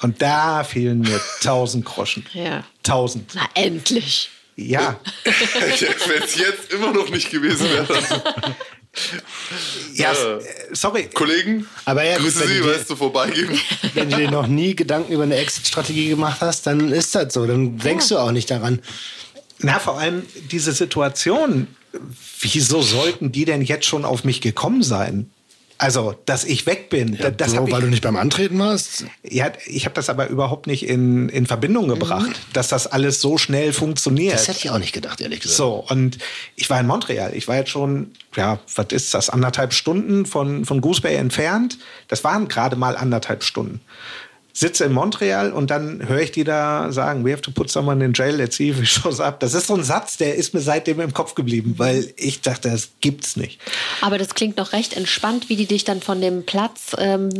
Und 0.00 0.22
da 0.22 0.62
fielen 0.62 1.00
mir 1.00 1.20
tausend 1.42 1.84
Groschen. 1.84 2.24
Ja. 2.32 2.64
Tausend. 2.84 3.32
Na, 3.34 3.42
endlich. 3.54 4.30
Ja. 4.56 5.00
Wenn 5.24 6.22
es 6.22 6.36
jetzt 6.36 6.72
immer 6.72 6.92
noch 6.92 7.08
nicht 7.08 7.30
gewesen 7.30 7.68
wäre. 7.68 7.86
Ja, 9.94 10.12
äh, 10.12 10.40
sorry. 10.72 11.08
Kollegen, 11.14 11.66
aber 11.86 12.04
ja, 12.04 12.18
grüße 12.18 12.46
Sie, 12.46 12.64
weißt 12.64 12.90
du, 12.90 12.96
vorbeigehen. 12.96 13.58
Wenn 13.94 14.10
du 14.10 14.16
dir 14.16 14.30
noch 14.30 14.46
nie 14.46 14.76
Gedanken 14.76 15.12
über 15.12 15.22
eine 15.22 15.36
Exit-Strategie 15.36 16.10
gemacht 16.10 16.40
hast, 16.40 16.66
dann 16.66 16.92
ist 16.92 17.14
das 17.14 17.32
so. 17.32 17.46
Dann 17.46 17.78
denkst 17.78 18.10
ja. 18.10 18.18
du 18.18 18.22
auch 18.22 18.32
nicht 18.32 18.50
daran. 18.50 18.80
Na, 19.60 19.78
vor 19.78 19.98
allem 19.98 20.26
diese 20.50 20.72
Situation. 20.72 21.68
Wieso 22.40 22.82
sollten 22.82 23.32
die 23.32 23.44
denn 23.44 23.62
jetzt 23.62 23.86
schon 23.86 24.04
auf 24.04 24.24
mich 24.24 24.40
gekommen 24.40 24.82
sein? 24.82 25.30
Also, 25.82 26.14
dass 26.26 26.44
ich 26.44 26.64
weg 26.66 26.90
bin. 26.90 27.14
Ja, 27.14 27.30
das 27.32 27.50
so, 27.50 27.68
weil 27.68 27.80
du 27.80 27.88
nicht 27.88 28.04
beim 28.04 28.14
Antreten 28.14 28.56
warst? 28.60 29.04
Ja, 29.28 29.50
ich 29.66 29.84
habe 29.84 29.94
das 29.94 30.08
aber 30.08 30.28
überhaupt 30.28 30.68
nicht 30.68 30.86
in, 30.88 31.28
in 31.28 31.44
Verbindung 31.44 31.88
gebracht, 31.88 32.28
mhm. 32.28 32.52
dass 32.52 32.68
das 32.68 32.86
alles 32.86 33.20
so 33.20 33.36
schnell 33.36 33.72
funktioniert. 33.72 34.34
Das 34.34 34.46
hätte 34.46 34.60
ich 34.60 34.70
auch 34.70 34.78
nicht 34.78 34.92
gedacht, 34.92 35.20
ehrlich 35.20 35.40
gesagt. 35.40 35.56
So, 35.56 35.84
und 35.88 36.18
ich 36.54 36.70
war 36.70 36.78
in 36.78 36.86
Montreal. 36.86 37.34
Ich 37.34 37.48
war 37.48 37.56
jetzt 37.56 37.70
schon, 37.70 38.12
ja, 38.36 38.60
was 38.76 38.86
ist 38.92 39.12
das, 39.12 39.28
anderthalb 39.28 39.72
Stunden 39.72 40.24
von, 40.24 40.64
von 40.64 40.80
Goose 40.80 41.00
Bay 41.00 41.16
entfernt. 41.16 41.78
Das 42.06 42.22
waren 42.22 42.46
gerade 42.46 42.76
mal 42.76 42.96
anderthalb 42.96 43.42
Stunden 43.42 43.80
sitze 44.52 44.84
in 44.84 44.92
Montreal 44.92 45.52
und 45.52 45.70
dann 45.70 46.06
höre 46.06 46.20
ich 46.20 46.32
die 46.32 46.44
da 46.44 46.92
sagen, 46.92 47.24
we 47.24 47.32
have 47.32 47.42
to 47.42 47.50
put 47.50 47.70
someone 47.70 48.04
in 48.04 48.12
jail, 48.12 48.36
let's 48.36 48.56
see 48.56 48.70
if 48.70 48.78
he 48.78 48.86
shows 48.86 49.20
up. 49.20 49.40
Das 49.40 49.54
ist 49.54 49.66
so 49.66 49.74
ein 49.74 49.82
Satz, 49.82 50.16
der 50.16 50.34
ist 50.34 50.52
mir 50.54 50.60
seitdem 50.60 51.00
im 51.00 51.12
Kopf 51.12 51.34
geblieben, 51.34 51.74
weil 51.78 52.12
ich 52.16 52.40
dachte, 52.42 52.70
das 52.70 52.90
gibt's 53.00 53.36
nicht. 53.36 53.60
Aber 54.00 54.18
das 54.18 54.34
klingt 54.34 54.56
noch 54.58 54.72
recht 54.72 54.94
entspannt, 54.94 55.48
wie 55.48 55.56
die 55.56 55.66
dich 55.66 55.84
dann 55.84 56.02
von 56.02 56.20
dem 56.20 56.44
Platz 56.44 56.94
ähm, 56.98 57.30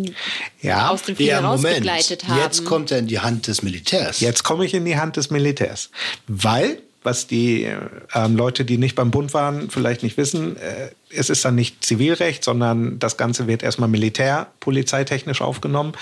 ja. 0.61 0.89
aus 0.89 1.03
dem 1.03 1.17
Flieger 1.17 1.33
ja, 1.33 1.41
rausbegleitet 1.41 2.29
haben. 2.29 2.41
Jetzt 2.41 2.65
kommt 2.65 2.91
er 2.91 2.99
in 2.99 3.07
die 3.07 3.21
Hand 3.21 3.47
des 3.47 3.63
Militärs. 3.63 4.21
Jetzt 4.21 4.43
komme 4.43 4.65
ich 4.65 4.75
in 4.75 4.85
die 4.85 4.97
Hand 4.97 5.17
des 5.17 5.31
Militärs, 5.31 5.91
weil 6.27 6.79
was 7.05 7.27
die 7.27 7.69
ähm, 8.15 8.37
Leute, 8.37 8.65
die 8.65 8.79
nicht 8.79 8.95
beim 8.95 9.11
Bund 9.11 9.35
waren, 9.35 9.71
vielleicht 9.71 10.03
nicht 10.03 10.17
wissen. 10.17 10.57
Äh, 10.57 10.91
es 11.11 11.31
ist 11.31 11.45
dann 11.45 11.55
nicht 11.55 11.85
Zivilrecht, 11.85 12.45
sondern 12.45 12.99
das 12.99 13.17
Ganze 13.17 13.47
wird 13.47 13.63
erstmal 13.63 13.89
militär, 13.89 14.49
polizeitechnisch 14.61 15.43
aufgenommen. 15.43 15.95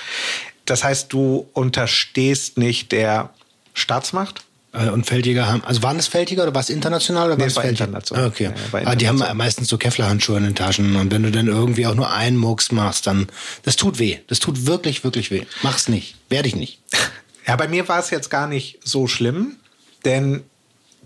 Das 0.70 0.84
heißt, 0.84 1.12
du 1.12 1.48
unterstehst 1.52 2.56
nicht 2.56 2.92
der 2.92 3.30
Staatsmacht. 3.74 4.44
Äh, 4.72 4.90
und 4.90 5.04
Feldjäger 5.04 5.48
haben, 5.48 5.64
also 5.64 5.82
waren 5.82 5.98
es 5.98 6.06
Feldjäger 6.06 6.44
oder 6.44 6.54
war 6.54 6.60
es 6.60 6.70
international 6.70 7.26
oder 7.26 7.36
nee, 7.36 7.42
war 7.42 7.48
es 7.48 7.56
war 7.56 7.64
international? 7.64 8.24
Ah, 8.24 8.26
okay. 8.28 8.44
Ja, 8.44 8.50
international. 8.50 8.86
Aber 8.86 8.96
die 8.96 9.08
haben 9.08 9.36
meistens 9.36 9.66
so 9.66 9.78
Kevlar-Handschuhe 9.78 10.36
in 10.36 10.44
den 10.44 10.54
Taschen 10.54 10.94
und 10.94 11.10
wenn 11.10 11.24
du 11.24 11.32
dann 11.32 11.48
irgendwie 11.48 11.88
auch 11.88 11.96
nur 11.96 12.12
einen 12.12 12.36
Mucks 12.36 12.70
machst, 12.70 13.08
dann, 13.08 13.26
das 13.64 13.74
tut 13.74 13.98
weh. 13.98 14.18
Das 14.28 14.38
tut 14.38 14.66
wirklich, 14.66 15.02
wirklich 15.02 15.32
weh. 15.32 15.42
Mach's 15.62 15.88
nicht. 15.88 16.14
Werde 16.28 16.48
ich 16.48 16.56
nicht. 16.56 16.78
Ja, 17.46 17.56
bei 17.56 17.66
mir 17.66 17.88
war 17.88 17.98
es 17.98 18.10
jetzt 18.10 18.30
gar 18.30 18.46
nicht 18.46 18.78
so 18.84 19.08
schlimm, 19.08 19.56
denn 20.04 20.44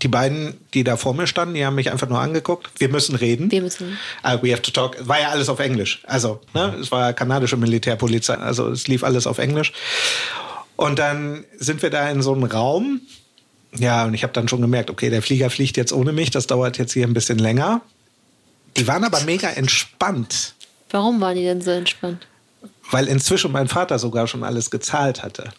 die 0.01 0.07
beiden, 0.07 0.55
die 0.73 0.83
da 0.83 0.97
vor 0.97 1.13
mir 1.13 1.25
standen, 1.25 1.55
die 1.55 1.65
haben 1.65 1.75
mich 1.75 1.91
einfach 1.91 2.09
nur 2.09 2.19
angeguckt. 2.19 2.69
Wir 2.77 2.89
müssen 2.89 3.15
reden. 3.15 3.49
Wir 3.49 3.61
müssen. 3.61 3.97
Uh, 4.23 4.37
we 4.41 4.51
have 4.51 4.61
to 4.61 4.71
talk. 4.71 4.97
War 5.07 5.21
ja 5.21 5.29
alles 5.29 5.47
auf 5.47 5.59
Englisch. 5.59 6.01
Also, 6.05 6.41
ne, 6.53 6.75
es 6.81 6.91
war 6.91 7.13
kanadische 7.13 7.55
Militärpolizei. 7.55 8.35
Also, 8.35 8.69
es 8.69 8.87
lief 8.87 9.03
alles 9.03 9.25
auf 9.25 9.37
Englisch. 9.37 9.71
Und 10.75 10.99
dann 10.99 11.45
sind 11.57 11.81
wir 11.81 11.89
da 11.89 12.09
in 12.09 12.21
so 12.21 12.33
einem 12.33 12.43
Raum. 12.43 13.01
Ja, 13.77 14.05
und 14.05 14.13
ich 14.13 14.23
habe 14.23 14.33
dann 14.33 14.47
schon 14.47 14.61
gemerkt, 14.61 14.89
okay, 14.89 15.09
der 15.09 15.21
Flieger 15.21 15.49
fliegt 15.49 15.77
jetzt 15.77 15.93
ohne 15.93 16.11
mich. 16.11 16.29
Das 16.29 16.47
dauert 16.47 16.77
jetzt 16.77 16.93
hier 16.93 17.07
ein 17.07 17.13
bisschen 17.13 17.39
länger. 17.39 17.81
Die 18.75 18.87
waren 18.87 19.05
aber 19.05 19.21
mega 19.21 19.49
entspannt. 19.49 20.55
Warum 20.89 21.21
waren 21.21 21.35
die 21.35 21.43
denn 21.43 21.61
so 21.61 21.71
entspannt? 21.71 22.27
Weil 22.91 23.07
inzwischen 23.07 23.51
mein 23.51 23.67
Vater 23.67 23.97
sogar 23.99 24.27
schon 24.27 24.43
alles 24.43 24.69
gezahlt 24.69 25.23
hatte. 25.23 25.49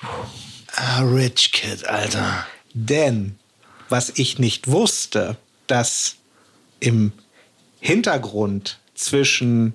Ah, 0.75 1.01
Rich 1.01 1.53
Kid, 1.53 1.87
Alter. 1.89 2.47
Denn 2.75 3.39
was 3.89 4.13
ich 4.15 4.39
nicht 4.39 4.69
wusste, 4.69 5.37
dass 5.67 6.17
im 6.81 7.13
Hintergrund 7.81 8.79
zwischen 8.95 9.75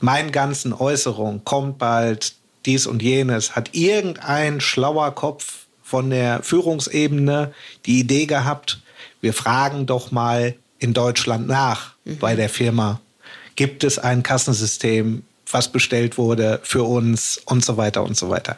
meinen 0.00 0.32
ganzen 0.32 0.72
Äußerungen 0.72 1.44
kommt 1.44 1.78
bald 1.78 2.34
dies 2.66 2.86
und 2.86 3.02
jenes, 3.02 3.56
hat 3.56 3.74
irgendein 3.74 4.60
schlauer 4.60 5.14
Kopf 5.14 5.66
von 5.82 6.10
der 6.10 6.42
Führungsebene 6.42 7.52
die 7.86 8.00
Idee 8.00 8.26
gehabt, 8.26 8.80
wir 9.20 9.32
fragen 9.32 9.86
doch 9.86 10.10
mal 10.10 10.56
in 10.78 10.94
Deutschland 10.94 11.46
nach 11.46 11.94
mhm. 12.04 12.18
bei 12.18 12.34
der 12.34 12.48
Firma. 12.48 13.00
Gibt 13.56 13.84
es 13.84 13.98
ein 13.98 14.22
Kassensystem, 14.22 15.24
was 15.50 15.70
bestellt 15.70 16.18
wurde 16.18 16.60
für 16.62 16.82
uns 16.84 17.40
und 17.44 17.64
so 17.64 17.76
weiter 17.76 18.02
und 18.02 18.16
so 18.16 18.30
weiter. 18.30 18.56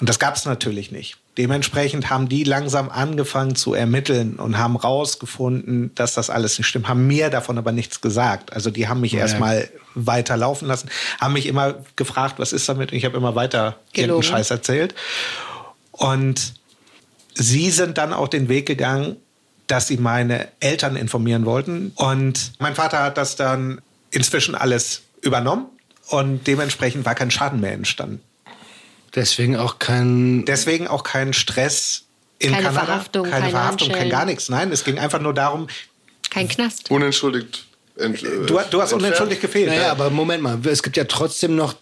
Und 0.00 0.08
das 0.08 0.18
gab 0.18 0.36
es 0.36 0.44
natürlich 0.44 0.90
nicht. 0.92 1.16
Dementsprechend 1.36 2.10
haben 2.10 2.28
die 2.28 2.44
langsam 2.44 2.90
angefangen 2.90 3.56
zu 3.56 3.74
ermitteln 3.74 4.36
und 4.36 4.56
haben 4.56 4.76
rausgefunden, 4.76 5.92
dass 5.94 6.14
das 6.14 6.30
alles 6.30 6.58
nicht 6.58 6.68
stimmt, 6.68 6.88
haben 6.88 7.06
mir 7.08 7.28
davon 7.28 7.58
aber 7.58 7.72
nichts 7.72 8.00
gesagt. 8.00 8.52
Also 8.52 8.70
die 8.70 8.88
haben 8.88 9.00
mich 9.00 9.12
ja. 9.12 9.20
erstmal 9.20 9.68
weiter 9.94 10.36
laufen 10.36 10.66
lassen, 10.68 10.88
haben 11.20 11.32
mich 11.32 11.46
immer 11.46 11.74
gefragt, 11.96 12.38
was 12.38 12.52
ist 12.52 12.68
damit? 12.68 12.92
Und 12.92 12.98
ich 12.98 13.04
habe 13.04 13.16
immer 13.16 13.34
weiter 13.34 13.76
irgendeinen 13.92 14.22
Scheiß 14.22 14.50
erzählt. 14.52 14.94
Und 15.90 16.54
sie 17.34 17.70
sind 17.70 17.98
dann 17.98 18.12
auch 18.12 18.28
den 18.28 18.48
Weg 18.48 18.66
gegangen, 18.66 19.16
dass 19.66 19.88
sie 19.88 19.96
meine 19.96 20.48
Eltern 20.60 20.94
informieren 20.94 21.46
wollten. 21.46 21.92
Und 21.96 22.52
mein 22.58 22.74
Vater 22.74 23.02
hat 23.02 23.16
das 23.16 23.34
dann 23.34 23.80
inzwischen 24.10 24.54
alles 24.54 25.02
übernommen 25.20 25.66
und 26.08 26.46
dementsprechend 26.46 27.04
war 27.04 27.14
kein 27.14 27.30
Schaden 27.30 27.60
mehr 27.60 27.72
entstanden. 27.72 28.20
Deswegen 29.14 29.56
auch 29.56 29.78
kein. 29.78 30.44
Deswegen 30.44 30.88
auch 30.88 31.02
kein 31.02 31.32
Stress 31.32 32.04
in 32.38 32.52
keine 32.52 32.64
Kanada. 32.64 32.86
Verhaftung, 32.86 33.22
keine, 33.24 33.36
keine 33.36 33.50
Verhaftung, 33.50 33.88
kein 33.90 34.10
gar 34.10 34.24
nichts. 34.24 34.48
Nein, 34.48 34.72
es 34.72 34.84
ging 34.84 34.98
einfach 34.98 35.20
nur 35.20 35.34
darum. 35.34 35.68
Kein 36.30 36.48
Knast. 36.48 36.90
Unentschuldigt. 36.90 37.64
Ent, 37.96 38.22
du, 38.22 38.58
du, 38.70 38.82
hast 38.82 38.92
unentschuldigt 38.92 39.40
gefehlt. 39.40 39.68
Naja, 39.68 39.92
aber 39.92 40.10
Moment 40.10 40.42
mal, 40.42 40.58
es 40.66 40.82
gibt 40.82 40.96
ja 40.96 41.04
trotzdem 41.04 41.54
noch. 41.54 41.74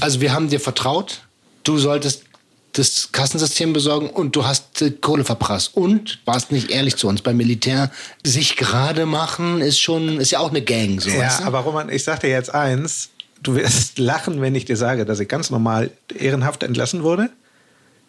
Also, 0.00 0.20
wir 0.20 0.32
haben 0.32 0.48
dir 0.48 0.58
vertraut. 0.58 1.22
Du 1.62 1.78
solltest 1.78 2.24
das 2.72 3.12
Kassensystem 3.12 3.72
besorgen 3.72 4.10
und 4.10 4.34
du 4.34 4.44
hast 4.44 4.84
Kohle 5.00 5.24
verprasst 5.24 5.76
und 5.76 6.18
warst 6.24 6.50
nicht 6.50 6.70
ehrlich 6.70 6.96
zu 6.96 7.06
uns. 7.08 7.22
Beim 7.22 7.36
Militär 7.36 7.90
sich 8.24 8.56
gerade 8.56 9.06
machen 9.06 9.60
ist 9.60 9.78
schon, 9.78 10.20
ist 10.20 10.32
ja 10.32 10.40
auch 10.40 10.50
eine 10.50 10.60
Gang. 10.60 11.00
So, 11.00 11.10
ja, 11.10 11.20
weißt 11.20 11.40
du? 11.40 11.44
aber 11.44 11.60
Roman, 11.60 11.88
ich 11.88 12.02
sag 12.02 12.20
dir 12.20 12.30
jetzt 12.30 12.52
eins, 12.52 13.10
du 13.44 13.54
wirst 13.54 13.98
lachen, 13.98 14.40
wenn 14.40 14.54
ich 14.54 14.64
dir 14.64 14.76
sage, 14.76 15.04
dass 15.04 15.20
ich 15.20 15.28
ganz 15.28 15.50
normal 15.50 15.90
ehrenhaft 16.18 16.62
entlassen 16.62 17.02
wurde. 17.02 17.30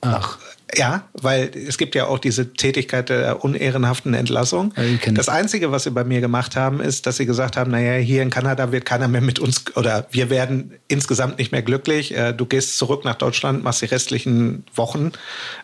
Ach. 0.02 0.38
Ja, 0.76 1.08
weil 1.14 1.52
es 1.56 1.78
gibt 1.78 1.96
ja 1.96 2.08
auch 2.08 2.20
diese 2.20 2.54
Tätigkeit 2.54 3.10
der 3.10 3.44
unehrenhaften 3.44 4.14
Entlassung. 4.14 4.74
Das 5.14 5.30
Einzige, 5.30 5.72
was 5.72 5.84
sie 5.84 5.92
bei 5.92 6.04
mir 6.04 6.22
gemacht 6.22 6.56
haben, 6.56 6.82
ist, 6.82 7.06
dass 7.06 7.18
sie 7.18 7.26
gesagt 7.26 7.56
haben, 7.56 7.72
naja, 7.72 7.94
hier 7.94 8.24
in 8.24 8.30
Kanada 8.30 8.72
wird 8.72 8.84
keiner 8.84 9.08
mehr 9.08 9.22
mit 9.22 9.40
uns 9.40 9.64
oder 9.76 10.08
wir 10.12 10.30
werden 10.30 10.74
insgesamt 10.88 11.38
nicht 11.38 11.52
mehr 11.52 11.62
glücklich. 11.62 12.16
Äh, 12.16 12.34
du 12.34 12.46
gehst 12.46 12.78
zurück 12.78 13.06
nach 13.06 13.16
Deutschland, 13.16 13.64
machst 13.64 13.84
die 13.84 13.86
restlichen 13.86 14.66
Wochen 14.74 15.12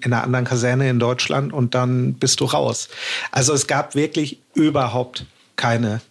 in 0.03 0.13
einer 0.13 0.23
anderen 0.23 0.45
Kaserne 0.45 0.89
in 0.89 0.99
Deutschland 0.99 1.51
und 1.51 1.73
dann 1.75 2.13
bist 2.13 2.39
du 2.39 2.45
raus. 2.45 2.87
Also 3.31 3.53
es 3.53 3.67
gab 3.67 3.95
wirklich 3.95 4.39
überhaupt 4.53 5.25
keine 5.55 6.01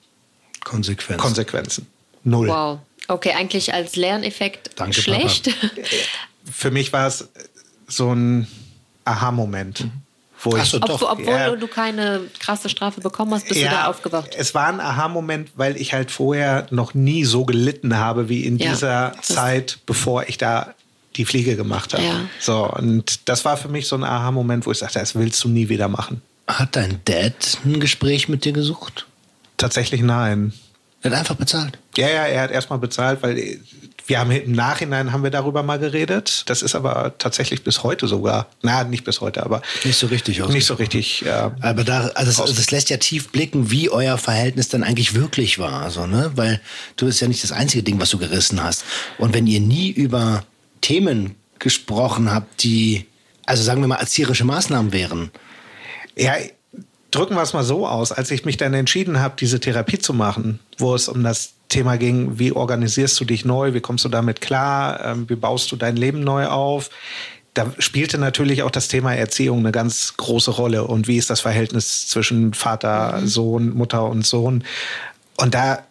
Konsequenzen. 0.64 1.22
Konsequenzen. 1.22 1.86
Null. 2.24 2.48
Wow. 2.48 2.80
Okay, 3.08 3.32
eigentlich 3.32 3.74
als 3.74 3.96
Lerneffekt 3.96 4.70
Danke, 4.76 5.00
schlecht. 5.00 5.50
Für 6.50 6.70
mich 6.70 6.92
war 6.92 7.06
es 7.06 7.28
so 7.86 8.12
ein 8.12 8.46
Aha-Moment. 9.04 9.84
Mhm. 9.84 9.92
Wo 10.42 10.56
Ach 10.56 10.64
so, 10.64 10.78
ich, 10.78 10.84
doch. 10.84 11.02
obwohl 11.02 11.26
ja, 11.26 11.54
du 11.54 11.66
keine 11.66 12.22
krasse 12.38 12.70
Strafe 12.70 13.02
bekommen 13.02 13.34
hast, 13.34 13.46
bist 13.46 13.60
ja, 13.60 13.68
du 13.68 13.74
da 13.76 13.86
aufgewacht. 13.86 14.34
Es 14.38 14.54
war 14.54 14.68
ein 14.68 14.80
Aha-Moment, 14.80 15.50
weil 15.56 15.76
ich 15.76 15.92
halt 15.92 16.10
vorher 16.10 16.66
noch 16.70 16.94
nie 16.94 17.24
so 17.24 17.44
gelitten 17.44 17.98
habe 17.98 18.30
wie 18.30 18.46
in 18.46 18.56
ja, 18.56 18.70
dieser 18.70 19.12
Zeit, 19.20 19.80
bevor 19.84 20.28
ich 20.28 20.38
da 20.38 20.74
die 21.16 21.26
Fliege 21.26 21.56
gemacht 21.56 21.92
habe. 21.92 22.04
Ja. 22.04 22.20
So, 22.38 22.66
und 22.70 23.28
das 23.28 23.44
war 23.44 23.58
für 23.58 23.68
mich 23.68 23.86
so 23.86 23.96
ein 23.96 24.04
Aha-Moment, 24.04 24.64
wo 24.64 24.72
ich 24.72 24.78
sagte, 24.78 24.98
das 24.98 25.14
willst 25.14 25.44
du 25.44 25.48
nie 25.48 25.68
wieder 25.68 25.88
machen. 25.88 26.22
Hat 26.48 26.74
dein 26.74 27.00
Dad 27.04 27.58
ein 27.64 27.78
Gespräch 27.78 28.28
mit 28.28 28.44
dir 28.46 28.52
gesucht? 28.52 29.06
Tatsächlich 29.58 30.00
nein. 30.00 30.54
Er 31.02 31.10
hat 31.10 31.18
einfach 31.18 31.36
bezahlt. 31.36 31.78
Ja, 31.96 32.08
ja, 32.08 32.26
er 32.26 32.42
hat 32.42 32.50
erstmal 32.50 32.78
bezahlt, 32.78 33.22
weil 33.22 33.60
wir 34.06 34.18
haben 34.18 34.30
im 34.32 34.52
Nachhinein 34.52 35.12
haben 35.12 35.22
wir 35.22 35.30
darüber 35.30 35.62
mal 35.62 35.78
geredet. 35.78 36.42
Das 36.46 36.60
ist 36.60 36.74
aber 36.74 37.16
tatsächlich 37.16 37.64
bis 37.64 37.82
heute 37.82 38.06
sogar. 38.06 38.48
Na, 38.60 38.84
nicht 38.84 39.04
bis 39.04 39.20
heute, 39.20 39.42
aber 39.42 39.62
nicht 39.84 39.96
so 39.96 40.08
richtig. 40.08 40.46
Nicht 40.48 40.66
so 40.66 40.74
richtig. 40.74 41.24
Äh, 41.24 41.50
aber 41.60 41.84
da, 41.84 42.08
also 42.14 42.42
das, 42.42 42.54
das, 42.54 42.70
lässt 42.70 42.90
ja 42.90 42.98
tief 42.98 43.30
blicken, 43.30 43.70
wie 43.70 43.88
euer 43.88 44.18
Verhältnis 44.18 44.68
dann 44.68 44.82
eigentlich 44.82 45.14
wirklich 45.14 45.58
war, 45.58 45.82
also 45.82 46.06
ne, 46.06 46.32
weil 46.34 46.60
du 46.96 47.06
ist 47.06 47.20
ja 47.20 47.28
nicht 47.28 47.42
das 47.44 47.52
einzige 47.52 47.82
Ding, 47.82 47.98
was 48.00 48.10
du 48.10 48.18
gerissen 48.18 48.62
hast. 48.62 48.84
Und 49.16 49.32
wenn 49.32 49.46
ihr 49.46 49.60
nie 49.60 49.90
über 49.90 50.44
Themen 50.80 51.36
gesprochen 51.58 52.30
habt, 52.30 52.62
die, 52.62 53.06
also 53.46 53.62
sagen 53.62 53.80
wir 53.80 53.88
mal, 53.88 53.96
erzieherische 53.96 54.44
Maßnahmen 54.44 54.92
wären. 54.92 55.30
Ja, 56.16 56.34
drücken 57.10 57.34
wir 57.34 57.42
es 57.42 57.52
mal 57.52 57.64
so 57.64 57.86
aus, 57.86 58.12
als 58.12 58.30
ich 58.30 58.44
mich 58.44 58.56
dann 58.56 58.74
entschieden 58.74 59.20
habe, 59.20 59.34
diese 59.38 59.60
Therapie 59.60 59.98
zu 59.98 60.12
machen, 60.14 60.60
wo 60.78 60.94
es 60.94 61.08
um 61.08 61.22
das 61.22 61.54
Thema 61.68 61.96
ging, 61.96 62.38
wie 62.38 62.52
organisierst 62.52 63.18
du 63.20 63.24
dich 63.24 63.44
neu, 63.44 63.74
wie 63.74 63.80
kommst 63.80 64.04
du 64.04 64.08
damit 64.08 64.40
klar, 64.40 65.04
ähm, 65.04 65.28
wie 65.28 65.36
baust 65.36 65.70
du 65.72 65.76
dein 65.76 65.96
Leben 65.96 66.20
neu 66.20 66.46
auf. 66.46 66.90
Da 67.54 67.72
spielte 67.78 68.18
natürlich 68.18 68.62
auch 68.62 68.70
das 68.70 68.88
Thema 68.88 69.14
Erziehung 69.14 69.60
eine 69.60 69.72
ganz 69.72 70.16
große 70.16 70.52
Rolle 70.52 70.84
und 70.84 71.08
wie 71.08 71.16
ist 71.16 71.30
das 71.30 71.40
Verhältnis 71.40 72.08
zwischen 72.08 72.54
Vater, 72.54 73.18
mhm. 73.20 73.26
Sohn, 73.26 73.70
Mutter 73.70 74.04
und 74.04 74.26
Sohn. 74.26 74.64
Und 75.36 75.54
da 75.54 75.82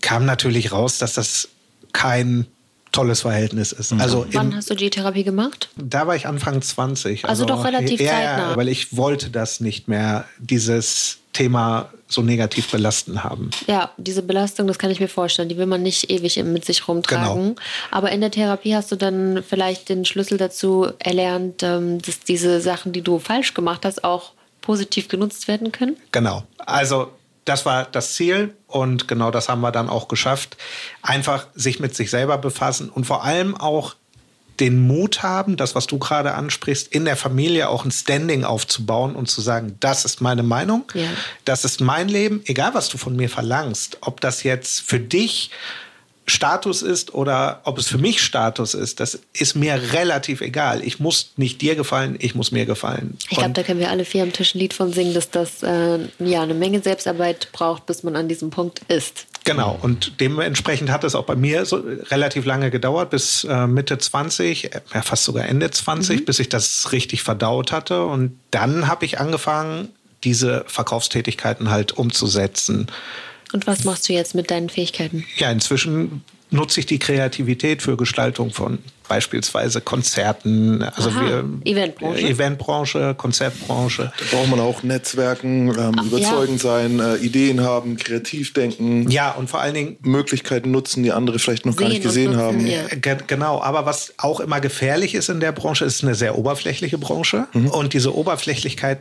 kam 0.00 0.24
natürlich 0.24 0.72
raus, 0.72 0.98
dass 0.98 1.14
das 1.14 1.48
kein 1.92 2.46
tolles 2.92 3.22
Verhältnis 3.22 3.72
ist. 3.72 3.92
Mhm. 3.92 4.00
Also 4.00 4.26
Wann 4.32 4.54
hast 4.54 4.70
du 4.70 4.74
die 4.74 4.90
Therapie 4.90 5.24
gemacht? 5.24 5.68
Da 5.76 6.06
war 6.06 6.16
ich 6.16 6.26
Anfang 6.26 6.60
20. 6.60 7.24
Also, 7.24 7.44
also 7.44 7.44
doch 7.44 7.64
relativ 7.64 8.00
ja, 8.00 8.10
zeitnah. 8.10 8.50
Ja, 8.50 8.56
weil 8.56 8.68
ich 8.68 8.96
wollte 8.96 9.30
das 9.30 9.60
nicht 9.60 9.88
mehr, 9.88 10.24
dieses 10.38 11.18
Thema 11.32 11.90
so 12.08 12.22
negativ 12.22 12.70
belasten 12.70 13.22
haben. 13.22 13.50
Ja, 13.68 13.90
diese 13.96 14.22
Belastung, 14.22 14.66
das 14.66 14.78
kann 14.78 14.90
ich 14.90 14.98
mir 14.98 15.08
vorstellen, 15.08 15.48
die 15.48 15.56
will 15.56 15.66
man 15.66 15.82
nicht 15.82 16.10
ewig 16.10 16.42
mit 16.42 16.64
sich 16.64 16.88
rumtragen. 16.88 17.54
Genau. 17.54 17.54
Aber 17.92 18.10
in 18.10 18.20
der 18.20 18.32
Therapie 18.32 18.74
hast 18.74 18.90
du 18.90 18.96
dann 18.96 19.44
vielleicht 19.48 19.88
den 19.88 20.04
Schlüssel 20.04 20.36
dazu 20.36 20.88
erlernt, 20.98 21.62
ähm, 21.62 22.02
dass 22.02 22.20
diese 22.20 22.60
Sachen, 22.60 22.92
die 22.92 23.02
du 23.02 23.20
falsch 23.20 23.54
gemacht 23.54 23.84
hast, 23.84 24.02
auch 24.02 24.32
positiv 24.60 25.08
genutzt 25.08 25.46
werden 25.46 25.70
können? 25.70 25.96
Genau. 26.10 26.42
Also 26.58 27.12
das 27.44 27.66
war 27.66 27.84
das 27.84 28.14
Ziel 28.14 28.54
und 28.66 29.08
genau 29.08 29.30
das 29.30 29.48
haben 29.48 29.60
wir 29.60 29.72
dann 29.72 29.88
auch 29.88 30.08
geschafft. 30.08 30.56
Einfach 31.02 31.46
sich 31.54 31.80
mit 31.80 31.94
sich 31.94 32.10
selber 32.10 32.38
befassen 32.38 32.88
und 32.88 33.06
vor 33.06 33.24
allem 33.24 33.56
auch 33.56 33.94
den 34.60 34.86
Mut 34.86 35.22
haben, 35.22 35.56
das, 35.56 35.74
was 35.74 35.86
du 35.86 35.98
gerade 35.98 36.34
ansprichst, 36.34 36.88
in 36.88 37.06
der 37.06 37.16
Familie 37.16 37.70
auch 37.70 37.84
ein 37.84 37.90
Standing 37.90 38.44
aufzubauen 38.44 39.16
und 39.16 39.30
zu 39.30 39.40
sagen, 39.40 39.76
das 39.80 40.04
ist 40.04 40.20
meine 40.20 40.42
Meinung, 40.42 40.84
ja. 40.92 41.08
das 41.46 41.64
ist 41.64 41.80
mein 41.80 42.08
Leben, 42.08 42.42
egal 42.44 42.74
was 42.74 42.90
du 42.90 42.98
von 42.98 43.16
mir 43.16 43.30
verlangst, 43.30 43.98
ob 44.02 44.20
das 44.20 44.42
jetzt 44.42 44.82
für 44.82 45.00
dich 45.00 45.50
Status 46.30 46.82
ist 46.82 47.14
oder 47.14 47.60
ob 47.64 47.78
es 47.78 47.88
für 47.88 47.98
mich 47.98 48.22
Status 48.22 48.74
ist, 48.74 49.00
das 49.00 49.18
ist 49.32 49.56
mir 49.56 49.92
relativ 49.92 50.40
egal. 50.40 50.82
Ich 50.82 51.00
muss 51.00 51.32
nicht 51.36 51.60
dir 51.60 51.74
gefallen, 51.74 52.16
ich 52.18 52.34
muss 52.34 52.52
mir 52.52 52.66
gefallen. 52.66 53.18
Ich 53.28 53.36
glaube, 53.36 53.52
da 53.52 53.62
können 53.62 53.80
wir 53.80 53.90
alle 53.90 54.04
vier 54.04 54.22
am 54.22 54.32
Tisch 54.32 54.54
ein 54.54 54.58
Lied 54.58 54.74
von 54.74 54.92
singen, 54.92 55.14
dass 55.14 55.30
das 55.30 55.62
äh, 55.62 55.98
ja 56.18 56.42
eine 56.42 56.54
Menge 56.54 56.80
Selbstarbeit 56.80 57.48
braucht, 57.52 57.86
bis 57.86 58.02
man 58.02 58.16
an 58.16 58.28
diesem 58.28 58.50
Punkt 58.50 58.80
ist. 58.88 59.26
Genau, 59.44 59.78
und 59.80 60.20
dementsprechend 60.20 60.90
hat 60.90 61.02
es 61.02 61.14
auch 61.14 61.24
bei 61.24 61.34
mir 61.34 61.64
so 61.64 61.82
relativ 62.10 62.44
lange 62.44 62.70
gedauert, 62.70 63.10
bis 63.10 63.44
äh, 63.44 63.66
Mitte 63.66 63.98
20, 63.98 64.74
äh, 64.74 64.80
ja, 64.94 65.02
fast 65.02 65.24
sogar 65.24 65.46
Ende 65.46 65.70
20, 65.70 66.20
mhm. 66.20 66.24
bis 66.24 66.38
ich 66.38 66.48
das 66.48 66.92
richtig 66.92 67.22
verdaut 67.22 67.72
hatte. 67.72 68.04
Und 68.04 68.38
dann 68.50 68.86
habe 68.86 69.04
ich 69.04 69.18
angefangen, 69.18 69.88
diese 70.24 70.64
Verkaufstätigkeiten 70.66 71.70
halt 71.70 71.92
umzusetzen. 71.92 72.88
Und 73.52 73.66
was 73.66 73.84
machst 73.84 74.08
du 74.08 74.12
jetzt 74.12 74.34
mit 74.34 74.50
deinen 74.50 74.68
Fähigkeiten? 74.68 75.24
Ja, 75.36 75.50
inzwischen 75.50 76.22
nutze 76.50 76.80
ich 76.80 76.86
die 76.86 76.98
Kreativität 76.98 77.82
für 77.82 77.96
Gestaltung 77.96 78.50
von 78.50 78.78
beispielsweise 79.10 79.80
Konzerten, 79.80 80.82
also 80.82 81.10
Aha, 81.10 81.20
wir, 81.20 81.44
Eventbranche. 81.64 82.28
Eventbranche, 82.28 83.14
Konzertbranche. 83.16 84.12
Da 84.16 84.36
braucht 84.36 84.48
man 84.48 84.60
auch 84.60 84.84
Netzwerken, 84.84 85.68
ähm, 85.76 85.96
Ach, 85.98 86.04
überzeugend 86.04 86.62
ja. 86.62 86.70
sein, 86.70 87.00
äh, 87.00 87.16
Ideen 87.16 87.60
haben, 87.60 87.96
kreativ 87.96 88.52
denken. 88.52 89.10
Ja, 89.10 89.32
und 89.32 89.50
vor 89.50 89.60
allen 89.60 89.74
Dingen 89.74 89.96
Möglichkeiten 90.02 90.70
nutzen, 90.70 91.02
die 91.02 91.10
andere 91.10 91.40
vielleicht 91.40 91.66
noch 91.66 91.74
gar 91.74 91.88
nicht 91.88 92.04
gesehen 92.04 92.34
nutzen, 92.34 92.40
haben. 92.40 92.66
Ja. 92.68 93.14
Genau, 93.26 93.60
aber 93.60 93.84
was 93.84 94.14
auch 94.18 94.38
immer 94.38 94.60
gefährlich 94.60 95.16
ist 95.16 95.28
in 95.28 95.40
der 95.40 95.50
Branche, 95.50 95.84
ist 95.84 96.04
eine 96.04 96.14
sehr 96.14 96.38
oberflächliche 96.38 96.96
Branche. 96.96 97.48
Mhm. 97.52 97.66
Und 97.66 97.94
diese 97.94 98.14
Oberflächlichkeit, 98.14 99.00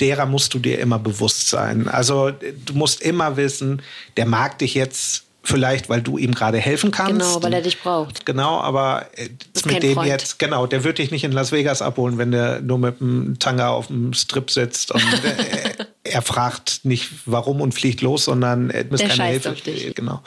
derer 0.00 0.26
musst 0.26 0.52
du 0.54 0.58
dir 0.58 0.80
immer 0.80 0.98
bewusst 0.98 1.48
sein. 1.48 1.86
Also 1.86 2.32
du 2.32 2.74
musst 2.74 3.02
immer 3.02 3.36
wissen, 3.36 3.82
der 4.16 4.26
mag 4.26 4.58
dich 4.58 4.74
jetzt 4.74 5.24
vielleicht, 5.44 5.88
weil 5.88 6.02
du 6.02 6.18
ihm 6.18 6.34
gerade 6.34 6.58
helfen 6.58 6.90
kannst. 6.90 7.12
Genau, 7.12 7.42
weil 7.42 7.52
er 7.52 7.62
dich 7.62 7.80
braucht. 7.80 8.26
Genau, 8.26 8.60
aber 8.60 9.06
äh, 9.14 9.28
mit 9.66 9.82
dem 9.82 9.94
Freund. 9.94 10.08
jetzt, 10.08 10.38
genau, 10.38 10.66
der 10.66 10.82
wird 10.84 10.98
dich 10.98 11.10
nicht 11.10 11.22
in 11.22 11.32
Las 11.32 11.52
Vegas 11.52 11.82
abholen, 11.82 12.18
wenn 12.18 12.32
der 12.32 12.60
nur 12.60 12.78
mit 12.78 13.00
dem 13.00 13.38
Tanga 13.38 13.68
auf 13.68 13.88
dem 13.88 14.14
Strip 14.14 14.50
sitzt 14.50 14.90
und 14.90 15.02
äh, 15.02 15.84
er 16.04 16.22
fragt 16.22 16.80
nicht 16.84 17.10
warum 17.26 17.60
und 17.60 17.72
fliegt 17.72 18.00
los, 18.00 18.24
sondern 18.24 18.70
er 18.70 18.84
muss 18.86 19.00
keine 19.00 19.24
Hilfe. 19.24 19.52
Auf 19.52 19.60
dich. 19.60 19.94
Genau. 19.94 20.22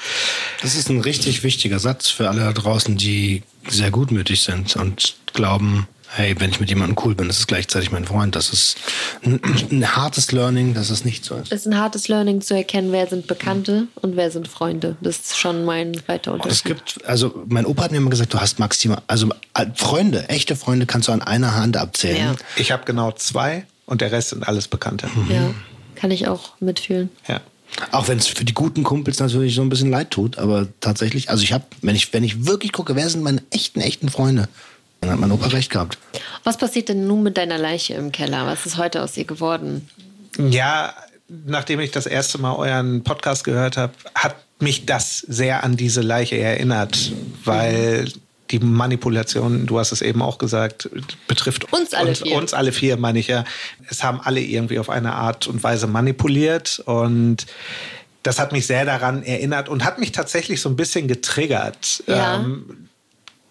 Das 0.61 0.75
ist 0.75 0.89
ein 0.89 1.01
richtig 1.01 1.43
wichtiger 1.43 1.79
Satz 1.79 2.09
für 2.09 2.29
alle 2.29 2.41
da 2.41 2.53
draußen, 2.53 2.95
die 2.95 3.43
sehr 3.67 3.91
gutmütig 3.91 4.41
sind 4.41 4.75
und 4.75 5.15
glauben, 5.33 5.87
hey, 6.09 6.35
wenn 6.39 6.49
ich 6.49 6.59
mit 6.59 6.69
jemandem 6.69 6.97
cool 7.03 7.15
bin, 7.15 7.27
das 7.27 7.39
ist 7.39 7.47
gleichzeitig 7.47 7.91
mein 7.91 8.05
Freund. 8.05 8.35
Das 8.35 8.51
ist 8.51 8.77
ein, 9.23 9.39
ein 9.71 9.95
hartes 9.95 10.31
Learning, 10.31 10.73
dass 10.73 10.89
es 10.89 11.05
nicht 11.05 11.25
so 11.25 11.35
ist. 11.35 11.51
Es 11.51 11.61
ist 11.61 11.67
ein 11.67 11.77
hartes 11.77 12.07
Learning 12.07 12.41
zu 12.41 12.55
erkennen, 12.55 12.91
wer 12.91 13.07
sind 13.07 13.27
Bekannte 13.27 13.87
und 13.95 14.15
wer 14.15 14.31
sind 14.31 14.47
Freunde. 14.47 14.95
Das 15.01 15.17
ist 15.17 15.37
schon 15.37 15.65
mein 15.65 16.01
weiter 16.07 16.33
Unterschied. 16.33 16.51
Es 16.51 16.63
gibt, 16.63 17.05
also 17.05 17.43
mein 17.47 17.65
Opa 17.65 17.83
hat 17.83 17.91
mir 17.91 17.97
immer 17.97 18.09
gesagt, 18.09 18.33
du 18.33 18.39
hast 18.39 18.59
maximal, 18.59 19.01
also 19.07 19.29
äh, 19.53 19.65
Freunde, 19.75 20.29
echte 20.29 20.55
Freunde 20.55 20.85
kannst 20.85 21.07
du 21.07 21.11
an 21.11 21.21
einer 21.21 21.55
Hand 21.55 21.77
abzählen. 21.77 22.17
Ja. 22.17 22.35
Ich 22.55 22.71
habe 22.71 22.83
genau 22.85 23.11
zwei 23.11 23.65
und 23.85 24.01
der 24.01 24.11
Rest 24.11 24.29
sind 24.29 24.47
alles 24.47 24.67
Bekannte. 24.67 25.07
Mhm. 25.07 25.31
Ja, 25.31 25.53
kann 25.95 26.11
ich 26.11 26.27
auch 26.27 26.53
mitfühlen. 26.59 27.09
Ja. 27.27 27.41
Auch 27.91 28.07
wenn 28.07 28.17
es 28.17 28.27
für 28.27 28.45
die 28.45 28.53
guten 28.53 28.83
Kumpels 28.83 29.19
natürlich 29.19 29.53
so 29.53 29.61
ein 29.61 29.69
bisschen 29.69 29.91
leid 29.91 30.11
tut, 30.11 30.37
aber 30.37 30.67
tatsächlich, 30.79 31.29
also 31.29 31.43
ich 31.43 31.53
habe, 31.53 31.65
wenn 31.81 31.95
ich, 31.95 32.13
wenn 32.13 32.23
ich 32.23 32.45
wirklich 32.45 32.71
gucke, 32.71 32.95
wer 32.95 33.09
sind 33.09 33.23
meine 33.23 33.43
echten, 33.51 33.81
echten 33.81 34.09
Freunde, 34.09 34.47
dann 35.01 35.11
hat 35.11 35.19
mein 35.19 35.31
Opa 35.31 35.47
recht 35.47 35.71
gehabt. 35.71 35.97
Was 36.43 36.57
passiert 36.57 36.89
denn 36.89 37.07
nun 37.07 37.23
mit 37.23 37.37
deiner 37.37 37.57
Leiche 37.57 37.93
im 37.93 38.11
Keller? 38.11 38.45
Was 38.45 38.65
ist 38.65 38.77
heute 38.77 39.03
aus 39.03 39.15
ihr 39.17 39.25
geworden? 39.25 39.89
Ja, 40.37 40.93
nachdem 41.27 41.79
ich 41.79 41.91
das 41.91 42.05
erste 42.05 42.37
Mal 42.37 42.55
euren 42.55 43.03
Podcast 43.03 43.43
gehört 43.43 43.77
habe, 43.77 43.93
hat 44.15 44.35
mich 44.59 44.85
das 44.85 45.19
sehr 45.19 45.63
an 45.63 45.77
diese 45.77 46.01
Leiche 46.01 46.37
erinnert, 46.37 47.11
weil 47.43 48.11
die 48.49 48.59
Manipulation, 48.59 49.65
du 49.65 49.77
hast 49.77 49.91
es 49.91 50.01
eben 50.01 50.21
auch 50.21 50.37
gesagt, 50.37 50.89
betrifft 51.27 51.71
uns 51.73 51.93
alle 51.93 52.09
uns, 52.09 52.21
vier. 52.21 52.35
Uns 52.35 52.53
alle 52.53 52.71
vier, 52.71 52.97
meine 52.97 53.19
ich 53.19 53.27
ja. 53.27 53.43
Es 53.89 54.03
haben 54.03 54.21
alle 54.21 54.39
irgendwie 54.39 54.79
auf 54.79 54.89
eine 54.89 55.13
Art 55.13 55.47
und 55.47 55.63
Weise 55.63 55.87
manipuliert 55.87 56.81
und 56.85 57.45
das 58.23 58.39
hat 58.39 58.51
mich 58.51 58.65
sehr 58.67 58.85
daran 58.85 59.23
erinnert 59.23 59.69
und 59.69 59.83
hat 59.83 59.99
mich 59.99 60.11
tatsächlich 60.11 60.61
so 60.61 60.69
ein 60.69 60.75
bisschen 60.75 61.07
getriggert. 61.07 62.03
Ja. 62.07 62.35
Ähm, 62.35 62.86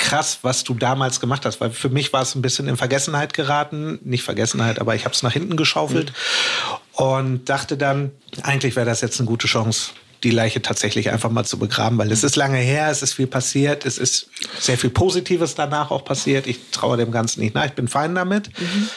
krass, 0.07 0.39
was 0.43 0.63
du 0.63 0.75
damals 0.75 1.19
gemacht 1.19 1.45
hast, 1.45 1.61
weil 1.61 1.71
für 1.71 1.89
mich 1.89 2.13
war 2.13 2.23
es 2.23 2.35
ein 2.37 2.43
bisschen 2.43 2.69
in 2.69 2.77
Vergessenheit 2.77 3.35
geraten. 3.35 3.99
Nicht 4.05 4.23
Vergessenheit, 4.23 4.81
aber 4.81 4.95
ich 4.95 5.05
habe 5.05 5.15
es 5.15 5.23
nach 5.25 5.33
hinten 5.33 5.57
geschaufelt 5.57 6.13
mhm. 6.13 7.05
und 7.05 7.49
dachte 7.49 7.77
dann, 7.77 8.13
eigentlich 8.43 8.77
wäre 8.77 8.87
das 8.87 9.01
jetzt 9.01 9.19
eine 9.19 9.27
gute 9.27 9.49
Chance, 9.49 9.91
die 10.23 10.31
Leiche 10.31 10.63
tatsächlich 10.63 11.11
einfach 11.11 11.31
mal 11.31 11.45
zu 11.45 11.59
begraben, 11.59 11.99
weil 11.99 12.13
es 12.13 12.23
ist 12.23 12.37
lange 12.37 12.59
her, 12.59 12.89
es 12.89 13.03
ist 13.03 13.15
viel 13.15 13.27
passiert, 13.27 13.85
es 13.85 13.99
ist 13.99 14.31
sehr 14.61 14.79
viel 14.79 14.91
Positives 14.91 15.57
danach 15.57 15.91
auch 15.91 16.05
passiert. 16.05 16.47
Ich 16.47 16.71
traue 16.71 16.97
dem 16.97 17.11
Ganzen 17.11 17.41
nicht 17.41 17.57
nach, 17.57 17.67
ich 17.67 17.73
bin 17.73 17.89
fein 17.89 18.15
damit. 18.15 18.49
Mhm. 18.61 18.89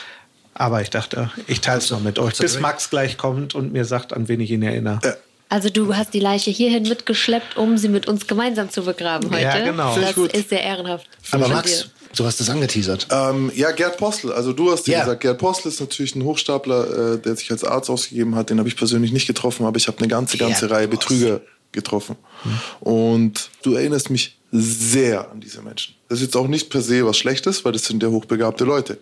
Aber 0.54 0.82
ich 0.82 0.92
dachte, 0.92 1.32
ich 1.48 1.62
teile 1.62 1.80
es 1.80 1.90
noch 1.90 2.02
mit 2.02 2.20
euch, 2.20 2.38
bis 2.38 2.60
Max 2.60 2.90
gleich 2.90 3.18
kommt 3.18 3.56
und 3.56 3.72
mir 3.72 3.86
sagt, 3.86 4.14
an 4.14 4.28
wen 4.28 4.42
ich 4.42 4.52
ihn 4.52 4.62
erinnere. 4.62 5.00
Ja. 5.04 5.14
Also 5.50 5.70
du 5.70 5.96
hast 5.96 6.14
die 6.14 6.20
Leiche 6.20 6.52
hierhin 6.52 6.84
mitgeschleppt, 6.84 7.58
um 7.58 7.78
sie 7.78 7.90
mit 7.90 8.08
uns 8.08 8.28
gemeinsam 8.28 8.70
zu 8.70 8.84
begraben 8.84 9.30
heute. 9.32 9.42
Ja, 9.42 9.66
genau. 9.66 9.96
Das 9.96 10.16
ist 10.16 10.50
sehr 10.50 10.62
ehrenhaft. 10.62 11.08
Aber 11.32 11.48
Max, 11.48 11.90
Du 12.16 12.26
hast 12.26 12.40
das 12.40 12.50
angeteasert. 12.50 13.08
Ähm, 13.12 13.52
ja, 13.56 13.72
Gerd 13.72 13.98
Postel. 13.98 14.32
Also 14.32 14.52
du 14.52 14.72
hast 14.72 14.88
ja 14.88 15.02
gesagt, 15.02 15.22
Gerd 15.22 15.38
Postel 15.38 15.72
ist 15.72 15.80
natürlich 15.80 16.16
ein 16.16 16.24
Hochstapler, 16.24 17.14
äh, 17.14 17.20
der 17.20 17.36
sich 17.36 17.52
als 17.52 17.64
Arzt 17.64 17.90
ausgegeben 17.90 18.36
hat. 18.36 18.50
Den 18.50 18.58
habe 18.58 18.68
ich 18.68 18.76
persönlich 18.76 19.12
nicht 19.12 19.28
getroffen, 19.28 19.66
aber 19.66 19.78
ich 19.78 19.88
habe 19.88 20.00
eine 20.00 20.08
ganze, 20.08 20.38
ganze 20.38 20.68
Gerd 20.68 20.72
Reihe 20.72 20.88
Betrüger 20.88 21.42
getroffen. 21.72 22.16
Hm. 22.44 22.60
Und 22.80 23.50
du 23.62 23.76
erinnerst 23.76 24.10
mich 24.10 24.38
sehr 24.52 25.30
an 25.30 25.40
diese 25.40 25.62
Menschen. 25.62 25.94
Das 26.08 26.18
ist 26.20 26.26
jetzt 26.26 26.36
auch 26.36 26.48
nicht 26.48 26.72
per 26.72 26.82
se 26.82 27.06
was 27.06 27.18
Schlechtes, 27.18 27.64
weil 27.64 27.74
das 27.74 27.86
sind 27.86 28.02
ja 28.02 28.10
hochbegabte 28.10 28.64
Leute. 28.64 28.98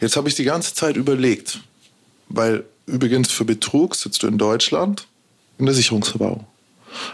Jetzt 0.00 0.16
habe 0.16 0.28
ich 0.28 0.36
die 0.36 0.44
ganze 0.44 0.74
Zeit 0.74 0.96
überlegt, 0.96 1.58
weil 2.28 2.64
übrigens 2.86 3.32
für 3.32 3.44
Betrug 3.44 3.96
sitzt 3.96 4.22
du 4.22 4.28
in 4.28 4.38
Deutschland 4.38 5.08
in 5.60 5.66
der 5.66 5.74
Sicherungsverwahrung. 5.74 6.46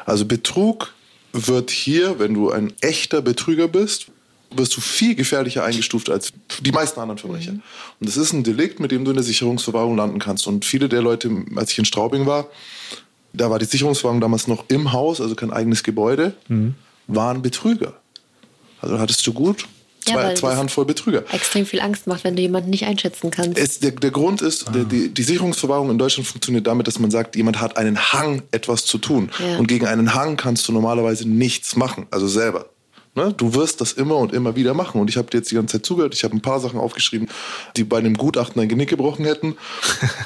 Also 0.04 0.24
Betrug 0.24 0.94
wird 1.32 1.70
hier, 1.70 2.18
wenn 2.18 2.34
du 2.34 2.50
ein 2.50 2.72
echter 2.80 3.22
Betrüger 3.22 3.68
bist, 3.68 4.06
wirst 4.50 4.76
du 4.76 4.80
viel 4.80 5.14
gefährlicher 5.14 5.64
eingestuft 5.64 6.08
als 6.08 6.32
die 6.60 6.72
meisten 6.72 7.00
anderen 7.00 7.18
Verbrecher. 7.18 7.52
Mhm. 7.52 7.62
Und 8.00 8.08
das 8.08 8.16
ist 8.16 8.32
ein 8.32 8.44
Delikt, 8.44 8.80
mit 8.80 8.90
dem 8.90 9.04
du 9.04 9.10
in 9.10 9.16
der 9.16 9.24
Sicherungsverwahrung 9.24 9.96
landen 9.96 10.18
kannst. 10.18 10.46
Und 10.46 10.64
viele 10.64 10.88
der 10.88 11.02
Leute, 11.02 11.30
als 11.56 11.72
ich 11.72 11.78
in 11.78 11.84
Straubing 11.84 12.26
war, 12.26 12.46
da 13.32 13.50
war 13.50 13.58
die 13.58 13.66
Sicherungsverwahrung 13.66 14.20
damals 14.20 14.46
noch 14.46 14.64
im 14.68 14.92
Haus, 14.92 15.20
also 15.20 15.34
kein 15.34 15.52
eigenes 15.52 15.82
Gebäude, 15.82 16.34
mhm. 16.48 16.74
waren 17.06 17.42
Betrüger. 17.42 17.94
Also 18.80 18.98
hattest 18.98 19.26
du 19.26 19.32
gut 19.32 19.66
zwei, 20.06 20.22
ja, 20.22 20.34
zwei 20.34 20.56
Handvoll 20.56 20.84
Betrüger. 20.84 21.24
Extrem 21.32 21.66
viel 21.66 21.80
Angst 21.80 22.06
macht, 22.06 22.24
wenn 22.24 22.36
du 22.36 22.42
jemanden 22.42 22.70
nicht 22.70 22.86
einschätzen 22.86 23.30
kannst. 23.30 23.58
Es, 23.58 23.80
der, 23.80 23.92
der 23.92 24.10
Grund 24.10 24.42
ist, 24.42 24.68
ah. 24.68 24.72
der, 24.72 24.84
die, 24.84 25.08
die, 25.12 25.22
Sicherungsverwahrung 25.22 25.90
in 25.90 25.98
Deutschland 25.98 26.26
funktioniert 26.26 26.66
damit, 26.66 26.86
dass 26.86 26.98
man 26.98 27.10
sagt, 27.10 27.36
jemand 27.36 27.60
hat 27.60 27.76
einen 27.76 28.12
Hang, 28.12 28.42
etwas 28.52 28.84
zu 28.84 28.98
tun. 28.98 29.30
Ja. 29.38 29.58
Und 29.58 29.66
gegen 29.66 29.86
einen 29.86 30.14
Hang 30.14 30.36
kannst 30.36 30.68
du 30.68 30.72
normalerweise 30.72 31.28
nichts 31.28 31.76
machen, 31.76 32.06
also 32.10 32.26
selber. 32.28 32.66
Ne? 33.16 33.32
Du 33.34 33.54
wirst 33.54 33.80
das 33.80 33.92
immer 33.92 34.16
und 34.16 34.32
immer 34.32 34.56
wieder 34.56 34.74
machen. 34.74 35.00
Und 35.00 35.08
ich 35.08 35.16
habe 35.16 35.28
dir 35.30 35.38
jetzt 35.38 35.50
die 35.50 35.54
ganze 35.54 35.78
Zeit 35.78 35.86
zugehört. 35.86 36.14
Ich 36.14 36.22
habe 36.22 36.36
ein 36.36 36.42
paar 36.42 36.60
Sachen 36.60 36.78
aufgeschrieben, 36.78 37.28
die 37.76 37.82
bei 37.82 37.96
einem 37.96 38.14
Gutachten 38.14 38.60
ein 38.60 38.68
Genick 38.68 38.90
gebrochen 38.90 39.24
hätten. 39.24 39.56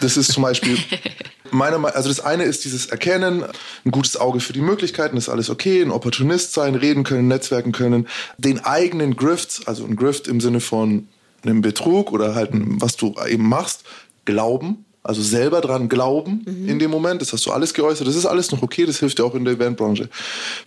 Das 0.00 0.16
ist 0.16 0.32
zum 0.32 0.42
Beispiel 0.42 0.76
meiner 1.52 1.94
also 1.94 2.08
das 2.08 2.20
eine 2.20 2.44
ist 2.44 2.64
dieses 2.64 2.86
Erkennen, 2.86 3.44
ein 3.84 3.90
gutes 3.90 4.16
Auge 4.16 4.40
für 4.40 4.52
die 4.52 4.60
Möglichkeiten, 4.60 5.16
ist 5.16 5.28
alles 5.28 5.50
okay, 5.50 5.82
ein 5.82 5.90
Opportunist 5.90 6.52
sein, 6.52 6.74
reden 6.74 7.04
können, 7.04 7.28
netzwerken 7.28 7.72
können, 7.72 8.08
den 8.38 8.60
eigenen 8.64 9.16
Grifts, 9.16 9.66
also 9.66 9.84
ein 9.84 9.96
Grift 9.96 10.28
im 10.28 10.40
Sinne 10.40 10.60
von 10.60 11.08
einem 11.42 11.60
Betrug 11.60 12.12
oder 12.12 12.34
halt 12.34 12.50
was 12.52 12.96
du 12.96 13.14
eben 13.28 13.48
machst, 13.48 13.84
glauben, 14.24 14.84
also 15.02 15.22
selber 15.22 15.60
dran 15.60 15.88
glauben 15.88 16.44
mhm. 16.46 16.68
in 16.68 16.78
dem 16.78 16.90
Moment, 16.90 17.22
das 17.22 17.32
hast 17.32 17.46
du 17.46 17.52
alles 17.52 17.72
geäußert, 17.72 18.06
das 18.06 18.16
ist 18.16 18.26
alles 18.26 18.50
noch 18.52 18.62
okay, 18.62 18.84
das 18.84 18.98
hilft 18.98 19.18
dir 19.18 19.24
auch 19.24 19.34
in 19.34 19.44
der 19.44 19.54
Eventbranche. 19.54 20.08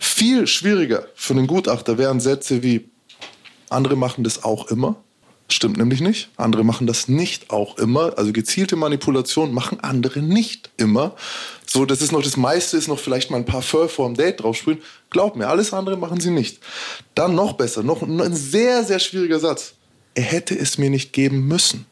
Viel 0.00 0.46
schwieriger 0.46 1.06
für 1.14 1.34
einen 1.34 1.46
Gutachter 1.46 1.98
wären 1.98 2.20
Sätze 2.20 2.62
wie, 2.62 2.88
andere 3.70 3.96
machen 3.96 4.24
das 4.24 4.44
auch 4.44 4.70
immer. 4.70 4.96
Stimmt 5.48 5.76
nämlich 5.76 6.00
nicht. 6.00 6.30
Andere 6.36 6.64
machen 6.64 6.86
das 6.86 7.06
nicht 7.06 7.50
auch 7.50 7.76
immer. 7.78 8.16
Also 8.16 8.32
gezielte 8.32 8.76
Manipulation 8.76 9.52
machen 9.52 9.80
andere 9.80 10.20
nicht 10.20 10.70
immer. 10.78 11.14
So, 11.66 11.84
das 11.84 12.00
ist 12.00 12.12
noch 12.12 12.22
das 12.22 12.36
meiste, 12.36 12.76
ist 12.76 12.88
noch 12.88 12.98
vielleicht 12.98 13.30
mal 13.30 13.36
ein 13.36 13.44
paar 13.44 13.60
Fur 13.60 13.88
vorm 13.88 14.14
Date 14.14 14.42
draufsprühen. 14.42 14.80
Glaub 15.10 15.36
mir, 15.36 15.48
alles 15.48 15.74
andere 15.74 15.98
machen 15.98 16.18
sie 16.20 16.30
nicht. 16.30 16.60
Dann 17.14 17.34
noch 17.34 17.54
besser, 17.54 17.82
noch 17.82 18.02
ein 18.02 18.34
sehr, 18.34 18.84
sehr 18.84 18.98
schwieriger 18.98 19.38
Satz. 19.38 19.74
Er 20.14 20.22
hätte 20.22 20.58
es 20.58 20.78
mir 20.78 20.88
nicht 20.88 21.12
geben 21.12 21.46
müssen. 21.46 21.86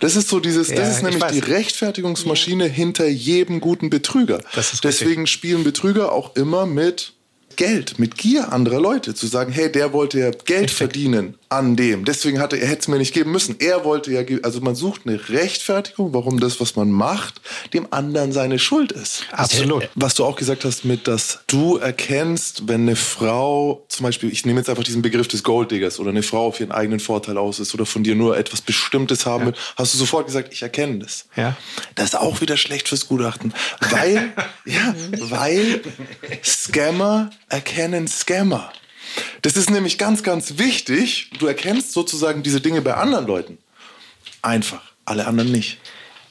Das 0.00 0.14
ist 0.14 0.28
so 0.28 0.38
dieses, 0.38 0.68
ja, 0.68 0.76
das 0.76 0.96
ist 0.96 1.02
nämlich 1.02 1.24
die 1.24 1.38
Rechtfertigungsmaschine 1.40 2.66
hinter 2.66 3.08
jedem 3.08 3.60
guten 3.60 3.90
Betrüger. 3.90 4.40
Deswegen 4.54 5.22
richtig. 5.22 5.30
spielen 5.30 5.64
Betrüger 5.64 6.12
auch 6.12 6.36
immer 6.36 6.66
mit 6.66 7.14
Geld, 7.56 7.98
mit 7.98 8.16
Gier 8.16 8.52
anderer 8.52 8.80
Leute, 8.80 9.14
zu 9.14 9.26
sagen, 9.26 9.50
hey, 9.50 9.72
der 9.72 9.92
wollte 9.92 10.20
ja 10.20 10.30
Geld 10.30 10.70
verdienen 10.70 11.36
an 11.48 11.76
dem. 11.76 12.04
Deswegen 12.04 12.40
hatte 12.40 12.56
er 12.56 12.68
hätte 12.68 12.80
es 12.80 12.88
mir 12.88 12.98
nicht 12.98 13.14
geben 13.14 13.30
müssen. 13.30 13.56
Er 13.58 13.84
wollte 13.84 14.12
ja, 14.12 14.22
also 14.42 14.60
man 14.60 14.74
sucht 14.74 15.02
eine 15.06 15.28
Rechtfertigung, 15.28 16.12
warum 16.12 16.40
das, 16.40 16.60
was 16.60 16.76
man 16.76 16.90
macht, 16.90 17.40
dem 17.72 17.92
anderen 17.92 18.32
seine 18.32 18.58
Schuld 18.58 18.92
ist. 18.92 19.24
Absolut. 19.30 19.88
Was 19.94 20.14
du 20.14 20.24
auch 20.24 20.36
gesagt 20.36 20.64
hast 20.64 20.84
mit, 20.84 21.06
dass 21.06 21.40
du 21.46 21.76
erkennst, 21.76 22.68
wenn 22.68 22.82
eine 22.82 22.96
Frau, 22.96 23.84
zum 23.88 24.04
Beispiel, 24.04 24.32
ich 24.32 24.44
nehme 24.44 24.60
jetzt 24.60 24.68
einfach 24.68 24.84
diesen 24.84 25.02
Begriff 25.02 25.28
des 25.28 25.42
Golddiggers 25.42 26.00
oder 26.00 26.10
eine 26.10 26.22
Frau 26.22 26.46
auf 26.46 26.60
ihren 26.60 26.72
eigenen 26.72 27.00
Vorteil 27.00 27.38
aus 27.38 27.60
ist 27.60 27.74
oder 27.74 27.86
von 27.86 28.02
dir 28.02 28.14
nur 28.14 28.36
etwas 28.36 28.60
Bestimmtes 28.60 29.26
haben 29.26 29.40
ja. 29.40 29.46
will, 29.48 29.54
hast 29.76 29.94
du 29.94 29.98
sofort 29.98 30.26
gesagt, 30.26 30.52
ich 30.52 30.62
erkenne 30.62 30.98
das. 30.98 31.26
Ja. 31.36 31.56
Das 31.94 32.06
ist 32.06 32.14
auch 32.16 32.40
wieder 32.40 32.56
schlecht 32.56 32.88
fürs 32.88 33.06
Gutachten, 33.06 33.54
weil, 33.90 34.32
ja, 34.64 34.94
weil 35.18 35.82
Scammer 36.44 37.30
erkennen 37.48 38.08
Scammer. 38.08 38.72
Das 39.42 39.56
ist 39.56 39.70
nämlich 39.70 39.98
ganz, 39.98 40.22
ganz 40.22 40.58
wichtig. 40.58 41.30
Du 41.38 41.46
erkennst 41.46 41.92
sozusagen 41.92 42.42
diese 42.42 42.60
Dinge 42.60 42.82
bei 42.82 42.94
anderen 42.94 43.26
Leuten. 43.26 43.58
Einfach, 44.42 44.82
alle 45.04 45.26
anderen 45.26 45.52
nicht. 45.52 45.78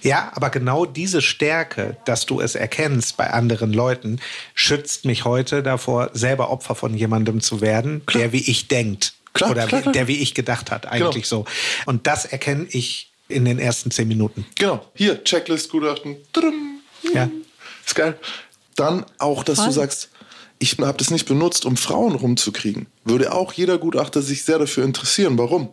Ja, 0.01 0.31
aber 0.35 0.51
genau 0.51 0.85
diese 0.85 1.21
Stärke, 1.21 1.97
dass 2.05 2.27
du 2.27 2.39
es 2.39 2.53
erkennst 2.53 3.17
bei 3.17 3.31
anderen 3.31 3.73
Leuten, 3.73 4.19
schützt 4.53 5.03
mich 5.05 5.25
heute 5.25 5.63
davor, 5.63 6.11
selber 6.13 6.51
Opfer 6.51 6.75
von 6.75 6.95
jemandem 6.95 7.41
zu 7.41 7.59
werden, 7.59 8.05
klar. 8.05 8.23
der 8.23 8.31
wie 8.31 8.49
ich 8.49 8.67
denkt. 8.67 9.13
Klar, 9.33 9.51
oder 9.51 9.65
klar, 9.65 9.81
der 9.91 10.07
wie 10.07 10.17
ich 10.17 10.35
gedacht 10.35 10.69
hat, 10.69 10.85
eigentlich 10.85 11.27
genau. 11.27 11.43
so. 11.43 11.45
Und 11.87 12.05
das 12.05 12.25
erkenne 12.25 12.67
ich 12.69 13.09
in 13.27 13.45
den 13.45 13.57
ersten 13.57 13.89
zehn 13.89 14.07
Minuten. 14.07 14.45
Genau. 14.55 14.85
Hier, 14.93 15.23
Checklist, 15.23 15.71
Gutachten. 15.71 16.17
Ja. 17.13 17.29
Ist 17.83 17.95
geil. 17.95 18.17
Dann 18.75 19.05
auch, 19.17 19.43
dass 19.43 19.57
Voll. 19.57 19.67
du 19.67 19.71
sagst, 19.71 20.09
ich 20.59 20.77
habe 20.79 20.97
das 20.97 21.11
nicht 21.11 21.25
benutzt, 21.25 21.65
um 21.65 21.77
Frauen 21.77 22.15
rumzukriegen. 22.15 22.87
Würde 23.03 23.33
auch 23.33 23.53
jeder 23.53 23.77
Gutachter 23.77 24.21
sich 24.21 24.43
sehr 24.43 24.59
dafür 24.59 24.83
interessieren. 24.83 25.37
Warum? 25.37 25.69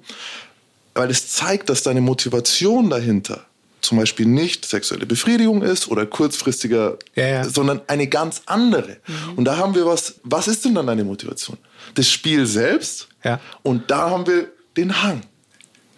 Weil 0.95 1.11
es 1.11 1.28
zeigt, 1.28 1.68
dass 1.70 1.83
deine 1.83 2.01
Motivation 2.01 2.91
dahinter 2.91 3.47
zum 3.80 3.99
Beispiel 3.99 4.26
nicht 4.26 4.64
sexuelle 4.64 5.07
Befriedigung 5.07 5.61
ist 5.62 5.89
oder 5.89 6.07
kurzfristiger, 6.07 6.99
ja, 7.16 7.26
ja. 7.26 7.45
sondern 7.49 7.83
eine 7.89 8.07
ganz 8.07 8.43
andere. 8.47 8.99
Mhm. 9.07 9.35
Und 9.37 9.45
da 9.45 9.57
haben 9.57 9.74
wir 9.74 9.85
was, 9.85 10.14
was 10.22 10.49
ist 10.49 10.64
denn 10.64 10.74
dann 10.74 10.87
deine 10.87 11.05
Motivation? 11.05 11.59
Das 11.95 12.09
Spiel 12.09 12.47
selbst 12.47 13.09
ja. 13.24 13.41
und 13.62 13.91
da 13.91 14.11
haben 14.11 14.26
wir 14.26 14.49
den 14.76 15.03
Hang. 15.03 15.22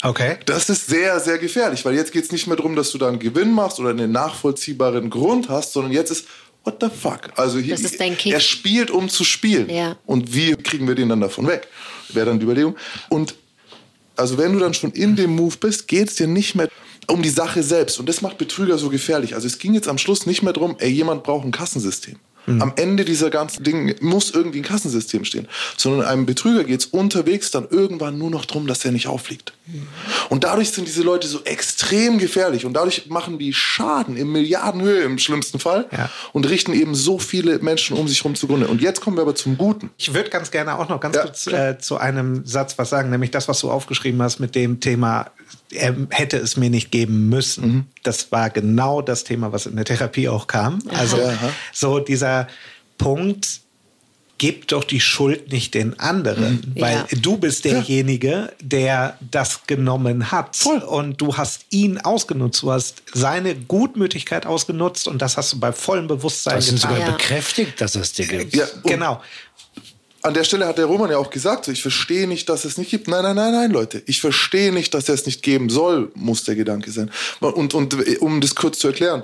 Okay. 0.02 0.36
Das 0.44 0.68
ist 0.68 0.86
sehr, 0.86 1.18
sehr 1.20 1.38
gefährlich, 1.38 1.84
weil 1.84 1.94
jetzt 1.94 2.12
geht 2.12 2.24
es 2.24 2.32
nicht 2.32 2.46
mehr 2.46 2.56
darum, 2.56 2.76
dass 2.76 2.90
du 2.90 2.98
da 2.98 3.08
einen 3.08 3.18
Gewinn 3.18 3.52
machst 3.52 3.80
oder 3.80 3.90
einen 3.90 4.12
nachvollziehbaren 4.12 5.08
Grund 5.08 5.48
hast, 5.48 5.72
sondern 5.72 5.92
jetzt 5.92 6.10
ist, 6.10 6.26
what 6.64 6.76
the 6.80 6.88
fuck? 6.88 7.30
Also 7.36 7.58
hier, 7.58 7.76
er 8.32 8.40
spielt, 8.40 8.90
um 8.90 9.08
zu 9.08 9.22
spielen. 9.24 9.68
Ja. 9.70 9.96
Und 10.06 10.34
wie 10.34 10.54
kriegen 10.56 10.88
wir 10.88 10.94
den 10.94 11.08
dann 11.10 11.20
davon 11.20 11.46
weg? 11.46 11.68
Wäre 12.08 12.26
dann 12.26 12.38
die 12.38 12.44
Überlegung. 12.44 12.76
Und 13.08 13.34
Also 14.16 14.38
wenn 14.38 14.52
du 14.52 14.58
dann 14.60 14.74
schon 14.74 14.92
in 14.92 15.16
dem 15.16 15.34
Move 15.34 15.56
bist, 15.58 15.88
geht 15.88 16.08
es 16.08 16.14
dir 16.16 16.26
nicht 16.28 16.54
mehr 16.54 16.68
um 17.08 17.20
die 17.22 17.28
Sache 17.30 17.62
selbst. 17.62 17.98
Und 17.98 18.08
das 18.08 18.22
macht 18.22 18.38
Betrüger 18.38 18.78
so 18.78 18.88
gefährlich. 18.88 19.34
Also 19.34 19.46
es 19.46 19.58
ging 19.58 19.74
jetzt 19.74 19.88
am 19.88 19.98
Schluss 19.98 20.24
nicht 20.26 20.42
mehr 20.42 20.52
darum, 20.52 20.76
ey, 20.78 20.90
jemand 20.90 21.22
braucht 21.24 21.44
ein 21.44 21.50
Kassensystem. 21.52 22.16
Mhm. 22.46 22.62
Am 22.62 22.72
Ende 22.76 23.04
dieser 23.04 23.30
ganzen 23.30 23.64
Dinge 23.64 23.96
muss 24.00 24.30
irgendwie 24.30 24.60
ein 24.60 24.64
Kassensystem 24.64 25.24
stehen. 25.24 25.48
Sondern 25.76 26.06
einem 26.06 26.26
Betrüger 26.26 26.64
geht 26.64 26.80
es 26.80 26.86
unterwegs 26.86 27.50
dann 27.50 27.68
irgendwann 27.68 28.18
nur 28.18 28.30
noch 28.30 28.44
darum, 28.44 28.66
dass 28.66 28.84
er 28.84 28.92
nicht 28.92 29.06
auffliegt. 29.06 29.52
Mhm. 29.66 29.86
Und 30.28 30.44
dadurch 30.44 30.70
sind 30.70 30.86
diese 30.86 31.02
Leute 31.02 31.26
so 31.26 31.42
extrem 31.44 32.18
gefährlich 32.18 32.64
und 32.66 32.74
dadurch 32.74 33.06
machen 33.08 33.38
die 33.38 33.52
Schaden 33.52 34.16
in 34.16 34.30
Milliardenhöhe 34.30 35.02
im 35.02 35.18
schlimmsten 35.18 35.58
Fall 35.58 35.86
ja. 35.90 36.10
und 36.32 36.48
richten 36.48 36.72
eben 36.72 36.94
so 36.94 37.18
viele 37.18 37.58
Menschen 37.60 37.96
um 37.96 38.08
sich 38.08 38.18
herum 38.18 38.34
zugrunde. 38.34 38.68
Und 38.68 38.82
jetzt 38.82 39.00
kommen 39.00 39.16
wir 39.16 39.22
aber 39.22 39.34
zum 39.34 39.56
Guten. 39.56 39.90
Ich 39.96 40.12
würde 40.12 40.30
ganz 40.30 40.50
gerne 40.50 40.78
auch 40.78 40.88
noch 40.88 41.00
ganz 41.00 41.16
ja, 41.16 41.22
kurz 41.22 41.46
äh, 41.46 41.78
zu 41.78 41.96
einem 41.96 42.44
Satz 42.44 42.76
was 42.78 42.90
sagen, 42.90 43.10
nämlich 43.10 43.30
das, 43.30 43.48
was 43.48 43.60
du 43.60 43.70
aufgeschrieben 43.70 44.20
hast 44.22 44.40
mit 44.40 44.54
dem 44.54 44.80
Thema 44.80 45.30
er 45.74 45.96
hätte 46.10 46.36
es 46.36 46.56
mir 46.56 46.70
nicht 46.70 46.90
geben 46.90 47.28
müssen. 47.28 47.66
Mhm. 47.66 47.84
Das 48.02 48.32
war 48.32 48.50
genau 48.50 49.02
das 49.02 49.24
Thema, 49.24 49.52
was 49.52 49.66
in 49.66 49.76
der 49.76 49.84
Therapie 49.84 50.28
auch 50.28 50.46
kam. 50.46 50.80
Also 50.88 51.16
Aha. 51.16 51.50
so 51.72 51.98
dieser 51.98 52.48
Punkt, 52.98 53.60
gib 54.38 54.68
doch 54.68 54.84
die 54.84 55.00
Schuld 55.00 55.52
nicht 55.52 55.74
den 55.74 55.98
anderen, 56.00 56.54
mhm. 56.74 56.80
weil 56.80 56.96
ja. 56.96 57.18
du 57.20 57.36
bist 57.36 57.64
derjenige, 57.64 58.52
der 58.60 59.18
das 59.30 59.66
genommen 59.66 60.30
hat. 60.30 60.56
Voll. 60.56 60.78
Und 60.78 61.20
du 61.20 61.36
hast 61.36 61.66
ihn 61.70 61.98
ausgenutzt. 61.98 62.62
Du 62.62 62.72
hast 62.72 63.02
seine 63.12 63.54
Gutmütigkeit 63.54 64.46
ausgenutzt 64.46 65.08
und 65.08 65.22
das 65.22 65.36
hast 65.36 65.52
du 65.52 65.60
bei 65.60 65.72
vollem 65.72 66.08
Bewusstsein 66.08 66.56
das 66.56 66.66
getan. 66.66 66.80
Das 66.80 66.90
sogar 66.90 67.08
ja. 67.08 67.16
bekräftigt, 67.16 67.80
dass 67.80 67.94
es 67.94 68.12
dir 68.12 68.26
gibt. 68.26 68.54
Ja, 68.54 68.66
genau 68.84 69.20
an 70.24 70.32
der 70.32 70.44
Stelle 70.44 70.66
hat 70.66 70.78
der 70.78 70.86
Roman 70.86 71.10
ja 71.10 71.18
auch 71.18 71.28
gesagt, 71.28 71.66
so, 71.66 71.72
ich 71.72 71.82
verstehe 71.82 72.26
nicht, 72.26 72.48
dass 72.48 72.64
es 72.64 72.78
nicht 72.78 72.90
gibt. 72.90 73.08
Nein, 73.08 73.22
nein, 73.22 73.36
nein, 73.36 73.52
nein, 73.52 73.70
Leute. 73.70 74.02
Ich 74.06 74.22
verstehe 74.22 74.72
nicht, 74.72 74.94
dass 74.94 75.10
es 75.10 75.26
nicht 75.26 75.42
geben 75.42 75.68
soll, 75.68 76.10
muss 76.14 76.44
der 76.44 76.54
Gedanke 76.54 76.90
sein. 76.90 77.10
Und, 77.40 77.74
und 77.74 78.20
um 78.20 78.40
das 78.40 78.54
kurz 78.54 78.78
zu 78.78 78.88
erklären, 78.88 79.22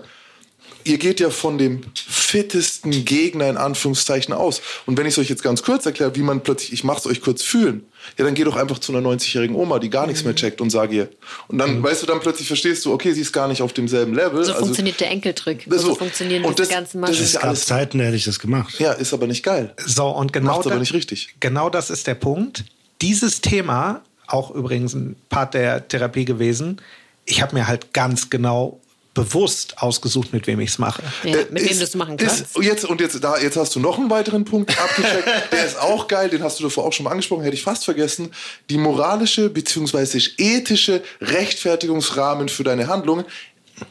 ihr 0.85 0.99
geht 0.99 1.21
ja 1.21 1.31
von 1.31 1.59
dem 1.59 1.83
fittesten 1.95 3.05
Gegner 3.05 3.49
in 3.49 3.57
Anführungszeichen 3.57 4.33
aus. 4.33 4.61
Und 4.87 4.99
wenn 4.99 5.07
ich 5.07 5.15
es 5.15 5.19
euch 5.19 5.29
jetzt 5.29 5.43
ganz 5.43 5.63
kurz 5.63 5.87
erkläre, 5.87 6.15
wie 6.17 6.23
man 6.23 6.43
plötzlich, 6.43 6.73
ich 6.73 6.85
mache 6.85 6.99
es 6.99 7.07
euch 7.07 7.21
kurz 7.21 7.43
fühlen, 7.43 7.85
ja, 8.17 8.25
dann 8.25 8.35
geh 8.35 8.45
doch 8.45 8.57
einfach 8.57 8.79
zu 8.79 8.95
einer 8.95 9.07
90-jährigen 9.07 9.55
Oma, 9.57 9.79
die 9.79 9.91
gar 9.91 10.07
nichts 10.07 10.25
mehr 10.25 10.35
checkt 10.35 10.61
und 10.61 10.71
sag 10.71 10.93
ihr. 10.93 11.09
Und 11.49 11.59
dann, 11.59 11.79
mhm. 11.79 11.83
weißt 11.83 12.03
du, 12.03 12.07
dann 12.07 12.21
plötzlich 12.21 12.49
verstehst 12.49 12.85
du, 12.85 12.93
okay, 12.93 13.13
sie 13.13 13.21
ist 13.21 13.33
gar 13.33 13.49
nicht 13.49 13.63
auf 13.63 13.73
demselben 13.73 14.15
Level. 14.15 14.45
So 14.45 14.53
also, 14.53 14.65
funktioniert 14.65 15.01
der 15.01 15.11
Enkeltrick. 15.11 15.67
So, 15.69 15.79
so 15.79 15.95
funktionieren 15.95 16.45
und 16.45 16.59
das, 16.59 16.69
diese 16.69 16.79
ganzen 16.79 17.01
Maschinen. 17.01 17.19
Das 17.19 17.27
ist 17.27 17.35
ja 17.35 17.41
alles 17.41 17.67
Zeiten, 17.67 17.99
da 17.99 18.05
hätte 18.05 18.17
ich 18.17 18.25
das 18.25 18.39
gemacht. 18.39 18.79
Ja, 18.79 18.93
ist 18.93 19.13
aber 19.13 19.27
nicht 19.27 19.43
geil. 19.43 19.75
So, 19.85 20.07
und 20.09 20.33
genau 20.33 20.53
Macht's 20.53 20.67
aber 20.67 20.79
nicht 20.79 20.95
richtig. 20.95 21.35
Genau 21.41 21.69
das 21.69 21.91
ist 21.91 22.07
der 22.07 22.15
Punkt. 22.15 22.65
Dieses 23.03 23.41
Thema, 23.41 24.03
auch 24.27 24.51
übrigens 24.51 24.95
ein 24.95 25.17
Part 25.29 25.55
der 25.55 25.87
Therapie 25.89 26.25
gewesen, 26.25 26.81
ich 27.25 27.43
habe 27.43 27.55
mir 27.55 27.69
halt 27.69 27.93
ganz 27.93 28.31
genau 28.31 28.80
bewusst 29.15 29.79
ausgesucht, 29.79 30.33
mit 30.33 30.47
wem 30.47 30.61
ich 30.61 30.71
es 30.71 30.79
mache. 30.79 31.03
Ja, 31.25 31.39
äh, 31.39 31.47
mit 31.51 31.63
ist, 31.63 31.71
wem 31.71 31.79
du 31.79 31.85
es 31.85 31.95
machen 31.95 32.17
kannst. 32.17 32.41
Ist, 32.41 32.57
jetzt, 32.63 32.85
und 32.85 33.01
jetzt, 33.01 33.23
da, 33.23 33.39
jetzt 33.39 33.57
hast 33.57 33.75
du 33.75 33.81
noch 33.81 33.99
einen 33.99 34.09
weiteren 34.09 34.45
Punkt 34.45 34.79
abgecheckt. 34.79 35.29
der 35.53 35.67
ist 35.67 35.81
auch 35.81 36.07
geil, 36.07 36.29
den 36.29 36.43
hast 36.43 36.61
du 36.61 36.65
davor 36.65 36.85
auch 36.85 36.93
schon 36.93 37.05
mal 37.05 37.11
angesprochen, 37.11 37.43
hätte 37.43 37.55
ich 37.55 37.63
fast 37.63 37.85
vergessen. 37.85 38.31
Die 38.69 38.79
moralische 38.79 39.51
bzw. 39.51 40.21
ethische 40.39 41.03
Rechtfertigungsrahmen 41.21 42.49
für 42.49 42.63
deine 42.63 42.87
Handlungen 42.87 43.25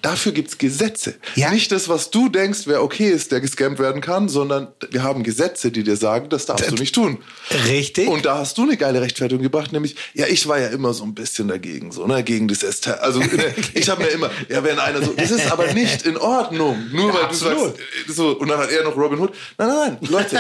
Dafür 0.01 0.31
gibt 0.31 0.49
es 0.49 0.57
Gesetze. 0.57 1.15
Ja. 1.35 1.51
Nicht 1.51 1.71
das, 1.71 1.89
was 1.89 2.11
du 2.11 2.29
denkst, 2.29 2.61
wer 2.65 2.83
okay 2.83 3.09
ist, 3.09 3.31
der 3.31 3.41
gescampt 3.41 3.79
werden 3.79 4.01
kann, 4.01 4.29
sondern 4.29 4.67
wir 4.91 5.03
haben 5.03 5.23
Gesetze, 5.23 5.71
die 5.71 5.83
dir 5.83 5.97
sagen, 5.97 6.29
das 6.29 6.45
darfst 6.45 6.65
das 6.65 6.73
du 6.73 6.79
nicht 6.79 6.95
tun. 6.95 7.19
Richtig. 7.67 8.07
Und 8.07 8.25
da 8.25 8.37
hast 8.37 8.57
du 8.57 8.63
eine 8.63 8.77
geile 8.77 9.01
Rechtfertigung 9.01 9.43
gebracht, 9.43 9.71
nämlich, 9.71 9.95
ja, 10.13 10.27
ich 10.27 10.47
war 10.47 10.59
ja 10.59 10.67
immer 10.67 10.93
so 10.93 11.03
ein 11.03 11.15
bisschen 11.15 11.47
dagegen, 11.47 11.91
so, 11.91 12.05
ne, 12.07 12.23
gegen 12.23 12.47
das 12.47 12.59
ST. 12.59 12.87
Also, 12.87 13.19
ne, 13.19 13.53
ich 13.73 13.89
habe 13.89 14.03
mir 14.03 14.09
immer, 14.09 14.29
ja, 14.47 14.63
wenn 14.63 14.79
einer 14.79 15.01
so, 15.01 15.13
das 15.13 15.31
ist 15.31 15.51
aber 15.51 15.73
nicht 15.73 16.05
in 16.05 16.17
Ordnung. 16.17 16.89
Nur 16.91 17.13
weil 17.13 17.23
Absolut. 17.23 17.57
du 17.57 17.63
sagst, 17.65 17.79
äh, 18.09 18.11
so, 18.11 18.29
und 18.37 18.47
dann 18.47 18.59
hat 18.59 18.71
er 18.71 18.83
noch 18.83 18.95
Robin 18.95 19.19
Hood. 19.19 19.33
Nein, 19.57 19.67
nein, 19.67 19.97
nein, 20.01 20.09
Leute. 20.09 20.39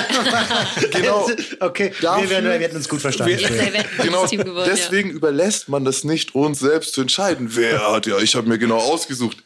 genau. 0.91 1.29
Okay, 1.59 1.91
dafür, 2.01 2.23
wir, 2.23 2.29
werden, 2.29 2.49
wir 2.49 2.59
werden 2.59 2.77
uns 2.77 2.89
gut 2.89 3.01
verstanden. 3.01 3.37
Wir, 3.37 3.83
genau, 4.03 4.25
deswegen 4.65 5.09
ja. 5.09 5.15
überlässt 5.15 5.69
man 5.69 5.85
das 5.85 6.03
nicht 6.03 6.35
uns 6.35 6.59
selbst 6.59 6.93
zu 6.93 7.01
entscheiden. 7.01 7.49
Wer 7.51 7.91
hat 7.91 8.05
ja, 8.05 8.17
ich 8.19 8.35
habe 8.35 8.47
mir 8.47 8.57
genau 8.57 8.77
ausgesucht 8.77 9.38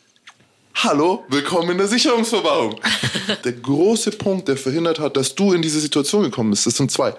Hallo, 0.76 1.24
willkommen 1.30 1.70
in 1.72 1.78
der 1.78 1.88
Sicherungsverwahrung. 1.88 2.80
der 3.46 3.54
große 3.54 4.12
Punkt, 4.12 4.48
der 4.48 4.58
verhindert 4.58 5.00
hat, 5.00 5.16
dass 5.16 5.34
du 5.36 5.54
in 5.54 5.62
diese 5.62 5.80
Situation 5.80 6.24
gekommen 6.24 6.50
bist, 6.50 6.66
das 6.66 6.76
sind 6.76 6.92
zwei. 6.92 7.14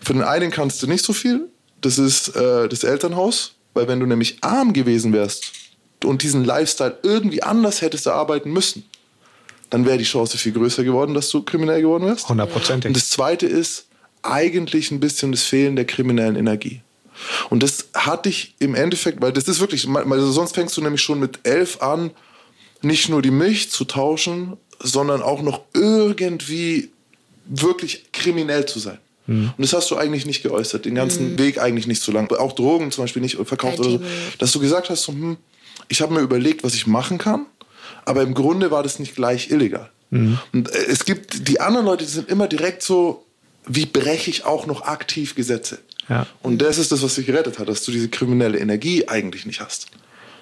Für 0.00 0.12
den 0.12 0.22
einen 0.22 0.50
kannst 0.50 0.82
du 0.82 0.86
nicht 0.86 1.04
so 1.04 1.12
viel, 1.12 1.48
das 1.80 1.98
ist 1.98 2.36
äh, 2.36 2.68
das 2.68 2.84
Elternhaus, 2.84 3.54
weil 3.74 3.88
wenn 3.88 4.00
du 4.00 4.06
nämlich 4.06 4.38
arm 4.42 4.72
gewesen 4.72 5.12
wärst 5.12 5.52
und 6.04 6.22
diesen 6.22 6.44
Lifestyle 6.44 6.98
irgendwie 7.02 7.42
anders 7.42 7.80
hättest 7.80 8.06
erarbeiten 8.06 8.52
müssen, 8.52 8.84
dann 9.70 9.86
wäre 9.86 9.98
die 9.98 10.04
Chance 10.04 10.38
viel 10.38 10.52
größer 10.52 10.84
geworden, 10.84 11.14
dass 11.14 11.30
du 11.30 11.42
kriminell 11.42 11.80
geworden 11.80 12.06
wärst. 12.06 12.28
Hundertprozentig. 12.28 12.88
Und 12.88 12.96
das 12.96 13.08
zweite 13.08 13.46
ist 13.46 13.86
eigentlich 14.22 14.90
ein 14.90 15.00
bisschen 15.00 15.32
das 15.32 15.42
Fehlen 15.42 15.74
der 15.74 15.86
kriminellen 15.86 16.36
Energie. 16.36 16.82
Und 17.48 17.62
das 17.62 17.88
hatte 17.94 18.28
ich 18.28 18.54
im 18.58 18.74
Endeffekt, 18.74 19.20
weil 19.20 19.32
das 19.32 19.48
ist 19.48 19.60
wirklich, 19.60 19.88
also 19.88 20.32
sonst 20.32 20.54
fängst 20.54 20.76
du 20.76 20.82
nämlich 20.82 21.02
schon 21.02 21.20
mit 21.20 21.40
elf 21.44 21.82
an, 21.82 22.10
nicht 22.82 23.08
nur 23.08 23.22
die 23.22 23.30
Milch 23.30 23.70
zu 23.70 23.84
tauschen, 23.84 24.56
sondern 24.78 25.22
auch 25.22 25.42
noch 25.42 25.62
irgendwie 25.74 26.90
wirklich 27.46 28.12
kriminell 28.12 28.66
zu 28.66 28.78
sein. 28.78 28.98
Mhm. 29.26 29.52
Und 29.56 29.62
das 29.62 29.72
hast 29.72 29.90
du 29.90 29.96
eigentlich 29.96 30.26
nicht 30.26 30.42
geäußert, 30.42 30.84
den 30.84 30.94
ganzen 30.94 31.32
mhm. 31.32 31.38
Weg 31.38 31.58
eigentlich 31.58 31.86
nicht 31.86 32.02
so 32.02 32.12
lang. 32.12 32.30
Auch 32.32 32.52
Drogen 32.52 32.90
zum 32.90 33.04
Beispiel 33.04 33.22
nicht 33.22 33.36
verkauft 33.36 33.76
Kein 33.76 33.86
oder 33.86 33.98
so. 33.98 34.02
Dass 34.38 34.52
du 34.52 34.60
gesagt 34.60 34.90
hast, 34.90 35.02
so, 35.02 35.12
hm, 35.12 35.36
ich 35.88 36.00
habe 36.02 36.14
mir 36.14 36.20
überlegt, 36.20 36.64
was 36.64 36.74
ich 36.74 36.86
machen 36.86 37.18
kann, 37.18 37.46
aber 38.04 38.22
im 38.22 38.34
Grunde 38.34 38.70
war 38.70 38.82
das 38.82 38.98
nicht 38.98 39.14
gleich 39.14 39.50
illegal. 39.50 39.90
Mhm. 40.10 40.38
Und 40.52 40.74
äh, 40.74 40.86
es 40.88 41.04
gibt 41.04 41.48
die 41.48 41.60
anderen 41.60 41.86
Leute, 41.86 42.04
die 42.04 42.10
sind 42.10 42.28
immer 42.28 42.48
direkt 42.48 42.82
so, 42.82 43.24
wie 43.66 43.86
breche 43.86 44.30
ich 44.30 44.44
auch 44.44 44.66
noch 44.66 44.82
aktiv 44.82 45.34
Gesetze? 45.34 45.78
Ja. 46.08 46.26
Und 46.42 46.60
das 46.60 46.78
ist 46.78 46.90
das, 46.90 47.02
was 47.02 47.14
dich 47.14 47.26
gerettet 47.26 47.58
hat, 47.58 47.68
dass 47.68 47.84
du 47.84 47.92
diese 47.92 48.08
kriminelle 48.08 48.58
Energie 48.58 49.06
eigentlich 49.06 49.46
nicht 49.46 49.60
hast. 49.60 49.86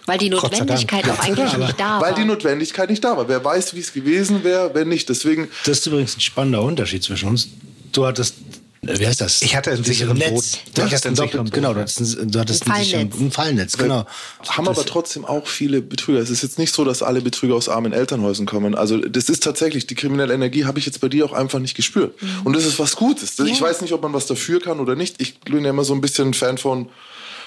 Weil 0.09 0.19
die 0.19 0.31
Notwendigkeit 0.31 1.09
auch 1.09 1.19
eigentlich 1.19 1.57
nicht 1.59 1.79
da 1.79 1.85
war. 1.85 2.01
Weil 2.01 2.15
die 2.15 2.25
Notwendigkeit 2.25 2.89
nicht 2.89 3.05
da 3.05 3.17
war. 3.17 3.29
Wer 3.29 3.45
weiß, 3.45 3.75
wie 3.75 3.81
es 3.81 3.93
gewesen 3.93 4.43
wäre, 4.43 4.75
wenn 4.75 4.89
nicht. 4.89 5.09
Deswegen. 5.09 5.49
Das 5.67 5.81
ist 5.81 5.87
übrigens 5.87 6.17
ein 6.17 6.21
spannender 6.21 6.63
Unterschied 6.63 7.03
zwischen 7.03 7.29
uns. 7.29 7.49
Du 7.93 8.07
hattest 8.07 8.35
wie 8.81 9.07
heißt 9.07 9.21
das? 9.21 9.43
Ich 9.43 9.57
hatte 9.57 9.73
einen 9.73 9.83
sicheren 9.83 10.17
Netz. 10.17 10.59
Du 10.75 10.83
hattest 10.83 11.05
ein 11.05 11.15
Doppel, 11.15 11.45
genau, 11.51 11.75
du 11.75 11.81
hattest 11.81 12.01
ein, 12.01 12.31
du 12.31 12.39
hattest 12.39 12.65
ein, 12.67 12.73
Fallnetz. 12.73 13.21
ein 13.21 13.31
Fallnetz, 13.33 13.77
genau. 13.77 14.07
Haben 14.49 14.65
das 14.65 14.79
aber 14.79 14.87
trotzdem 14.87 15.25
auch 15.25 15.49
viele 15.49 15.83
Betrüger. 15.83 16.21
Es 16.21 16.31
ist 16.31 16.43
jetzt 16.43 16.59
nicht 16.59 16.73
so, 16.73 16.85
dass 16.85 17.03
alle 17.03 17.21
Betrüger 17.21 17.57
aus 17.57 17.69
armen 17.69 17.93
Elternhäusern 17.93 18.47
kommen. 18.47 18.77
Also 18.77 18.99
das 18.99 19.29
ist 19.29 19.43
tatsächlich, 19.43 19.89
die 19.89 19.97
kriminelle 19.97 20.33
Energie 20.33 20.65
habe 20.65 20.79
ich 20.79 20.87
jetzt 20.87 21.01
bei 21.01 21.09
dir 21.09 21.25
auch 21.25 21.33
einfach 21.33 21.59
nicht 21.59 21.75
gespürt. 21.75 22.23
Mhm. 22.23 22.29
Und 22.45 22.57
das 22.57 22.65
ist 22.65 22.79
was 22.79 22.95
Gutes. 22.95 23.37
Ja. 23.37 23.47
Ich 23.47 23.61
weiß 23.61 23.81
nicht, 23.81 23.93
ob 23.93 24.03
man 24.03 24.13
was 24.13 24.27
dafür 24.27 24.61
kann 24.61 24.79
oder 24.79 24.95
nicht. 24.95 25.21
Ich 25.21 25.41
bin 25.41 25.65
ja 25.65 25.71
immer 25.71 25.85
so 25.85 25.93
ein 25.93 26.01
bisschen 26.01 26.33
Fan 26.33 26.57
von, 26.57 26.89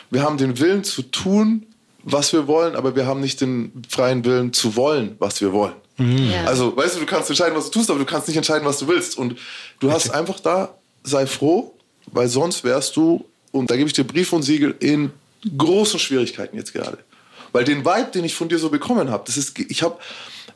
wir 0.09 0.23
haben 0.23 0.37
den 0.37 0.59
Willen 0.59 0.83
zu 0.83 1.01
tun, 1.01 1.65
was 2.03 2.33
wir 2.33 2.47
wollen, 2.47 2.75
aber 2.75 2.95
wir 2.95 3.05
haben 3.05 3.21
nicht 3.21 3.41
den 3.41 3.83
freien 3.87 4.25
Willen 4.25 4.53
zu 4.53 4.75
wollen, 4.75 5.15
was 5.19 5.41
wir 5.41 5.53
wollen. 5.53 5.73
Mhm. 5.97 6.31
Ja. 6.31 6.45
Also, 6.45 6.75
weißt 6.75 6.95
du, 6.95 6.99
du 7.01 7.05
kannst 7.05 7.29
entscheiden, 7.29 7.55
was 7.55 7.65
du 7.65 7.79
tust, 7.79 7.89
aber 7.89 7.99
du 7.99 8.05
kannst 8.05 8.27
nicht 8.27 8.37
entscheiden, 8.37 8.65
was 8.65 8.79
du 8.79 8.87
willst. 8.87 9.17
Und 9.17 9.37
du 9.79 9.91
hast 9.91 10.09
einfach 10.09 10.39
da, 10.39 10.75
sei 11.03 11.27
froh, 11.27 11.75
weil 12.07 12.27
sonst 12.27 12.63
wärst 12.63 12.95
du, 12.95 13.25
und 13.51 13.69
da 13.69 13.75
gebe 13.75 13.87
ich 13.87 13.93
dir 13.93 14.03
Brief 14.03 14.33
und 14.33 14.43
Siegel, 14.43 14.75
in 14.79 15.11
großen 15.57 15.99
Schwierigkeiten 15.99 16.57
jetzt 16.57 16.73
gerade. 16.73 16.97
Weil 17.51 17.65
den 17.65 17.85
Vibe, 17.85 18.11
den 18.13 18.23
ich 18.23 18.33
von 18.33 18.49
dir 18.49 18.59
so 18.59 18.69
bekommen 18.69 19.09
habe, 19.09 19.23
das 19.25 19.37
ist, 19.37 19.57
ich 19.59 19.83
habe, 19.83 19.97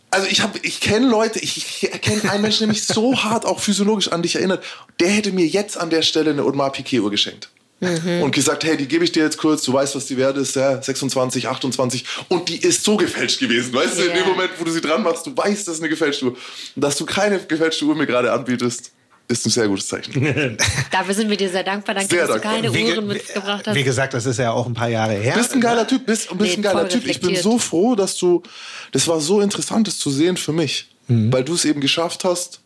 also 0.09 0.27
ich 0.27 0.41
habe, 0.41 0.57
ich 0.61 0.79
kenne 0.79 1.09
Leute, 1.09 1.39
ich, 1.39 1.83
ich 1.83 2.01
kenne 2.01 2.29
einen 2.31 2.41
Menschen, 2.41 2.59
der 2.59 2.67
mich 2.69 2.85
so 2.85 3.15
hart 3.23 3.45
auch 3.45 3.59
physiologisch 3.59 4.11
an 4.11 4.21
dich 4.21 4.35
erinnert, 4.35 4.63
der 4.99 5.09
hätte 5.09 5.31
mir 5.31 5.45
jetzt 5.45 5.77
an 5.77 5.89
der 5.89 6.01
Stelle 6.01 6.31
eine 6.31 6.69
Piquet 6.69 7.01
Uhr 7.01 7.11
geschenkt. 7.11 7.49
Mhm. 7.85 8.23
Und 8.23 8.31
gesagt, 8.33 8.63
hey, 8.63 8.77
die 8.77 8.87
gebe 8.87 9.03
ich 9.03 9.11
dir 9.11 9.23
jetzt 9.23 9.37
kurz, 9.37 9.63
du 9.63 9.73
weißt, 9.73 9.95
was 9.95 10.05
die 10.05 10.17
wert 10.17 10.37
ist, 10.37 10.55
ja, 10.55 10.81
26, 10.81 11.47
28. 11.47 12.05
Und 12.29 12.49
die 12.49 12.57
ist 12.57 12.83
so 12.83 12.97
gefälscht 12.97 13.39
gewesen. 13.39 13.73
Weißt 13.73 13.97
yeah. 13.97 14.05
du, 14.05 14.11
in 14.11 14.17
dem 14.17 14.27
Moment, 14.27 14.51
wo 14.57 14.63
du 14.63 14.71
sie 14.71 14.81
dran 14.81 15.03
machst, 15.03 15.25
du 15.25 15.35
weißt, 15.35 15.67
das 15.67 15.75
ist 15.75 15.81
eine 15.81 15.89
gefälschte 15.89 16.25
Uhr. 16.25 16.31
Und 16.75 16.81
dass 16.81 16.97
du 16.97 17.05
keine 17.05 17.39
gefälschte 17.39 17.85
Uhr 17.85 17.95
mir 17.95 18.05
gerade 18.05 18.31
anbietest, 18.31 18.91
ist 19.27 19.45
ein 19.45 19.49
sehr 19.49 19.67
gutes 19.67 19.87
Zeichen. 19.87 20.57
Dafür 20.91 21.13
sind 21.13 21.29
wir 21.29 21.37
dir 21.37 21.49
sehr 21.49 21.63
dankbar, 21.63 21.95
danke, 21.95 22.09
sehr 22.09 22.27
dass 22.27 22.41
dankbar. 22.41 22.61
du 22.61 22.61
keine 22.61 22.73
wie, 22.73 22.91
Uhren 22.91 23.07
mitgebracht 23.07 23.67
hast. 23.67 23.75
Wie 23.75 23.83
gesagt, 23.83 24.13
das 24.13 24.25
ist 24.25 24.37
ja 24.37 24.51
auch 24.51 24.67
ein 24.67 24.73
paar 24.73 24.89
Jahre 24.89 25.13
her. 25.13 25.35
Bist 25.35 25.53
ein 25.53 25.61
geiler 25.61 25.87
Typ, 25.87 26.05
bist, 26.05 26.29
bist 26.29 26.39
nee, 26.39 26.55
ein 26.57 26.61
geiler 26.61 26.87
Typ. 26.87 27.07
Ich 27.07 27.19
bin 27.19 27.35
so 27.35 27.57
froh, 27.57 27.95
dass 27.95 28.17
du, 28.17 28.43
das 28.91 29.07
war 29.07 29.19
so 29.19 29.41
interessant, 29.41 29.87
das 29.87 29.97
zu 29.97 30.11
sehen 30.11 30.37
für 30.37 30.53
mich, 30.53 30.89
mhm. 31.07 31.33
weil 31.33 31.43
du 31.43 31.55
es 31.55 31.65
eben 31.65 31.81
geschafft 31.81 32.23
hast, 32.23 32.61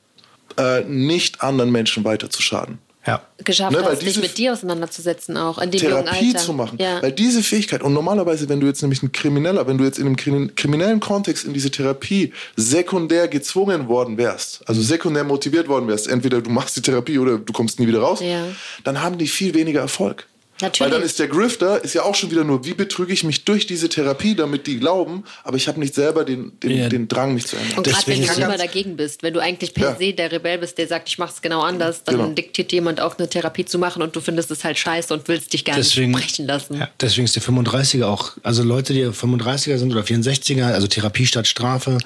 äh, 0.58 0.82
nicht 0.82 1.42
anderen 1.42 1.72
Menschen 1.72 2.04
weiter 2.04 2.30
zu 2.30 2.42
schaden 2.42 2.80
ja. 3.10 3.22
geschafft 3.44 3.72
ne, 3.72 3.84
hast, 3.84 4.02
dich 4.02 4.22
mit 4.22 4.38
dir 4.38 4.54
auseinanderzusetzen 4.54 5.38
auch 5.38 5.58
in 5.58 5.72
dem 5.72 5.80
Therapie 5.80 6.16
jungen 6.18 6.36
Alter. 6.36 6.46
zu 6.46 6.54
machen. 6.54 6.78
Ja. 6.80 7.02
Weil 7.02 7.12
diese 7.12 7.44
Fähigkeit 7.44 7.84
und 7.84 7.94
normalerweise, 7.94 8.50
wenn 8.50 8.60
du 8.60 8.68
jetzt 8.68 8.82
nämlich 8.82 9.04
ein 9.04 9.12
Krimineller, 9.12 9.68
wenn 9.68 9.78
du 9.78 9.84
jetzt 9.84 10.00
in 10.00 10.06
einem 10.06 10.56
kriminellen 10.56 11.00
Kontext 11.00 11.46
in 11.46 11.54
diese 11.54 11.72
Therapie 11.72 12.34
sekundär 12.56 13.28
gezwungen 13.28 13.88
worden 13.88 14.18
wärst, 14.18 14.62
also 14.68 14.82
sekundär 14.82 15.24
motiviert 15.24 15.68
worden 15.68 15.88
wärst, 15.88 16.08
entweder 16.08 16.42
du 16.42 16.50
machst 16.50 16.76
die 16.78 16.82
Therapie 16.82 17.20
oder 17.20 17.38
du 17.38 17.54
kommst 17.54 17.80
nie 17.80 17.88
wieder 17.88 18.00
raus, 18.00 18.20
ja. 18.22 18.44
dann 18.84 19.02
haben 19.02 19.18
die 19.18 19.28
viel 19.28 19.54
weniger 19.54 19.82
Erfolg. 19.82 20.28
Natürlich. 20.62 20.92
Weil 20.92 21.00
dann 21.00 21.06
ist 21.06 21.20
der 21.20 21.28
Grifter, 21.28 21.84
ist 21.84 21.94
ja 21.94 22.04
auch 22.04 22.16
schon 22.16 22.32
wieder 22.32 22.44
nur, 22.44 22.66
wie 22.66 22.74
betrüge 22.74 23.14
ich 23.14 23.24
mich 23.24 23.46
durch 23.46 23.66
diese 23.66 23.88
Therapie, 23.88 24.36
damit 24.36 24.68
die 24.68 24.80
glauben, 24.80 25.24
aber 25.44 25.58
ich 25.58 25.68
habe 25.68 25.80
nicht 25.80 25.96
selber 25.96 26.26
den, 26.26 26.52
den, 26.60 26.72
ja. 26.72 26.90
den 26.90 27.08
Drang, 27.08 27.34
mich 27.34 27.48
zu 27.48 27.56
ändern. 27.56 27.78
Und 27.78 27.88
gerade 27.88 28.08
wenn 28.08 28.26
du 28.26 28.34
immer 28.34 28.58
dagegen 28.58 28.98
bist, 28.98 29.24
wenn 29.24 29.34
du 29.34 29.40
eigentlich 29.40 29.74
per 29.74 29.92
ja. 29.92 29.96
se 29.96 30.14
der 30.14 30.32
Rebell 30.32 30.58
bist, 30.58 30.78
der 30.78 30.88
sagt, 30.88 31.08
ich 31.08 31.18
mache 31.18 31.34
es 31.34 31.42
genau 31.42 31.62
anders, 31.62 32.04
dann 32.04 32.18
genau. 32.18 32.30
diktiert 32.30 32.72
jemand 32.72 33.00
auch 33.00 33.18
eine 33.18 33.30
Therapie 33.30 33.66
zu 33.66 33.80
machen 33.80 34.02
und 34.02 34.16
du 34.16 34.22
findest 34.22 34.52
es 34.52 34.64
halt 34.64 34.78
scheiße 34.78 35.14
und 35.14 35.28
willst 35.28 35.54
dich 35.54 35.64
gar 35.64 35.76
deswegen, 35.76 36.12
nicht 36.12 36.20
sprechen 36.20 36.48
lassen. 36.48 36.78
Ja. 36.78 36.90
Deswegen 37.00 37.26
ist 37.26 37.36
der 37.36 37.44
35er 37.44 38.06
auch, 38.06 38.34
also 38.44 38.64
Leute, 38.64 38.94
die 38.94 39.06
35er 39.06 39.78
sind 39.78 39.92
oder 39.92 40.02
64er, 40.02 40.74
also 40.74 40.88
Therapie 40.88 41.26
statt 41.26 41.48
Strafe, 41.48 41.98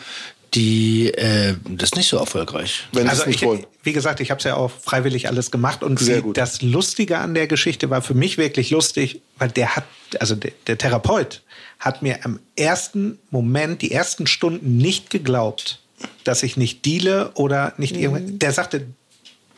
die 0.53 1.09
äh, 1.09 1.55
das 1.67 1.89
ist 1.89 1.95
nicht 1.95 2.09
so 2.09 2.17
erfolgreich. 2.17 2.83
Wenn 2.91 3.09
also 3.09 3.25
ich, 3.27 3.41
wollen. 3.43 3.65
wie 3.83 3.93
gesagt, 3.93 4.19
ich 4.19 4.31
habe 4.31 4.39
es 4.39 4.43
ja 4.43 4.55
auch 4.55 4.71
freiwillig 4.71 5.27
alles 5.27 5.51
gemacht 5.51 5.83
und 5.83 5.99
Sehr 5.99 6.21
gut. 6.21 6.37
das 6.37 6.61
Lustige 6.61 7.17
an 7.17 7.33
der 7.33 7.47
Geschichte 7.47 7.89
war 7.89 8.01
für 8.01 8.13
mich 8.13 8.37
wirklich 8.37 8.69
lustig, 8.69 9.21
weil 9.37 9.49
der 9.49 9.75
hat, 9.75 9.85
also 10.19 10.35
der, 10.35 10.51
der 10.67 10.77
Therapeut 10.77 11.41
hat 11.79 12.01
mir 12.01 12.23
am 12.25 12.39
ersten 12.55 13.19
Moment, 13.31 13.81
die 13.81 13.91
ersten 13.91 14.27
Stunden 14.27 14.77
nicht 14.77 15.09
geglaubt, 15.09 15.79
dass 16.23 16.43
ich 16.43 16.57
nicht 16.57 16.85
deale 16.85 17.31
oder 17.35 17.73
nicht 17.77 17.95
mhm. 17.95 18.01
irgendwas. 18.01 18.39
Der 18.39 18.51
sagte, 18.53 18.87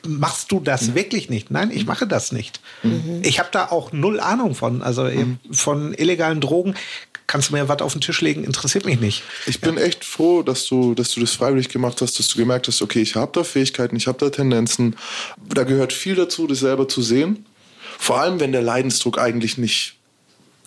machst 0.08 0.52
du 0.52 0.60
das 0.60 0.90
mhm. 0.90 0.96
wirklich 0.96 1.30
nicht? 1.30 1.52
Nein, 1.52 1.72
ich 1.72 1.86
mache 1.86 2.08
das 2.08 2.32
nicht. 2.32 2.62
Mhm. 2.84 3.22
Ich 3.24 3.40
habe 3.40 3.50
da 3.52 3.66
auch 3.70 3.92
null 3.92 4.20
Ahnung 4.20 4.56
von, 4.56 4.82
also 4.82 5.04
mhm. 5.04 5.40
von 5.52 5.94
illegalen 5.94 6.42
Drogen 6.42 6.76
kannst 7.28 7.50
du 7.50 7.54
mir 7.54 7.68
was 7.68 7.82
auf 7.82 7.94
den 7.94 8.02
Tisch 8.02 8.22
legen, 8.22 8.44
interessiert 8.44 8.86
mich 8.86 9.00
nicht. 9.00 9.24
Ich 9.46 9.62
bin 9.62 9.78
echt 9.78 10.06
froh, 10.06 10.44
dass 10.44 10.68
du, 10.68 10.94
dass 10.94 11.12
du 11.12 11.22
das 11.22 11.32
freiwillig 11.32 11.70
gemacht 11.70 12.02
hast, 12.02 12.20
dass 12.20 12.28
du 12.28 12.38
gemerkt 12.38 12.68
hast, 12.68 12.82
okay, 12.82 13.02
ich 13.02 13.16
habe 13.16 13.32
da 13.34 13.44
Fähigkeiten, 13.44 13.96
ich 13.96 14.08
habe 14.08 14.18
da 14.20 14.30
Tendenzen. 14.30 14.96
Da 15.54 15.64
gehört 15.64 15.94
viel 15.94 16.16
dazu, 16.16 16.48
das 16.48 16.60
selber 16.60 16.88
zu 16.88 17.02
sehen. 17.02 17.46
Vor 17.98 18.20
allem, 18.20 18.40
wenn 18.40 18.52
der 18.52 18.62
Leidensdruck 18.62 19.18
eigentlich 19.18 19.58
nicht 19.58 19.96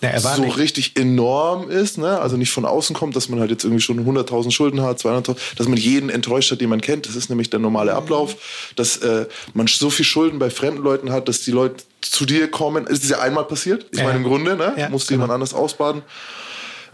ja, 0.01 0.17
so 0.19 0.41
nicht. 0.41 0.57
richtig 0.57 0.95
enorm 0.95 1.69
ist, 1.69 1.97
ne? 1.97 2.19
also 2.19 2.37
nicht 2.37 2.51
von 2.51 2.63
außen 2.63 2.95
kommt, 2.95 3.15
dass 3.15 3.27
man 3.27 3.39
halt 3.39 3.51
jetzt 3.51 3.65
irgendwie 3.65 3.81
schon 3.81 3.99
100.000 3.99 4.51
Schulden 4.51 4.81
hat, 4.81 4.99
200.000, 4.99 5.35
dass 5.57 5.67
man 5.67 5.77
jeden 5.77 6.09
enttäuscht 6.09 6.51
hat, 6.51 6.61
den 6.61 6.69
man 6.69 6.79
kennt. 6.79 7.05
Das 7.05 7.15
ist 7.15 7.29
nämlich 7.29 7.49
der 7.49 7.59
normale 7.59 7.93
Ablauf, 7.93 8.71
dass 8.77 8.97
äh, 8.97 9.25
man 9.53 9.67
so 9.67 9.89
viel 9.89 10.05
Schulden 10.05 10.39
bei 10.39 10.49
fremden 10.49 10.83
Leuten 10.83 11.11
hat, 11.11 11.27
dass 11.27 11.41
die 11.41 11.51
Leute 11.51 11.83
zu 12.01 12.25
dir 12.25 12.49
kommen. 12.49 12.87
Es 12.87 13.03
ist 13.03 13.09
ja 13.09 13.19
einmal 13.19 13.43
passiert. 13.43 13.87
Ich 13.91 13.99
ja. 13.99 14.05
meine, 14.05 14.17
im 14.17 14.23
Grunde, 14.23 14.55
ne? 14.55 14.73
Ja, 14.77 14.89
musste 14.89 15.13
genau. 15.13 15.25
jemand 15.25 15.33
anders 15.33 15.53
ausbaden. 15.53 16.01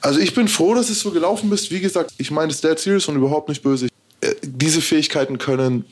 Also 0.02 0.20
ich 0.20 0.34
bin 0.34 0.48
froh, 0.48 0.74
dass 0.76 0.90
es 0.90 1.00
so 1.00 1.12
gelaufen 1.12 1.50
bist. 1.50 1.72
Wie 1.72 1.80
gesagt, 1.80 2.14
ich 2.18 2.32
meine 2.32 2.52
es 2.52 2.62
dead 2.62 2.78
serious 2.78 3.08
und 3.08 3.16
überhaupt 3.16 3.50
nicht 3.50 3.64
böse. 3.64 3.88
Äh, 4.22 4.36
diese 4.42 4.82
Fähigkeiten 4.82 5.38
können 5.38 5.86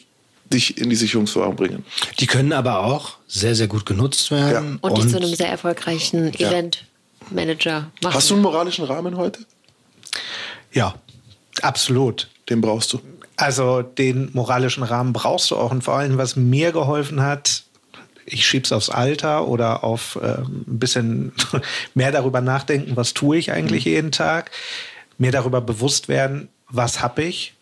dich 0.52 0.78
in 0.78 0.90
die 0.90 0.96
Sicherungsverwahrung 0.96 1.56
bringen. 1.56 1.86
Die 2.20 2.28
können 2.28 2.54
aber 2.54 2.84
auch 2.84 3.18
sehr, 3.28 3.56
sehr 3.56 3.68
gut 3.68 3.86
genutzt 3.86 4.30
werden. 4.32 4.80
Ja. 4.82 4.90
Und, 4.90 4.98
dich 4.98 5.10
zu 5.10 5.18
einem 5.18 5.34
sehr 5.34 5.50
erfolgreichen 5.50 6.32
ja. 6.38 6.52
Eventmanager 6.52 7.92
machen. 8.02 8.14
Hast 8.14 8.30
du 8.30 8.36
einen 8.36 8.44
moralischen 8.44 8.86
Rahmen 8.86 9.18
heute? 9.18 9.40
Ja, 10.72 10.96
absolut. 11.62 12.30
Den 12.50 12.62
brauchst 12.62 12.94
du. 12.94 13.00
Also 13.36 13.82
den 13.82 14.30
moralischen 14.34 14.84
Rahmen 14.84 15.14
brauchst 15.14 15.50
du 15.52 15.56
auch. 15.56 15.72
Und 15.72 15.84
vor 15.84 15.96
allem, 15.96 16.18
was 16.18 16.36
mir 16.36 16.72
geholfen 16.72 17.22
hat, 17.22 17.63
ich 18.26 18.46
schiebe 18.46 18.66
es 18.66 18.72
aufs 18.72 18.90
Alter 18.90 19.48
oder 19.48 19.84
auf 19.84 20.18
äh, 20.22 20.42
ein 20.42 20.80
bisschen 20.80 21.34
mehr 21.94 22.12
darüber 22.12 22.42
nachdenken, 22.42 22.96
was 22.96 23.14
tue 23.14 23.38
ich 23.38 23.52
eigentlich 23.52 23.86
mhm. 23.86 23.92
jeden 23.92 24.12
Tag, 24.12 24.52
mir 25.18 25.32
darüber 25.32 25.62
bewusst 25.62 26.08
werden, 26.08 26.50
was 26.70 27.02
habe 27.02 27.24
ich, 27.24 27.54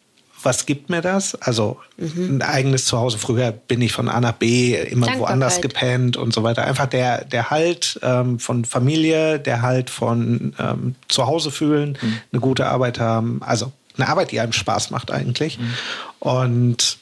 was 0.44 0.66
gibt 0.66 0.90
mir 0.90 1.02
das? 1.02 1.36
Also 1.36 1.80
mhm. 1.98 2.38
ein 2.38 2.42
eigenes 2.42 2.86
Zuhause. 2.86 3.18
Früher 3.18 3.52
bin 3.52 3.82
ich 3.82 3.92
von 3.92 4.10
A 4.10 4.20
nach 4.20 4.34
B 4.34 4.76
immer 4.76 5.08
woanders 5.20 5.62
gepennt 5.62 6.18
und 6.18 6.34
so 6.34 6.44
weiter. 6.44 6.66
Einfach 6.66 6.88
der, 6.88 7.26
der 7.26 7.50
Halt 7.50 8.00
ähm, 8.02 8.40
von 8.40 8.66
Familie, 8.66 9.40
der 9.40 9.62
Halt 9.62 9.90
von 9.90 10.56
ähm, 10.58 10.96
Zuhause 11.08 11.52
fühlen, 11.52 11.98
mhm. 12.02 12.18
eine 12.32 12.42
gute 12.42 12.68
Arbeit 12.68 13.00
haben. 13.00 13.42
Also 13.44 13.72
eine 13.98 14.08
Arbeit, 14.08 14.32
die 14.32 14.40
einem 14.40 14.54
Spaß 14.54 14.92
macht 14.92 15.12
eigentlich. 15.12 15.60
Mhm. 15.60 15.74
Und 16.20 16.98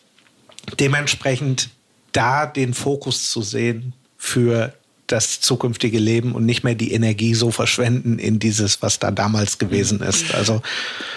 dementsprechend 0.80 1.70
da 2.12 2.46
den 2.46 2.74
Fokus 2.74 3.30
zu 3.30 3.42
sehen 3.42 3.94
für 4.18 4.74
das 5.12 5.42
zukünftige 5.42 5.98
Leben 5.98 6.34
und 6.34 6.46
nicht 6.46 6.64
mehr 6.64 6.76
die 6.76 6.94
Energie 6.94 7.34
so 7.34 7.50
verschwenden 7.52 8.20
in 8.20 8.40
dieses, 8.40 8.82
was 8.82 9.00
da 9.00 9.10
damals 9.12 9.58
gewesen 9.58 10.02
ist. 10.02 10.34
Also 10.36 10.62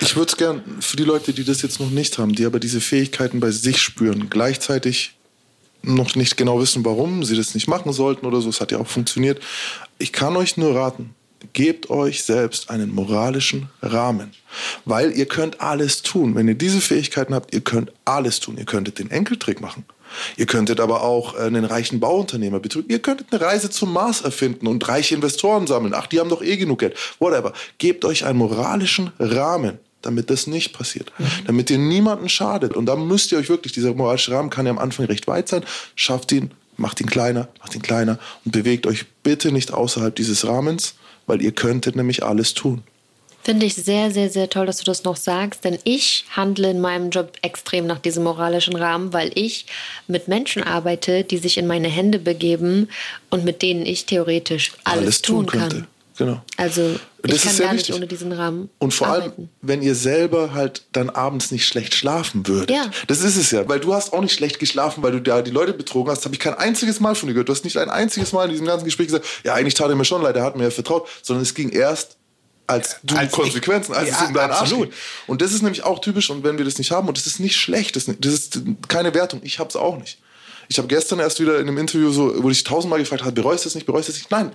ich 0.01 0.17
würde 0.17 0.31
es 0.31 0.37
gern 0.37 0.63
für 0.81 0.97
die 0.97 1.05
Leute, 1.05 1.33
die 1.33 1.45
das 1.45 1.63
jetzt 1.63 1.79
noch 1.79 1.91
nicht 1.91 2.17
haben, 2.19 2.35
die 2.35 2.47
aber 2.47 2.59
diese 2.59 2.81
Fähigkeiten 2.81 3.41
bei 3.41 3.51
sich 3.51 3.81
spüren, 3.81 4.31
gleichzeitig 4.31 5.13
noch 5.83 6.15
nicht 6.15 6.37
genau 6.37 6.61
wissen, 6.61 6.85
warum 6.85 7.25
sie 7.25 7.37
das 7.37 7.55
nicht 7.55 7.69
machen 7.69 7.93
sollten 7.93 8.25
oder 8.25 8.41
so. 8.41 8.49
Es 8.49 8.61
hat 8.61 8.73
ja 8.73 8.79
auch 8.79 8.87
funktioniert. 8.87 9.43
Ich 9.99 10.13
kann 10.13 10.37
euch 10.37 10.57
nur 10.57 10.75
raten, 10.75 11.15
gebt 11.53 11.91
euch 11.91 12.23
selbst 12.23 12.71
einen 12.71 12.95
moralischen 12.95 13.69
Rahmen, 13.83 14.31
weil 14.85 15.13
ihr 15.13 15.27
könnt 15.27 15.61
alles 15.61 16.03
tun. 16.03 16.35
Wenn 16.35 16.49
ihr 16.49 16.55
diese 16.55 16.81
Fähigkeiten 16.81 17.35
habt, 17.35 17.53
ihr 17.53 17.61
könnt 17.61 17.93
alles 18.05 18.41
tun. 18.41 18.57
Ihr 18.57 18.65
könntet 18.65 18.99
den 18.99 19.11
Enkeltrick 19.11 19.61
machen. 19.61 19.85
Ihr 20.37 20.47
könntet 20.47 20.81
aber 20.81 21.03
auch 21.03 21.35
äh, 21.35 21.39
einen 21.39 21.65
reichen 21.65 22.01
Bauunternehmer 22.01 22.61
betrügen. 22.61 22.91
Ihr 22.91 23.01
könntet 23.01 23.29
eine 23.31 23.41
Reise 23.41 23.71
zum 23.71 23.93
Mars 23.93 24.21
erfinden 24.23 24.67
und 24.67 24.87
reiche 24.89 25.15
Investoren 25.15 25.67
sammeln. 25.67 25.95
Ach, 25.95 26.07
die 26.07 26.21
haben 26.21 26.31
doch 26.31 26.43
eh 26.43 26.57
genug 26.57 26.81
Geld. 26.81 26.97
Whatever. 27.19 27.53
Gebt 27.79 28.05
euch 28.05 28.25
einen 28.25 28.39
moralischen 28.39 29.13
Rahmen 29.19 29.79
damit 30.03 30.31
das 30.31 30.49
nicht 30.49 30.73
passiert. 30.73 31.13
Mhm. 31.19 31.25
Damit 31.47 31.71
ihr 31.71 31.79
niemanden 31.79 32.29
schadet. 32.29 32.75
Und 32.75 32.87
da 32.87 32.97
müsst 32.97 33.31
ihr 33.31 33.39
euch 33.39 33.49
wirklich, 33.49 33.73
dieser 33.73 33.95
moralische 33.95 34.33
Rahmen 34.33 34.51
kann 34.51 34.67
ja 34.67 34.73
am 34.73 34.79
Anfang 34.79 35.07
recht 35.07 35.27
weit 35.29 35.49
sein. 35.49 35.65
Schafft 35.95 36.33
ihn, 36.33 36.51
macht 36.77 37.01
ihn 37.01 37.07
kleiner, 37.07 37.49
macht 37.61 37.75
ihn 37.75 37.83
kleiner 37.83 38.19
und 38.45 38.51
bewegt 38.53 38.87
euch 38.87 39.07
bitte 39.23 39.53
nicht 39.53 39.73
außerhalb 39.73 40.15
dieses 40.15 40.47
Rahmens, 40.47 40.95
weil 41.27 41.41
ihr 41.41 41.53
könntet 41.53 41.97
nämlich 41.97 42.25
alles 42.25 42.55
tun. 42.55 42.83
Finde 43.45 43.67
ich 43.67 43.75
sehr, 43.75 44.11
sehr, 44.13 44.31
sehr 44.31 44.49
toll, 44.49 44.67
dass 44.67 44.79
du 44.79 44.85
das 44.85 45.03
noch 45.03 45.17
sagst, 45.17 45.65
denn 45.65 45.79
ich 45.83 46.25
handle 46.31 46.71
in 46.71 46.81
meinem 46.81 47.11
Job 47.11 47.33
extrem 47.43 47.87
nach 47.87 47.99
diesem 47.99 48.23
moralischen 48.23 48.77
Rahmen, 48.77 49.13
weil 49.13 49.33
ich 49.35 49.67
mit 50.07 50.29
Menschen 50.29 50.63
arbeite, 50.63 51.25
die 51.25 51.39
sich 51.39 51.59
in 51.59 51.67
meine 51.67 51.89
Hände 51.89 52.21
begeben 52.21 52.89
und 53.31 53.45
mit 53.45 53.63
denen 53.63 53.85
ich 53.85 54.07
theoretisch 54.07 54.73
alles, 54.85 55.01
alles 55.01 55.23
tun, 55.23 55.47
tun 55.47 55.61
kann. 55.61 55.87
Genau. 56.19 56.41
Also 56.57 56.99
ich 57.25 57.33
das 57.33 57.43
kann 57.43 57.57
gar 57.59 57.73
wichtig. 57.73 57.89
nicht 57.89 57.97
ohne 57.97 58.07
diesen 58.07 58.33
Rahmen. 58.33 58.69
Und 58.79 58.93
vor 58.93 59.09
arbeiten. 59.09 59.33
allem, 59.33 59.49
wenn 59.63 59.83
ihr 59.83 59.95
selber 59.95 60.53
halt 60.53 60.85
dann 60.93 61.11
abends 61.11 61.51
nicht 61.51 61.67
schlecht 61.67 61.95
schlafen 61.95 62.47
würdet. 62.47 62.71
Ja. 62.71 62.91
Das 63.07 63.23
ist 63.23 63.37
es 63.37 63.51
ja, 63.51 63.69
weil 63.69 63.81
du 63.81 63.95
hast 63.95 64.13
auch 64.13 64.21
nicht 64.21 64.35
schlecht 64.35 64.59
geschlafen, 64.59 65.03
weil 65.03 65.13
du 65.13 65.21
da 65.21 65.43
die 65.43 65.51
Leute 65.51 65.73
betrogen 65.73 66.13
hast. 66.13 66.25
Habe 66.25 66.35
ich 66.35 66.41
kein 66.41 66.55
einziges 66.55 67.01
Mal 67.01 67.15
von 67.15 67.29
dir 67.29 67.33
gehört. 67.33 67.49
Du 67.49 67.53
hast 67.53 67.65
nicht 67.65 67.77
ein 67.77 67.91
einziges 67.91 68.33
Mal 68.33 68.45
in 68.45 68.51
diesem 68.51 68.67
ganzen 68.67 68.85
Gespräch 68.85 69.07
gesagt, 69.09 69.27
ja, 69.43 69.55
eigentlich 69.55 69.75
tat 69.75 69.89
er 69.89 69.97
mir 69.97 70.05
schon 70.05 70.23
leid, 70.23 70.37
er 70.37 70.45
hat 70.45 70.57
mir 70.57 70.65
ja 70.65 70.71
vertraut, 70.71 71.09
sondern 71.23 71.43
es 71.43 71.55
ging 71.55 71.71
erst 71.71 72.19
als 72.73 72.97
du 73.03 73.17
als 73.17 73.33
Konsequenzen, 73.33 73.95
als 73.95 74.09
ja, 74.09 74.17
es 74.21 74.29
um 74.29 74.35
deinen 74.35 74.51
absolut. 74.51 74.89
Arsch 74.89 74.97
Und 75.27 75.43
das 75.43 75.53
ist 75.53 75.63
nämlich 75.63 75.85
auch 75.85 76.01
typisch 76.01 76.31
und 76.31 76.43
wenn 76.45 76.59
wir 76.59 76.65
das 76.65 76.79
nicht 76.79 76.91
haben 76.91 77.09
und 77.09 77.17
das 77.17 77.27
ist 77.27 77.41
nicht 77.41 77.57
schlecht, 77.57 77.97
das, 77.97 78.07
das 78.07 78.33
ist 78.33 78.63
keine 78.89 79.15
Wertung, 79.15 79.41
ich 79.45 79.59
habe 79.59 79.69
es 79.69 79.77
auch 79.77 79.97
nicht. 79.99 80.19
Ich 80.69 80.79
habe 80.79 80.89
gestern 80.89 81.19
erst 81.19 81.41
wieder 81.41 81.59
in 81.59 81.69
einem 81.69 81.79
Interview 81.79 82.11
so, 82.11 82.43
wo 82.43 82.49
ich 82.49 82.65
tausendmal 82.65 82.99
gefragt 82.99 83.23
habe, 83.23 83.33
bereust 83.33 83.65
du 83.65 83.69
das 83.69 83.75
nicht, 83.75 83.87
bereust 83.87 84.09
du 84.09 84.13
das 84.13 84.21
nicht? 84.21 84.31
Nein, 84.31 84.53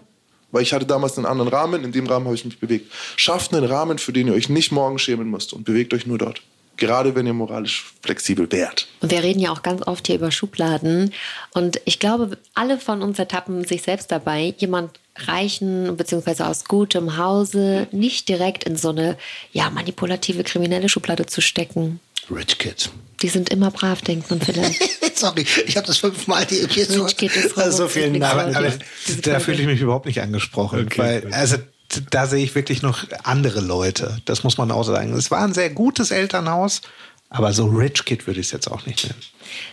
weil 0.51 0.63
ich 0.63 0.73
hatte 0.73 0.85
damals 0.85 1.17
einen 1.17 1.25
anderen 1.25 1.49
Rahmen, 1.49 1.83
in 1.83 1.91
dem 1.91 2.07
Rahmen 2.07 2.25
habe 2.25 2.35
ich 2.35 2.45
mich 2.45 2.59
bewegt. 2.59 2.91
Schafft 3.15 3.53
einen 3.53 3.65
Rahmen, 3.65 3.97
für 3.97 4.13
den 4.13 4.27
ihr 4.27 4.33
euch 4.33 4.49
nicht 4.49 4.71
morgen 4.71 4.99
schämen 4.99 5.29
müsst 5.29 5.53
und 5.53 5.65
bewegt 5.65 5.93
euch 5.93 6.05
nur 6.05 6.17
dort. 6.17 6.41
Gerade 6.77 7.15
wenn 7.15 7.25
ihr 7.25 7.33
moralisch 7.33 7.91
flexibel 8.03 8.51
wärt. 8.51 8.87
Und 9.01 9.11
wir 9.11 9.23
reden 9.23 9.39
ja 9.39 9.51
auch 9.51 9.63
ganz 9.63 9.85
oft 9.87 10.05
hier 10.05 10.15
über 10.15 10.29
Schubladen. 10.29 11.11
Und 11.53 11.81
ich 11.85 11.99
glaube, 11.99 12.37
alle 12.53 12.79
von 12.79 13.01
uns 13.01 13.17
ertappen 13.17 13.65
sich 13.65 13.81
selbst 13.81 14.11
dabei, 14.11 14.53
jemand 14.57 14.99
reichen 15.25 15.97
bzw. 15.97 16.43
aus 16.43 16.65
gutem 16.65 17.17
Hause 17.17 17.87
nicht 17.91 18.29
direkt 18.29 18.63
in 18.63 18.77
so 18.77 18.89
eine 18.89 19.17
ja, 19.51 19.69
manipulative 19.69 20.43
kriminelle 20.43 20.89
Schublade 20.89 21.25
zu 21.25 21.41
stecken. 21.41 21.99
Rich 22.29 22.57
Kids. 22.57 22.89
Die 23.21 23.29
sind 23.29 23.49
immer 23.49 23.71
brav, 23.71 24.01
denkt 24.01 24.29
man 24.29 24.41
vielleicht. 24.41 24.81
Sorry, 25.17 25.45
ich 25.65 25.75
habe 25.75 25.87
das 25.87 25.97
fünfmal 25.97 26.45
die 26.45 26.59
Rich 26.59 26.87
so, 26.87 27.05
Kid 27.05 27.35
ist 27.35 27.57
also 27.57 27.87
vielen 27.87 28.19
Dank. 28.19 28.33
Aber, 28.33 28.55
aber 28.55 28.73
da 29.23 29.39
fühle 29.39 29.61
ich 29.61 29.65
mich 29.65 29.81
überhaupt 29.81 30.05
nicht 30.05 30.21
angesprochen, 30.21 30.85
okay, 30.85 31.23
weil 31.23 31.33
also 31.33 31.57
da 32.11 32.27
sehe 32.27 32.43
ich 32.43 32.53
wirklich 32.53 32.81
noch 32.81 33.05
andere 33.23 33.61
Leute. 33.61 34.21
Das 34.25 34.43
muss 34.43 34.57
man 34.57 34.71
auch 34.71 34.83
sagen. 34.83 35.13
Es 35.13 35.31
war 35.31 35.43
ein 35.43 35.53
sehr 35.53 35.69
gutes 35.69 36.11
Elternhaus, 36.11 36.81
aber 37.29 37.53
so 37.53 37.65
Rich 37.65 38.05
Kid 38.05 38.27
würde 38.27 38.39
ich 38.39 38.47
es 38.47 38.51
jetzt 38.51 38.69
auch 38.69 38.85
nicht 38.85 39.05
nennen. 39.05 39.21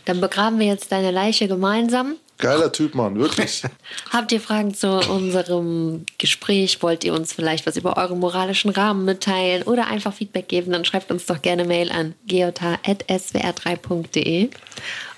Dann 0.07 0.21
begraben 0.21 0.59
wir 0.59 0.67
jetzt 0.67 0.91
deine 0.93 1.11
Leiche 1.11 1.49
gemeinsam. 1.49 2.17
Geiler 2.39 2.73
Typ, 2.73 2.95
Mann, 2.95 3.19
wirklich. 3.19 3.63
Habt 4.11 4.33
ihr 4.33 4.41
Fragen 4.41 4.75
zu 4.75 4.99
unserem 5.09 6.07
Gespräch? 6.19 6.83
Wollt 6.83 7.05
ihr 7.05 7.15
uns 7.15 7.33
vielleicht 7.33 7.67
was 7.67 7.77
über 7.77 7.97
euren 7.97 8.19
moralischen 8.19 8.71
Rahmen 8.71 9.05
mitteilen 9.05 9.63
oder 9.63 9.87
einfach 9.87 10.13
Feedback 10.13 10.49
geben? 10.49 10.73
Dann 10.73 10.85
schreibt 10.85 11.11
uns 11.11 11.27
doch 11.27 11.43
gerne 11.43 11.65
Mail 11.65 11.93
an 11.93 12.15
geota.swr3.de. 12.27 14.51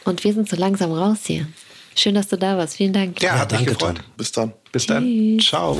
Und 0.05 0.25
wir 0.25 0.35
sind 0.35 0.49
so 0.49 0.57
langsam 0.57 0.93
raus 0.93 1.21
hier. 1.25 1.47
Schön, 1.99 2.15
dass 2.15 2.29
du 2.29 2.37
da 2.37 2.59
warst. 2.59 2.77
Vielen 2.77 2.93
Dank. 2.93 3.23
Ja, 3.23 3.37
ja 3.37 3.47
danke, 3.47 3.77
Tom. 3.77 3.95
Bis 4.19 4.31
dann. 4.31 4.53
Bis 4.71 4.87
dann. 4.87 5.39
Ciao. 5.41 5.79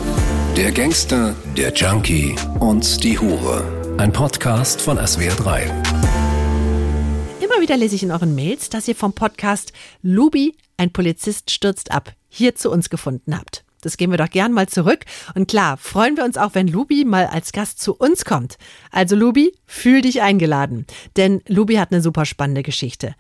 Der 0.57 0.73
Gangster, 0.73 1.37
der 1.57 1.73
Junkie 1.75 2.35
und 2.59 3.05
die 3.05 3.19
Hure. 3.19 3.63
Ein 3.99 4.13
Podcast 4.13 4.81
von 4.81 4.99
SWR3. 4.99 5.71
Immer 7.41 7.61
wieder 7.61 7.77
lese 7.77 7.95
ich 7.95 8.03
in 8.03 8.11
euren 8.11 8.35
Mails, 8.35 8.71
dass 8.71 8.89
ihr 8.89 8.97
vom 8.97 9.13
Podcast 9.13 9.73
Lubi 10.03 10.55
ein 10.77 10.93
Polizist 10.93 11.51
stürzt 11.51 11.91
ab, 11.91 12.13
hier 12.29 12.55
zu 12.55 12.71
uns 12.71 12.91
gefunden 12.91 13.37
habt. 13.37 13.65
Das 13.83 13.97
gehen 13.97 14.11
wir 14.11 14.19
doch 14.19 14.31
gern 14.31 14.53
mal 14.53 14.69
zurück. 14.69 15.05
Und 15.35 15.49
klar, 15.49 15.77
freuen 15.77 16.17
wir 16.17 16.25
uns 16.25 16.37
auch, 16.37 16.55
wenn 16.55 16.67
Lubi 16.67 17.05
mal 17.05 17.27
als 17.27 17.53
Gast 17.53 17.81
zu 17.81 17.95
uns 17.95 18.25
kommt. 18.25 18.59
Also 18.91 19.15
Lubi, 19.15 19.53
fühl 19.65 20.01
dich 20.01 20.23
eingeladen. 20.23 20.87
Denn 21.17 21.41
Lubi 21.47 21.77
hat 21.77 21.93
eine 21.93 22.03
super 22.03 22.25
spannende 22.25 22.63
Geschichte. 22.63 23.15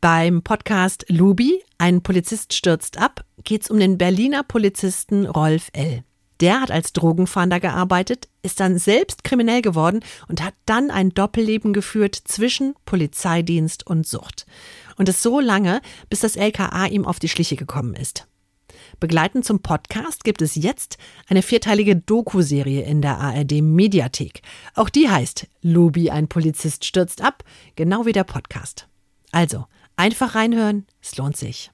Beim 0.00 0.42
Podcast 0.42 1.04
Lubi, 1.08 1.62
ein 1.76 2.02
Polizist 2.02 2.52
stürzt 2.52 2.98
ab, 2.98 3.24
geht 3.44 3.62
es 3.62 3.70
um 3.70 3.78
den 3.78 3.98
Berliner 3.98 4.42
Polizisten 4.42 5.26
Rolf 5.26 5.70
L. 5.72 6.02
Der 6.40 6.60
hat 6.60 6.70
als 6.70 6.92
Drogenfahnder 6.92 7.58
gearbeitet, 7.58 8.28
ist 8.42 8.60
dann 8.60 8.78
selbst 8.78 9.24
kriminell 9.24 9.60
geworden 9.60 10.00
und 10.28 10.42
hat 10.42 10.54
dann 10.66 10.90
ein 10.90 11.10
Doppelleben 11.10 11.72
geführt 11.72 12.14
zwischen 12.14 12.74
Polizeidienst 12.84 13.86
und 13.86 14.06
Sucht. 14.06 14.46
Und 14.98 15.08
es 15.08 15.22
so 15.22 15.40
lange, 15.40 15.80
bis 16.10 16.20
das 16.20 16.36
LKA 16.36 16.86
ihm 16.86 17.06
auf 17.06 17.18
die 17.18 17.28
Schliche 17.28 17.56
gekommen 17.56 17.94
ist. 17.94 18.26
Begleitend 19.00 19.44
zum 19.44 19.60
Podcast 19.60 20.24
gibt 20.24 20.42
es 20.42 20.54
jetzt 20.54 20.98
eine 21.28 21.42
vierteilige 21.42 21.96
Doku-Serie 21.96 22.82
in 22.82 23.00
der 23.00 23.18
ARD 23.18 23.62
Mediathek. 23.62 24.42
Auch 24.74 24.88
die 24.88 25.08
heißt 25.08 25.46
Lubi, 25.62 26.10
ein 26.10 26.28
Polizist 26.28 26.84
stürzt 26.84 27.22
ab, 27.22 27.44
genau 27.76 28.06
wie 28.06 28.12
der 28.12 28.24
Podcast. 28.24 28.88
Also, 29.30 29.66
einfach 29.96 30.34
reinhören, 30.34 30.86
es 31.00 31.16
lohnt 31.16 31.36
sich. 31.36 31.66